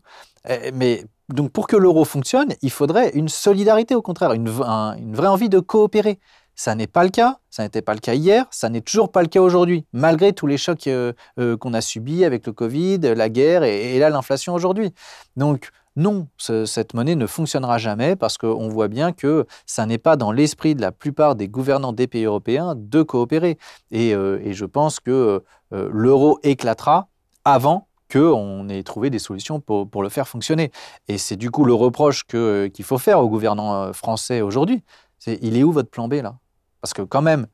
Eh, 0.47 0.71
Mais 0.73 1.05
donc 1.29 1.51
pour 1.51 1.67
que 1.67 1.75
l'euro 1.75 2.05
fonctionne, 2.05 2.53
il 2.61 2.71
faudrait 2.71 3.09
une 3.11 3.29
solidarité, 3.29 3.95
au 3.95 4.01
contraire, 4.01 4.33
une 4.33 4.49
vraie 4.49 5.27
envie 5.27 5.49
de 5.49 5.59
coopérer. 5.59 6.19
Ça 6.55 6.75
n'est 6.75 6.87
pas 6.87 7.03
le 7.03 7.09
cas, 7.09 7.39
ça 7.49 7.63
n'était 7.63 7.81
pas 7.81 7.93
le 7.93 7.99
cas 7.99 8.13
hier, 8.13 8.45
ça 8.51 8.69
n'est 8.69 8.81
toujours 8.81 9.11
pas 9.11 9.21
le 9.21 9.29
cas 9.29 9.41
aujourd'hui, 9.41 9.85
malgré 9.93 10.33
tous 10.33 10.47
les 10.47 10.57
chocs 10.57 10.85
euh, 10.87 11.13
euh, 11.39 11.57
qu'on 11.57 11.73
a 11.73 11.81
subis 11.81 12.25
avec 12.25 12.45
le 12.45 12.53
Covid, 12.53 12.99
la 12.99 13.29
guerre 13.29 13.63
et, 13.63 13.95
et 13.95 13.99
là 13.99 14.09
l'inflation 14.09 14.53
aujourd'hui. 14.53 14.93
Donc 15.37 15.71
non, 15.95 16.27
ce- 16.37 16.65
cette 16.65 16.93
monnaie 16.93 17.15
ne 17.15 17.27
fonctionnera 17.27 17.77
jamais 17.77 18.15
parce 18.15 18.37
qu'on 18.37 18.69
voit 18.69 18.87
bien 18.87 19.11
que 19.11 19.45
ça 19.65 19.85
n'est 19.85 19.97
pas 19.97 20.15
dans 20.15 20.31
l'esprit 20.31 20.73
de 20.73 20.81
la 20.81 20.91
plupart 20.91 21.35
des 21.35 21.49
gouvernants 21.49 21.91
des 21.91 22.07
pays 22.07 22.23
européens 22.23 22.75
de 22.77 23.01
coopérer. 23.01 23.57
Et, 23.91 24.15
euh, 24.15 24.39
je 24.51 24.65
pense 24.65 24.99
que 24.99 25.43
euh, 25.73 25.89
l'euro 25.91 26.39
éclatera 26.43 27.09
avant 27.43 27.87
qu'on 28.11 28.69
ait 28.69 28.83
trouvé 28.83 29.09
des 29.09 29.19
solutions 29.19 29.59
pour, 29.59 30.03
le 30.03 30.09
faire 30.09 30.27
fonctionner. 30.27 30.71
Et 31.07 31.17
c'est 31.17 31.37
du 31.37 31.51
coup 31.51 31.65
le 31.65 31.73
reproche 31.73 32.25
qu'il 32.25 32.83
faut 32.83 32.97
faire 32.97 33.19
aux 33.19 33.29
gouvernants 33.29 33.73
euh, 33.73 33.93
français 33.93 34.41
aujourd'hui. 34.41 34.83
C'est 35.19 35.39
il 35.41 35.57
est 35.57 35.63
où 35.63 35.71
votre 35.71 35.89
plan 35.89 36.07
B 36.07 36.15
là? 36.15 36.37
Parce 36.81 36.93
que 36.93 37.01
quand 37.03 37.21
même, 37.21 37.45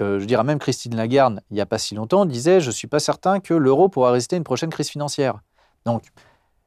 je 0.00 0.22
dirais 0.24 0.44
même 0.44 0.58
Christine 0.58 0.94
Lagarde, 0.94 1.40
il 1.50 1.54
n'y 1.54 1.60
a 1.62 1.66
pas 1.66 1.78
si 1.78 1.94
longtemps, 1.94 2.26
disait 2.26 2.60
je 2.60 2.66
ne 2.66 2.72
suis 2.72 2.86
pas 2.86 2.98
certain 2.98 3.40
que 3.40 3.54
l'euro 3.54 3.88
pourra 3.88 4.10
résister 4.10 4.36
à 4.36 4.38
une 4.38 4.44
prochaine 4.44 4.68
crise 4.68 4.90
financière. 4.90 5.38
Donc, 5.86 6.02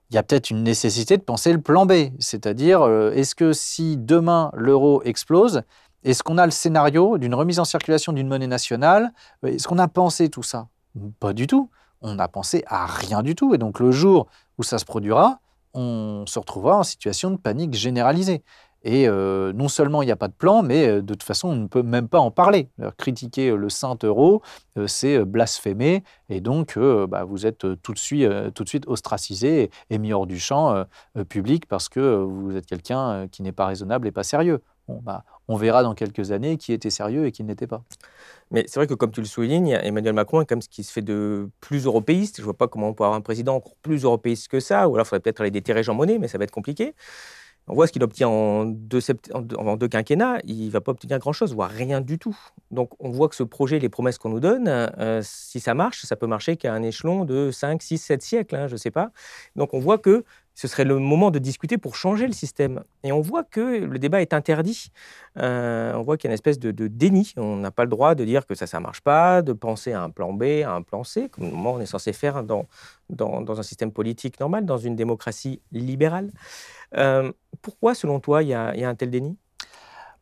il 0.10 0.16
y 0.16 0.18
a 0.18 0.24
peut-être 0.24 0.50
une 0.50 0.64
nécessité 0.64 1.18
de 1.18 1.22
penser 1.22 1.52
le 1.52 1.62
plan 1.62 1.86
B, 1.86 2.12
c'est-à-dire 2.20 2.82
euh, 2.82 3.12
est-ce 3.12 3.36
que 3.36 3.54
si 3.54 3.98
demain 3.98 4.52
l'euro 4.54 5.02
explose, 5.04 5.64
est-ce 6.04 6.24
qu'on 6.24 6.38
a 6.38 6.46
le 6.46 6.52
scénario 6.52 7.18
d'une 7.18 7.36
remise 7.36 7.60
en 7.60 7.66
circulation 7.66 8.14
d'une 8.14 8.28
monnaie 8.28 8.48
nationale? 8.48 9.12
Est-ce 9.44 9.68
qu'on 9.68 9.80
a 9.80 9.88
pensé 9.88 10.30
tout 10.30 10.44
ça? 10.44 10.68
Pas 11.20 11.34
du 11.34 11.48
tout. 11.48 11.70
On 12.02 12.16
n'a 12.16 12.28
pensé 12.28 12.64
à 12.68 12.86
rien 12.86 13.24
du 13.24 13.36
tout. 13.36 13.54
Et 13.54 13.58
donc 13.58 13.80
le 13.80 13.92
jour 13.92 14.28
où 14.58 14.64
ça 14.64 14.78
se 14.78 14.86
produira, 14.86 15.40
on 15.74 16.24
se 16.26 16.40
retrouvera 16.40 16.78
en 16.78 16.84
situation 16.84 17.32
de 17.32 17.38
panique 17.38 17.74
généralisée. 17.74 18.44
Et 18.88 19.06
euh, 19.10 19.52
non 19.52 19.68
seulement 19.68 20.02
il 20.02 20.06
n'y 20.06 20.14
a 20.14 20.16
pas 20.16 20.30
de 20.30 20.34
plan, 20.34 20.64
mais 20.64 20.88
euh, 20.88 21.02
de 21.02 21.14
toute 21.14 21.24
façon, 21.24 21.50
on 21.50 21.56
ne 21.58 21.68
peut 21.68 21.84
même 21.84 22.08
pas 22.08 22.20
en 22.20 22.32
parler. 22.32 22.70
Critiquer 22.98 23.50
euh, 23.50 23.58
le 23.58 23.68
saint 23.68 23.98
euro, 24.02 24.42
c'est 24.86 25.26
blasphémer, 25.26 26.06
et 26.30 26.40
donc 26.40 26.78
bah, 26.78 27.26
vous 27.26 27.46
êtes 27.46 27.66
tout 27.82 27.94
de 27.94 27.98
suite, 27.98 28.30
tout 28.54 28.64
de 28.64 28.70
suite 28.70 28.88
ostracisé 28.88 29.72
et, 29.90 29.98
mis 29.98 30.14
hors 30.14 30.28
du 30.28 30.40
champ 30.40 30.86
public 31.28 31.66
parce 31.68 31.90
que 31.90 32.16
vous 32.24 32.56
êtes 32.56 32.68
quelqu'un 32.68 33.28
qui 33.28 33.42
n'est 33.42 33.52
pas 33.52 33.66
raisonnable 33.66 34.08
et 34.08 34.12
pas 34.12 34.24
sérieux. 34.24 34.62
Bon, 34.88 35.02
bah, 35.04 35.26
on 35.48 35.58
verra 35.58 35.82
dans 35.82 35.96
quelques 35.96 36.32
années 36.32 36.58
qui 36.58 36.74
était 36.74 36.92
sérieux 36.92 37.26
et 37.26 37.32
qui 37.32 37.44
ne 37.44 37.50
l'était 37.50 37.68
pas. 37.68 37.84
Mais 38.52 38.66
c'est 38.68 38.80
vrai 38.80 38.88
que, 38.88 38.94
comme 38.94 39.12
tu 39.12 39.20
le 39.20 39.26
soulignes, 39.26 39.78
Emmanuel 39.82 40.14
Macron 40.14 40.42
est 40.42 40.46
comme 40.46 40.62
ce 40.62 40.70
qui 40.70 40.84
se 40.84 40.94
fait 40.94 41.02
de 41.02 41.50
plus 41.60 41.86
européiste. 41.86 42.38
Je 42.38 42.42
ne 42.44 42.46
vois 42.46 42.58
pas 42.58 42.68
comment 42.68 42.90
on 42.90 42.94
peut 42.94 43.04
avoir 43.04 43.18
un 43.18 43.22
président 43.22 43.62
plus 43.82 44.04
européiste 44.04 44.48
que 44.48 44.60
ça, 44.60 44.88
ou 44.88 44.94
alors 44.94 45.06
il 45.06 45.10
faudrait 45.10 45.22
peut-être 45.22 45.42
aller 45.42 45.52
déterrer 45.52 45.82
Jean 45.82 45.96
Monnet, 45.96 46.20
mais 46.20 46.28
ça 46.28 46.38
va 46.38 46.44
être 46.44 46.52
compliqué. 46.52 46.94
On 47.68 47.74
voit 47.74 47.86
ce 47.88 47.92
qu'il 47.92 48.04
obtient 48.04 48.30
en 48.30 48.66
deux, 48.66 49.02
sept- 49.02 49.30
en 49.34 49.42
deux- 49.42 49.58
en 49.58 49.76
deux 49.76 49.90
quinquennats, 49.90 50.40
il 50.46 50.66
ne 50.68 50.72
va 50.72 50.80
pas 50.82 50.92
obtenir 50.92 51.20
grand-chose, 51.20 51.54
voire 51.54 51.70
rien 51.70 52.00
du 52.02 52.18
tout. 52.18 52.38
Donc 52.72 52.92
on 53.00 53.10
voit 53.10 53.28
que 53.28 53.36
ce 53.36 53.44
projet, 53.44 53.80
les 53.80 53.90
promesses 53.90 54.18
qu'on 54.18 54.30
nous 54.30 54.40
donne, 54.40 54.68
euh, 54.70 55.22
si 55.24 55.60
ça 55.60 55.74
marche, 55.74 56.04
ça 56.06 56.16
peut 56.16 56.28
marcher 56.28 56.56
qu'à 56.56 56.74
un 56.74 56.82
échelon 56.84 57.26
de 57.26 57.52
5, 57.52 57.82
6, 57.82 57.98
7 57.98 58.22
siècles, 58.22 58.56
hein, 58.56 58.68
je 58.68 58.74
ne 58.74 58.78
sais 58.78 58.92
pas. 58.92 59.12
Donc 59.58 59.74
on 59.74 59.80
voit 59.80 59.98
que 59.98 60.24
ce 60.58 60.68
serait 60.68 60.86
le 60.86 60.98
moment 60.98 61.30
de 61.30 61.38
discuter 61.38 61.78
pour 61.78 61.96
changer 61.96 62.26
le 62.26 62.34
système. 62.34 62.84
Et 63.04 63.12
on 63.12 63.22
voit 63.22 63.44
que 63.44 63.86
le 63.86 64.00
débat 64.00 64.24
est 64.24 64.34
interdit. 64.34 64.88
Euh, 65.38 65.94
on 65.94 66.02
voit 66.02 66.18
qu'il 66.18 66.28
y 66.28 66.30
a 66.30 66.32
une 66.32 66.34
espèce 66.34 66.58
de, 66.58 66.72
déni. 66.88 67.32
On 67.38 67.58
n'a 67.58 67.70
pas 67.70 67.84
le 67.84 67.92
droit 67.92 68.16
de 68.16 68.26
dire 68.26 68.48
que 68.48 68.56
ça, 68.56 68.66
ça 68.66 68.80
marche 68.80 69.02
pas, 69.02 69.44
de 69.44 69.54
penser 69.54 69.94
à 69.94 70.02
un 70.02 70.10
plan 70.10 70.34
B, 70.34 70.64
à 70.66 70.72
un 70.72 70.82
plan 70.82 71.04
C, 71.04 71.30
comme 71.30 71.64
on 71.64 71.80
est 71.80 71.86
censé 71.86 72.12
faire 72.12 72.44
dans, 72.44 72.66
dans, 73.12 73.60
un 73.60 73.62
système 73.62 73.92
politique 73.92 74.40
normal, 74.40 74.66
dans 74.66 74.80
une 74.80 74.96
démocratie 74.96 75.62
libérale. 75.72 76.32
Euh, 76.98 77.32
pourquoi, 77.62 77.94
selon 77.94 78.20
toi, 78.20 78.42
il 78.42 78.50
y 78.50 78.56
a 78.56 78.72
un 78.90 78.96
tel 78.96 79.12
déni? 79.12 79.38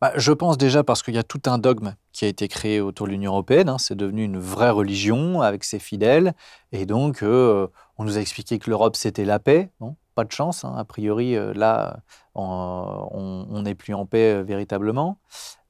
Bah, 0.02 0.12
je 0.16 0.32
pense 0.32 0.58
déjà 0.58 0.84
parce 0.84 1.02
qu'il 1.02 1.14
y 1.14 1.18
a 1.18 1.22
tout 1.22 1.40
un 1.46 1.56
dogme 1.58 1.94
qui 2.12 2.26
a 2.26 2.28
été 2.28 2.48
créé 2.48 2.80
autour 2.80 3.06
de 3.06 3.12
l'Union 3.12 3.32
européenne. 3.32 3.68
hein. 3.70 3.78
C'est 3.78 3.94
devenu 3.94 4.24
une 4.24 4.38
vraie 4.38 4.70
religion 4.70 5.40
avec 5.40 5.64
ses 5.64 5.78
fidèles. 5.78 6.34
Et 6.72 6.84
donc, 6.84 7.22
euh, 7.22 7.66
on 7.96 8.04
nous 8.04 8.18
a 8.18 8.20
expliqué 8.20 8.58
que 8.58 8.68
l'Europe, 8.68 8.96
c'était 8.96 9.24
la 9.24 9.38
paix. 9.38 9.70
Pas 10.14 10.24
de 10.24 10.32
chance. 10.32 10.64
hein. 10.64 10.74
A 10.76 10.84
priori, 10.84 11.34
euh, 11.36 11.54
là, 11.54 12.00
on- 12.34 13.62
n'est 13.62 13.74
plus 13.74 13.94
en 13.94 14.04
paix 14.06 14.34
euh, 14.34 14.42
véritablement. 14.42 15.18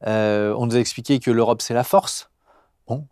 On 0.05 0.67
nous 0.67 0.77
a 0.77 0.81
expliqué 0.81 1.19
que 1.21 1.31
l'Europe, 1.31 1.63
c'est 1.63 1.75
la 1.75 1.85
force. 1.85 2.31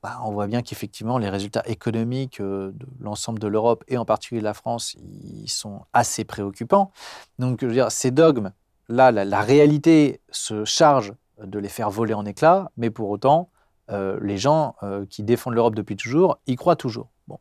Bah, 0.02 0.20
on 0.24 0.30
voit 0.32 0.46
bien 0.46 0.62
qu'effectivement, 0.62 1.18
les 1.18 1.28
résultats 1.28 1.62
économiques 1.66 2.40
de 2.40 2.74
l'ensemble 3.00 3.38
de 3.40 3.48
l'Europe 3.48 3.82
et 3.88 3.96
en 3.98 4.04
particulier 4.04 4.40
de 4.40 4.44
la 4.44 4.54
France, 4.54 4.94
ils 4.94 5.48
sont 5.48 5.80
assez 5.92 6.24
préoccupants. 6.24 6.92
Donc, 7.40 7.58
je 7.60 7.66
veux 7.66 7.72
dire, 7.72 7.90
ces 7.90 8.12
dogmes, 8.12 8.52
là, 8.88 9.10
la, 9.12 9.40
réalité 9.40 10.20
se 10.30 10.64
charge 10.64 11.12
de 11.42 11.58
les 11.58 11.68
faire 11.68 11.90
voler 11.90 12.14
en 12.14 12.24
éclats, 12.24 12.70
mais 12.76 12.90
pour 12.90 13.10
autant, 13.10 13.50
les 13.90 14.38
gens 14.38 14.76
qui 15.10 15.22
défendent 15.22 15.54
l'Europe 15.54 15.74
depuis 15.74 15.96
toujours 15.96 16.38
y 16.46 16.56
croient 16.56 16.76
toujours. 16.76 17.10
Bon. 17.28 17.38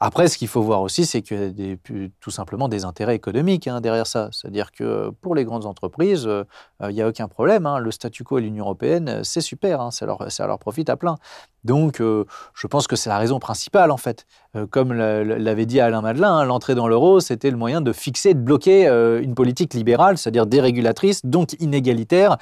Après, 0.00 0.28
ce 0.28 0.36
qu'il 0.36 0.48
faut 0.48 0.62
voir 0.62 0.82
aussi, 0.82 1.06
c'est 1.06 1.22
qu'il 1.22 1.58
y 1.58 1.72
a 1.72 2.08
tout 2.20 2.30
simplement 2.30 2.68
des 2.68 2.84
intérêts 2.84 3.14
économiques 3.14 3.68
hein, 3.68 3.80
derrière 3.80 4.06
ça. 4.06 4.28
C'est-à-dire 4.32 4.72
que 4.72 5.10
pour 5.22 5.34
les 5.34 5.44
grandes 5.44 5.66
entreprises, 5.66 6.26
euh, 6.26 6.44
il 6.82 6.94
n'y 6.94 7.00
a 7.02 7.08
aucun 7.08 7.28
problème. 7.28 7.64
Hein. 7.64 7.78
Le 7.78 7.90
statu 7.90 8.24
quo 8.24 8.38
et 8.38 8.42
l'Union 8.42 8.64
européenne, 8.64 9.24
c'est 9.24 9.40
super, 9.40 9.80
hein, 9.80 9.90
ça, 9.90 10.04
leur, 10.04 10.30
ça 10.30 10.46
leur 10.46 10.58
profite 10.58 10.90
à 10.90 10.96
plein. 10.96 11.16
Donc, 11.62 12.00
euh, 12.00 12.26
je 12.54 12.66
pense 12.66 12.86
que 12.86 12.96
c'est 12.96 13.08
la 13.08 13.18
raison 13.18 13.38
principale, 13.38 13.90
en 13.90 13.96
fait. 13.96 14.26
Euh, 14.56 14.66
comme 14.66 14.92
l'avait 14.92 15.66
dit 15.66 15.80
Alain 15.80 16.00
Madelin, 16.00 16.32
hein, 16.32 16.44
l'entrée 16.44 16.74
dans 16.74 16.88
l'euro, 16.88 17.20
c'était 17.20 17.50
le 17.50 17.56
moyen 17.56 17.80
de 17.80 17.92
fixer, 17.92 18.34
de 18.34 18.40
bloquer 18.40 18.86
euh, 18.86 19.22
une 19.22 19.34
politique 19.34 19.74
libérale, 19.74 20.18
c'est-à-dire 20.18 20.46
dérégulatrice, 20.46 21.24
donc 21.24 21.54
inégalitaire, 21.60 22.36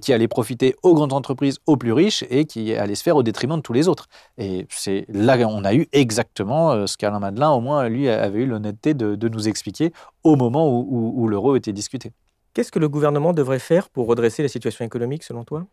qui 0.00 0.12
allait 0.12 0.28
profiter 0.28 0.74
aux 0.82 0.94
grandes 0.94 1.12
entreprises, 1.12 1.58
aux 1.66 1.76
plus 1.76 1.92
riches, 1.92 2.24
et 2.30 2.44
qui 2.44 2.74
allait 2.74 2.94
se 2.94 3.02
faire 3.02 3.16
au 3.16 3.22
détriment 3.22 3.56
de 3.56 3.62
tous 3.62 3.72
les 3.72 3.88
autres. 3.88 4.06
Et 4.38 4.66
c'est 4.70 5.06
là 5.08 5.38
qu'on 5.38 5.64
a 5.64 5.74
eu 5.74 5.88
exactement 5.92 6.86
ce 6.86 6.96
qu'Alain 6.96 7.20
Madelin, 7.20 7.50
au 7.50 7.60
moins, 7.60 7.88
lui, 7.88 8.08
avait 8.08 8.40
eu 8.40 8.46
l'honnêteté 8.46 8.94
de, 8.94 9.28
nous 9.28 9.48
expliquer 9.48 9.92
au 10.24 10.36
moment 10.36 10.68
où 10.70 11.28
l'euro 11.28 11.56
était 11.56 11.72
discuté. 11.72 12.12
Qu'est-ce 12.56 12.72
que 12.72 12.78
le 12.78 12.88
gouvernement 12.88 13.34
devrait 13.34 13.58
faire 13.58 13.90
pour 13.90 14.06
redresser 14.06 14.42
la 14.42 14.48
situation 14.48 14.82
économique, 14.82 15.24
selon 15.24 15.44
toi? 15.44 15.66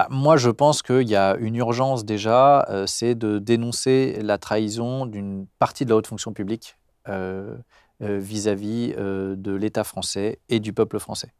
Bah, 0.00 0.06
moi, 0.08 0.38
je 0.38 0.48
pense 0.48 0.80
qu'il 0.80 1.10
y 1.10 1.14
a 1.14 1.36
une 1.36 1.56
urgence 1.56 2.06
déjà, 2.06 2.64
euh, 2.70 2.86
c'est 2.86 3.14
de 3.14 3.38
dénoncer 3.38 4.18
la 4.22 4.38
trahison 4.38 5.04
d'une 5.04 5.46
partie 5.58 5.84
de 5.84 5.90
la 5.90 5.96
haute 5.96 6.06
fonction 6.06 6.32
publique 6.32 6.78
euh, 7.10 7.54
euh, 8.00 8.18
vis-à-vis 8.18 8.94
de 8.96 9.52
l'État 9.52 9.84
français 9.84 10.38
et 10.48 10.58
du 10.58 10.72
peuple 10.72 10.98
français. 10.98 11.34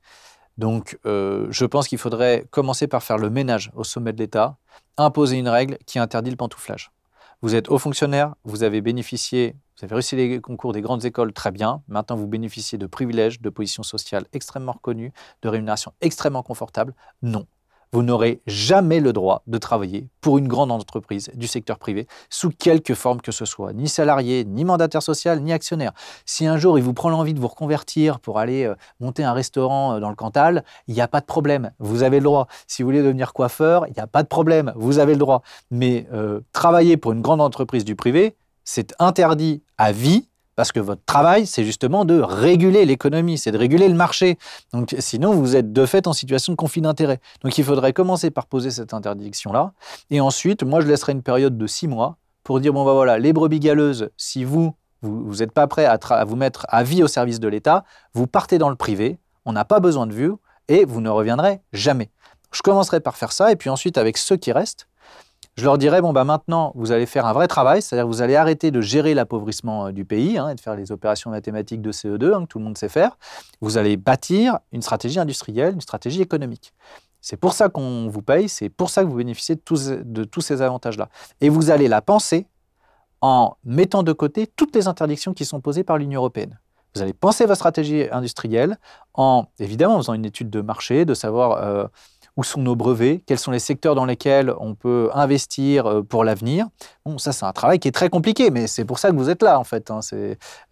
Donc, 0.58 0.98
je 1.06 1.64
pense 1.64 1.88
qu'il 1.88 1.96
faudrait 1.96 2.44
commencer 2.50 2.86
par 2.86 3.02
faire 3.02 3.16
le 3.16 3.30
ménage 3.30 3.70
au 3.74 3.82
sommet 3.82 4.12
de 4.12 4.18
l'État, 4.18 4.58
imposer 4.98 5.38
une 5.38 5.48
règle 5.48 5.78
qui 5.86 5.98
interdit 5.98 6.28
le 6.28 6.36
pantouflage. 6.36 6.92
Vous 7.40 7.54
êtes 7.54 7.70
haut 7.70 7.78
fonctionnaire, 7.78 8.34
vous 8.44 8.62
avez 8.62 8.82
bénéficié, 8.82 9.56
vous 9.78 9.86
avez 9.86 9.94
réussi 9.94 10.16
les 10.16 10.38
concours 10.42 10.72
des 10.74 10.82
grandes 10.82 11.06
écoles, 11.06 11.32
très 11.32 11.50
bien. 11.50 11.82
Maintenant, 11.88 12.16
vous 12.16 12.26
bénéficiez 12.26 12.76
de 12.76 12.86
privilèges, 12.86 13.40
de 13.40 13.48
positions 13.48 13.84
sociales 13.84 14.26
extrêmement 14.34 14.72
reconnues, 14.72 15.12
de 15.40 15.48
rémunérations 15.48 15.94
extrêmement 16.02 16.42
confortables. 16.42 16.94
Non, 17.22 17.46
vous 17.92 18.02
n'aurez 18.02 18.40
jamais 18.46 19.00
le 19.00 19.12
droit 19.12 19.42
de 19.46 19.58
travailler 19.58 20.08
pour 20.20 20.38
une 20.38 20.48
grande 20.48 20.70
entreprise 20.70 21.30
du 21.34 21.46
secteur 21.46 21.78
privé, 21.78 22.06
sous 22.28 22.50
quelque 22.50 22.94
forme 22.94 23.20
que 23.20 23.32
ce 23.32 23.44
soit, 23.44 23.72
ni 23.72 23.88
salarié, 23.88 24.44
ni 24.44 24.64
mandataire 24.64 25.02
social, 25.02 25.40
ni 25.40 25.52
actionnaire. 25.52 25.92
Si 26.24 26.46
un 26.46 26.56
jour 26.56 26.78
il 26.78 26.84
vous 26.84 26.94
prend 26.94 27.10
l'envie 27.10 27.34
de 27.34 27.40
vous 27.40 27.48
reconvertir 27.48 28.20
pour 28.20 28.38
aller 28.38 28.64
euh, 28.64 28.74
monter 29.00 29.24
un 29.24 29.32
restaurant 29.32 29.94
euh, 29.94 30.00
dans 30.00 30.10
le 30.10 30.14
Cantal, 30.14 30.64
il 30.86 30.94
n'y 30.94 31.00
a 31.00 31.08
pas 31.08 31.20
de 31.20 31.26
problème, 31.26 31.72
vous 31.78 32.02
avez 32.02 32.18
le 32.18 32.24
droit. 32.24 32.46
Si 32.66 32.82
vous 32.82 32.88
voulez 32.88 33.02
devenir 33.02 33.32
coiffeur, 33.32 33.86
il 33.88 33.92
n'y 33.92 34.00
a 34.00 34.06
pas 34.06 34.22
de 34.22 34.28
problème, 34.28 34.72
vous 34.76 34.98
avez 34.98 35.12
le 35.12 35.18
droit. 35.18 35.42
Mais 35.70 36.06
euh, 36.12 36.40
travailler 36.52 36.96
pour 36.96 37.12
une 37.12 37.22
grande 37.22 37.40
entreprise 37.40 37.84
du 37.84 37.96
privé, 37.96 38.36
c'est 38.64 38.94
interdit 38.98 39.62
à 39.78 39.92
vie 39.92 40.29
parce 40.60 40.72
que 40.72 40.80
votre 40.80 41.02
travail, 41.06 41.46
c'est 41.46 41.64
justement 41.64 42.04
de 42.04 42.20
réguler 42.20 42.84
l'économie, 42.84 43.38
c'est 43.38 43.50
de 43.50 43.56
réguler 43.56 43.88
le 43.88 43.94
marché. 43.94 44.36
Donc, 44.74 44.94
sinon, 44.98 45.32
vous 45.32 45.56
êtes 45.56 45.72
de 45.72 45.86
fait 45.86 46.06
en 46.06 46.12
situation 46.12 46.52
de 46.52 46.56
conflit 46.58 46.82
d'intérêts. 46.82 47.18
Donc, 47.42 47.56
il 47.56 47.64
faudrait 47.64 47.94
commencer 47.94 48.30
par 48.30 48.44
poser 48.44 48.70
cette 48.70 48.92
interdiction-là. 48.92 49.72
Et 50.10 50.20
ensuite, 50.20 50.62
moi, 50.62 50.82
je 50.82 50.86
laisserai 50.86 51.12
une 51.12 51.22
période 51.22 51.56
de 51.56 51.66
six 51.66 51.88
mois 51.88 52.18
pour 52.44 52.60
dire 52.60 52.74
bon, 52.74 52.84
bah 52.84 52.92
voilà, 52.92 53.18
les 53.18 53.32
brebis 53.32 53.58
galeuses, 53.58 54.10
si 54.18 54.44
vous, 54.44 54.74
vous 55.00 55.36
n'êtes 55.36 55.52
pas 55.52 55.66
prêt 55.66 55.86
à, 55.86 55.98
à, 56.10 56.24
vous 56.26 56.36
mettre 56.36 56.66
à 56.68 56.82
vie 56.82 57.02
au 57.02 57.08
service 57.08 57.40
de 57.40 57.48
l'État, 57.48 57.82
vous 58.12 58.26
partez 58.26 58.58
dans 58.58 58.68
le 58.68 58.76
privé, 58.76 59.18
on 59.46 59.54
n'a 59.54 59.64
pas 59.64 59.80
besoin 59.80 60.06
de 60.06 60.12
vous 60.12 60.40
et 60.68 60.84
vous 60.84 61.00
ne 61.00 61.08
reviendrez 61.08 61.62
jamais. 61.72 62.10
Je 62.52 62.60
commencerai 62.60 63.00
par 63.00 63.16
faire 63.16 63.32
ça, 63.32 63.50
et 63.50 63.56
puis 63.56 63.70
ensuite, 63.70 63.96
avec 63.96 64.18
ceux 64.18 64.36
qui 64.36 64.52
restent, 64.52 64.88
je 65.56 65.64
leur 65.64 65.78
dirais, 65.78 66.00
bon, 66.00 66.12
bah, 66.12 66.24
maintenant, 66.24 66.72
vous 66.74 66.92
allez 66.92 67.06
faire 67.06 67.26
un 67.26 67.32
vrai 67.32 67.48
travail, 67.48 67.82
c'est-à-dire 67.82 68.06
vous 68.06 68.22
allez 68.22 68.36
arrêter 68.36 68.70
de 68.70 68.80
gérer 68.80 69.14
l'appauvrissement 69.14 69.86
euh, 69.86 69.92
du 69.92 70.04
pays 70.04 70.38
hein, 70.38 70.48
et 70.48 70.54
de 70.54 70.60
faire 70.60 70.74
les 70.74 70.92
opérations 70.92 71.30
mathématiques 71.30 71.82
de 71.82 71.92
CE2 71.92 72.34
hein, 72.34 72.42
que 72.42 72.46
tout 72.46 72.58
le 72.58 72.64
monde 72.64 72.78
sait 72.78 72.88
faire. 72.88 73.18
Vous 73.60 73.76
allez 73.76 73.96
bâtir 73.96 74.58
une 74.72 74.82
stratégie 74.82 75.18
industrielle, 75.18 75.74
une 75.74 75.80
stratégie 75.80 76.22
économique. 76.22 76.72
C'est 77.20 77.36
pour 77.36 77.52
ça 77.52 77.68
qu'on 77.68 78.08
vous 78.08 78.22
paye, 78.22 78.48
c'est 78.48 78.70
pour 78.70 78.88
ça 78.88 79.02
que 79.02 79.08
vous 79.08 79.16
bénéficiez 79.16 79.56
de 79.56 80.24
tous, 80.24 80.40
ces 80.40 80.62
avantages-là. 80.62 81.08
Et 81.40 81.50
vous 81.50 81.70
allez 81.70 81.88
la 81.88 82.00
penser 82.00 82.46
en 83.20 83.56
mettant 83.64 84.02
de 84.02 84.12
côté 84.12 84.46
toutes 84.46 84.74
les 84.74 84.88
interdictions 84.88 85.34
qui 85.34 85.44
sont 85.44 85.60
posées 85.60 85.84
par 85.84 85.98
l'Union 85.98 86.20
européenne. 86.20 86.58
Vous 86.94 87.02
allez 87.02 87.12
penser 87.12 87.44
votre 87.44 87.56
stratégie 87.56 88.08
industrielle 88.10 88.78
en, 89.12 89.44
évidemment, 89.58 89.96
en 89.96 89.98
faisant 89.98 90.14
une 90.14 90.24
étude 90.24 90.48
de 90.48 90.62
marché, 90.62 91.04
de 91.04 91.12
savoir 91.12 91.62
euh, 91.62 91.86
où 92.40 92.42
sont 92.42 92.62
nos 92.62 92.74
brevets, 92.74 93.22
quels 93.26 93.38
sont 93.38 93.50
les 93.50 93.58
secteurs 93.58 93.94
dans 93.94 94.06
lesquels 94.06 94.54
on 94.60 94.74
peut 94.74 95.10
investir 95.12 95.84
euh, 95.84 96.02
pour 96.02 96.24
l'avenir. 96.24 96.68
Bon, 97.04 97.18
ça, 97.18 97.32
c'est 97.32 97.44
un 97.44 97.52
travail 97.52 97.78
qui 97.78 97.86
est 97.86 97.92
très 97.92 98.08
compliqué, 98.08 98.50
mais 98.50 98.66
c'est 98.66 98.86
pour 98.86 98.98
ça 98.98 99.10
que 99.10 99.16
vous 99.16 99.28
êtes 99.28 99.42
là, 99.42 99.58
en 99.58 99.64
fait. 99.64 99.90
Hein, 99.90 100.00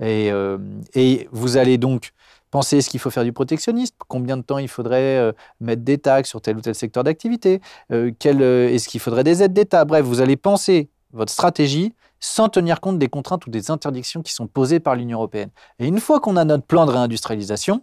et, 0.01 0.33
euh, 0.33 0.57
et, 0.95 1.29
vous 1.31 1.59
allez 1.59 1.77
donc 1.77 2.13
penser 2.51 2.79
est-ce 2.79 2.89
qu'il 2.89 3.01
faut 3.01 3.11
faire 3.11 3.25
du 3.25 3.35
protectionnisme 3.35 3.95
Combien 4.09 4.39
de 4.39 4.43
temps 4.43 4.57
il 4.57 4.69
faudrait 4.69 5.19
euh, 5.19 5.33
mettre 5.61 5.83
des 5.83 5.99
taxes 5.99 6.31
sur 6.31 6.41
tel 6.41 6.57
ou 6.57 6.63
tel 6.63 6.75
secteur 6.75 7.05
d'activité 7.05 7.61
Est-ce 7.91 8.89
qu'il 8.89 9.01
faudrait 9.01 9.25
des 9.25 9.43
aides 9.43 9.53
d'État? 9.53 9.85
Bref, 9.85 10.07
vous 10.07 10.23
allez 10.23 10.39
penser 10.39 10.89
votre 11.13 11.31
stratégie 11.31 11.93
sans 12.19 12.49
tenir 12.49 12.81
compte 12.81 12.99
des 12.99 13.09
contraintes 13.09 13.47
ou 13.47 13.51
des 13.51 13.71
interdictions 13.71 14.23
qui 14.23 14.33
sont 14.33 14.47
posées 14.47 14.81
par 14.81 14.95
l'Union 14.95 15.19
européenne. 15.19 15.51
Et 15.79 15.87
une 15.87 16.01
fois 16.01 16.19
qu'on 16.19 16.39
a 16.39 16.47
notre 16.47 16.65
plan 16.65 16.87
de 16.87 16.93
réindustrialisation, 16.93 17.83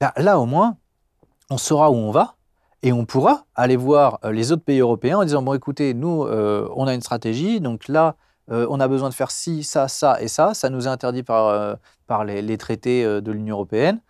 bah, 0.00 0.12
là 0.16 0.40
au 0.40 0.46
moins, 0.46 0.76
on 1.50 1.56
saura 1.56 1.88
où 1.92 1.94
on 1.94 2.10
va 2.10 2.34
et 2.82 2.92
on 2.92 3.04
pourra 3.04 3.46
aller 3.54 3.76
voir 3.76 4.18
euh, 4.24 4.32
les 4.32 4.52
autres 4.52 4.64
pays 4.64 4.80
européens 4.80 5.18
en 5.18 5.24
disant, 5.24 5.42
bon 5.42 5.54
écoutez, 5.54 5.94
nous, 5.94 6.24
euh, 6.24 6.68
on 6.74 6.86
a 6.86 6.94
une 6.94 7.00
stratégie, 7.00 7.60
donc 7.60 7.88
là, 7.88 8.16
euh, 8.50 8.66
on 8.70 8.80
a 8.80 8.88
besoin 8.88 9.08
de 9.08 9.14
faire 9.14 9.30
ci, 9.30 9.62
ça, 9.62 9.86
ça 9.88 10.20
et 10.20 10.28
ça, 10.28 10.54
ça 10.54 10.68
nous 10.68 10.86
est 10.86 10.90
interdit 10.90 11.22
par, 11.22 11.76
par 12.06 12.24
les, 12.24 12.58
traités 12.58 13.04
de 13.04 13.32
l'Union 13.32 13.56
européenne. 13.56 14.00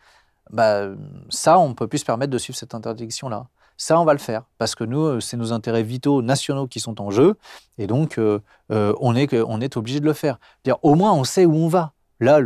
Bah, 0.51 0.89
ça, 1.29 1.59
on 1.59 1.71
ne 1.71 1.75
peut 1.75 1.87
plus 1.87 1.99
se 1.99 2.05
permettre 2.05 2.33
de 2.33 2.39
suivre 2.39 2.59
cette 2.59 2.75
interdiction-là. 2.75 3.47
Ça, 3.77 4.01
on 4.01 4.05
va 4.05 4.13
le 4.13 4.19
faire, 4.19 4.45
parce 4.59 4.75
que 4.75 4.85
nous, 4.85 5.21
c'est 5.21 5.37
nos 5.37 5.53
intérêts 5.53 5.83
vitaux 5.83 6.23
nationaux 6.23 6.67
qui 6.67 6.81
sont 6.81 7.01
en 7.01 7.11
jeu, 7.11 7.37
et 7.79 7.87
donc 7.87 8.19
on, 8.71 9.17
est, 9.17 9.35
on 9.35 9.61
est 9.61 9.77
obligé 9.77 10.01
de 10.01 10.07
le 10.07 10.13
faire. 10.15 10.39
Au 10.83 10.95
moins, 10.95 11.13
on 11.13 11.25
sait 11.25 11.45
où 11.45 11.55
on 11.55 11.69
va. 11.69 11.93
Là, 12.21 12.41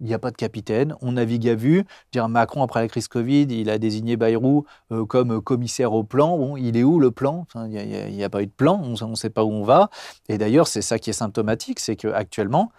il 0.00 0.06
n'y 0.06 0.14
a 0.14 0.18
pas 0.18 0.30
de 0.30 0.36
capitaine, 0.36 0.94
on 1.00 1.12
navigue 1.12 1.48
à 1.48 1.54
vue. 1.54 1.84
Dire, 2.12 2.28
Macron, 2.28 2.62
après 2.62 2.80
la 2.80 2.88
crise 2.88 3.08
Covid, 3.08 3.46
il 3.50 3.70
a 3.70 3.78
désigné 3.78 4.16
Bayrou 4.16 4.66
euh, 4.90 5.06
comme 5.06 5.40
commissaire 5.40 5.92
au 5.92 6.04
plan. 6.04 6.56
Il 6.56 6.76
est 6.76 6.82
où 6.82 6.98
le 7.00 7.10
plan? 7.10 7.46
Il 7.54 7.70
n'y 7.70 8.24
a, 8.24 8.30
pas 8.30 8.42
eu 8.42 8.46
de 8.46 8.52
plan, 8.52 8.80
on 8.82 9.08
ne 9.08 9.14
sait 9.14 9.30
pas 9.30 9.44
où 9.44 9.50
on 9.50 9.64
va. 9.64 9.90
Et 10.28 10.38
d'ailleurs, 10.38 10.66
c'est 10.66 10.82
ça 10.82 10.98
qui 10.98 11.10
est 11.10 11.14
symptomatique, 11.14 11.80
c'est 11.80 11.96
qu'actuellement, 11.96 12.72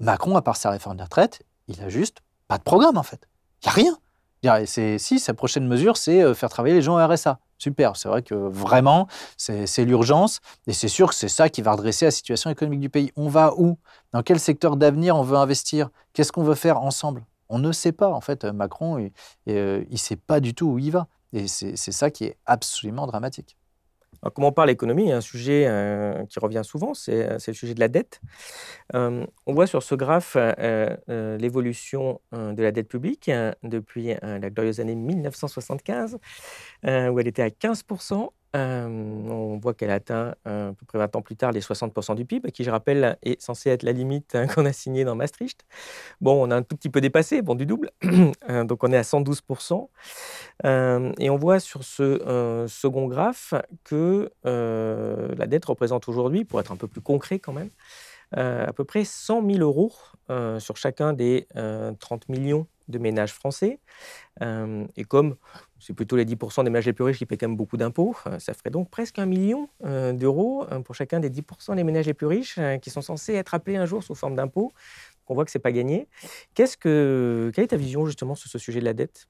Macron, 0.00 0.36
à 0.36 0.42
part 0.42 0.56
sa 0.56 0.70
réforme 0.70 0.96
de 0.96 1.02
retraite, 1.02 1.42
il 1.68 1.80
a 1.82 1.88
juste 1.88 2.18
pas 2.48 2.58
de 2.58 2.62
programme 2.62 2.96
en 2.96 3.02
fait. 3.02 3.28
Il 3.62 3.66
n'y 3.66 4.48
a 4.48 4.54
rien. 4.54 4.66
Si, 4.66 5.18
sa 5.18 5.34
prochaine 5.34 5.66
mesure, 5.66 5.96
c'est 5.96 6.22
euh, 6.22 6.34
faire 6.34 6.48
travailler 6.48 6.74
les 6.74 6.82
gens 6.82 6.96
au 6.96 7.06
RSA. 7.06 7.38
Super, 7.60 7.94
c'est 7.96 8.08
vrai 8.08 8.22
que 8.22 8.34
vraiment, 8.34 9.06
c'est 9.36 9.84
l'urgence. 9.84 10.40
Et 10.66 10.72
c'est 10.72 10.88
sûr 10.88 11.10
que 11.10 11.14
c'est 11.14 11.28
ça 11.28 11.50
qui 11.50 11.60
va 11.60 11.72
redresser 11.72 12.06
la 12.06 12.10
situation 12.10 12.48
économique 12.48 12.80
du 12.80 12.88
pays. 12.88 13.12
On 13.16 13.28
va 13.28 13.52
où? 13.58 13.76
Dans 14.12 14.22
quel 14.22 14.40
secteur 14.40 14.76
d'avenir 14.76 15.14
on 15.14 15.22
veut 15.22 15.36
investir? 15.36 15.90
Qu'est-ce 16.14 16.32
qu'on 16.32 16.42
veut 16.42 16.54
faire 16.54 16.80
ensemble? 16.80 17.26
On 17.50 17.58
ne 17.58 17.70
sait 17.72 17.92
pas. 17.92 18.08
En 18.08 18.22
fait, 18.22 18.46
Macron, 18.46 18.96
il 18.96 19.12
ne 19.46 19.52
euh, 19.52 19.96
sait 19.96 20.16
pas 20.16 20.40
du 20.40 20.54
tout 20.54 20.68
où 20.68 20.78
il 20.78 20.90
va. 20.90 21.06
Et 21.34 21.48
c'est 21.48 21.76
ça 21.76 22.10
qui 22.10 22.24
est 22.24 22.38
absolument 22.46 23.06
dramatique. 23.06 23.58
Comment 24.34 24.48
on 24.48 24.52
parle 24.52 24.68
économie, 24.68 25.12
un 25.12 25.22
sujet 25.22 25.64
euh, 25.66 26.26
qui 26.26 26.38
revient 26.40 26.60
souvent, 26.62 26.92
c'est 26.92 27.24
euh, 27.24 27.38
le 27.46 27.52
sujet 27.54 27.72
de 27.72 27.80
la 27.80 27.88
dette. 27.88 28.20
Euh, 28.94 29.24
on 29.46 29.54
voit 29.54 29.66
sur 29.66 29.82
ce 29.82 29.94
graphe 29.94 30.36
l'évolution 31.08 32.20
de 32.32 32.62
la 32.62 32.70
dette 32.70 32.88
publique 32.88 33.30
depuis 33.62 34.14
la 34.22 34.50
glorieuse 34.50 34.80
année 34.80 34.94
1975, 34.94 36.18
où 36.84 37.20
elle 37.20 37.28
était 37.28 37.42
à 37.42 37.48
15%, 37.48 38.30
euh, 38.56 38.86
on 38.88 39.58
voit 39.58 39.74
qu'elle 39.74 39.92
atteint 39.92 40.34
euh, 40.48 40.70
à 40.70 40.72
peu 40.72 40.84
près 40.84 40.98
20 40.98 41.16
ans 41.16 41.22
plus 41.22 41.36
tard 41.36 41.52
les 41.52 41.60
60% 41.60 42.16
du 42.16 42.24
PIB, 42.24 42.50
qui, 42.50 42.64
je 42.64 42.70
rappelle, 42.70 43.16
est 43.22 43.40
censé 43.40 43.70
être 43.70 43.84
la 43.84 43.92
limite 43.92 44.34
hein, 44.34 44.46
qu'on 44.54 44.66
a 44.66 44.72
signée 44.72 45.04
dans 45.04 45.14
Maastricht. 45.14 45.64
Bon, 46.20 46.46
on 46.46 46.50
a 46.50 46.56
un 46.56 46.62
tout 46.62 46.76
petit 46.76 46.88
peu 46.88 47.00
dépassé, 47.00 47.42
bon, 47.42 47.54
du 47.54 47.64
double, 47.64 47.90
euh, 48.50 48.64
donc 48.64 48.82
on 48.82 48.92
est 48.92 48.96
à 48.96 49.02
112%. 49.02 49.88
et 50.64 51.30
on 51.30 51.36
voit 51.36 51.60
sur 51.60 51.84
ce 51.84 52.66
second 52.68 53.06
graphe 53.06 53.54
que 53.84 54.30
la 54.44 55.46
dette 55.46 55.64
représente 55.64 56.08
aujourd'hui, 56.08 56.44
pour 56.44 56.60
être 56.60 56.72
un 56.72 56.76
peu 56.76 56.88
plus 56.88 57.00
concret 57.00 57.38
quand 57.38 57.52
même, 57.52 57.70
à 58.32 58.72
peu 58.72 58.84
près 58.84 59.04
100 59.04 59.46
000 59.48 59.58
euros 59.58 59.92
sur 60.58 60.76
chacun 60.76 61.12
des 61.12 61.46
30 62.00 62.28
millions 62.28 62.66
de 62.88 62.98
ménages 62.98 63.32
français. 63.32 63.78
et 64.40 65.04
comme 65.04 65.36
c'est 65.80 65.94
plutôt 65.94 66.16
les 66.16 66.24
10% 66.24 66.64
des 66.64 66.70
ménages 66.70 66.86
les 66.86 66.92
plus 66.92 67.04
riches 67.04 67.18
qui 67.18 67.26
paient 67.26 67.36
quand 67.36 67.48
même 67.48 67.56
beaucoup 67.56 67.76
d'impôts. 67.76 68.14
Ça 68.38 68.54
ferait 68.54 68.70
donc 68.70 68.90
presque 68.90 69.18
un 69.18 69.26
million 69.26 69.68
d'euros 69.82 70.66
pour 70.84 70.94
chacun 70.94 71.20
des 71.20 71.30
10% 71.30 71.74
des 71.76 71.84
ménages 71.84 72.06
les 72.06 72.14
plus 72.14 72.26
riches 72.26 72.58
qui 72.82 72.90
sont 72.90 73.02
censés 73.02 73.34
être 73.34 73.54
appelés 73.54 73.76
un 73.76 73.86
jour 73.86 74.02
sous 74.02 74.14
forme 74.14 74.36
d'impôts. 74.36 74.72
On 75.30 75.34
voit 75.34 75.44
que 75.44 75.52
ce 75.52 75.58
n'est 75.58 75.62
pas 75.62 75.70
gagné. 75.70 76.08
Qu'est-ce 76.54 76.76
que, 76.76 77.52
quelle 77.54 77.64
est 77.64 77.68
ta 77.68 77.76
vision 77.76 78.04
justement 78.04 78.34
sur 78.34 78.50
ce 78.50 78.58
sujet 78.58 78.80
de 78.80 78.84
la 78.84 78.94
dette? 78.94 79.28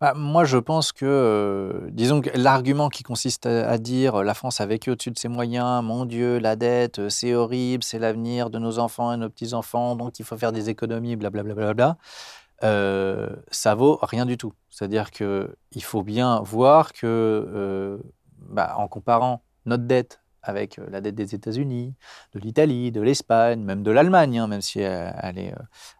Bah, 0.00 0.12
moi, 0.16 0.44
je 0.44 0.58
pense 0.58 0.90
que, 0.90 1.06
euh, 1.06 1.88
disons 1.92 2.20
que 2.20 2.30
l'argument 2.34 2.88
qui 2.88 3.04
consiste 3.04 3.46
à, 3.46 3.78
dire 3.78 4.24
la 4.24 4.34
France 4.34 4.60
a 4.60 4.66
vécu 4.66 4.90
au-dessus 4.90 5.12
de 5.12 5.18
ses 5.18 5.28
moyens, 5.28 5.84
mon 5.84 6.04
Dieu, 6.04 6.38
la 6.38 6.56
dette, 6.56 6.98
euh, 6.98 7.08
c'est 7.08 7.32
horrible, 7.32 7.84
c'est 7.84 8.00
l'avenir 8.00 8.50
de 8.50 8.58
nos 8.58 8.80
enfants 8.80 9.12
et 9.12 9.16
nos 9.16 9.30
petits-enfants, 9.30 9.94
donc 9.94 10.18
il 10.18 10.24
faut 10.24 10.36
faire 10.36 10.50
des 10.50 10.68
économies, 10.68 11.14
blablabla, 11.14 11.54
bla, 11.54 11.64
bla, 11.64 11.74
bla, 11.74 11.96
euh, 12.62 13.28
ça 13.50 13.74
vaut 13.74 13.98
rien 14.02 14.26
du 14.26 14.36
tout. 14.36 14.52
C'est-à-dire 14.70 15.10
qu'il 15.10 15.82
faut 15.82 16.02
bien 16.02 16.40
voir 16.40 16.92
que, 16.92 17.06
euh, 17.06 17.98
bah, 18.38 18.74
en 18.76 18.88
comparant 18.88 19.42
notre 19.66 19.84
dette 19.84 20.20
avec 20.42 20.78
euh, 20.78 20.86
la 20.90 21.00
dette 21.00 21.14
des 21.14 21.34
États-Unis, 21.34 21.94
de 22.34 22.40
l'Italie, 22.40 22.92
de 22.92 23.00
l'Espagne, 23.00 23.60
même 23.62 23.82
de 23.82 23.90
l'Allemagne, 23.90 24.38
hein, 24.38 24.46
même 24.46 24.60
si 24.60 24.80
elle, 24.80 25.38
est, 25.38 25.54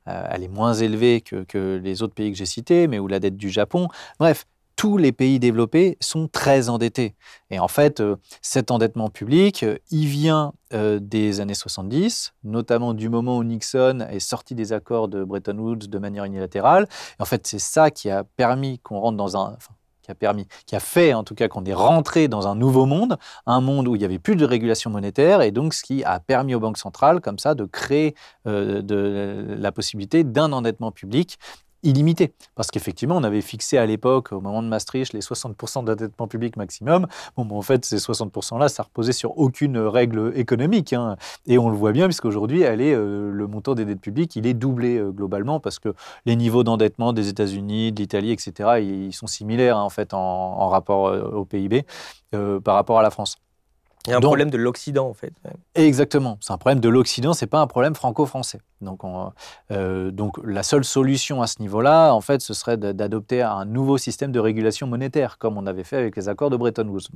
elle, 0.07 0.43
est, 0.43 0.49
moins 0.49 0.75
élevée 0.75 1.23
que, 1.23 1.45
que 1.45 1.81
les 1.83 2.03
autres 2.03 2.15
pays 2.15 2.31
que 2.31 2.39
j'ai 2.39 2.47
cités, 2.47 2.87
mais 2.87 2.99
ou 2.99 3.09
la 3.09 3.21
dette 3.21 3.37
du 3.37 3.51
Japon. 3.51 3.89
Bref, 4.19 4.47
tous 4.77 4.97
les 4.97 5.12
pays 5.12 5.39
développés 5.39 5.97
sont 6.01 6.29
très 6.29 6.68
endettés. 6.68 7.14
Et 7.51 7.59
en 7.59 7.68
fait, 7.68 8.03
cet 8.43 8.70
endettement 8.70 9.09
public, 9.09 9.64
il 9.91 10.07
vient 10.07 10.53
des 10.72 11.41
années 11.41 11.55
70, 11.55 12.35
notamment 12.43 12.95
du 12.95 13.09
moment 13.09 13.39
où 13.39 13.45
Nixon 13.45 14.07
est 14.11 14.20
sorti 14.20 14.55
des 14.55 14.72
accords 14.72 15.09
de 15.09 15.22
Bretton 15.22 15.59
Woods 15.59 15.89
de 15.89 15.99
manière 15.99 16.25
unilatérale. 16.25 16.89
Et 17.18 17.22
en 17.22 17.25
fait, 17.25 17.47
c'est 17.47 17.61
ça 17.61 17.91
qui 17.91 18.11
a 18.11 18.25
permis 18.25 18.79
qu'on 18.81 18.99
rentre 18.99 19.16
dans 19.16 19.37
un 19.37 19.57
qui 20.05 20.11
a 20.11 20.14
permis, 20.14 20.47
qui 20.66 20.77
a 20.77 20.81
fait 20.81 21.14
en 21.14 21.25
tout 21.25 21.35
cas 21.35 21.49
qu'on 21.49 21.64
est 21.64 21.75
rentré 21.75 22.29
dans 22.29 22.47
un 22.47 22.55
nouveau 22.55 22.87
monde, 22.87 23.16
un 23.47 23.61
monde 23.61 23.89
où 23.89 23.97
il 23.97 23.99
n'y 23.99 24.05
avait 24.05 24.18
plus 24.18 24.37
de 24.37 24.45
régulation 24.45 24.91
monétaire, 24.91 25.41
et 25.41 25.51
donc 25.51 25.75
ce 25.75 25.83
qui 25.83 26.05
a 26.05 26.20
permis 26.20 26.55
aux 26.55 26.61
banques 26.61 26.79
centrales, 26.79 27.20
comme 27.20 27.39
ça, 27.39 27.55
de 27.55 27.64
créer 27.64 28.14
euh, 28.47 28.83
de, 28.83 29.57
la 29.59 29.72
possibilité 29.72 30.22
d'un 30.22 30.53
endettement 30.53 30.93
public 30.93 31.39
illimité. 31.85 32.35
Parce 32.55 32.70
qu'effectivement, 32.70 33.16
on 33.16 33.22
avait 33.22 33.41
fixé 33.41 33.78
à 33.78 33.87
l'époque, 33.87 34.32
au 34.32 34.41
moment 34.41 34.62
de 34.62 34.68
Maastricht, 34.68 35.12
les 35.12 35.20
60% 35.20 35.85
d'endettement 35.85 36.26
public 36.26 36.57
maximum. 36.57 37.07
Bon, 37.37 37.57
en 37.57 37.62
fait, 37.62 37.85
ces 37.85 37.99
60%-là, 37.99 38.68
ça 38.68 38.82
reposait 38.82 39.12
sur 39.12 39.39
aucune 39.39 39.78
règle 39.78 40.32
économique. 40.35 40.93
Hein. 40.93 41.16
Et 41.47 41.59
on 41.59 41.68
le 41.68 41.76
voit 41.76 41.93
bien, 41.93 42.07
puisqu'aujourd'hui, 42.07 42.62
elle 42.62 42.80
est, 42.80 42.95
euh, 42.95 43.30
le 43.30 43.47
montant 43.47 43.74
des 43.74 43.85
dettes 43.85 44.01
publiques, 44.01 44.37
il 44.37 44.47
est 44.47 44.55
doublé 44.55 44.99
euh, 44.99 45.11
globalement, 45.11 45.61
parce 45.61 45.78
que 45.78 45.95
les 46.26 46.37
niveaux 46.37 46.64
d'endettement 46.64 47.12
des 47.12 47.28
États-Unis, 47.28 47.93
de 47.93 48.01
l'Italie, 48.01 48.32
etc., 48.32 48.80
ils 48.80 49.12
sont 49.12 49.26
similaires, 49.26 49.76
hein, 49.76 49.82
en 49.82 49.91
fait, 49.91 50.14
en, 50.14 50.68
rapport 50.68 51.09
euh, 51.09 51.22
au 51.22 51.45
PIB 51.45 51.85
par 52.64 52.74
rapport 52.74 52.99
à 52.99 53.03
la 53.03 53.11
France. 53.11 53.37
Il 54.07 54.11
y 54.11 54.13
a 54.13 54.19
un 54.19 54.21
problème 54.21 54.51
de 54.51 54.59
l'Occident, 54.59 55.09
en 55.09 55.15
fait. 55.15 55.33
Exactement. 55.75 56.37
C'est 56.41 56.53
un 56.53 56.59
problème 56.59 56.81
de 56.81 56.91
l'Occident, 56.91 57.33
c'est 57.33 57.47
pas 57.47 57.61
un 57.61 57.67
problème 57.67 57.95
franco-français. 57.95 58.61
Donc, 58.83 59.01
euh, 59.71 60.11
donc, 60.11 60.37
la 60.45 60.63
seule 60.63 60.85
solution 60.85 61.41
à 61.41 61.47
ce 61.47 61.63
niveau-là, 61.63 62.13
en 62.13 62.21
fait, 62.21 62.43
ce 62.43 62.53
serait 62.53 62.77
d'adopter 62.77 63.41
un 63.41 63.65
nouveau 63.65 63.97
système 63.97 64.31
de 64.31 64.39
régulation 64.39 64.87
monétaire, 64.87 65.39
comme 65.39 65.57
on 65.57 65.67
avait 65.67 65.85
fait 65.85 65.97
avec 65.97 66.17
les 66.17 66.29
accords 66.29 66.51
de 66.51 66.57
Bretton 66.59 66.87
Woods. 66.87 67.09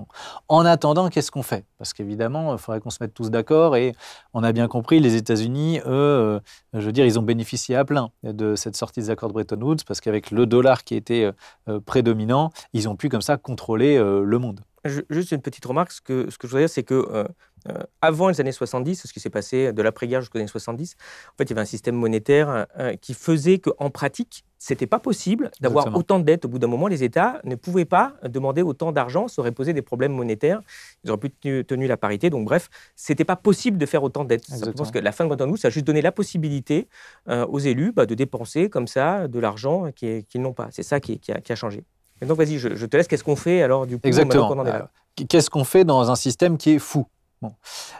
En 0.48 0.64
attendant, 0.64 1.10
qu'est-ce 1.10 1.30
qu'on 1.30 1.42
fait? 1.42 1.66
Parce 1.76 1.92
qu'évidemment, 1.92 2.54
il 2.54 2.58
faudrait 2.58 2.80
qu'on 2.80 2.88
se 2.88 2.98
mette 3.02 3.12
tous 3.12 3.30
d'accord. 3.30 3.76
Et 3.76 3.94
on 4.32 4.42
a 4.42 4.52
bien 4.52 4.66
compris, 4.66 4.98
les 4.98 5.14
États-Unis, 5.14 5.80
eux, 5.80 5.90
euh, 5.90 6.40
je 6.72 6.86
veux 6.86 6.92
dire, 6.92 7.04
ils 7.04 7.18
ont 7.18 7.22
bénéficié 7.22 7.76
à 7.76 7.84
plein 7.84 8.10
de 8.22 8.56
cette 8.56 8.76
sortie 8.76 9.00
des 9.00 9.10
accords 9.10 9.28
de 9.28 9.34
Bretton 9.34 9.60
Woods, 9.60 9.84
parce 9.86 10.00
qu'avec 10.00 10.30
le 10.30 10.46
dollar 10.46 10.84
qui 10.84 10.94
était 10.94 11.30
euh, 11.68 11.80
prédominant, 11.80 12.50
ils 12.72 12.88
ont 12.88 12.96
pu 12.96 13.10
comme 13.10 13.20
ça 13.20 13.36
contrôler 13.36 13.98
le 13.98 14.38
monde 14.38 14.60
juste 14.88 15.32
une 15.32 15.40
petite 15.40 15.64
remarque. 15.64 15.92
Ce 15.92 16.00
que, 16.00 16.30
ce 16.30 16.38
que 16.38 16.46
je 16.46 16.50
voudrais 16.50 16.62
dire, 16.62 16.70
c'est 16.70 16.82
que 16.82 16.94
euh, 16.94 17.24
euh, 17.68 17.82
avant 18.00 18.28
les 18.28 18.40
années 18.40 18.52
70, 18.52 19.06
ce 19.06 19.12
qui 19.12 19.20
s'est 19.20 19.30
passé 19.30 19.72
de 19.72 19.82
l'après-guerre 19.82 20.20
jusqu'aux 20.20 20.38
années 20.38 20.46
70, 20.46 20.96
en 20.98 21.36
fait, 21.36 21.44
il 21.44 21.50
y 21.50 21.52
avait 21.52 21.62
un 21.62 21.66
système 21.66 21.94
monétaire 21.94 22.66
euh, 22.78 22.94
qui 22.96 23.14
faisait 23.14 23.58
qu'en 23.58 23.90
pratique, 23.90 24.44
c'était 24.58 24.86
pas 24.86 24.98
possible 24.98 25.50
d'avoir 25.60 25.94
autant 25.96 26.18
de 26.18 26.24
dettes. 26.24 26.44
Au 26.44 26.48
bout 26.48 26.58
d'un 26.58 26.66
moment, 26.66 26.88
les 26.88 27.04
États 27.04 27.40
ne 27.44 27.54
pouvaient 27.54 27.84
pas 27.84 28.14
demander 28.24 28.62
autant 28.62 28.90
d'argent, 28.90 29.28
ça 29.28 29.40
aurait 29.40 29.52
posé 29.52 29.72
des 29.72 29.82
problèmes 29.82 30.12
monétaires. 30.12 30.62
Ils 31.04 31.10
auraient 31.10 31.20
pu 31.20 31.30
tenu, 31.64 31.86
la 31.86 31.96
parité. 31.96 32.28
Donc, 32.28 32.44
bref, 32.44 32.68
c'était 32.96 33.24
pas 33.24 33.36
possible 33.36 33.78
de 33.78 33.86
faire 33.86 34.02
autant 34.02 34.24
de 34.24 34.30
dettes. 34.30 34.46
Je 34.50 34.70
pense 34.70 34.90
que 34.90 34.98
la 34.98 35.12
fin 35.12 35.26
de 35.26 35.44
Woods, 35.44 35.58
ça 35.58 35.68
a 35.68 35.70
juste 35.70 35.86
donné 35.86 36.02
la 36.02 36.10
possibilité 36.10 36.88
aux 37.28 37.60
élus 37.60 37.92
bah, 37.92 38.04
de 38.04 38.16
dépenser 38.16 38.68
comme 38.68 38.88
ça 38.88 39.28
de 39.28 39.38
l'argent 39.38 39.92
qu'ils 39.92 40.24
n'ont 40.40 40.54
pas. 40.54 40.68
C'est 40.72 40.82
ça 40.82 40.98
qui, 40.98 41.20
a, 41.28 41.40
qui 41.40 41.52
a 41.52 41.56
changé. 41.56 41.84
Et 42.20 42.26
donc, 42.26 42.38
vas-y, 42.38 42.58
je, 42.58 42.68
te 42.86 42.96
laisse. 42.96 43.08
Qu'est-ce 43.08 43.24
qu'on 43.24 43.36
fait 43.36 43.62
alors 43.62 43.86
du 43.86 43.96
coup 43.96 44.06
Exactement. 44.06 44.64
Euh, 44.66 44.82
qu'est-ce 45.16 45.50
qu'on 45.50 45.64
fait 45.64 45.84
dans 45.84 46.10
un 46.10 46.16
système 46.16 46.58
qui 46.58 46.72
est 46.72 46.78
fou? 46.78 47.06
Bon. 47.40 47.52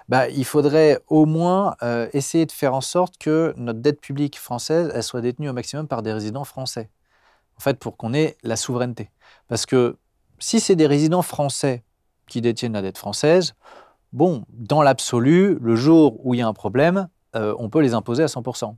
bah, 0.09 0.29
Il 0.29 0.45
faudrait 0.45 1.01
au 1.07 1.25
moins 1.25 1.77
euh, 1.83 2.09
essayer 2.13 2.45
de 2.45 2.53
faire 2.53 2.75
en 2.75 2.81
sorte 2.81 3.19
que 3.19 3.55
notre 3.57 3.79
dette 3.79 4.01
publique 4.01 4.37
française 4.37 4.91
elle 4.93 5.05
soit 5.05 5.21
détenue 5.21 5.49
au 5.49 5.53
maximum 5.53 5.87
par 5.87 6.03
des 6.03 6.13
résidents 6.13 6.45
français. 6.45 6.91
En 7.57 7.61
fait, 7.61 7.79
pour 7.79 7.97
qu'on 7.97 8.15
ait 8.15 8.37
la 8.43 8.57
souveraineté. 8.57 9.11
Parce 9.49 9.67
que 9.67 9.97
si 10.39 10.61
c'est 10.61 10.77
des 10.77 10.87
résidents 10.87 11.23
français 11.23 11.83
qui 12.29 12.41
détiennent 12.41 12.73
la 12.73 12.83
dette 12.83 12.99
française, 12.99 13.55
bon, 14.13 14.45
dans 14.51 14.83
l'absolu, 14.83 15.59
le 15.61 15.77
jour 15.77 16.25
où 16.25 16.35
il 16.35 16.39
y 16.39 16.43
a 16.43 16.47
un 16.47 16.53
problème, 16.53 17.09
euh, 17.37 17.55
on 17.59 17.69
peut 17.69 17.81
les 17.81 17.95
imposer 17.95 18.23
à 18.23 18.27
100% 18.27 18.75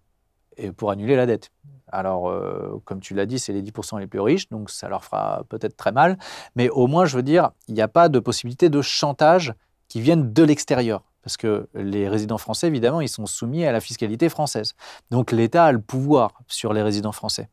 et 0.56 0.72
pour 0.72 0.90
annuler 0.90 1.16
la 1.16 1.26
dette. 1.26 1.50
Alors, 1.92 2.28
euh, 2.28 2.80
comme 2.84 3.00
tu 3.00 3.14
l'as 3.14 3.26
dit, 3.26 3.38
c'est 3.38 3.52
les 3.52 3.62
10% 3.62 3.98
les 3.98 4.06
plus 4.06 4.20
riches, 4.20 4.48
donc 4.48 4.70
ça 4.70 4.88
leur 4.88 5.04
fera 5.04 5.42
peut-être 5.48 5.76
très 5.76 5.92
mal. 5.92 6.18
Mais 6.56 6.68
au 6.68 6.86
moins, 6.86 7.04
je 7.04 7.16
veux 7.16 7.22
dire, 7.22 7.50
il 7.68 7.74
n'y 7.74 7.82
a 7.82 7.88
pas 7.88 8.08
de 8.08 8.18
possibilité 8.18 8.68
de 8.68 8.82
chantage 8.82 9.54
qui 9.88 10.00
vienne 10.00 10.32
de 10.32 10.42
l'extérieur. 10.42 11.02
Parce 11.22 11.36
que 11.36 11.68
les 11.74 12.08
résidents 12.08 12.38
français, 12.38 12.66
évidemment, 12.66 13.00
ils 13.00 13.08
sont 13.08 13.26
soumis 13.26 13.64
à 13.66 13.72
la 13.72 13.80
fiscalité 13.80 14.28
française. 14.28 14.74
Donc 15.10 15.32
l'État 15.32 15.66
a 15.66 15.72
le 15.72 15.80
pouvoir 15.80 16.32
sur 16.46 16.72
les 16.72 16.82
résidents 16.82 17.12
français. 17.12 17.48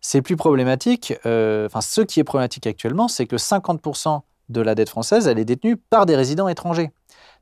C'est 0.00 0.22
plus 0.22 0.36
problématique, 0.36 1.14
euh, 1.26 1.68
ce 1.80 2.00
qui 2.02 2.20
est 2.20 2.24
problématique 2.24 2.66
actuellement, 2.66 3.08
c'est 3.08 3.26
que 3.26 3.36
50% 3.36 4.22
de 4.50 4.60
la 4.60 4.74
dette 4.74 4.88
française, 4.88 5.28
est 5.28 5.44
détenue 5.44 5.76
par 5.76 6.06
des 6.06 6.16
résidents 6.16 6.48
étrangers. 6.48 6.90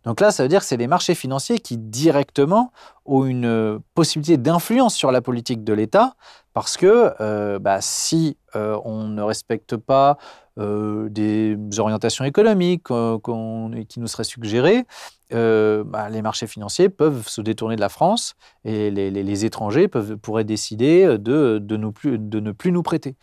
Donc 0.04 0.20
là, 0.20 0.30
ça 0.30 0.42
veut 0.42 0.48
dire 0.48 0.60
que 0.60 0.66
c'est 0.66 0.76
les 0.76 0.86
marchés 0.86 1.14
financiers 1.14 1.58
qui 1.58 1.76
directement 1.76 2.72
ont 3.04 3.24
une 3.24 3.46
euh, 3.46 3.78
possibilité 3.94 4.36
d'influence 4.36 4.94
sur 4.94 5.10
la 5.10 5.20
politique 5.20 5.64
de 5.64 5.72
l'État, 5.72 6.14
parce 6.54 6.76
que 6.76 7.12
euh, 7.20 7.58
bah, 7.58 7.80
si 7.80 8.36
euh, 8.54 8.78
on 8.84 9.04
ne 9.04 9.22
respecte 9.22 9.76
pas 9.76 10.18
des 10.60 11.56
orientations 11.78 12.24
économiques 12.24 12.88
qui 12.88 14.00
nous 14.00 14.08
seraient 14.08 14.24
suggérées, 14.24 14.86
bah, 15.30 16.08
les 16.10 16.20
marchés 16.20 16.48
financiers 16.48 16.88
peuvent 16.88 17.28
se 17.28 17.40
détourner 17.40 17.76
de 17.76 17.80
la 17.80 17.88
France 17.88 18.34
et 18.64 18.90
les, 18.90 19.44
étrangers 19.44 19.86
pourraient 19.86 20.42
décider 20.42 21.16
de, 21.16 21.60
ne 21.70 22.50
plus, 22.50 22.72
nous 22.72 22.82
prêter. 22.82 23.14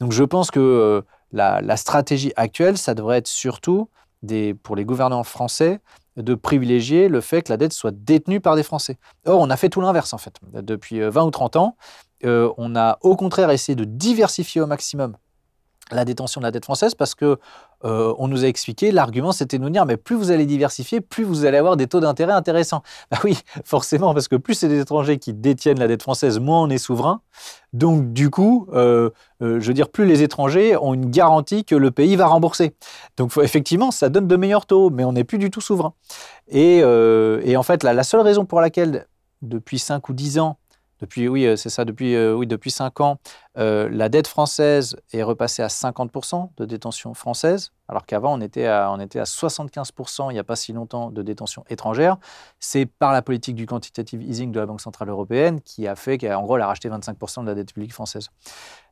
Donc 0.00 0.10
je 0.10 0.24
pense 0.24 0.50
que 0.50 1.04
la, 1.30 1.76
stratégie 1.76 2.32
actuelle, 2.34 2.76
ça 2.76 2.94
devrait 2.94 3.18
être 3.18 3.28
surtout 3.28 3.88
pour 4.64 4.74
les 4.74 4.84
gouvernants 4.84 5.22
français 5.22 5.78
de 6.22 6.34
privilégier 6.34 7.08
le 7.08 7.20
fait 7.20 7.42
que 7.42 7.52
la 7.52 7.56
dette 7.56 7.72
soit 7.72 7.92
détenue 7.94 8.40
par 8.40 8.56
des 8.56 8.62
Français. 8.62 8.98
Or, 9.26 9.40
on 9.40 9.50
a 9.50 9.56
fait 9.56 9.68
tout 9.68 9.80
l'inverse, 9.80 10.12
en 10.12 10.18
fait. 10.18 10.36
Depuis 10.52 11.00
20 11.00 11.20
euh, 11.20 11.24
ou 11.24 11.30
30 11.30 11.56
ans, 11.56 11.76
euh, 12.24 12.52
on 12.58 12.76
a 12.76 12.98
au 13.02 13.16
contraire 13.16 13.50
essayé 13.50 13.76
de 13.76 13.84
diversifier 13.84 14.60
au 14.60 14.66
maximum 14.66 15.16
la 15.90 16.04
détention 16.04 16.40
de 16.40 16.46
la 16.46 16.50
dette 16.50 16.64
française 16.64 16.94
parce 16.94 17.14
que 17.14 17.38
euh, 17.84 18.14
on 18.18 18.28
nous 18.28 18.44
a 18.44 18.48
expliqué 18.48 18.92
l'argument 18.92 19.32
c'était 19.32 19.58
de 19.58 19.62
nous 19.62 19.70
dire 19.70 19.86
mais 19.86 19.96
plus 19.96 20.14
vous 20.14 20.30
allez 20.30 20.44
diversifier 20.44 21.00
plus 21.00 21.24
vous 21.24 21.44
allez 21.44 21.56
avoir 21.56 21.76
des 21.76 21.86
taux 21.86 22.00
d'intérêt 22.00 22.32
intéressants. 22.32 22.82
Bah 23.10 23.18
oui 23.24 23.38
forcément 23.64 24.14
parce 24.14 24.28
que 24.28 24.36
plus 24.36 24.54
c'est 24.54 24.68
des 24.68 24.80
étrangers 24.80 25.18
qui 25.18 25.32
détiennent 25.32 25.78
la 25.78 25.88
dette 25.88 26.02
française 26.02 26.38
moins 26.38 26.62
on 26.62 26.70
est 26.70 26.78
souverain. 26.78 27.22
Donc 27.72 28.12
du 28.12 28.30
coup 28.30 28.68
euh, 28.72 29.10
euh, 29.42 29.60
je 29.60 29.66
veux 29.66 29.74
dire 29.74 29.88
plus 29.88 30.06
les 30.06 30.22
étrangers 30.22 30.76
ont 30.76 30.94
une 30.94 31.10
garantie 31.10 31.64
que 31.64 31.74
le 31.74 31.90
pays 31.90 32.16
va 32.16 32.26
rembourser. 32.26 32.74
Donc 33.16 33.32
effectivement 33.42 33.90
ça 33.90 34.08
donne 34.08 34.28
de 34.28 34.36
meilleurs 34.36 34.66
taux 34.66 34.90
mais 34.90 35.04
on 35.04 35.12
n'est 35.12 35.24
plus 35.24 35.38
du 35.38 35.50
tout 35.50 35.60
souverain. 35.60 35.94
Et, 36.48 36.78
et 36.78 37.56
en 37.56 37.62
fait 37.62 37.82
la 37.82 38.02
seule 38.02 38.20
raison 38.20 38.44
pour 38.44 38.60
laquelle 38.60 39.06
depuis 39.42 39.78
5 39.78 40.08
ou 40.08 40.12
10 40.12 40.38
ans 40.38 40.59
depuis, 41.00 41.28
oui, 41.28 41.46
euh, 41.46 41.56
c'est 41.56 41.70
ça, 41.70 41.84
depuis, 41.84 42.14
euh, 42.14 42.34
oui, 42.34 42.46
depuis 42.46 42.70
5 42.70 43.00
ans, 43.00 43.18
euh, 43.58 43.88
la 43.90 44.08
dette 44.08 44.26
française 44.26 44.96
est 45.12 45.22
repassée 45.22 45.62
à 45.62 45.68
50% 45.68 46.50
de 46.56 46.64
détention 46.64 47.14
française, 47.14 47.72
alors 47.88 48.06
qu'avant, 48.06 48.36
on, 48.36 48.40
était 48.40 48.66
à, 48.66 48.92
on 48.92 49.00
était 49.00 49.18
à 49.18 49.24
75%, 49.24 50.30
il 50.30 50.34
n'y 50.34 50.38
a 50.38 50.44
pas 50.44 50.56
si 50.56 50.72
longtemps, 50.72 51.10
de 51.10 51.22
détention 51.22 51.64
étrangère. 51.68 52.18
C'est 52.58 52.86
par 52.86 53.12
la 53.12 53.22
politique 53.22 53.56
du 53.56 53.66
quantitative 53.66 54.22
easing 54.22 54.52
de 54.52 54.60
la 54.60 54.66
Banque 54.66 54.80
Centrale 54.80 55.08
Européenne 55.08 55.60
qui 55.60 55.88
a 55.88 55.96
fait 55.96 56.18
qu'en 56.18 56.42
gros, 56.42 56.56
elle 56.56 56.62
a 56.62 56.66
racheté 56.66 56.88
25% 56.88 57.42
de 57.42 57.46
la 57.46 57.54
dette 57.54 57.72
publique 57.72 57.92
française. 57.92 58.28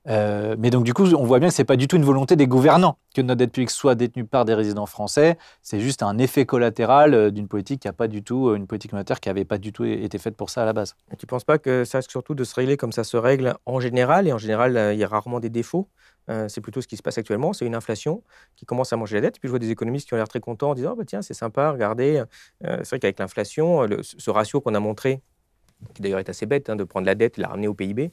Euh, 0.08 0.56
mais 0.58 0.70
donc, 0.70 0.84
du 0.84 0.94
coup, 0.94 1.04
on 1.14 1.24
voit 1.24 1.38
bien 1.38 1.48
que 1.48 1.54
ce 1.54 1.62
n'est 1.62 1.66
pas 1.66 1.76
du 1.76 1.86
tout 1.86 1.96
une 1.96 2.04
volonté 2.04 2.36
des 2.36 2.46
gouvernants 2.46 2.98
que 3.14 3.20
notre 3.20 3.38
dette 3.38 3.52
publique 3.52 3.70
soit 3.70 3.94
détenue 3.94 4.24
par 4.24 4.44
des 4.44 4.54
résidents 4.54 4.86
français. 4.86 5.36
C'est 5.62 5.80
juste 5.80 6.02
un 6.02 6.18
effet 6.18 6.46
collatéral 6.46 7.14
euh, 7.14 7.30
d'une 7.30 7.48
politique 7.48 7.82
qui 7.82 7.88
a 7.88 7.92
pas 7.92 8.08
du 8.08 8.22
tout, 8.22 8.48
euh, 8.48 8.56
une 8.56 8.66
politique 8.66 8.92
monétaire 8.92 9.20
qui 9.20 9.28
n'avait 9.28 9.44
pas 9.44 9.58
du 9.58 9.72
tout 9.72 9.84
été 9.84 10.18
faite 10.18 10.36
pour 10.36 10.50
ça 10.50 10.62
à 10.62 10.64
la 10.64 10.72
base. 10.72 10.94
tu 11.18 11.24
ne 11.24 11.28
penses 11.28 11.44
pas 11.44 11.58
que 11.58 11.84
ça 11.84 11.98
risque 11.98 12.10
surtout 12.10 12.34
de 12.34 12.44
se 12.44 12.54
régler 12.54 12.76
comme 12.76 12.92
ça 12.92 13.04
se 13.04 13.16
règle 13.16 13.54
en 13.66 13.80
général? 13.80 14.26
Et 14.28 14.32
en 14.32 14.38
général, 14.38 14.92
il 14.94 14.98
y 14.98 15.04
a 15.04 15.08
rarement 15.08 15.40
des 15.40 15.50
défauts. 15.50 15.88
c'est 16.48 16.60
plutôt 16.60 16.80
ce 16.80 16.88
qui 16.88 16.96
se 16.96 17.02
passe 17.02 17.18
actuellement. 17.18 17.52
C'est 17.52 17.66
une 17.66 17.74
inflation 17.74 18.22
qui 18.56 18.66
commence 18.66 18.92
à 18.92 18.96
manger 18.96 19.16
la 19.16 19.22
dette. 19.22 19.36
Et 19.36 19.40
puis 19.40 19.48
je 19.48 19.50
vois 19.50 19.58
des 19.58 19.70
économistes 19.70 20.08
qui 20.08 20.14
ont 20.14 20.16
l'air 20.16 20.28
très 20.28 20.40
contents 20.40 20.70
en 20.70 20.74
disant 20.74 20.94
bah, 20.96 21.04
tiens, 21.06 21.22
c'est 21.22 21.34
sympa, 21.34 21.70
regardez. 21.70 22.22
c'est 22.62 22.88
vrai 22.88 22.98
qu'avec 22.98 23.18
l'inflation, 23.18 23.86
ce 24.02 24.30
ratio 24.30 24.60
qu'on 24.60 24.74
a 24.74 24.80
montré 24.80 25.22
qui 25.94 26.02
d'ailleurs 26.02 26.18
est 26.18 26.28
assez 26.28 26.46
bête, 26.46 26.70
hein, 26.70 26.76
de 26.76 26.84
prendre 26.84 27.06
la 27.06 27.14
dette 27.14 27.38
et 27.38 27.42
la 27.42 27.48
ramener 27.48 27.68
au 27.68 27.74
PIB. 27.74 28.10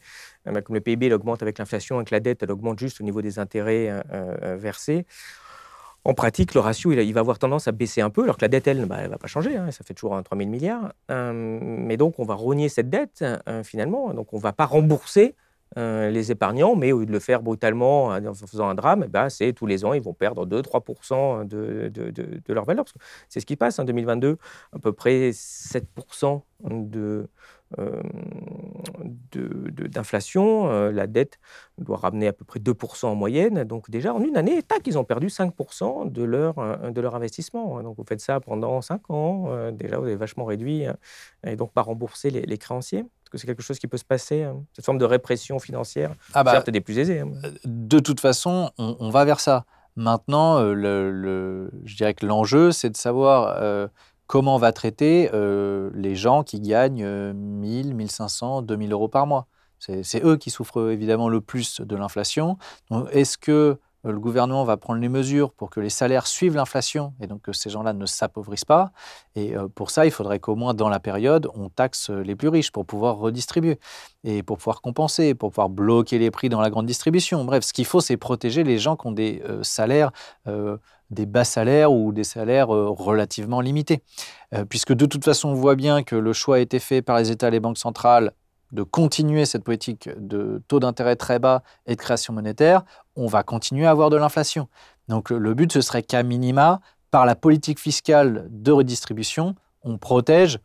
Euh, 0.47 0.61
comme 0.61 0.75
le 0.75 0.81
PIB 0.81 1.11
augmente 1.13 1.41
avec 1.41 1.57
l'inflation 1.57 2.01
et 2.01 2.05
que 2.05 2.13
la 2.13 2.19
dette 2.19 2.43
elle 2.43 2.51
augmente 2.51 2.79
juste 2.79 3.01
au 3.01 3.03
niveau 3.03 3.21
des 3.21 3.39
intérêts 3.39 3.89
euh, 3.89 4.01
euh, 4.13 4.57
versés, 4.57 5.05
en 6.07 6.13
pratique, 6.13 6.53
le 6.53 6.59
ratio, 6.59 6.91
il, 6.91 7.13
va 7.13 7.21
avoir 7.21 7.39
tendance 7.39 7.67
à 7.67 7.71
baisser 7.71 7.99
un 7.99 8.11
peu, 8.11 8.21
alors 8.23 8.37
que 8.37 8.43
la 8.43 8.47
dette, 8.47 8.67
elle, 8.67 8.79
ne 8.79 8.85
bah, 8.85 9.07
va 9.07 9.17
pas 9.17 9.25
changer, 9.25 9.57
hein, 9.57 9.71
ça 9.71 9.83
fait 9.83 9.95
toujours 9.95 10.21
3 10.21 10.37
000 10.37 10.47
milliards. 10.47 10.93
mais 11.09 11.97
donc, 11.97 12.19
on 12.19 12.25
va 12.25 12.35
rogner 12.35 12.69
cette 12.69 12.91
dette, 12.91 13.25
finalement. 13.63 14.13
Donc, 14.13 14.31
on 14.31 14.37
ne 14.37 14.41
va 14.43 14.53
pas 14.53 14.67
rembourser 14.67 15.33
les 15.75 16.31
épargnants, 16.31 16.75
mais 16.75 16.91
au 16.91 16.99
lieu 16.99 17.05
de 17.07 17.11
le 17.11 17.17
faire 17.17 17.41
brutalement 17.41 18.09
en 18.09 18.33
faisant 18.35 18.69
un 18.69 18.75
drame, 18.75 19.07
bah, 19.09 19.31
c'est 19.31 19.51
tous 19.53 19.65
les 19.65 19.83
ans, 19.83 19.93
ils 19.93 20.01
vont 20.01 20.13
perdre 20.13 20.45
2-3% 20.45 21.47
de, 21.47 21.89
de, 21.91 22.11
de, 22.11 22.53
leur 22.53 22.65
valeur. 22.65 22.85
C'est 23.27 23.39
ce 23.39 23.47
qui 23.47 23.55
passe 23.55 23.79
en 23.79 23.83
2022, 23.83 24.37
à 24.73 24.77
peu 24.77 24.93
près 24.93 25.31
7% 25.31 26.43
de, 26.69 27.27
euh, 27.79 28.01
d'inflation. 29.35 30.69
Euh, 30.69 30.91
la 30.91 31.07
dette 31.07 31.39
doit 31.77 31.97
ramener 31.97 32.27
à 32.27 32.33
peu 32.33 32.45
près 32.45 32.59
2% 32.59 33.07
en 33.07 33.15
moyenne. 33.15 33.63
Donc 33.63 33.89
déjà, 33.89 34.13
en 34.13 34.21
une 34.21 34.37
année, 34.37 34.61
tac, 34.61 34.85
ils 34.85 34.97
ont 34.97 35.03
perdu 35.03 35.27
5% 35.27 36.11
de 36.11 36.23
leur, 36.23 36.57
euh, 36.59 36.91
de 36.91 37.01
leur 37.01 37.15
investissement. 37.15 37.81
Donc 37.81 37.97
vous 37.97 38.05
faites 38.07 38.21
ça 38.21 38.39
pendant 38.39 38.81
5 38.81 39.09
ans. 39.09 39.71
déjà, 39.71 39.97
vous 39.97 40.05
avez 40.05 40.15
vachement 40.15 40.45
réduit 40.45 40.85
et 41.45 41.55
donc 41.55 41.73
pas 41.73 41.81
remboursé 41.81 42.29
les, 42.29 42.57
créanciers. 42.57 42.99
Est-ce 42.99 43.29
que 43.29 43.37
c'est 43.37 43.47
quelque 43.47 43.63
chose 43.63 43.79
qui 43.79 43.87
peut 43.87 43.97
se 43.97 44.05
passer, 44.05 44.47
cette 44.73 44.85
forme 44.85 44.99
de 44.99 45.05
répression 45.05 45.59
financière, 45.59 46.13
ah 46.33 46.43
bah, 46.43 46.51
certes 46.51 46.69
des 46.69 46.81
plus 46.81 46.99
aisés. 46.99 47.21
Hein. 47.21 47.31
De 47.65 47.99
toute 47.99 48.19
façon, 48.19 48.71
on, 48.77 49.09
va 49.09 49.25
vers 49.25 49.39
ça. 49.39 49.65
Maintenant, 49.95 50.61
le, 50.61 51.71
je 51.83 51.95
dirais 51.95 52.13
que 52.13 52.25
l'enjeu, 52.25 52.71
c'est 52.71 52.89
de 52.89 52.97
savoir 52.97 53.89
comment 54.27 54.55
on 54.55 54.59
va 54.59 54.71
traiter 54.71 55.29
euh, 55.33 55.89
les 55.93 56.15
gens 56.15 56.43
qui 56.43 56.59
gagnent 56.59 57.05
1000, 57.33 57.93
1500, 57.93 58.63
2000 58.63 58.91
euros 58.91 59.07
par 59.07 59.27
mois. 59.27 59.47
C'est 59.79 60.23
eux 60.23 60.37
qui 60.37 60.49
souffrent 60.49 60.89
évidemment 60.89 61.29
le 61.29 61.41
plus 61.41 61.79
de 61.81 61.95
l'inflation. 61.95 62.57
Est-ce 63.11 63.37
que 63.37 63.51
euh, 63.51 63.77
le 64.11 64.19
gouvernement 64.19 64.63
va 64.63 64.77
prendre 64.77 64.99
les 64.99 65.09
mesures 65.09 65.51
pour 65.51 65.69
que 65.69 65.79
les 65.79 65.91
salaires 65.91 66.25
suivent 66.25 66.55
l'inflation 66.55 67.13
et 67.19 67.27
donc 67.27 67.43
que 67.43 67.53
ces 67.53 67.69
gens-là 67.69 67.93
ne 67.93 68.07
s'appauvrissent 68.07 68.65
pas? 68.65 68.93
Et 69.35 69.55
euh, 69.55 69.67
pour 69.67 69.91
ça, 69.91 70.07
il 70.07 70.11
faudrait 70.11 70.39
qu'au 70.39 70.55
moins 70.55 70.73
dans 70.73 70.89
la 70.89 70.99
période, 70.99 71.49
on 71.53 71.69
taxe 71.69 72.09
les 72.09 72.35
plus 72.35 72.47
riches 72.47 72.71
pour 72.71 72.85
pouvoir 72.85 73.17
redistribuer 73.17 73.79
et 74.23 74.41
pour 74.41 74.57
pouvoir 74.57 74.81
compenser, 74.81 75.35
pour 75.35 75.51
pouvoir 75.51 75.69
bloquer 75.69 76.17
les 76.17 76.31
prix 76.31 76.49
dans 76.49 76.61
la 76.61 76.71
grande 76.71 76.87
distribution. 76.87 77.45
Bref, 77.45 77.63
ce 77.63 77.73
qu'il 77.73 77.85
faut, 77.85 78.01
c'est 78.01 78.17
protéger 78.17 78.63
les 78.63 78.79
gens 78.79 78.95
qui 78.95 79.05
ont 79.05 79.11
des 79.11 79.43
salaires 79.61 80.11
des 81.09 81.25
bas 81.25 81.43
salaires 81.43 81.91
ou 81.91 82.11
des 82.11 82.23
salaires 82.23 82.73
euh, 82.73 82.89
relativement 82.89 83.61
limités. 83.61 84.01
Euh, 84.53 84.65
puisque 84.65 84.93
de 84.93 85.05
toute 85.05 85.23
façon, 85.23 85.49
on 85.49 85.53
voit 85.53 85.75
bien 85.75 86.03
que 86.03 86.15
le 86.15 86.33
choix 86.33 86.57
a 86.57 86.59
été 86.59 86.79
fait 86.79 87.01
par 87.01 87.17
les 87.17 87.31
États 87.31 87.49
et 87.49 87.51
les 87.51 87.59
banques 87.59 87.77
centrales 87.77 88.31
de 88.71 88.83
continuer 88.83 89.45
cette 89.45 89.63
politique 89.63 90.09
de 90.17 90.61
taux 90.67 90.79
d'intérêt 90.79 91.15
très 91.15 91.39
bas 91.39 91.63
et 91.85 91.95
de 91.95 92.01
création 92.01 92.33
monétaire, 92.33 92.83
on 93.15 93.27
va 93.27 93.43
continuer 93.43 93.85
à 93.85 93.91
avoir 93.91 94.09
de 94.09 94.17
l'inflation. 94.17 94.67
Donc 95.07 95.29
le 95.29 95.53
but, 95.53 95.71
ce 95.71 95.81
serait 95.81 96.01
qu'à 96.01 96.23
minima, 96.23 96.81
par 97.11 97.25
la 97.25 97.35
politique 97.35 97.79
fiscale 97.79 98.47
de 98.49 98.71
redistribution, 98.71 99.55
on 99.83 99.97
protège 99.97 100.59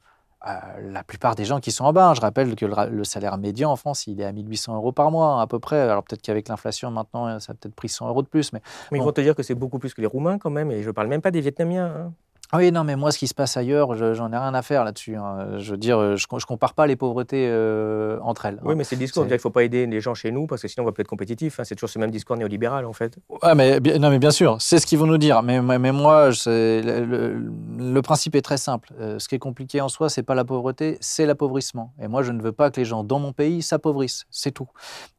euh, 0.47 0.53
la 0.93 1.05
plupart 1.05 1.35
des 1.35 1.45
gens 1.45 1.61
qui 1.61 1.71
sont 1.71 1.85
en 1.85 1.93
bas. 1.93 2.15
Je 2.15 2.21
rappelle 2.21 2.55
que 2.55 2.67
le, 2.67 3.05
salaire 3.05 3.37
médian 3.37 3.71
en 3.71 3.77
France, 3.77 4.07
il 4.07 4.21
est 4.21 4.25
à 4.25 4.33
1800 4.33 4.75
euros 4.75 4.93
par 4.93 5.11
mois 5.11 5.41
à 5.43 5.47
peu 5.47 5.59
près. 5.59 5.79
Alors 5.81 6.03
peut-être 6.03 6.23
qu'avec 6.23 6.49
l'inflation 6.49 6.91
maintenant, 6.91 7.39
ça 7.41 7.53
a 7.53 7.55
peut-être 7.55 7.75
pris 7.75 7.89
100 7.89 8.09
euros 8.09 8.23
de 8.23 8.29
plus. 8.29 8.53
Mais, 8.53 8.62
mais 8.91 8.99
ils 8.99 9.05
vont 9.05 9.12
te 9.12 9.21
dire 9.21 9.35
que 9.35 9.43
c'est 9.43 9.55
beaucoup 9.55 9.79
plus 9.79 9.93
que 9.93 10.01
les 10.01 10.07
Roumains 10.07 10.39
quand 10.39 10.51
même. 10.51 10.71
Et 10.71 10.83
je 10.83 10.89
ne 10.89 10.93
parle 10.93 11.09
même 11.09 11.21
pas 11.21 11.31
des 11.31 11.41
Vietnamiens. 11.41 11.87
Hein. 11.87 12.12
Ah 12.52 12.59
oui, 12.59 12.72
non, 12.72 12.82
mais 12.82 12.97
moi, 12.97 13.12
ce 13.12 13.18
qui 13.18 13.28
se 13.28 13.35
passe 13.35 13.56
ailleurs, 13.56 13.94
j'en 14.14 14.32
ai 14.32 14.36
rien 14.36 14.55
à 14.55 14.62
faire 14.62 14.85
là-dessus. 14.85 15.14
Hein. 15.14 15.59
Je 15.59 15.70
veux 15.72 15.77
dire, 15.77 16.16
je 16.16 16.27
ne 16.31 16.40
compare 16.43 16.74
pas 16.74 16.86
les 16.86 16.97
pauvretés 16.97 17.47
euh, 17.48 18.18
entre 18.22 18.47
elles. 18.47 18.59
Oui, 18.64 18.72
hein. 18.72 18.74
mais 18.77 18.82
c'est 18.82 18.97
le 18.97 19.01
discours. 19.01 19.24
Il 19.24 19.32
ne 19.32 19.39
faut 19.39 19.51
pas 19.51 19.62
aider 19.62 19.86
les 19.86 20.01
gens 20.01 20.14
chez 20.14 20.32
nous 20.32 20.47
parce 20.48 20.62
que 20.62 20.68
sinon, 20.68 20.82
on 20.82 20.86
va 20.86 20.93
plus 20.93 21.02
être 21.02 21.09
compétitif. 21.09 21.60
Hein. 21.60 21.64
C'est 21.64 21.77
toujours 21.77 21.90
ce 21.90 21.98
même 22.01 22.10
discours 22.10 22.36
néolibéral, 22.36 22.86
en 22.86 22.93
fait. 22.93 23.18
Ouais, 23.43 23.55
mais, 23.55 23.78
non, 23.98 24.10
mais 24.10 24.18
bien 24.18 24.32
sûr, 24.32 24.56
c'est 24.60 24.81
ce 24.81 24.86
qu'ils 24.86 24.98
vont 24.98 25.06
nous 25.06 25.18
dire. 25.18 25.43
Mais, 25.43 25.60
mais, 25.62 25.93
moi, 25.93 26.31
le, 26.47 27.39
le, 27.78 28.02
principe 28.02 28.35
est 28.35 28.43
très 28.43 28.59
simple. 28.59 28.93
Euh, 28.98 29.20
ce 29.20 29.28
qui 29.28 29.36
est 29.36 29.40
compliqué 29.40 29.81
en 29.81 29.89
soi, 29.89 30.09
c'est 30.09 30.24
pas 30.24 30.35
la 30.35 30.44
pauvreté, 30.44 30.98
c'est 31.01 31.27
l'appauvrissement. 31.27 31.93
Et 32.02 32.09
moi, 32.09 32.22
je 32.22 32.32
ne 32.32 32.43
veux 32.43 32.52
pas 32.52 32.70
que 32.70 32.81
les 32.81 32.85
gens 32.85 33.05
dans 33.05 33.20
mon 33.20 33.32
pays 33.32 33.62
s'appauvrissent. 33.62 34.24
C'est 34.31 34.51
tout. 34.51 34.68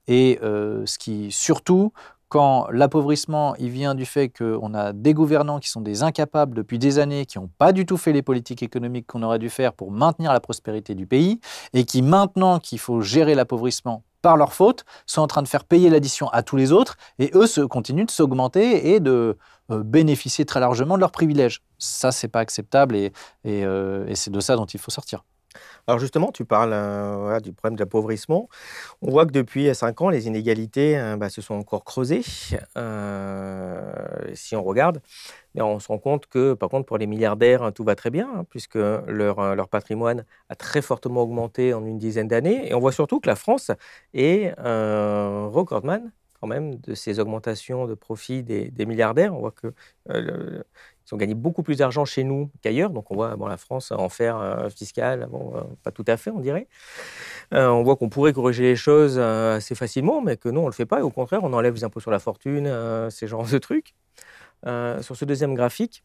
Et 0.08 0.40
euh, 0.44 0.86
ce 0.86 0.98
qui, 0.98 1.32
surtout, 1.32 1.94
quand 2.32 2.68
l'appauvrissement 2.72 3.56
il 3.58 3.72
vient 3.72 3.94
du 3.94 4.06
fait 4.06 4.30
qu'on 4.30 4.74
a 4.74 4.94
des 4.94 5.14
gouvernants 5.14 5.60
qui 5.60 5.70
sont 5.70 5.82
des 5.82 6.02
incapables 6.02 6.56
depuis 6.56 6.80
des 6.80 6.98
années, 6.98 7.26
qui 7.26 7.38
n'ont 7.38 7.50
pas 7.58 7.74
du 7.74 7.86
tout 7.86 7.98
fait 7.98 8.14
les 8.14 8.22
politiques 8.22 8.64
économiques 8.64 9.06
qu'on 9.06 9.22
aurait 9.22 9.38
dû 9.38 9.50
faire 9.50 9.74
pour 9.74 9.92
maintenir 9.92 10.32
la 10.32 10.40
prospérité 10.40 10.96
du 10.96 11.06
pays, 11.06 11.42
et 11.74 11.84
qui 11.84 12.02
maintenant 12.02 12.60
qu'il 12.60 12.80
faut 12.80 13.02
gérer 13.02 13.36
l'appauvrissement 13.36 14.04
par 14.22 14.38
leur 14.38 14.54
faute, 14.54 14.86
sont 15.06 15.22
en 15.22 15.28
train 15.28 15.42
de 15.42 15.48
faire 15.50 15.66
payer 15.66 15.90
l'addition 15.90 16.30
à 16.30 16.42
tous 16.42 16.56
les 16.56 16.72
autres, 16.72 16.96
et 17.20 17.32
eux 17.34 17.48
se, 17.48 17.60
continuent 17.60 18.06
de 18.06 18.12
s'augmenter 18.12 18.94
et 18.94 19.02
de 19.02 19.38
euh, 19.70 19.84
bénéficier 19.84 20.46
très 20.46 20.62
largement 20.62 20.96
de 20.96 21.02
leurs 21.02 21.12
privilèges. 21.12 21.62
Ça, 21.80 22.14
c'est 22.14 22.30
pas 22.30 22.40
acceptable, 22.40 22.96
et, 22.96 23.12
euh, 23.46 24.08
et 24.08 24.16
c'est 24.16 24.32
de 24.32 24.40
ça 24.40 24.56
dont 24.56 24.66
il 24.66 24.80
faut 24.80 24.92
sortir. 24.92 25.26
Alors 25.88 26.00
justement, 26.00 26.32
tu 26.32 26.46
parles 26.46 26.72
euh, 26.74 27.40
du 27.40 27.54
problème 27.54 27.76
de 27.76 27.82
l'appauvrissement. 27.82 28.50
On 29.02 29.12
voit 29.12 29.26
que 29.26 29.32
depuis 29.32 29.74
5 29.74 30.02
ans, 30.02 30.10
les 30.10 30.28
inégalités 30.28 30.98
euh, 30.98 31.18
bah, 31.18 31.30
se 31.30 31.42
sont 31.42 31.56
encore 31.56 31.84
creusées. 31.84 32.22
Euh, 32.78 33.92
si 34.34 34.56
on 34.56 34.64
regarde, 34.64 35.02
on 35.56 35.80
se 35.80 35.88
rend 35.88 35.98
compte 35.98 36.28
que, 36.28 36.54
par 36.54 36.70
contre, 36.70 36.86
pour 36.86 36.98
les 36.98 37.08
milliardaires, 37.08 37.72
tout 37.74 37.84
va 37.84 37.96
très 37.96 38.10
bien, 38.10 38.30
hein, 38.34 38.46
puisque 38.50 38.76
leur, 38.76 39.56
leur, 39.56 39.68
patrimoine 39.68 40.26
a 40.50 40.56
très 40.56 40.82
fortement 40.82 41.22
augmenté 41.22 41.74
en 41.74 41.86
une 41.86 41.98
dizaine 41.98 42.28
d'années. 42.28 42.70
Et 42.70 42.74
on 42.74 42.80
voit 42.80 42.92
surtout 42.92 43.20
que 43.20 43.28
la 43.28 43.36
France 43.36 43.72
est 44.14 44.54
recordman 44.58 46.12
quand 46.42 46.48
même 46.48 46.76
de 46.76 46.96
ces 46.96 47.20
augmentations 47.20 47.86
de 47.86 47.94
profits 47.94 48.44
des, 48.44 48.86
milliardaires. 48.86 49.34
On 49.34 49.40
voit 49.40 49.52
que 49.52 49.74
ils 51.12 51.14
ont 51.14 51.18
gagné 51.18 51.34
beaucoup 51.34 51.64
plus 51.64 51.78
d'argent 51.78 52.06
chez 52.06 52.24
nous 52.24 52.50
qu'ailleurs. 52.62 52.90
Donc 52.90 53.12
on 53.12 53.16
voit 53.16 53.36
bon, 53.36 53.48
la 53.48 53.58
France 53.58 53.92
en 53.92 54.10
faire 54.10 54.38
euh, 54.38 54.70
fiscal, 54.70 55.28
bon, 55.30 55.54
euh, 55.56 55.62
pas 55.84 55.92
tout 55.92 56.06
à 56.08 56.18
fait, 56.18 56.32
on 56.32 56.40
dirait. 56.40 56.68
Euh, 57.54 57.68
on 57.68 57.84
voit 57.84 57.96
qu'on 57.96 58.10
pourrait 58.10 58.34
corriger 58.34 58.64
les 58.64 58.76
choses 58.76 59.20
assez 59.20 59.76
facilement, 59.76 60.22
mais 60.22 60.38
que 60.38 60.50
non, 60.50 60.62
on 60.62 60.66
ne 60.66 60.70
le 60.70 60.74
fait 60.76 60.86
pas. 60.86 61.04
Au 61.04 61.10
contraire, 61.10 61.44
on 61.44 61.54
enlève 61.54 61.74
les 61.74 61.84
impôts 61.84 62.00
sur 62.00 62.12
la 62.12 62.20
fortune, 62.20 62.72
ces 63.10 63.28
genres 63.28 63.48
de 63.48 63.58
trucs. 63.58 63.94
sur 64.66 65.16
ce 65.16 65.26
deuxième 65.26 65.54
graphique, 65.54 66.04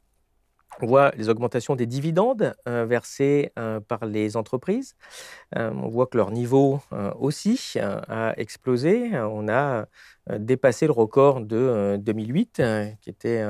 on 0.80 0.86
voit 0.86 1.10
les 1.16 1.28
augmentations 1.28 1.74
des 1.74 1.86
dividendes 1.86 2.54
versés 2.66 3.52
par 3.88 4.04
les 4.04 4.36
entreprises. 4.36 4.94
on 5.54 5.88
voit 5.88 6.06
que 6.06 6.18
leur 6.18 6.30
niveau 6.30 6.80
aussi 7.18 7.76
a 7.80 8.34
explosé. 8.36 9.18
On 9.18 9.48
a 9.48 9.86
dépassé 10.38 10.86
le 10.86 10.92
record 10.92 11.40
de 11.40 11.96
2008, 11.98 12.62
qui 13.00 13.10
était 13.10 13.42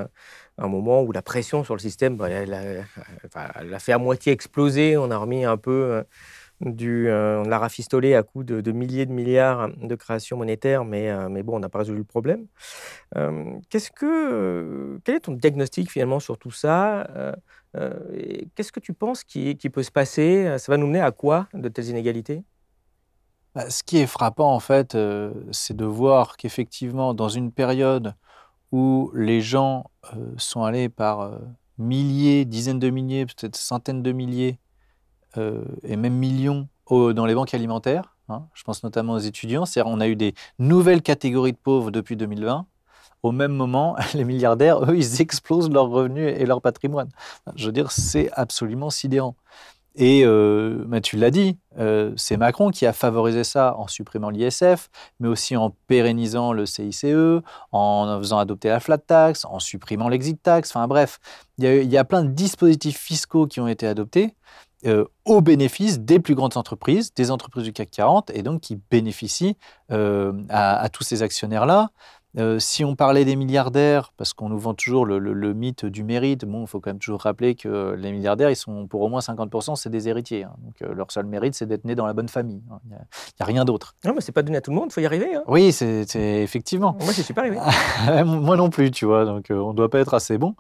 un 0.59 0.69
moment 0.69 1.03
où 1.03 1.13
la 1.13 1.23
pression 1.23 1.65
sur 1.65 1.75
le 1.75 1.81
système, 1.81 2.17
bah, 2.17 2.29
fait 3.79 3.93
à 3.93 3.99
moitié 3.99 4.33
exploser. 4.33 4.97
On 4.97 5.11
a 5.11 5.19
remis 5.19 5.45
un 5.45 5.57
peu 5.57 5.71
euh, 5.71 6.03
du, 6.61 7.09
euh, 7.09 7.43
on 7.43 7.49
l'a 7.49 7.59
rafistolé 7.59 8.15
à 8.15 8.23
coup 8.23 8.45
de, 8.45 8.73
milliers 8.73 9.07
de 9.07 9.12
milliards 9.12 9.69
de 9.69 9.95
création 9.95 10.37
monétaire, 10.37 10.85
mais, 10.85 11.11
euh, 11.11 11.28
bon, 11.43 11.57
on 11.57 11.61
n'a 11.61 11.69
pas 11.69 11.81
résolu 11.81 11.99
le 11.99 12.05
problème. 12.05 12.47
qu'est-ce 13.69 13.91
que, 13.91 15.01
quel 15.05 15.16
est 15.16 15.20
ton 15.20 15.33
diagnostic 15.33 15.91
finalement 15.91 16.20
sur 16.20 16.39
tout 16.39 16.51
ça 16.51 17.07
Qu'est-ce 18.55 18.73
que 18.73 18.81
tu 18.81 18.95
penses 18.95 19.23
qui, 19.24 19.57
qui, 19.57 19.69
peut 19.70 19.83
se 19.83 19.91
passer 19.91 20.57
Ça 20.59 20.73
va 20.73 20.78
nous 20.78 20.87
mener 20.87 21.01
à 21.01 21.11
quoi 21.11 21.49
de 21.53 21.69
telles 21.69 21.89
inégalités? 21.89 22.43
Bah, 23.55 23.69
Ce 23.70 23.83
qui 23.83 23.99
est 23.99 24.07
frappant 24.07 24.53
en 24.55 24.61
fait, 24.61 24.97
c'est 25.53 25.77
de 25.77 25.85
voir 25.85 26.37
qu'effectivement, 26.37 27.12
dans 27.15 27.28
une 27.28 27.53
période 27.53 28.15
où 28.73 29.11
les 29.15 29.41
gens 29.41 29.91
euh, 30.15 30.35
sont 30.39 30.62
allés 30.62 30.89
par 30.89 31.20
euh, 31.20 31.39
milliers, 31.78 32.45
dizaines 32.45 32.78
de 32.78 32.91
milliers, 32.91 33.27
peut-être 33.27 33.57
centaines 33.57 34.03
de 34.03 34.12
milliers, 34.12 34.59
euh, 34.59 34.66
et 35.83 35.97
même 35.97 36.15
millions 36.15 36.69
dans 36.91 37.27
les 37.27 37.35
banques 37.35 37.55
alimentaires. 37.55 38.17
Hein. 38.29 38.43
je 38.55 38.65
pense 38.65 38.83
notamment 38.83 39.13
aux 39.13 39.19
étudiants. 39.19 39.65
On 39.85 40.01
a 40.01 40.09
eu 40.09 40.17
des 40.17 40.35
nouvelles 40.59 41.03
catégories 41.03 41.53
de 41.53 41.59
pauvres 41.59 41.91
depuis 41.91 42.17
2020. 42.17 42.67
Au 43.23 43.33
même 43.33 43.53
moment, 43.53 43.97
les 44.15 44.25
milliardaires, 44.25 44.91
eux, 44.91 44.97
ils 44.97 45.21
explosent 45.21 45.71
leurs 45.71 45.89
revenus 45.89 46.35
et 46.37 46.47
leur 46.47 46.61
patrimoine. 46.61 47.09
Je 47.55 47.67
veux 47.67 47.73
dire, 47.73 47.91
c'est 47.91 48.31
absolument 48.33 48.91
sidérant. 48.91 49.37
Et 49.99 50.23
euh, 50.27 50.85
bah, 50.87 51.01
tu 51.01 51.17
l'as 51.17 51.31
dit, 51.31 51.57
euh, 51.79 52.13
c'est 52.17 52.37
Macron 52.37 52.71
qui 52.71 52.85
a 52.85 52.93
favorisé 52.93 53.45
ça 53.45 53.75
en 53.79 53.89
supprimant 53.89 54.29
l'ISF, 54.29 54.91
mais 55.21 55.29
aussi 55.29 55.57
en 55.57 55.75
pérennisant 55.87 56.53
le 56.53 56.67
CICE, 56.67 57.07
en 57.73 58.19
faisant 58.19 58.39
adopter 58.39 58.69
la 58.69 58.79
flat 58.79 58.99
tax, 58.99 59.47
en 59.47 59.59
supprimant 59.59 60.11
l'exit 60.11 60.41
tax. 60.43 60.71
Enfin 60.71 60.87
bref, 60.87 61.19
il 61.57 61.65
y, 61.65 61.97
a 61.97 62.05
plein 62.05 62.25
de 62.25 62.29
dispositifs 62.29 62.99
fiscaux 62.99 63.47
qui 63.47 63.59
ont 63.61 63.69
été 63.69 63.87
adoptés 63.87 64.35
euh, 64.85 65.05
au 65.24 65.40
bénéfice 65.40 66.01
des 66.01 66.20
plus 66.20 66.35
grandes 66.35 66.57
entreprises, 66.57 67.15
des 67.15 67.31
entreprises 67.31 67.65
du 67.65 67.73
CAC 67.73 67.90
40, 67.90 68.31
et 68.35 68.43
donc 68.43 68.61
qui 68.61 68.78
bénéficient 68.90 69.57
à, 69.89 70.89
tous 70.93 71.03
ces 71.03 71.23
actionnaires-là. 71.23 71.90
Euh, 72.39 72.59
si 72.59 72.85
on 72.85 72.97
parlait 72.97 73.24
des 73.24 73.35
milliardaires, 73.35 74.12
parce 74.16 74.35
qu'on 74.35 74.51
nous 74.51 74.59
vend 74.59 74.74
toujours 74.74 75.07
le, 75.07 75.55
mythe 75.55 75.86
du 75.86 76.05
mérite, 76.05 76.44
bon, 76.44 76.62
il 76.62 76.66
faut 76.66 76.81
quand 76.81 76.90
même 76.90 76.98
toujours 76.98 77.23
rappeler 77.23 77.55
que 77.55 77.94
les 77.98 78.12
milliardaires, 78.12 78.51
ils 78.51 78.57
sont 78.57 78.86
pour 78.86 79.01
au 79.01 79.09
moins 79.09 79.20
50%, 79.20 79.77
c'est 79.77 79.89
des 79.89 80.09
héritiers. 80.09 80.44
Hein. 80.44 80.53
donc 80.59 80.82
euh, 80.82 80.94
leur 80.94 81.11
seul 81.11 81.24
mérite, 81.24 81.55
c'est 81.55 81.66
d'être 81.66 81.85
né 81.85 81.94
dans 81.94 82.07
la 82.07 82.12
bonne 82.12 82.28
famille. 82.28 82.62
Hein. 82.70 82.78
Il 82.85 82.90
n'y 82.90 82.97
a, 83.40 83.44
rien 83.44 83.65
d'autre. 83.65 83.94
Non, 84.05 84.12
mais 84.15 84.20
c'est 84.20 84.32
pas 84.32 84.43
donné 84.43 84.59
à 84.59 84.61
tout 84.61 84.70
le 84.70 84.77
monde, 84.77 84.89
il 84.90 84.93
faut 84.93 85.01
y 85.01 85.07
arriver. 85.07 85.35
Hein. 85.35 85.44
Oui, 85.47 85.73
c'est 85.73 86.07
effectivement. 86.15 86.97
Moi, 87.01 87.12
je 87.12 87.23
suis 87.23 87.32
pas 87.32 87.40
arrivé. 87.40 87.57
Moi 88.24 88.57
non 88.57 88.69
plus, 88.69 88.90
tu 88.90 89.07
vois. 89.07 89.24
Donc 89.24 89.51
euh, 89.51 89.55
on 89.55 89.70
ne 89.70 89.77
doit 89.77 89.89
pas 89.89 90.01
être 90.01 90.12
assez 90.12 90.36
bon. 90.36 90.55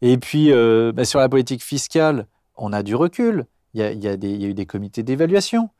Et 0.00 0.16
puis, 0.16 0.50
bah, 0.94 1.04
sur 1.04 1.20
la 1.20 1.28
politique 1.28 1.62
fiscale, 1.62 2.26
on 2.60 2.72
a 2.72 2.82
du 2.82 2.94
recul. 2.94 3.46
Il 3.74 3.80
y 3.80 4.08
a, 4.08 4.14
eu 4.14 4.54
des 4.54 4.66
comités 4.66 5.02
d'évaluation. 5.02 5.70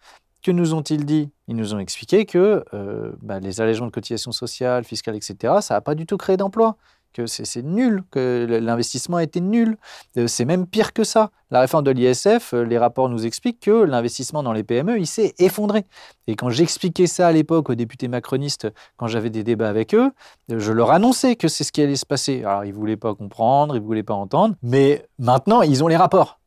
Que 0.43 0.51
nous 0.51 0.75
ont-ils 0.75 1.05
dit? 1.05 1.31
Ils 1.49 1.57
nous 1.57 1.75
ont 1.75 1.79
expliqué 1.79 2.25
que 2.25 2.65
euh, 2.73 3.13
bah, 3.21 3.41
les 3.41 3.61
allégements 3.61 3.87
de 3.87 3.93
cotisations 3.93 4.33
sociales, 4.33 4.85
fiscales, 4.85 5.17
etc., 5.17 5.55
ça 5.61 5.75
n'a 5.75 5.81
pas 5.81 5.95
du 5.95 6.07
tout 6.07 6.17
créé 6.17 6.37
d'emplois, 6.39 6.77
que 7.13 7.27
c'est 7.27 7.63
nul, 7.63 8.05
que 8.11 8.47
l'investissement 8.49 9.19
a 9.19 9.23
été 9.23 9.41
nul. 9.41 9.77
Euh, 10.17 10.29
c'est 10.29 10.45
même 10.47 10.67
pire 10.67 10.93
que 10.93 11.05
ça. 11.05 11.31
La 11.51 11.61
réforme 11.61 11.85
de 11.85 11.91
l'ISF, 11.91 12.55
euh, 12.55 12.63
les 12.63 12.79
rapports 12.79 13.09
nous 13.09 13.27
expliquent 13.27 13.61
que 13.61 13.83
l'investissement 13.83 14.43
dans 14.43 14.53
les 14.53 14.63
PME, 14.63 14.99
il 14.99 15.07
s'est 15.07 15.35
effondré. 15.39 15.85
Et 16.27 16.37
quand 16.37 16.49
j'expliquais 16.49 17.09
ça 17.09 17.27
à 17.27 17.33
l'époque 17.33 17.69
aux 17.69 17.75
députés 17.75 18.09
macronistes, 18.09 18.69
quand 18.97 19.09
j'avais 19.09 19.31
des 19.31 19.43
débats 19.43 19.69
avec 19.69 19.95
eux, 19.95 20.13
je 20.49 20.73
leur 20.73 20.93
annonçais 20.93 21.37
que 21.37 21.49
c'est 21.49 21.65
ce 21.65 21.73
qui 21.73 21.83
allait 21.83 21.97
se 21.97 22.07
passer. 22.07 22.45
Alors, 22.45 22.65
ils 22.65 22.71
ne 22.71 22.77
voulaient 22.77 22.97
pas 22.97 23.15
comprendre, 23.15 23.75
ils 23.75 23.81
ne 23.81 23.85
voulaient 23.85 24.05
pas 24.05 24.15
entendre, 24.15 24.55
mais 24.63 25.05
maintenant, 25.19 25.61
ils 25.63 25.83
ont 25.85 25.89
les 25.89 25.97
rapports. 25.97 26.40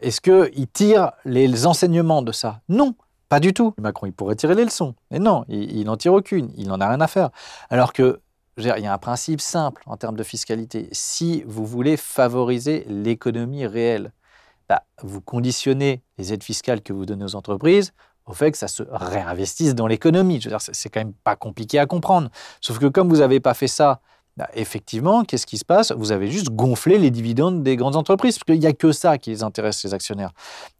Est-ce 0.00 0.20
qu'ils 0.20 0.68
tirent 0.68 1.12
les 1.24 1.66
enseignements 1.66 2.22
de 2.22 2.32
ça? 2.32 2.60
Non. 2.68 2.94
Pas 3.28 3.40
du 3.40 3.52
tout. 3.52 3.74
Macron, 3.78 4.06
il 4.06 4.12
pourrait 4.12 4.36
tirer 4.36 4.54
les 4.54 4.64
leçons. 4.64 4.94
Mais 5.10 5.18
non, 5.18 5.44
il 5.48 5.84
n'en 5.84 5.96
tire 5.98 6.14
aucune. 6.14 6.50
Il 6.56 6.68
n'en 6.68 6.80
a 6.80 6.88
rien 6.88 7.00
à 7.00 7.06
faire. 7.06 7.28
Alors 7.68 7.92
que, 7.92 8.20
il 8.56 8.64
y 8.64 8.86
a 8.86 8.92
un 8.92 8.98
principe 8.98 9.40
simple 9.40 9.82
en 9.86 9.98
termes 9.98 10.16
de 10.16 10.22
fiscalité. 10.22 10.88
Si 10.92 11.42
vous 11.46 11.66
voulez 11.66 11.98
favoriser 11.98 12.86
l'économie 12.88 13.66
réelle, 13.66 14.12
bah, 14.68 14.82
vous 15.02 15.20
conditionnez 15.20 16.02
les 16.16 16.32
aides 16.32 16.42
fiscales 16.42 16.80
que 16.80 16.92
vous 16.92 17.04
donnez 17.04 17.24
aux 17.24 17.34
entreprises 17.34 17.92
au 18.28 18.34
fait 18.34 18.52
que 18.52 18.58
ça 18.58 18.68
se 18.68 18.82
réinvestisse 18.90 19.74
dans 19.74 19.86
l'économie. 19.86 20.40
C'est 20.72 20.88
quand 20.90 21.00
même 21.00 21.14
pas 21.24 21.36
compliqué 21.36 21.78
à 21.78 21.86
comprendre. 21.86 22.30
Sauf 22.60 22.78
que 22.78 22.86
comme 22.86 23.08
vous 23.08 23.18
n'avez 23.18 23.40
pas 23.40 23.54
fait 23.54 23.68
ça, 23.68 24.00
bah, 24.38 24.48
effectivement, 24.54 25.24
qu'est-ce 25.24 25.46
qui 25.46 25.58
se 25.58 25.64
passe? 25.64 25.90
Vous 25.90 26.12
avez 26.12 26.28
juste 26.28 26.50
gonflé 26.50 26.96
les 26.96 27.10
dividendes 27.10 27.64
des 27.64 27.74
grandes 27.74 27.96
entreprises, 27.96 28.38
parce 28.38 28.44
qu'il 28.44 28.60
n'y 28.60 28.66
a 28.66 28.72
que 28.72 28.92
ça 28.92 29.18
qui 29.18 29.30
les 29.30 29.42
intéresse, 29.42 29.82
les 29.82 29.94
actionnaires. 29.94 30.30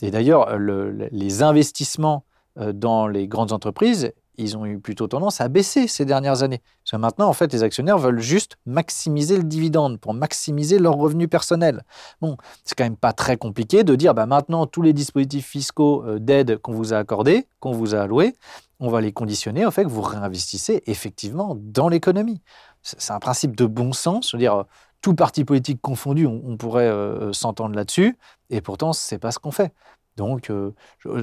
Et 0.00 0.12
d'ailleurs, 0.12 0.56
les 0.58 1.42
investissements 1.42 2.24
euh, 2.60 2.72
dans 2.72 3.08
les 3.08 3.26
grandes 3.26 3.50
entreprises, 3.50 4.12
ils 4.36 4.56
ont 4.56 4.64
eu 4.64 4.78
plutôt 4.78 5.08
tendance 5.08 5.40
à 5.40 5.48
baisser 5.48 5.88
ces 5.88 6.04
dernières 6.04 6.44
années. 6.44 6.62
Parce 6.84 6.92
que 6.92 6.96
maintenant, 6.98 7.28
en 7.28 7.32
fait, 7.32 7.52
les 7.52 7.64
actionnaires 7.64 7.98
veulent 7.98 8.20
juste 8.20 8.56
maximiser 8.64 9.36
le 9.36 9.42
dividende 9.42 9.98
pour 9.98 10.14
maximiser 10.14 10.78
leurs 10.78 10.94
revenus 10.94 11.28
personnels. 11.28 11.82
Bon, 12.20 12.36
c'est 12.64 12.76
quand 12.76 12.84
même 12.84 12.96
pas 12.96 13.12
très 13.12 13.36
compliqué 13.36 13.82
de 13.82 13.96
dire, 13.96 14.14
bah, 14.14 14.26
maintenant, 14.26 14.66
tous 14.66 14.82
les 14.82 14.92
dispositifs 14.92 15.48
fiscaux 15.48 16.04
euh, 16.06 16.20
d'aide 16.20 16.58
qu'on 16.58 16.74
vous 16.74 16.94
a 16.94 16.98
accordés, 16.98 17.48
qu'on 17.58 17.72
vous 17.72 17.96
a 17.96 18.02
alloués, 18.02 18.36
on 18.78 18.88
va 18.88 19.00
les 19.00 19.12
conditionner 19.12 19.66
au 19.66 19.72
fait 19.72 19.82
que 19.82 19.88
vous 19.88 20.02
réinvestissez 20.02 20.84
effectivement 20.86 21.56
dans 21.58 21.88
l'économie. 21.88 22.40
C'est 22.82 23.12
un 23.12 23.18
principe 23.18 23.56
de 23.56 23.66
bon 23.66 23.92
sens. 23.92 24.30
Je 24.30 24.36
veux 24.36 24.40
dire, 24.40 24.64
tout 25.00 25.14
parti 25.14 25.44
politique 25.44 25.80
confondu, 25.80 26.26
on, 26.26 26.56
pourrait 26.56 26.88
euh, 26.88 27.32
s'entendre 27.32 27.74
là-dessus, 27.74 28.18
et 28.50 28.60
pourtant, 28.60 28.92
c'est 28.92 29.18
pas 29.18 29.30
ce 29.30 29.38
qu'on 29.38 29.50
fait. 29.50 29.72
Donc, 30.16 30.50
euh, 30.50 30.74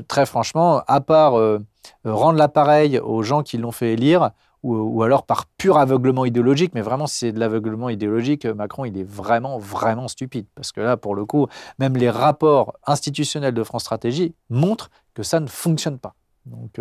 très 0.08 0.26
franchement, 0.26 0.82
à 0.88 1.02
part 1.02 1.38
euh, 1.38 1.60
rendre 2.06 2.38
l'appareil 2.38 3.00
aux 3.00 3.24
gens 3.24 3.44
qui 3.44 3.58
l'ont 3.58 3.74
fait 3.74 3.94
élire, 3.94 4.32
ou, 4.64 5.04
alors 5.04 5.28
par 5.28 5.46
pur 5.46 5.78
aveuglement 5.78 6.26
idéologique, 6.26 6.72
mais 6.74 6.82
vraiment, 6.82 7.06
si 7.06 7.18
c'est 7.20 7.32
de 7.32 7.40
l'aveuglement 7.40 7.88
idéologique, 7.88 8.48
Macron, 8.48 8.86
il 8.86 8.98
est 8.98 9.08
vraiment, 9.08 9.60
vraiment 9.60 10.08
stupide. 10.08 10.48
Parce 10.56 10.72
que 10.72 10.82
là, 10.82 10.98
pour 10.98 11.14
le 11.14 11.24
coup, 11.24 11.46
même 11.78 11.96
les 11.96 12.10
rapports 12.10 12.74
institutionnels 12.88 13.54
de 13.54 13.64
France 13.64 13.84
Stratégie 13.84 14.34
montrent 14.50 14.90
que 15.14 15.22
ça 15.22 15.40
ne 15.40 15.46
fonctionne 15.46 16.00
pas. 16.00 16.16
Donc, 16.48 16.80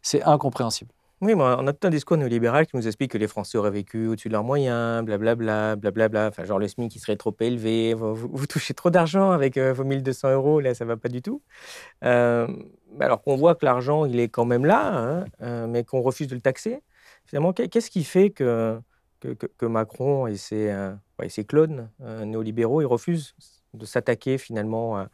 c'est 0.00 0.22
incompréhensible. 0.22 0.90
Oui, 1.20 1.34
mais 1.34 1.42
on 1.42 1.66
a 1.66 1.72
tout 1.72 1.84
un 1.88 1.90
discours 1.90 2.16
néolibéral 2.16 2.64
qui 2.68 2.76
nous 2.76 2.86
explique 2.86 3.10
que 3.10 3.18
les 3.18 3.26
Français 3.26 3.58
auraient 3.58 3.72
vécu 3.72 4.06
au-dessus 4.06 4.28
de 4.28 4.34
leurs 4.34 4.44
moyens, 4.44 5.04
blablabla, 5.04 5.74
blablabla. 5.74 6.28
Enfin, 6.28 6.44
genre 6.44 6.60
le 6.60 6.68
SMIC 6.68 6.92
qui 6.92 7.00
serait 7.00 7.16
trop 7.16 7.34
élevé, 7.40 7.92
vous, 7.92 8.46
touchez 8.46 8.72
trop 8.72 8.90
d'argent 8.90 9.32
avec 9.32 9.56
euh, 9.56 9.72
vos 9.72 9.82
1200 9.82 10.30
euros, 10.32 10.60
là, 10.60 10.74
ça 10.74 10.84
va 10.84 10.96
pas 10.96 11.08
du 11.08 11.20
tout. 11.20 11.42
Euh, 12.04 12.46
alors 13.00 13.20
qu'on 13.22 13.34
voit 13.36 13.56
que 13.56 13.64
l'argent, 13.64 14.04
il 14.04 14.20
est 14.20 14.28
quand 14.28 14.44
même 14.44 14.64
là, 14.64 14.96
hein, 14.96 15.24
euh, 15.42 15.66
mais 15.66 15.82
qu'on 15.82 16.02
refuse 16.02 16.28
de 16.28 16.36
le 16.36 16.40
taxer. 16.40 16.82
Finalement, 17.26 17.52
qu'est-ce 17.52 17.90
qui 17.90 18.04
fait 18.04 18.30
que, 18.30 18.80
Macron 19.62 20.28
et 20.28 20.36
ses, 20.36 20.72
ses 21.28 21.44
clones 21.44 21.90
néolibéraux, 22.00 22.80
ils 22.80 22.86
refusent 22.86 23.34
de 23.74 23.84
s'attaquer 23.84 24.38
finalement 24.38 25.04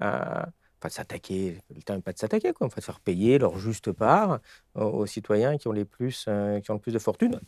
à 0.00 0.48
pas 0.80 0.88
de 0.88 0.94
s'attaquer, 0.94 1.58
le 1.74 1.82
terme 1.82 2.02
pas 2.02 2.12
de 2.12 2.18
s'attaquer, 2.18 2.52
quoi, 2.52 2.68
de 2.68 2.80
faire 2.80 3.00
payer 3.00 3.38
leur 3.38 3.58
juste 3.58 3.92
part 3.92 4.40
aux, 4.74 5.06
citoyens 5.06 5.58
qui 5.58 5.68
ont, 5.68 5.72
les 5.72 5.84
plus, 5.84 6.24
euh, 6.28 6.60
qui 6.60 6.70
ont 6.70 6.74
le 6.74 6.80
plus 6.80 6.92
de 6.92 6.98
fortune 6.98 7.38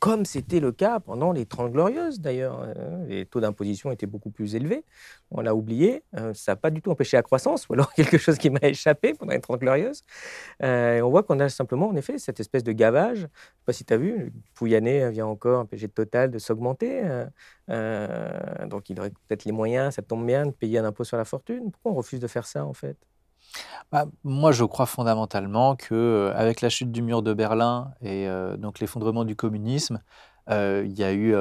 comme 0.00 0.24
c'était 0.24 0.60
le 0.60 0.72
cas 0.72 1.00
pendant 1.00 1.32
les 1.32 1.46
Trente 1.46 1.72
Glorieuses 1.72 2.20
d'ailleurs. 2.20 2.62
Euh, 2.62 3.06
les 3.06 3.26
taux 3.26 3.40
d'imposition 3.40 3.90
étaient 3.90 4.06
beaucoup 4.06 4.30
plus 4.30 4.54
élevés. 4.54 4.84
On 5.30 5.40
l'a 5.40 5.54
oublié. 5.54 6.04
Euh, 6.16 6.34
ça 6.34 6.52
n'a 6.52 6.56
pas 6.56 6.70
du 6.70 6.82
tout 6.82 6.90
empêché 6.90 7.16
la 7.16 7.22
croissance, 7.22 7.68
ou 7.68 7.74
alors 7.74 7.92
quelque 7.94 8.18
chose 8.18 8.38
qui 8.38 8.50
m'a 8.50 8.60
échappé 8.62 9.14
pendant 9.14 9.32
les 9.32 9.40
Trente 9.40 9.60
Glorieuses. 9.60 10.04
Euh, 10.62 11.00
on 11.00 11.10
voit 11.10 11.22
qu'on 11.22 11.40
a 11.40 11.48
simplement, 11.48 11.88
en 11.88 11.96
effet, 11.96 12.18
cette 12.18 12.40
espèce 12.40 12.64
de 12.64 12.72
gavage. 12.72 13.18
Je 13.18 13.22
ne 13.24 13.28
sais 13.28 13.64
pas 13.66 13.72
si 13.72 13.84
tu 13.84 13.94
as 13.94 13.98
vu, 13.98 14.32
Pouyanné 14.54 15.10
vient 15.10 15.26
encore, 15.26 15.60
empêcher 15.60 15.88
Total, 15.88 16.30
de 16.30 16.38
s'augmenter. 16.38 17.02
donc 17.68 18.90
il 18.90 19.00
aurait 19.00 19.10
peut-être 19.10 19.44
les 19.44 19.52
moyens, 19.52 19.94
ça 19.94 20.02
tombe 20.02 20.26
bien, 20.26 20.46
de 20.46 20.52
payer 20.52 20.78
un 20.78 20.84
impôt 20.84 21.04
sur 21.04 21.16
la 21.16 21.24
fortune. 21.24 21.70
Pourquoi 21.72 21.92
on 21.92 21.94
refuse 21.94 22.20
de 22.20 22.26
faire 22.26 22.46
ça, 22.46 22.64
en 22.64 22.74
fait? 22.74 23.07
Bah, 23.92 24.06
moi, 24.24 24.52
je 24.52 24.64
crois 24.64 24.86
fondamentalement 24.86 25.76
que 25.76 25.94
euh, 25.94 26.32
avec 26.34 26.60
la 26.60 26.68
chute 26.68 26.92
du 26.92 27.02
mur 27.02 27.22
de 27.22 27.32
Berlin 27.32 27.92
et 28.02 28.28
euh, 28.28 28.56
donc 28.56 28.80
l'effondrement 28.80 29.24
du 29.24 29.36
communisme, 29.36 30.02
euh, 30.50 30.84
il 30.86 30.98
y 30.98 31.04
a 31.04 31.12
eu 31.12 31.34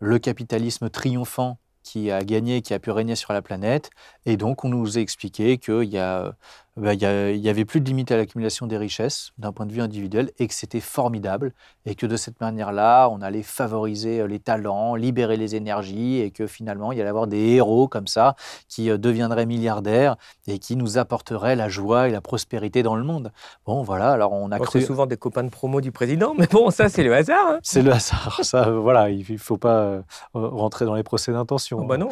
le 0.00 0.18
capitalisme 0.18 0.90
triomphant 0.90 1.58
qui 1.82 2.10
a 2.10 2.24
gagné, 2.24 2.62
qui 2.62 2.74
a 2.74 2.78
pu 2.78 2.90
régner 2.90 3.16
sur 3.16 3.32
la 3.32 3.42
planète. 3.42 3.90
Et 4.24 4.36
donc, 4.36 4.64
on 4.64 4.68
nous 4.68 4.98
a 4.98 5.00
expliqué 5.00 5.58
qu'il 5.58 5.84
y 5.84 5.98
a 5.98 6.34
bah, 6.76 6.94
il 6.94 7.40
n'y 7.40 7.48
avait 7.50 7.66
plus 7.66 7.80
de 7.80 7.86
limite 7.86 8.10
à 8.12 8.16
l'accumulation 8.16 8.66
des 8.66 8.78
richesses 8.78 9.32
d'un 9.36 9.52
point 9.52 9.66
de 9.66 9.72
vue 9.72 9.82
individuel 9.82 10.30
et 10.38 10.48
que 10.48 10.54
c'était 10.54 10.80
formidable 10.80 11.52
et 11.84 11.94
que 11.94 12.06
de 12.06 12.16
cette 12.16 12.40
manière-là, 12.40 13.08
on 13.10 13.20
allait 13.20 13.42
favoriser 13.42 14.20
euh, 14.20 14.26
les 14.26 14.38
talents, 14.38 14.94
libérer 14.94 15.36
les 15.36 15.54
énergies 15.54 16.20
et 16.20 16.30
que 16.30 16.46
finalement, 16.46 16.90
il 16.92 16.96
y 16.96 17.00
allait 17.02 17.10
avoir 17.10 17.26
des 17.26 17.38
héros 17.38 17.88
comme 17.88 18.06
ça 18.06 18.36
qui 18.68 18.88
euh, 18.88 18.96
deviendraient 18.96 19.44
milliardaires 19.44 20.16
et 20.46 20.58
qui 20.58 20.76
nous 20.76 20.96
apporteraient 20.96 21.56
la 21.56 21.68
joie 21.68 22.08
et 22.08 22.10
la 22.10 22.22
prospérité 22.22 22.82
dans 22.82 22.96
le 22.96 23.04
monde. 23.04 23.32
Bon, 23.66 23.82
voilà, 23.82 24.10
alors 24.12 24.32
on 24.32 24.50
a 24.50 24.58
cru... 24.58 24.80
C'est 24.80 24.86
souvent 24.86 25.04
des 25.04 25.18
copains 25.18 25.44
de 25.44 25.50
promo 25.50 25.82
du 25.82 25.92
président, 25.92 26.32
mais 26.38 26.46
bon, 26.46 26.70
ça, 26.70 26.88
c'est 26.88 27.04
le 27.04 27.14
hasard. 27.14 27.48
Hein. 27.48 27.58
c'est 27.62 27.82
le 27.82 27.92
hasard, 27.92 28.40
ça, 28.42 28.70
voilà, 28.70 29.10
il 29.10 29.30
ne 29.30 29.36
faut 29.36 29.58
pas 29.58 29.80
euh, 29.82 30.02
rentrer 30.32 30.86
dans 30.86 30.94
les 30.94 31.02
procès 31.02 31.32
d'intention. 31.32 31.80
Oh, 31.82 31.84
bah 31.84 31.98
non, 31.98 32.08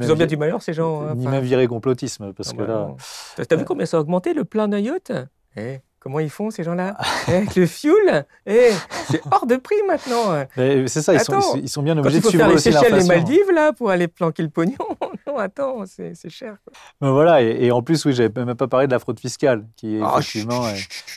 ils 0.00 0.12
ont 0.12 0.14
bien 0.14 0.26
du 0.26 0.36
malheur, 0.36 0.62
ces 0.62 0.72
gens. 0.72 1.02
Hein, 1.02 1.14
ni 1.16 1.26
même 1.26 1.42
virer 1.42 1.66
complotisme, 1.66 2.32
parce 2.32 2.50
ah 2.50 2.56
que 2.56 2.62
bah 2.62 2.94
là... 3.38 3.44
T'as 3.44 3.56
vu 3.56 3.64
combien 3.72 3.86
ça 3.86 3.96
a 3.96 4.00
augmenté 4.00 4.34
le 4.34 4.44
plein 4.44 4.68
d'un 4.68 4.80
yacht 4.80 5.12
eh, 5.56 5.78
Comment 5.98 6.18
ils 6.18 6.28
font 6.28 6.50
ces 6.50 6.62
gens-là? 6.62 6.98
Eh, 7.28 7.32
Avec 7.36 7.54
le 7.54 7.64
fuel? 7.64 8.26
Eh, 8.44 8.70
C'est 9.08 9.22
hors 9.30 9.46
de 9.46 9.56
prix 9.56 9.76
maintenant. 9.86 10.44
C'est 10.56 11.00
ça, 11.00 11.14
ils 11.14 11.20
sont, 11.20 11.56
ils 11.56 11.70
sont, 11.70 11.82
bien 11.82 11.96
obligés 11.96 12.20
de 12.20 12.26
suivre 12.26 12.44
faire 12.44 12.52
les 12.52 12.58
Seychelles, 12.58 12.94
les 12.94 13.04
Maldives 13.04 13.50
là 13.54 13.72
pour 13.72 13.88
aller 13.88 14.08
planquer 14.08 14.42
le 14.42 14.50
pognon. 14.50 14.76
non, 15.26 15.38
attends, 15.38 15.84
c'est 15.86 16.28
cher. 16.28 16.56
Voilà, 17.00 17.40
et, 17.40 17.70
en 17.70 17.82
plus, 17.82 18.04
oui, 18.04 18.12
j'avais 18.12 18.44
même 18.44 18.56
pas 18.56 18.68
parlé 18.68 18.86
de 18.88 18.92
la 18.92 18.98
fraude 18.98 19.18
fiscale, 19.20 19.64
qui 19.76 19.96
est 19.96 20.00
oh, 20.02 20.18
effectivement 20.18 20.66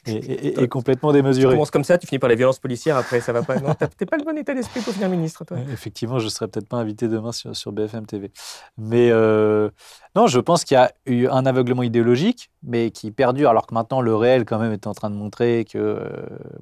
est, 0.06 0.68
complètement 0.70 1.12
démesurée. 1.12 1.52
Tu 1.52 1.56
commences 1.56 1.72
comme 1.72 1.84
ça, 1.84 1.98
tu 1.98 2.08
finis 2.08 2.20
par 2.20 2.30
les 2.30 2.36
violences 2.36 2.60
policières. 2.60 2.96
Après, 2.96 3.20
ça 3.20 3.34
va 3.34 3.42
pas. 3.42 3.56
Non, 3.60 3.74
t'es 3.74 4.06
pas 4.06 4.18
le 4.18 4.24
bon 4.24 4.38
état 4.38 4.54
d'esprit 4.54 4.80
pour 4.80 4.94
finir 4.94 5.10
ministre, 5.10 5.44
toi. 5.44 5.58
Effectivement, 5.74 6.20
je 6.20 6.30
serais 6.30 6.48
peut-être 6.48 6.70
pas 6.70 6.78
invité 6.78 7.08
demain 7.08 7.32
sur, 7.32 7.56
sur 7.56 7.72
BFM 7.72 8.06
TV. 8.06 8.32
Mais 8.78 9.10
euh, 9.12 9.70
non, 10.16 10.28
je 10.28 10.40
pense 10.40 10.64
qu'il 10.64 10.76
y 10.76 10.78
a 10.78 10.94
eu 11.06 11.28
un 11.28 11.46
aveuglement 11.46 11.84
idéologique, 11.84 12.50
mais 12.64 12.90
qui 12.90 13.12
perdure, 13.12 13.50
alors 13.50 13.68
que 13.68 13.74
maintenant 13.74 14.00
le 14.00 14.16
réel 14.16 14.46
quand 14.46 14.58
même 14.58 14.72
est 14.72 14.88
en 14.88 14.94
train 14.94 15.10
de 15.10 15.16
montrer 15.16 15.66
que 15.66 15.78
euh, 15.78 16.10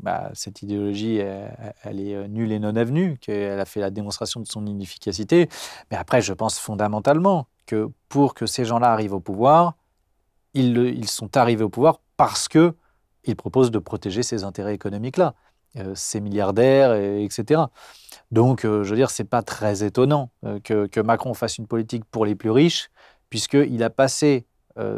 bah, 0.02 0.32
cette 0.34 0.64
idéologie, 0.64 1.18
elle, 1.18 2.00
est 2.00 2.16
euh, 2.16 2.28
nulle 2.28 2.52
et 2.52 2.58
non 2.58 2.76
avenue, 2.76 3.20
qu'elle 3.22 3.60
a 3.60 3.66
fait 3.66 3.80
la 3.80 3.92
démonstration 3.92 4.40
de 4.40 4.48
son 4.48 4.66
inefficacité. 4.66 5.50
Mais 5.92 5.98
après, 5.98 6.20
je 6.20 6.34
pense 6.34 6.58
fondamentalement 6.58 7.46
que 7.68 7.92
pour 8.10 8.34
que 8.34 8.48
ces 8.48 8.66
gens-là 8.66 8.92
arrivent 8.92 9.14
au 9.14 9.20
pouvoir, 9.20 9.76
ils, 10.56 11.08
sont 11.08 11.38
arrivés 11.38 11.64
au 11.64 11.70
pouvoir 11.70 12.00
parce 12.18 12.48
que 12.48 12.74
ils 13.26 13.36
proposent 13.36 13.72
de 13.72 13.80
protéger 13.80 14.24
ces 14.24 14.44
intérêts 14.44 14.74
économiques-là, 14.74 15.36
euh, 15.78 15.94
ces 15.94 16.22
milliardaires, 16.22 16.96
et, 16.96 17.24
etc. 17.24 17.62
Donc, 18.32 18.62
je 18.64 18.90
veux 18.90 18.96
dire, 18.96 19.12
c'est 19.12 19.24
pas 19.26 19.44
très 19.44 19.84
étonnant 19.84 20.32
que, 20.64 21.02
Macron 21.02 21.36
fasse 21.36 21.60
une 21.60 21.68
politique 21.68 22.04
pour 22.06 22.26
les 22.26 22.34
plus 22.34 22.50
riches, 22.50 22.90
puisqu'il 23.34 23.82
a 23.82 23.90
passé 23.90 24.46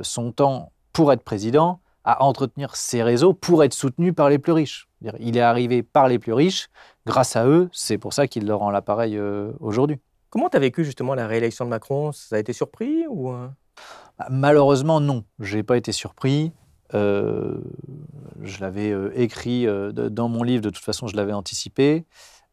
son 0.01 0.33
temps 0.33 0.73
pour 0.91 1.13
être 1.13 1.23
président 1.23 1.79
à 2.03 2.21
entretenir 2.21 2.75
ses 2.75 3.01
réseaux 3.01 3.33
pour 3.33 3.63
être 3.63 3.73
soutenu 3.73 4.11
par 4.11 4.29
les 4.29 4.39
plus 4.39 4.51
riches. 4.51 4.89
Il 5.21 5.37
est 5.37 5.41
arrivé 5.41 5.83
par 5.83 6.09
les 6.09 6.19
plus 6.19 6.33
riches, 6.33 6.67
grâce 7.05 7.37
à 7.37 7.47
eux, 7.47 7.69
c'est 7.71 7.97
pour 7.97 8.11
ça 8.11 8.27
qu'il 8.27 8.45
leur 8.45 8.59
rend 8.59 8.71
l'appareil 8.71 9.17
aujourd'hui. 9.61 10.01
Comment 10.29 10.49
tu 10.49 10.57
as 10.57 10.59
vécu 10.59 10.83
justement 10.83 11.15
la 11.15 11.27
réélection 11.27 11.63
de 11.63 11.69
Macron? 11.69 12.11
Ça 12.11 12.35
a 12.35 12.39
été 12.39 12.51
surpris 12.51 13.07
ou 13.07 13.31
bah, 13.31 14.27
Malheureusement, 14.29 14.99
non. 14.99 15.23
Je 15.39 15.55
n'ai 15.55 15.63
pas 15.63 15.77
été 15.77 15.93
surpris. 15.93 16.51
Euh, 16.93 17.57
je 18.41 18.59
l'avais 18.61 18.91
euh, 18.91 19.11
écrit 19.15 19.65
euh, 19.65 19.91
dans 19.91 20.29
mon 20.29 20.43
livre, 20.43 20.61
de 20.61 20.69
toute 20.69 20.83
façon, 20.83 21.07
je 21.07 21.15
l'avais 21.15 21.33
anticipé. 21.33 22.05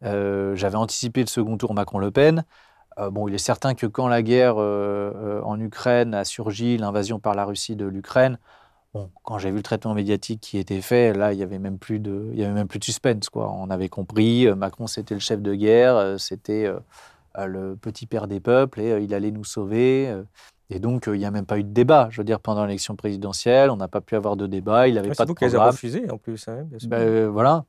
J'avais 0.02 0.76
anticipé 0.76 1.20
le 1.22 1.28
second 1.28 1.56
tour 1.56 1.74
Macron-Le 1.74 2.10
Pen. 2.10 2.44
Bon, 3.10 3.28
il 3.28 3.34
est 3.34 3.38
certain 3.38 3.74
que 3.74 3.86
quand 3.86 4.08
la 4.08 4.22
guerre 4.22 4.56
en 4.56 5.60
Ukraine 5.60 6.14
a 6.14 6.24
surgi, 6.24 6.76
l'invasion 6.78 7.18
par 7.18 7.34
la 7.34 7.44
Russie 7.44 7.76
de 7.76 7.86
l'Ukraine, 7.86 8.38
Bon, 8.94 9.08
quand 9.22 9.38
j'ai 9.38 9.50
vu 9.50 9.56
le 9.56 9.62
traitement 9.62 9.94
médiatique 9.94 10.42
qui 10.42 10.58
était 10.58 10.82
fait, 10.82 11.14
là, 11.14 11.32
il 11.32 11.38
n'y 11.38 11.42
avait 11.42 11.58
même 11.58 11.78
plus 11.78 11.98
de, 11.98 12.28
il 12.34 12.38
y 12.38 12.44
avait 12.44 12.52
même 12.52 12.68
plus 12.68 12.78
de 12.78 12.84
suspense, 12.84 13.30
quoi. 13.30 13.50
On 13.50 13.70
avait 13.70 13.88
compris, 13.88 14.46
Macron, 14.54 14.86
c'était 14.86 15.14
le 15.14 15.20
chef 15.20 15.40
de 15.40 15.54
guerre, 15.54 16.20
c'était 16.20 16.70
le 17.38 17.74
petit 17.74 18.04
père 18.04 18.28
des 18.28 18.38
peuples 18.38 18.82
et 18.82 19.02
il 19.02 19.14
allait 19.14 19.30
nous 19.30 19.44
sauver. 19.44 20.14
Et 20.68 20.78
donc, 20.78 21.04
il 21.06 21.18
n'y 21.18 21.24
a 21.24 21.30
même 21.30 21.46
pas 21.46 21.58
eu 21.58 21.64
de 21.64 21.72
débat. 21.72 22.08
Je 22.10 22.18
veux 22.18 22.24
dire, 22.24 22.40
pendant 22.40 22.64
l'élection 22.64 22.96
présidentielle, 22.96 23.70
on 23.70 23.76
n'a 23.76 23.88
pas 23.88 24.00
pu 24.00 24.14
avoir 24.14 24.36
de 24.36 24.46
débat. 24.46 24.88
Il 24.88 24.94
n'avait 24.94 25.14
pas 25.14 25.24
de 25.24 25.32
programme. 25.32 25.68
Refusé 25.68 26.10
en 26.10 26.18
plus. 26.18 26.48
Hein, 26.48 26.66
ben, 26.84 27.28
voilà. 27.28 27.64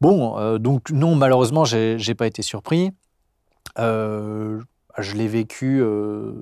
Bon, 0.00 0.38
euh, 0.38 0.58
donc 0.58 0.90
non, 0.90 1.14
malheureusement, 1.14 1.64
je 1.64 1.96
n'ai 1.96 2.14
pas 2.14 2.26
été 2.26 2.42
surpris. 2.42 2.90
Euh, 3.78 4.60
je 4.98 5.14
l'ai 5.14 5.28
vécu 5.28 5.80
euh, 5.80 6.32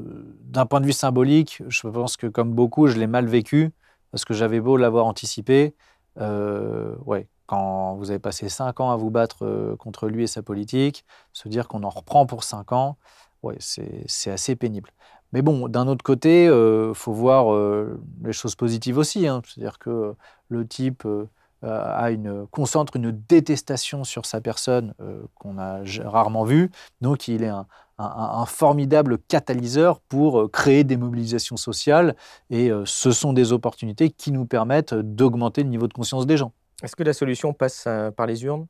d'un 0.43 0.67
point 0.67 0.81
de 0.81 0.87
vue 0.87 0.93
symbolique. 0.93 1.63
Je 1.69 1.89
pense 1.89 2.17
que 2.17 2.27
comme 2.27 2.53
beaucoup, 2.53 2.89
je 2.89 2.99
l'ai 2.99 3.07
mal 3.07 3.27
vécu 3.27 3.71
parce 4.11 4.25
que 4.25 4.35
j'avais 4.35 4.61
beau 4.61 4.77
l'avoir 4.77 5.07
anticipé. 5.07 5.75
ouais, 6.17 7.29
quand 7.47 7.95
vous 7.97 8.11
avez 8.11 8.19
passé 8.21 8.49
cinq 8.49 8.81
ans 8.81 8.91
à 8.91 8.97
vous 8.97 9.11
battre 9.11 9.77
contre 9.79 10.09
lui 10.09 10.25
et 10.25 10.27
sa 10.27 10.43
politique, 10.43 11.05
se 11.33 11.49
dire 11.49 11.69
qu'on 11.69 11.83
en 11.85 11.91
reprend 11.91 12.27
pour 12.27 12.45
cinq 12.45 12.73
ans, 12.73 12.97
ouais, 13.43 13.57
c'est 13.59 14.31
assez 14.31 14.57
pénible. 14.57 14.91
Mais 15.33 15.43
bon, 15.43 15.69
d'un 15.69 15.87
autre 15.87 16.03
côté, 16.03 16.45
il 16.45 16.51
euh, 16.51 16.95
faut 16.95 17.13
voir 17.13 17.53
euh, 17.55 18.01
les 18.25 18.33
choses 18.33 18.57
positives 18.57 18.99
aussi. 18.99 19.27
Hein. 19.29 19.43
C'est-à-dire 19.47 19.79
que 19.79 20.15
le 20.49 20.67
type 20.67 21.05
euh, 21.07 21.29
a 21.63 22.11
une, 22.11 22.47
concentre 22.47 22.97
une 22.97 23.11
détestation 23.11 24.05
sur 24.05 24.27
sa 24.27 24.41
personne 24.41 24.95
qu'on 25.35 25.59
a 25.59 25.81
rarement 26.05 26.45
vue. 26.45 26.71
Donc, 27.01 27.29
il 27.29 27.43
est 27.43 27.49
un, 27.49 27.67
un, 27.99 28.47
formidable 28.47 29.19
catalyseur 29.29 30.01
pour 30.01 30.51
créer 30.51 30.85
des 30.85 30.97
mobilisations 30.97 31.57
sociales. 31.57 32.17
Et 32.49 32.71
ce 32.87 33.13
sont 33.13 33.33
des 33.33 33.53
opportunités 33.53 34.11
qui 34.11 34.33
nous 34.33 34.47
permettent 34.47 34.95
d'augmenter 34.95 35.63
le 35.63 35.69
niveau 35.69 35.87
de 35.87 35.93
conscience 35.93 36.27
des 36.27 36.37
gens. 36.37 36.53
Est-ce 36.83 36.97
que 36.97 37.03
la 37.03 37.13
solution 37.13 37.53
passe 37.53 37.87
par 38.17 38.27
les 38.27 38.43
urnes? 38.45 38.67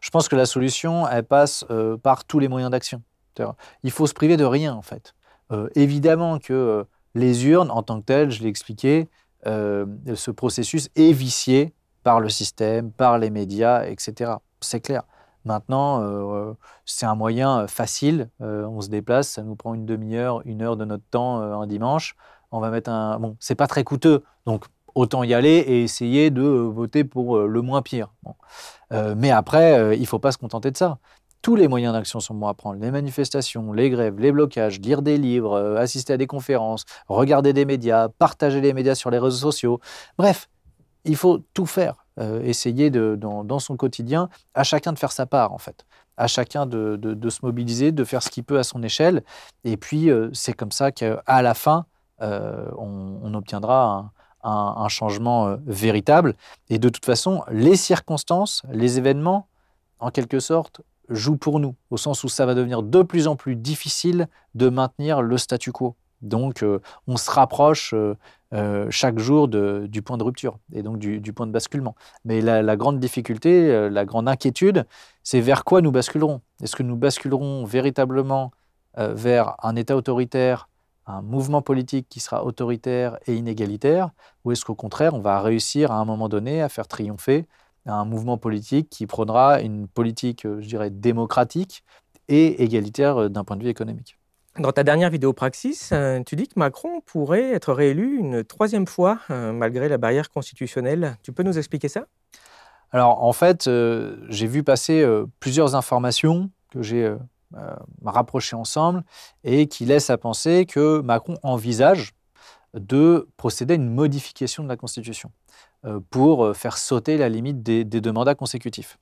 Je 0.00 0.10
pense 0.10 0.28
que 0.28 0.36
la 0.36 0.46
solution, 0.46 1.06
elle 1.06 1.24
passe 1.24 1.64
par 2.02 2.24
tous 2.24 2.40
les 2.40 2.48
moyens 2.48 2.70
d'action. 2.70 3.02
Il 3.82 3.90
faut 3.90 4.06
se 4.06 4.14
priver 4.14 4.36
de 4.36 4.44
rien, 4.44 4.74
en 4.74 4.82
fait. 4.82 5.14
Euh, 5.50 5.68
évidemment 5.74 6.38
que 6.38 6.52
euh, 6.52 6.84
les 7.14 7.46
urnes, 7.46 7.70
en 7.70 7.82
tant 7.82 8.00
que 8.00 8.06
telles, 8.06 8.30
je 8.30 8.42
l'ai 8.42 8.48
expliqué, 8.48 9.08
euh, 9.46 9.86
ce 10.14 10.30
processus 10.30 10.88
est 10.96 11.12
vicié 11.12 11.74
par 12.02 12.20
le 12.20 12.28
système, 12.28 12.90
par 12.92 13.18
les 13.18 13.30
médias, 13.30 13.84
etc. 13.86 14.32
C'est 14.60 14.80
clair. 14.80 15.02
Maintenant, 15.44 16.54
c'est 16.84 17.06
un 17.06 17.16
moyen 17.16 17.66
facile. 17.66 18.30
on 18.40 18.80
se 18.80 18.88
déplace, 18.88 19.28
ça 19.28 19.42
nous 19.42 19.56
prend 19.56 19.74
une 19.74 19.86
demi-heure, 19.86 20.40
une 20.44 20.62
heure 20.62 20.76
de 20.76 20.84
notre 20.84 21.04
temps 21.10 21.40
un 21.40 21.66
dimanche. 21.66 22.14
On 22.52 22.60
va 22.60 22.70
mettre 22.70 22.90
un. 22.90 23.18
Bon, 23.18 23.36
c'est 23.40 23.56
pas 23.56 23.66
très 23.66 23.82
coûteux, 23.82 24.22
donc 24.46 24.66
autant 24.94 25.24
y 25.24 25.34
aller 25.34 25.64
et 25.66 25.82
essayer 25.82 26.30
de 26.30 26.42
voter 26.42 27.02
pour 27.02 27.40
le 27.40 27.60
moins 27.60 27.82
pire. 27.82 28.12
mais 28.92 29.32
après, 29.32 29.98
il 29.98 30.06
faut 30.06 30.20
pas 30.20 30.30
se 30.30 30.38
contenter 30.38 30.70
de 30.70 30.76
ça 30.76 30.98
tous 31.42 31.56
les 31.56 31.68
moyens 31.68 31.92
d'action 31.92 32.20
sont 32.20 32.34
bons 32.34 32.46
à 32.46 32.54
prendre. 32.54 32.80
Les 32.80 32.92
manifestations, 32.92 33.72
les 33.72 33.90
grèves, 33.90 34.18
les 34.18 34.32
blocages, 34.32 34.80
lire 34.80 35.02
des 35.02 35.18
livres, 35.18 35.54
euh, 35.54 35.76
assister 35.76 36.12
à 36.12 36.16
des 36.16 36.28
conférences, 36.28 36.84
regarder 37.08 37.52
des 37.52 37.64
médias, 37.64 38.08
partager 38.08 38.60
les 38.60 38.72
médias 38.72 38.94
sur 38.94 39.10
les 39.10 39.18
réseaux 39.18 39.50
sociaux. 39.50 39.80
Bref, 40.16 40.48
il 41.04 41.16
faut 41.16 41.40
tout 41.54 41.66
faire. 41.66 42.02
Euh, 42.20 42.42
essayer 42.42 42.90
de, 42.90 43.16
dans, 43.18 43.58
son 43.58 43.78
quotidien, 43.78 44.28
à 44.52 44.64
chacun 44.64 44.92
de 44.92 44.98
faire 44.98 45.12
sa 45.12 45.24
part 45.24 45.52
en 45.52 45.58
fait. 45.58 45.86
À 46.18 46.26
chacun 46.26 46.66
de, 46.66 47.30
se 47.30 47.38
mobiliser, 47.42 47.90
de 47.90 48.04
faire 48.04 48.22
ce 48.22 48.28
qu'il 48.28 48.44
peut 48.44 48.58
à 48.58 48.64
son 48.64 48.82
échelle. 48.82 49.22
Et 49.64 49.78
puis, 49.78 50.10
euh, 50.10 50.28
c'est 50.34 50.52
comme 50.52 50.72
ça 50.72 50.92
qu'à 50.92 51.22
la 51.26 51.54
fin, 51.54 51.86
on, 52.20 53.32
obtiendra 53.34 54.12
un 54.44 54.88
changement 54.88 55.56
véritable. 55.66 56.34
Et 56.68 56.78
de 56.78 56.88
toute 56.90 57.06
façon, 57.06 57.42
les 57.50 57.76
circonstances, 57.76 58.62
les 58.70 58.98
événements, 58.98 59.48
en 59.98 60.10
quelque 60.10 60.38
sorte, 60.38 60.82
joue 61.08 61.36
pour 61.36 61.60
nous, 61.60 61.74
au 61.90 61.96
sens 61.96 62.24
où 62.24 62.28
ça 62.28 62.46
va 62.46 62.54
devenir 62.54 62.82
de 62.82 63.02
plus 63.02 63.26
en 63.26 63.36
plus 63.36 63.56
difficile 63.56 64.28
de 64.54 64.68
maintenir 64.68 65.22
le 65.22 65.38
statu 65.38 65.72
quo. 65.72 65.96
Donc, 66.22 66.62
euh, 66.62 66.80
on 67.06 67.16
se 67.16 67.30
rapproche 67.30 67.92
euh, 67.94 68.14
euh, 68.54 68.86
chaque 68.90 69.18
jour 69.18 69.48
du 69.48 70.02
point 70.02 70.16
de 70.16 70.22
rupture 70.22 70.58
et 70.72 70.82
donc 70.82 70.98
du, 70.98 71.32
point 71.32 71.46
de 71.46 71.52
basculement. 71.52 71.94
Mais 72.24 72.40
la, 72.40 72.76
grande 72.76 73.00
difficulté, 73.00 73.88
la 73.90 74.04
grande 74.04 74.28
inquiétude, 74.28 74.86
c'est 75.22 75.40
vers 75.40 75.64
quoi 75.64 75.80
nous 75.80 75.90
basculerons? 75.90 76.40
Est-ce 76.62 76.76
que 76.76 76.82
nous 76.82 76.96
basculerons 76.96 77.64
véritablement 77.64 78.52
vers 78.96 79.56
un 79.62 79.74
État 79.74 79.96
autoritaire, 79.96 80.68
un 81.06 81.22
mouvement 81.22 81.62
politique 81.62 82.08
qui 82.10 82.20
sera 82.20 82.44
autoritaire 82.44 83.18
et 83.26 83.34
inégalitaire, 83.34 84.10
ou 84.44 84.52
est-ce 84.52 84.66
qu'au 84.66 84.74
contraire, 84.74 85.14
on 85.14 85.20
va 85.20 85.40
réussir 85.40 85.90
à 85.90 85.96
un 85.96 86.04
moment 86.04 86.28
donné 86.28 86.60
à 86.60 86.68
faire 86.68 86.86
triompher 86.86 87.46
un 87.86 88.04
mouvement 88.04 88.36
politique 88.36 88.90
qui 88.90 89.06
prônera 89.06 89.62
une 89.62 89.88
politique, 89.88 90.42
je 90.42 90.66
dirais, 90.68 90.90
démocratique 90.90 91.84
et 92.28 92.62
égalitaire 92.62 93.30
d'un 93.30 93.44
point 93.44 93.56
de 93.56 93.64
vue 93.64 93.70
économique? 93.70 94.18
Dans 94.58 94.72
ta 94.72 94.84
dernière 94.84 95.10
vidéo 95.10 95.32
Praxis, 95.32 95.90
euh, 95.92 96.22
tu 96.24 96.36
dis 96.36 96.46
que 96.46 96.58
Macron 96.58 97.00
pourrait 97.00 97.52
être 97.52 97.72
réélu 97.72 98.18
une 98.18 98.44
troisième 98.44 98.86
fois 98.86 99.18
malgré 99.28 99.88
la 99.88 99.98
barrière 99.98 100.30
constitutionnelle. 100.30 101.16
Tu 101.22 101.32
peux 101.32 101.42
nous 101.42 101.58
expliquer 101.58 101.88
ça? 101.88 102.06
Alors 102.90 103.24
en 103.24 103.32
fait, 103.32 103.70
j'ai 104.28 104.46
vu 104.46 104.62
passer 104.62 105.02
plusieurs 105.40 105.74
informations 105.74 106.50
que 106.70 106.82
j'ai 106.82 107.10
rapprochées 108.04 108.54
ensemble 108.54 109.02
et 109.44 109.66
qui 109.66 109.86
laissent 109.86 110.10
à 110.10 110.18
penser 110.18 110.66
que 110.66 111.00
Macron 111.00 111.38
envisage 111.42 112.12
de 112.74 113.28
procéder 113.38 113.74
à 113.74 113.76
une 113.76 113.88
modification 113.88 114.62
de 114.62 114.68
la 114.68 114.76
Constitution. 114.76 115.30
Euh, 115.84 115.98
pour 116.10 116.44
euh, 116.44 116.54
faire 116.54 116.78
sauter 116.78 117.16
la 117.18 117.28
limite 117.28 117.60
des, 117.60 117.82
deux 117.84 118.12
mandats 118.12 118.36
consécutifs. 118.36 118.98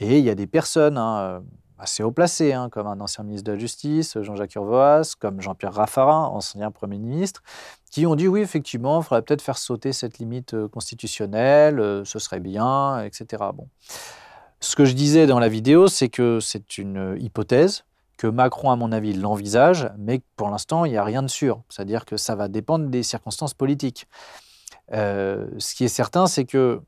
Et 0.00 0.18
il 0.18 0.24
y 0.24 0.30
a 0.30 0.34
des 0.34 0.48
personnes 0.48 0.98
hein, 0.98 1.18
euh, 1.18 1.40
assez 1.78 2.02
haut 2.02 2.10
placées, 2.10 2.52
hein, 2.52 2.68
comme 2.70 2.86
un 2.86 3.00
ancien 3.00 3.24
ministre 3.24 3.46
de 3.46 3.52
la 3.52 3.58
Justice, 3.58 4.18
Jean-Jacques 4.20 4.54
Urvoas, 4.54 5.14
comme 5.18 5.40
Jean-Pierre 5.40 5.74
Raffarin, 5.74 6.24
ancien 6.24 6.70
Premier 6.70 6.98
ministre, 6.98 7.42
qui 7.90 8.06
ont 8.06 8.14
dit 8.14 8.28
oui, 8.28 8.40
effectivement, 8.40 9.00
il 9.00 9.04
faudrait 9.04 9.22
peut-être 9.22 9.42
faire 9.42 9.58
sauter 9.58 9.92
cette 9.92 10.18
limite 10.18 10.54
constitutionnelle, 10.68 12.02
ce 12.04 12.18
serait 12.18 12.40
bien, 12.40 13.02
etc. 13.02 13.44
Bon. 13.54 13.68
Ce 14.60 14.74
que 14.74 14.84
je 14.84 14.94
disais 14.94 15.26
dans 15.26 15.38
la 15.38 15.48
vidéo, 15.48 15.86
c'est 15.88 16.08
que 16.08 16.40
c'est 16.40 16.78
une 16.78 17.16
hypothèse, 17.20 17.84
que 18.16 18.26
Macron, 18.26 18.70
à 18.70 18.76
mon 18.76 18.92
avis, 18.92 19.12
l'envisage, 19.12 19.90
mais 19.98 20.22
pour 20.36 20.48
l'instant, 20.48 20.84
il 20.84 20.92
n'y 20.92 20.96
a 20.96 21.04
rien 21.04 21.22
de 21.22 21.28
sûr. 21.28 21.62
C'est-à-dire 21.68 22.04
que 22.04 22.16
ça 22.16 22.34
va 22.34 22.48
dépendre 22.48 22.88
des 22.88 23.02
circonstances 23.02 23.54
politiques. 23.54 24.06
Euh, 24.92 25.46
ce 25.58 25.74
qui 25.74 25.84
est 25.84 25.88
certain, 25.88 26.26
c'est 26.26 26.44
que 26.44 26.80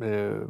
euh, 0.00 0.44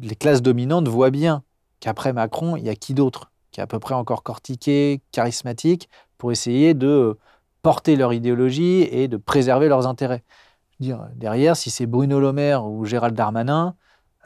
les 0.00 0.16
classes 0.16 0.42
dominantes 0.42 0.88
voient 0.88 1.10
bien 1.10 1.42
qu'après 1.80 2.12
Macron, 2.12 2.56
il 2.56 2.64
y 2.64 2.68
a 2.68 2.74
qui 2.74 2.94
d'autre 2.94 3.30
qui 3.56 3.60
est 3.60 3.62
à 3.62 3.66
peu 3.66 3.78
près 3.78 3.94
encore 3.94 4.22
cortiqué, 4.22 5.00
charismatique, 5.12 5.88
pour 6.18 6.30
essayer 6.30 6.74
de 6.74 7.16
porter 7.62 7.96
leur 7.96 8.12
idéologie 8.12 8.82
et 8.82 9.08
de 9.08 9.16
préserver 9.16 9.68
leurs 9.68 9.86
intérêts? 9.86 10.24
Dire, 10.78 11.08
derrière, 11.14 11.56
si 11.56 11.70
c'est 11.70 11.86
Bruno 11.86 12.20
Le 12.20 12.34
Maire 12.34 12.66
ou 12.66 12.84
Gérald 12.84 13.16
Darmanin, 13.16 13.74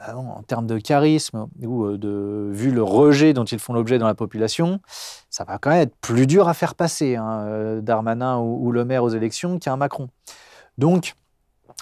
euh, 0.09 0.13
en 0.13 0.43
termes 0.43 0.67
de 0.67 0.77
charisme 0.79 1.47
ou 1.61 1.95
de 1.95 2.49
vu 2.51 2.71
le 2.71 2.83
rejet 2.83 3.31
dont 3.31 3.45
ils 3.45 3.59
font 3.59 3.71
l'objet 3.71 3.99
dans 3.99 4.07
la 4.07 4.15
population, 4.15 4.81
ça 5.29 5.45
va 5.45 5.59
quand 5.59 5.69
même 5.69 5.83
être 5.83 5.95
plus 6.01 6.27
dur 6.27 6.49
à 6.49 6.53
faire 6.53 6.75
passer 6.75 7.15
hein, 7.15 7.79
Darmanin 7.81 8.37
ou, 8.39 8.67
ou, 8.67 8.71
Le 8.73 8.83
Maire 8.83 9.05
aux 9.05 9.11
élections 9.11 9.59
qu'un 9.59 9.77
Macron. 9.77 10.09
Donc, 10.77 11.13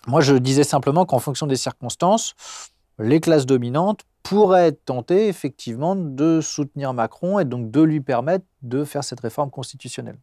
moi, 0.06 0.22
je 0.22 0.36
disais 0.36 0.64
simplement 0.64 1.08
qu'en 1.08 1.20
fonction 1.20 1.48
des 1.48 1.56
circonstances, 1.56 2.36
les 3.00 3.20
classes 3.20 3.46
dominantes 3.46 4.02
pourraient 4.24 4.74
tentées 4.74 5.28
effectivement 5.28 5.96
de 5.96 6.42
soutenir 6.42 6.94
Macron 6.94 7.40
et 7.40 7.46
donc 7.46 7.72
de 7.72 7.82
lui 7.82 8.02
permettre 8.02 8.46
de 8.62 8.84
faire 8.84 9.04
cette 9.04 9.22
réforme 9.22 9.50
constitutionnelle. 9.50 10.18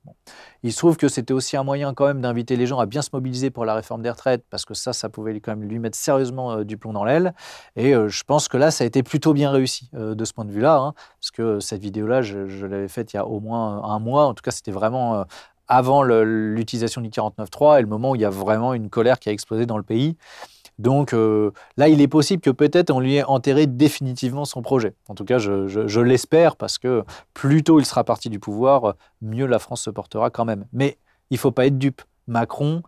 Il 0.62 0.72
se 0.72 0.78
trouve 0.78 0.96
que 0.96 1.08
c'était 1.08 1.32
aussi 1.32 1.56
un 1.56 1.64
moyen 1.64 1.94
quand 1.94 2.06
même 2.06 2.20
d'inviter 2.20 2.56
les 2.56 2.66
gens 2.66 2.78
à 2.78 2.86
bien 2.86 3.02
se 3.02 3.08
mobiliser 3.12 3.50
pour 3.50 3.64
la 3.64 3.74
réforme 3.74 4.02
des 4.02 4.10
retraites, 4.10 4.44
parce 4.50 4.64
que 4.64 4.74
ça, 4.74 4.92
ça 4.92 5.08
pouvait 5.08 5.40
quand 5.40 5.56
même 5.56 5.68
lui 5.68 5.78
mettre 5.78 5.96
sérieusement 5.96 6.52
euh, 6.52 6.64
du 6.64 6.76
plomb 6.76 6.92
dans 6.92 7.04
l'aile. 7.04 7.34
Et 7.74 7.94
euh, 7.94 8.08
je 8.08 8.22
pense 8.24 8.48
que 8.48 8.56
là, 8.56 8.70
ça 8.70 8.84
a 8.84 8.86
été 8.86 9.02
plutôt 9.02 9.32
bien 9.32 9.50
réussi 9.50 9.90
euh, 9.94 10.14
de 10.14 10.24
ce 10.24 10.32
point 10.32 10.44
de 10.44 10.52
vue-là, 10.52 10.76
hein, 10.76 10.94
parce 11.18 11.30
que 11.30 11.58
cette 11.58 11.80
vidéo-là, 11.80 12.22
je, 12.22 12.66
l'avais 12.66 12.88
faite 12.88 13.12
il 13.12 13.16
y 13.16 13.18
a 13.18 13.26
au 13.26 13.40
moins 13.40 13.82
un 13.82 13.98
mois. 13.98 14.26
En 14.26 14.34
tout 14.34 14.42
cas, 14.42 14.50
c'était 14.50 14.70
vraiment 14.70 15.24
avant 15.68 16.02
l'utilisation 16.02 17.00
du 17.00 17.08
49.3 17.08 17.78
et 17.78 17.80
le 17.80 17.88
moment 17.88 18.12
où 18.12 18.14
il 18.14 18.20
y 18.20 18.24
a 18.24 18.30
vraiment 18.30 18.74
une 18.74 18.88
colère 18.88 19.18
qui 19.18 19.28
a 19.28 19.32
explosé 19.32 19.66
dans 19.66 19.78
le 19.78 19.82
pays. 19.82 20.16
Donc 20.78 21.14
euh, 21.14 21.52
là, 21.76 21.88
il 21.88 22.00
est 22.00 22.08
possible 22.08 22.42
que 22.42 22.50
peut-être 22.50 22.90
on 22.90 23.00
lui 23.00 23.16
ait 23.16 23.24
enterré 23.24 23.66
définitivement 23.66 24.44
son 24.44 24.62
projet. 24.62 24.94
En 25.08 25.14
tout 25.14 25.24
cas, 25.24 25.38
je, 25.38 26.00
l'espère 26.00 26.56
parce 26.56 26.78
que 26.78 27.04
plus 27.34 27.62
tôt 27.62 27.80
il 27.80 27.86
sera 27.86 28.04
parti 28.04 28.28
du 28.28 28.38
pouvoir, 28.38 28.94
mieux 29.22 29.46
la 29.46 29.58
France 29.58 29.82
se 29.82 29.90
portera 29.90 30.30
quand 30.30 30.44
même. 30.44 30.66
Mais 30.72 30.98
il 31.30 31.34
ne 31.34 31.38
faut 31.38 31.52
pas 31.52 31.66
être 31.66 31.78
dupe. 31.78 32.02
Macron, 32.26 32.82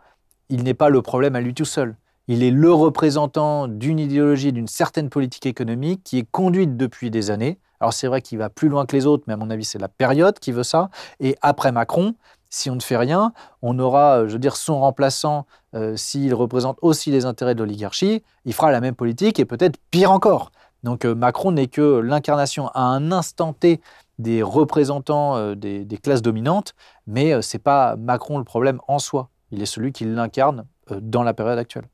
il 0.49 0.65
n'est 0.65 0.75
pas 0.75 0.91
le 0.91 1.01
problème 1.01 1.37
à 1.37 1.41
lui 1.41 1.55
tout 1.55 1.65
seul. 1.65 1.97
Il 2.27 2.43
est 2.43 2.51
le 2.51 2.73
représentant 2.73 3.69
d'une 3.69 3.99
idéologie, 3.99 4.53
d'une 4.53 4.67
certaine 4.67 5.09
politique 5.09 5.47
économique 5.47 6.03
qui 6.05 6.19
est 6.19 6.27
conduite 6.31 6.77
depuis 6.77 7.11
des 7.11 7.31
années. 7.31 7.59
Alors 7.81 7.93
c'est 7.93 8.09
vrai 8.09 8.21
qu'il 8.21 8.39
va 8.39 8.51
plus 8.51 8.69
loin 8.69 8.85
que 8.85 8.95
les 8.95 9.07
autres, 9.07 9.25
mais 9.29 9.33
à 9.33 9.37
mon 9.37 9.51
avis 9.51 9.65
c'est 9.65 9.79
la 9.79 9.89
période 9.89 10.39
qui 10.39 10.53
veut 10.53 10.65
ça. 10.65 10.91
Et 11.21 11.37
après 11.41 11.73
Macron, 11.73 12.15
si 12.51 12.71
on 12.71 12.75
ne 12.75 12.81
fait 12.81 12.97
rien, 12.97 13.33
on 13.63 13.79
aura, 13.79 14.27
je 14.27 14.33
veux 14.33 14.39
dire, 14.39 14.57
son 14.57 14.81
remplaçant, 14.81 15.47
euh, 15.75 15.97
s'il 15.97 16.35
représente 16.35 16.79
aussi 16.83 17.11
les 17.11 17.27
intérêts 17.27 17.55
de 17.55 17.61
l'oligarchie, 17.61 18.23
il 18.45 18.55
fera 18.55 18.71
la 18.71 18.81
même 18.81 18.95
politique 18.95 19.39
et 19.39 19.45
peut-être 19.45 19.79
pire 19.91 20.11
encore. 20.11 20.51
Donc 20.83 21.05
euh, 21.05 21.15
Macron 21.15 21.53
n'est 21.53 21.67
que 21.67 21.99
l'incarnation 21.99 22.69
à 22.69 22.83
un 22.83 23.13
instant 23.13 23.53
T 23.53 23.81
des 24.19 24.43
représentants 24.43 25.37
euh, 25.37 25.55
des, 25.55 25.99
classes 26.03 26.23
dominantes, 26.23 26.75
mais 27.07 27.41
ce 27.43 27.57
n'est 27.57 27.63
pas 27.63 27.97
Macron 27.97 28.39
le 28.39 28.45
problème 28.45 28.81
en 28.89 28.99
soi. 28.99 29.29
Il 29.51 29.63
est 29.63 29.67
celui 29.67 29.93
qui 29.93 30.05
l'incarne 30.05 30.65
dans 30.91 31.23
la 31.23 31.35
période 31.35 31.59
actuelle. 31.59 31.87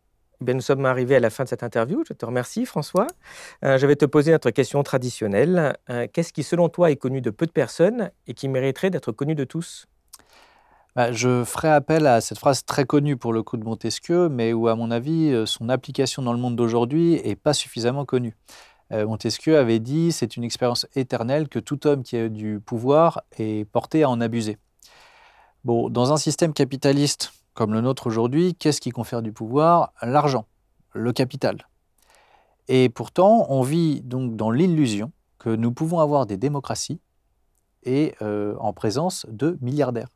Eh 0.46 0.52
nous 0.52 0.60
sommes 0.60 0.84
arrivés 0.84 1.16
à 1.16 1.20
la 1.20 1.30
fin 1.30 1.44
de 1.44 1.48
cette 1.48 1.62
interview. 1.62 2.04
Je 2.06 2.12
te 2.12 2.26
remercie, 2.26 2.66
François. 2.66 3.06
je 3.62 3.86
vais 3.86 3.96
te 3.96 4.04
poser 4.04 4.32
notre 4.32 4.50
question 4.50 4.82
traditionnelle. 4.82 5.76
Qu'est-ce 6.12 6.32
qui, 6.32 6.42
selon 6.42 6.68
toi, 6.68 6.90
est 6.90 6.96
connu 6.96 7.20
de 7.20 7.30
peu 7.30 7.46
de 7.46 7.52
personnes 7.52 8.10
et 8.26 8.34
qui 8.34 8.48
mériterait 8.48 8.90
d'être 8.90 9.12
connu 9.12 9.34
de 9.34 9.44
tous? 9.44 9.86
Je 10.96 11.44
ferai 11.44 11.68
appel 11.68 12.06
à 12.06 12.20
cette 12.20 12.38
phrase 12.38 12.64
très 12.64 12.84
connue 12.84 13.16
pour 13.16 13.32
le 13.32 13.42
coup 13.42 13.56
de 13.56 13.64
Montesquieu, 13.64 14.28
mais 14.28 14.52
où, 14.52 14.68
à 14.68 14.76
mon 14.76 14.90
avis, 14.90 15.30
euh, 15.32 15.46
son 15.46 15.68
application 15.68 16.22
dans 16.22 16.32
le 16.32 16.38
monde 16.38 16.56
d'aujourd'hui 16.56 17.20
n'est 17.24 17.36
pas 17.36 17.52
suffisamment 17.52 18.04
connue. 18.04 18.36
Euh, 18.92 19.06
Montesquieu 19.06 19.58
avait 19.58 19.80
dit 19.80 20.12
c'est 20.12 20.36
une 20.36 20.44
expérience 20.44 20.86
éternelle 20.94 21.48
que 21.48 21.58
tout 21.58 21.86
homme 21.86 22.02
qui 22.02 22.16
a 22.16 22.28
du 22.28 22.60
pouvoir 22.60 23.22
est 23.38 23.68
porté 23.70 24.02
à 24.04 24.10
en 24.10 24.20
abuser. 24.20 24.58
Dans 25.64 26.12
un 26.12 26.18
système 26.18 26.52
capitaliste 26.52 27.32
comme 27.54 27.72
le 27.72 27.80
nôtre 27.80 28.06
aujourd'hui, 28.06 28.54
qu'est-ce 28.54 28.80
qui 28.80 28.90
confère 28.90 29.22
du 29.22 29.32
pouvoir? 29.32 29.92
L'argent, 30.02 30.46
le 30.92 31.12
capital. 31.12 31.66
Et 32.68 32.88
pourtant, 32.88 33.46
on 33.48 33.62
vit 33.62 34.02
donc 34.02 34.36
dans 34.36 34.50
l'illusion 34.50 35.12
que 35.38 35.50
nous 35.50 35.72
pouvons 35.72 36.00
avoir 36.00 36.26
des 36.26 36.36
démocraties 36.36 37.00
et 37.84 38.14
euh, 38.22 38.56
en 38.58 38.72
présence 38.72 39.26
de 39.30 39.58
milliardaires. 39.60 40.08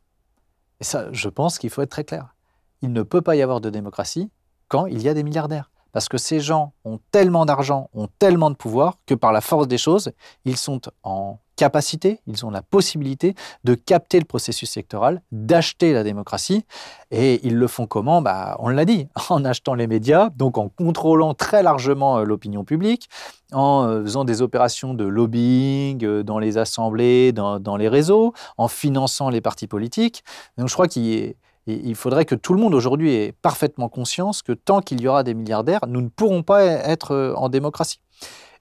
Et 0.79 0.83
ça, 0.83 1.07
je 1.11 1.29
pense 1.29 1.57
qu'il 1.57 1.69
faut 1.69 1.81
être 1.81 1.89
très 1.89 2.03
clair. 2.03 2.35
Il 2.81 2.93
ne 2.93 3.03
peut 3.03 3.21
pas 3.21 3.35
y 3.35 3.41
avoir 3.41 3.61
de 3.61 3.69
démocratie 3.69 4.29
quand 4.67 4.85
il 4.85 5.01
y 5.01 5.09
a 5.09 5.13
des 5.13 5.23
milliardaires. 5.23 5.71
Parce 5.91 6.07
que 6.07 6.17
ces 6.17 6.39
gens 6.39 6.73
ont 6.85 6.99
tellement 7.11 7.45
d'argent, 7.45 7.89
ont 7.93 8.07
tellement 8.19 8.51
de 8.51 8.55
pouvoir, 8.55 8.97
que 9.05 9.15
par 9.15 9.31
la 9.31 9.41
force 9.41 9.67
des 9.67 9.77
choses, 9.77 10.11
ils 10.45 10.57
sont 10.57 10.81
en 11.03 11.39
capacité, 11.59 12.21
ils 12.25 12.45
ont 12.45 12.51
la 12.51 12.61
possibilité 12.61 13.35
de 13.65 13.73
capter 13.73 14.17
le 14.17 14.23
processus 14.23 14.77
électoral, 14.77 15.21
d'acheter 15.33 15.91
la 15.91 16.05
démocratie. 16.05 16.63
Et 17.11 17.45
ils 17.45 17.57
le 17.57 17.67
font 17.67 17.85
comment? 17.85 18.21
Bah, 18.21 18.55
On 18.59 18.69
l'a 18.69 18.85
dit, 18.85 19.09
en 19.29 19.43
achetant 19.43 19.73
les 19.73 19.85
médias, 19.85 20.29
donc 20.29 20.57
en 20.57 20.69
contrôlant 20.69 21.33
très 21.33 21.61
largement 21.61 22.19
euh, 22.19 22.23
l'opinion 22.23 22.63
publique, 22.63 23.09
en 23.51 23.85
euh, 23.85 24.03
faisant 24.03 24.23
des 24.23 24.41
opérations 24.41 24.93
de 24.93 25.03
lobbying 25.03 26.05
euh, 26.05 26.23
dans 26.23 26.39
les 26.39 26.57
assemblées, 26.57 27.33
dans, 27.33 27.75
les 27.75 27.89
réseaux, 27.89 28.33
en 28.57 28.69
finançant 28.69 29.29
les 29.29 29.41
partis 29.41 29.67
politiques. 29.67 30.23
Donc 30.57 30.69
je 30.69 30.73
crois 30.73 30.87
qu'il 30.87 31.35
il 31.67 31.95
faudrait 31.95 32.23
que 32.23 32.35
tout 32.35 32.53
le 32.53 32.61
monde 32.61 32.73
aujourd'hui 32.73 33.13
ait 33.13 33.33
parfaitement 33.41 33.89
conscience 33.89 34.41
que 34.41 34.53
tant 34.53 34.79
qu'il 34.79 35.01
y 35.01 35.09
aura 35.09 35.23
des 35.23 35.33
milliardaires, 35.33 35.81
nous 35.89 35.99
ne 36.01 36.07
pourrons 36.07 36.41
pas 36.41 36.63
être 36.63 37.35
en 37.35 37.49
démocratie. 37.49 37.99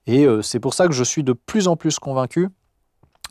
Et 0.07 0.27
c'est 0.43 0.61
pour 0.61 0.75
ça 0.75 0.89
que 0.89 0.93
je 0.93 1.05
suis 1.05 1.23
de 1.23 1.33
plus 1.33 1.69
en 1.69 1.77
plus 1.77 1.99
convaincu 1.99 2.49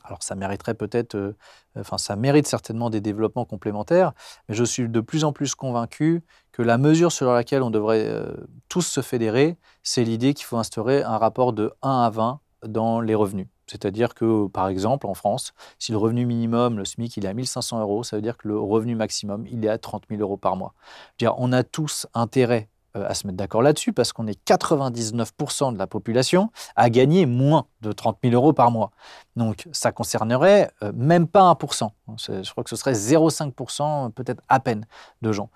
alors 0.08 0.22
ça 0.22 0.34
mériterait 0.34 0.74
peut-être, 0.74 1.14
euh, 1.14 1.36
enfin 1.78 1.98
ça 1.98 2.16
mérite 2.16 2.46
certainement 2.46 2.90
des 2.90 3.00
développements 3.00 3.44
complémentaires, 3.44 4.12
mais 4.48 4.54
je 4.54 4.64
suis 4.64 4.88
de 4.88 5.00
plus 5.00 5.24
en 5.24 5.32
plus 5.32 5.54
convaincu 5.54 6.24
que 6.52 6.62
la 6.62 6.78
mesure 6.78 7.12
sur 7.12 7.32
laquelle 7.32 7.62
on 7.62 7.70
devrait 7.70 8.06
euh, 8.06 8.34
tous 8.68 8.82
se 8.82 9.02
fédérer, 9.02 9.56
c'est 9.82 10.04
l'idée 10.04 10.34
qu'il 10.34 10.46
faut 10.46 10.56
instaurer 10.56 11.02
un 11.02 11.18
rapport 11.18 11.52
de 11.52 11.72
1 11.82 12.02
à 12.02 12.10
20 12.10 12.40
dans 12.66 13.00
les 13.00 13.14
revenus. 13.14 13.46
C'est-à-dire 13.66 14.14
que, 14.14 14.48
par 14.48 14.68
exemple, 14.68 15.06
en 15.06 15.14
France, 15.14 15.52
si 15.78 15.92
le 15.92 15.98
revenu 15.98 16.24
minimum, 16.24 16.78
le 16.78 16.84
SMIC, 16.84 17.16
il 17.18 17.26
est 17.26 17.28
à 17.28 17.34
1500 17.34 17.80
euros, 17.80 18.02
ça 18.02 18.16
veut 18.16 18.22
dire 18.22 18.38
que 18.38 18.48
le 18.48 18.58
revenu 18.58 18.94
maximum, 18.94 19.46
il 19.46 19.64
est 19.64 19.68
à 19.68 19.78
30 19.78 20.04
000 20.08 20.22
euros 20.22 20.38
par 20.38 20.56
mois. 20.56 20.72
dire, 21.18 21.34
on 21.36 21.52
a 21.52 21.62
tous 21.62 22.06
intérêt 22.14 22.70
à 23.06 23.14
se 23.14 23.26
mettre 23.26 23.36
d'accord 23.36 23.62
là-dessus 23.62 23.92
parce 23.92 24.12
qu'on 24.12 24.26
est 24.26 24.38
99% 24.46 25.72
de 25.72 25.78
la 25.78 25.86
population 25.86 26.50
à 26.76 26.90
gagner 26.90 27.26
moins 27.26 27.66
de 27.82 27.92
30 27.92 28.18
000 28.22 28.34
euros 28.34 28.52
par 28.52 28.70
mois. 28.70 28.90
Donc 29.36 29.68
ça 29.72 29.92
concernerait 29.92 30.70
euh, 30.82 30.92
même 30.94 31.26
pas 31.26 31.52
1%. 31.52 31.90
Je 32.18 32.50
crois 32.50 32.64
que 32.64 32.70
ce 32.70 32.76
serait 32.76 32.92
0,5%, 32.92 34.10
peut-être 34.12 34.42
à 34.48 34.60
peine, 34.60 34.86
de 35.22 35.32
gens. 35.32 35.50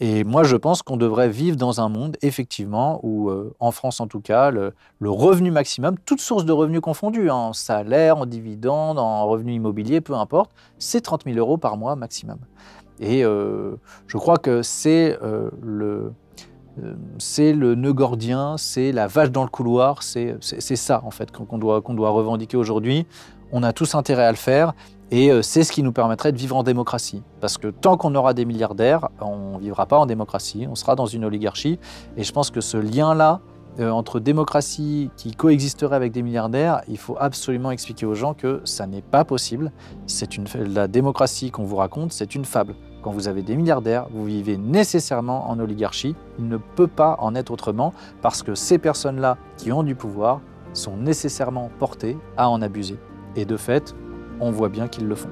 Et 0.00 0.22
moi, 0.24 0.44
je 0.44 0.56
pense 0.56 0.82
qu'on 0.82 0.96
devrait 0.96 1.28
vivre 1.28 1.56
dans 1.56 1.80
un 1.80 1.88
monde, 1.88 2.16
effectivement, 2.22 3.00
où, 3.02 3.30
euh, 3.30 3.54
en 3.58 3.72
France 3.72 4.00
en 4.00 4.06
tout 4.06 4.20
cas, 4.20 4.50
le, 4.50 4.72
revenu 5.02 5.50
maximum, 5.50 5.96
toutes 5.98 6.20
sources 6.20 6.44
de 6.44 6.52
revenus 6.52 6.80
confondues, 6.80 7.30
hein, 7.30 7.34
en 7.34 7.52
salaire, 7.52 8.18
en 8.18 8.26
dividendes, 8.26 8.98
en 8.98 9.26
revenus 9.26 9.56
immobiliers, 9.56 10.00
peu 10.00 10.14
importe, 10.14 10.52
c'est 10.78 11.00
30 11.00 11.24
000 11.24 11.36
euros 11.36 11.58
par 11.58 11.76
mois 11.76 11.96
maximum. 11.96 12.38
Et 13.00 13.22
je 13.22 14.16
crois 14.16 14.38
que 14.38 14.62
c'est 14.62 15.16
le 15.20 15.84
euh, 15.96 16.10
c'est 17.18 17.52
le 17.52 17.74
nœud 17.74 17.92
gordien, 17.92 18.56
c'est 18.56 18.92
la 18.92 19.06
vache 19.06 19.30
dans 19.30 19.42
le 19.42 19.48
couloir, 19.48 20.02
c'est 20.02 20.38
ça 20.76 21.02
en 21.04 21.10
fait 21.10 21.30
qu'on 21.30 21.58
doit, 21.58 21.80
doit 21.80 22.10
revendiquer 22.10 22.56
aujourd'hui. 22.56 23.06
On 23.52 23.62
a 23.62 23.72
tous 23.72 23.94
intérêt 23.94 24.24
à 24.24 24.30
le 24.30 24.36
faire 24.36 24.74
et 25.10 25.30
euh, 25.30 25.40
c'est 25.42 25.64
ce 25.64 25.72
qui 25.72 25.82
nous 25.82 25.92
permettrait 25.92 26.32
de 26.32 26.38
vivre 26.38 26.56
en 26.56 26.62
démocratie. 26.62 27.22
Parce 27.40 27.56
que 27.56 27.68
tant 27.68 27.96
qu'on 27.96 28.14
aura 28.14 28.34
des 28.34 28.44
milliardaires, 28.44 29.08
on 29.20 29.56
ne 29.56 29.60
vivra 29.60 29.86
pas 29.86 29.98
en 29.98 30.06
démocratie, 30.06 30.66
on 30.70 30.74
sera 30.74 30.96
dans 30.96 31.06
une 31.06 31.24
oligarchie. 31.24 31.78
Et 32.16 32.24
je 32.24 32.32
pense 32.32 32.50
que 32.50 32.60
ce 32.60 32.76
lien-là, 32.76 33.40
euh, 33.80 33.90
entre 33.90 34.20
démocratie 34.20 35.10
qui 35.16 35.32
coexisterait 35.32 35.96
avec 35.96 36.12
des 36.12 36.22
milliardaires, 36.22 36.82
il 36.88 36.98
faut 36.98 37.16
absolument 37.18 37.70
expliquer 37.70 38.04
aux 38.04 38.14
gens 38.14 38.34
que 38.34 38.60
ça 38.64 38.86
n'est 38.86 39.02
pas 39.02 39.24
possible. 39.24 39.72
C'est 40.06 40.28
la 40.54 40.88
démocratie 40.88 41.50
qu'on 41.50 41.64
vous 41.64 41.76
raconte, 41.76 42.12
c'est 42.12 42.34
une 42.34 42.44
fable. 42.44 42.74
Quand 43.08 43.14
vous 43.14 43.26
avez 43.26 43.40
des 43.40 43.56
milliardaires, 43.56 44.06
vous 44.10 44.26
vivez 44.26 44.58
nécessairement 44.58 45.48
en 45.48 45.58
oligarchie. 45.58 46.14
Il 46.38 46.46
ne 46.46 46.58
peut 46.58 46.86
pas 46.86 47.16
en 47.20 47.34
être 47.34 47.50
autrement 47.50 47.94
parce 48.20 48.42
que 48.42 48.54
ces 48.54 48.76
personnes-là 48.76 49.38
qui 49.56 49.72
ont 49.72 49.82
du 49.82 49.94
pouvoir 49.94 50.42
sont 50.74 50.98
nécessairement 50.98 51.70
portées 51.78 52.18
à 52.36 52.50
en 52.50 52.60
abuser. 52.60 52.98
Et 53.34 53.46
de 53.46 53.56
fait, 53.56 53.94
on 54.40 54.50
voit 54.50 54.68
bien 54.68 54.88
qu'ils 54.88 55.06
le 55.06 55.14
font. 55.14 55.30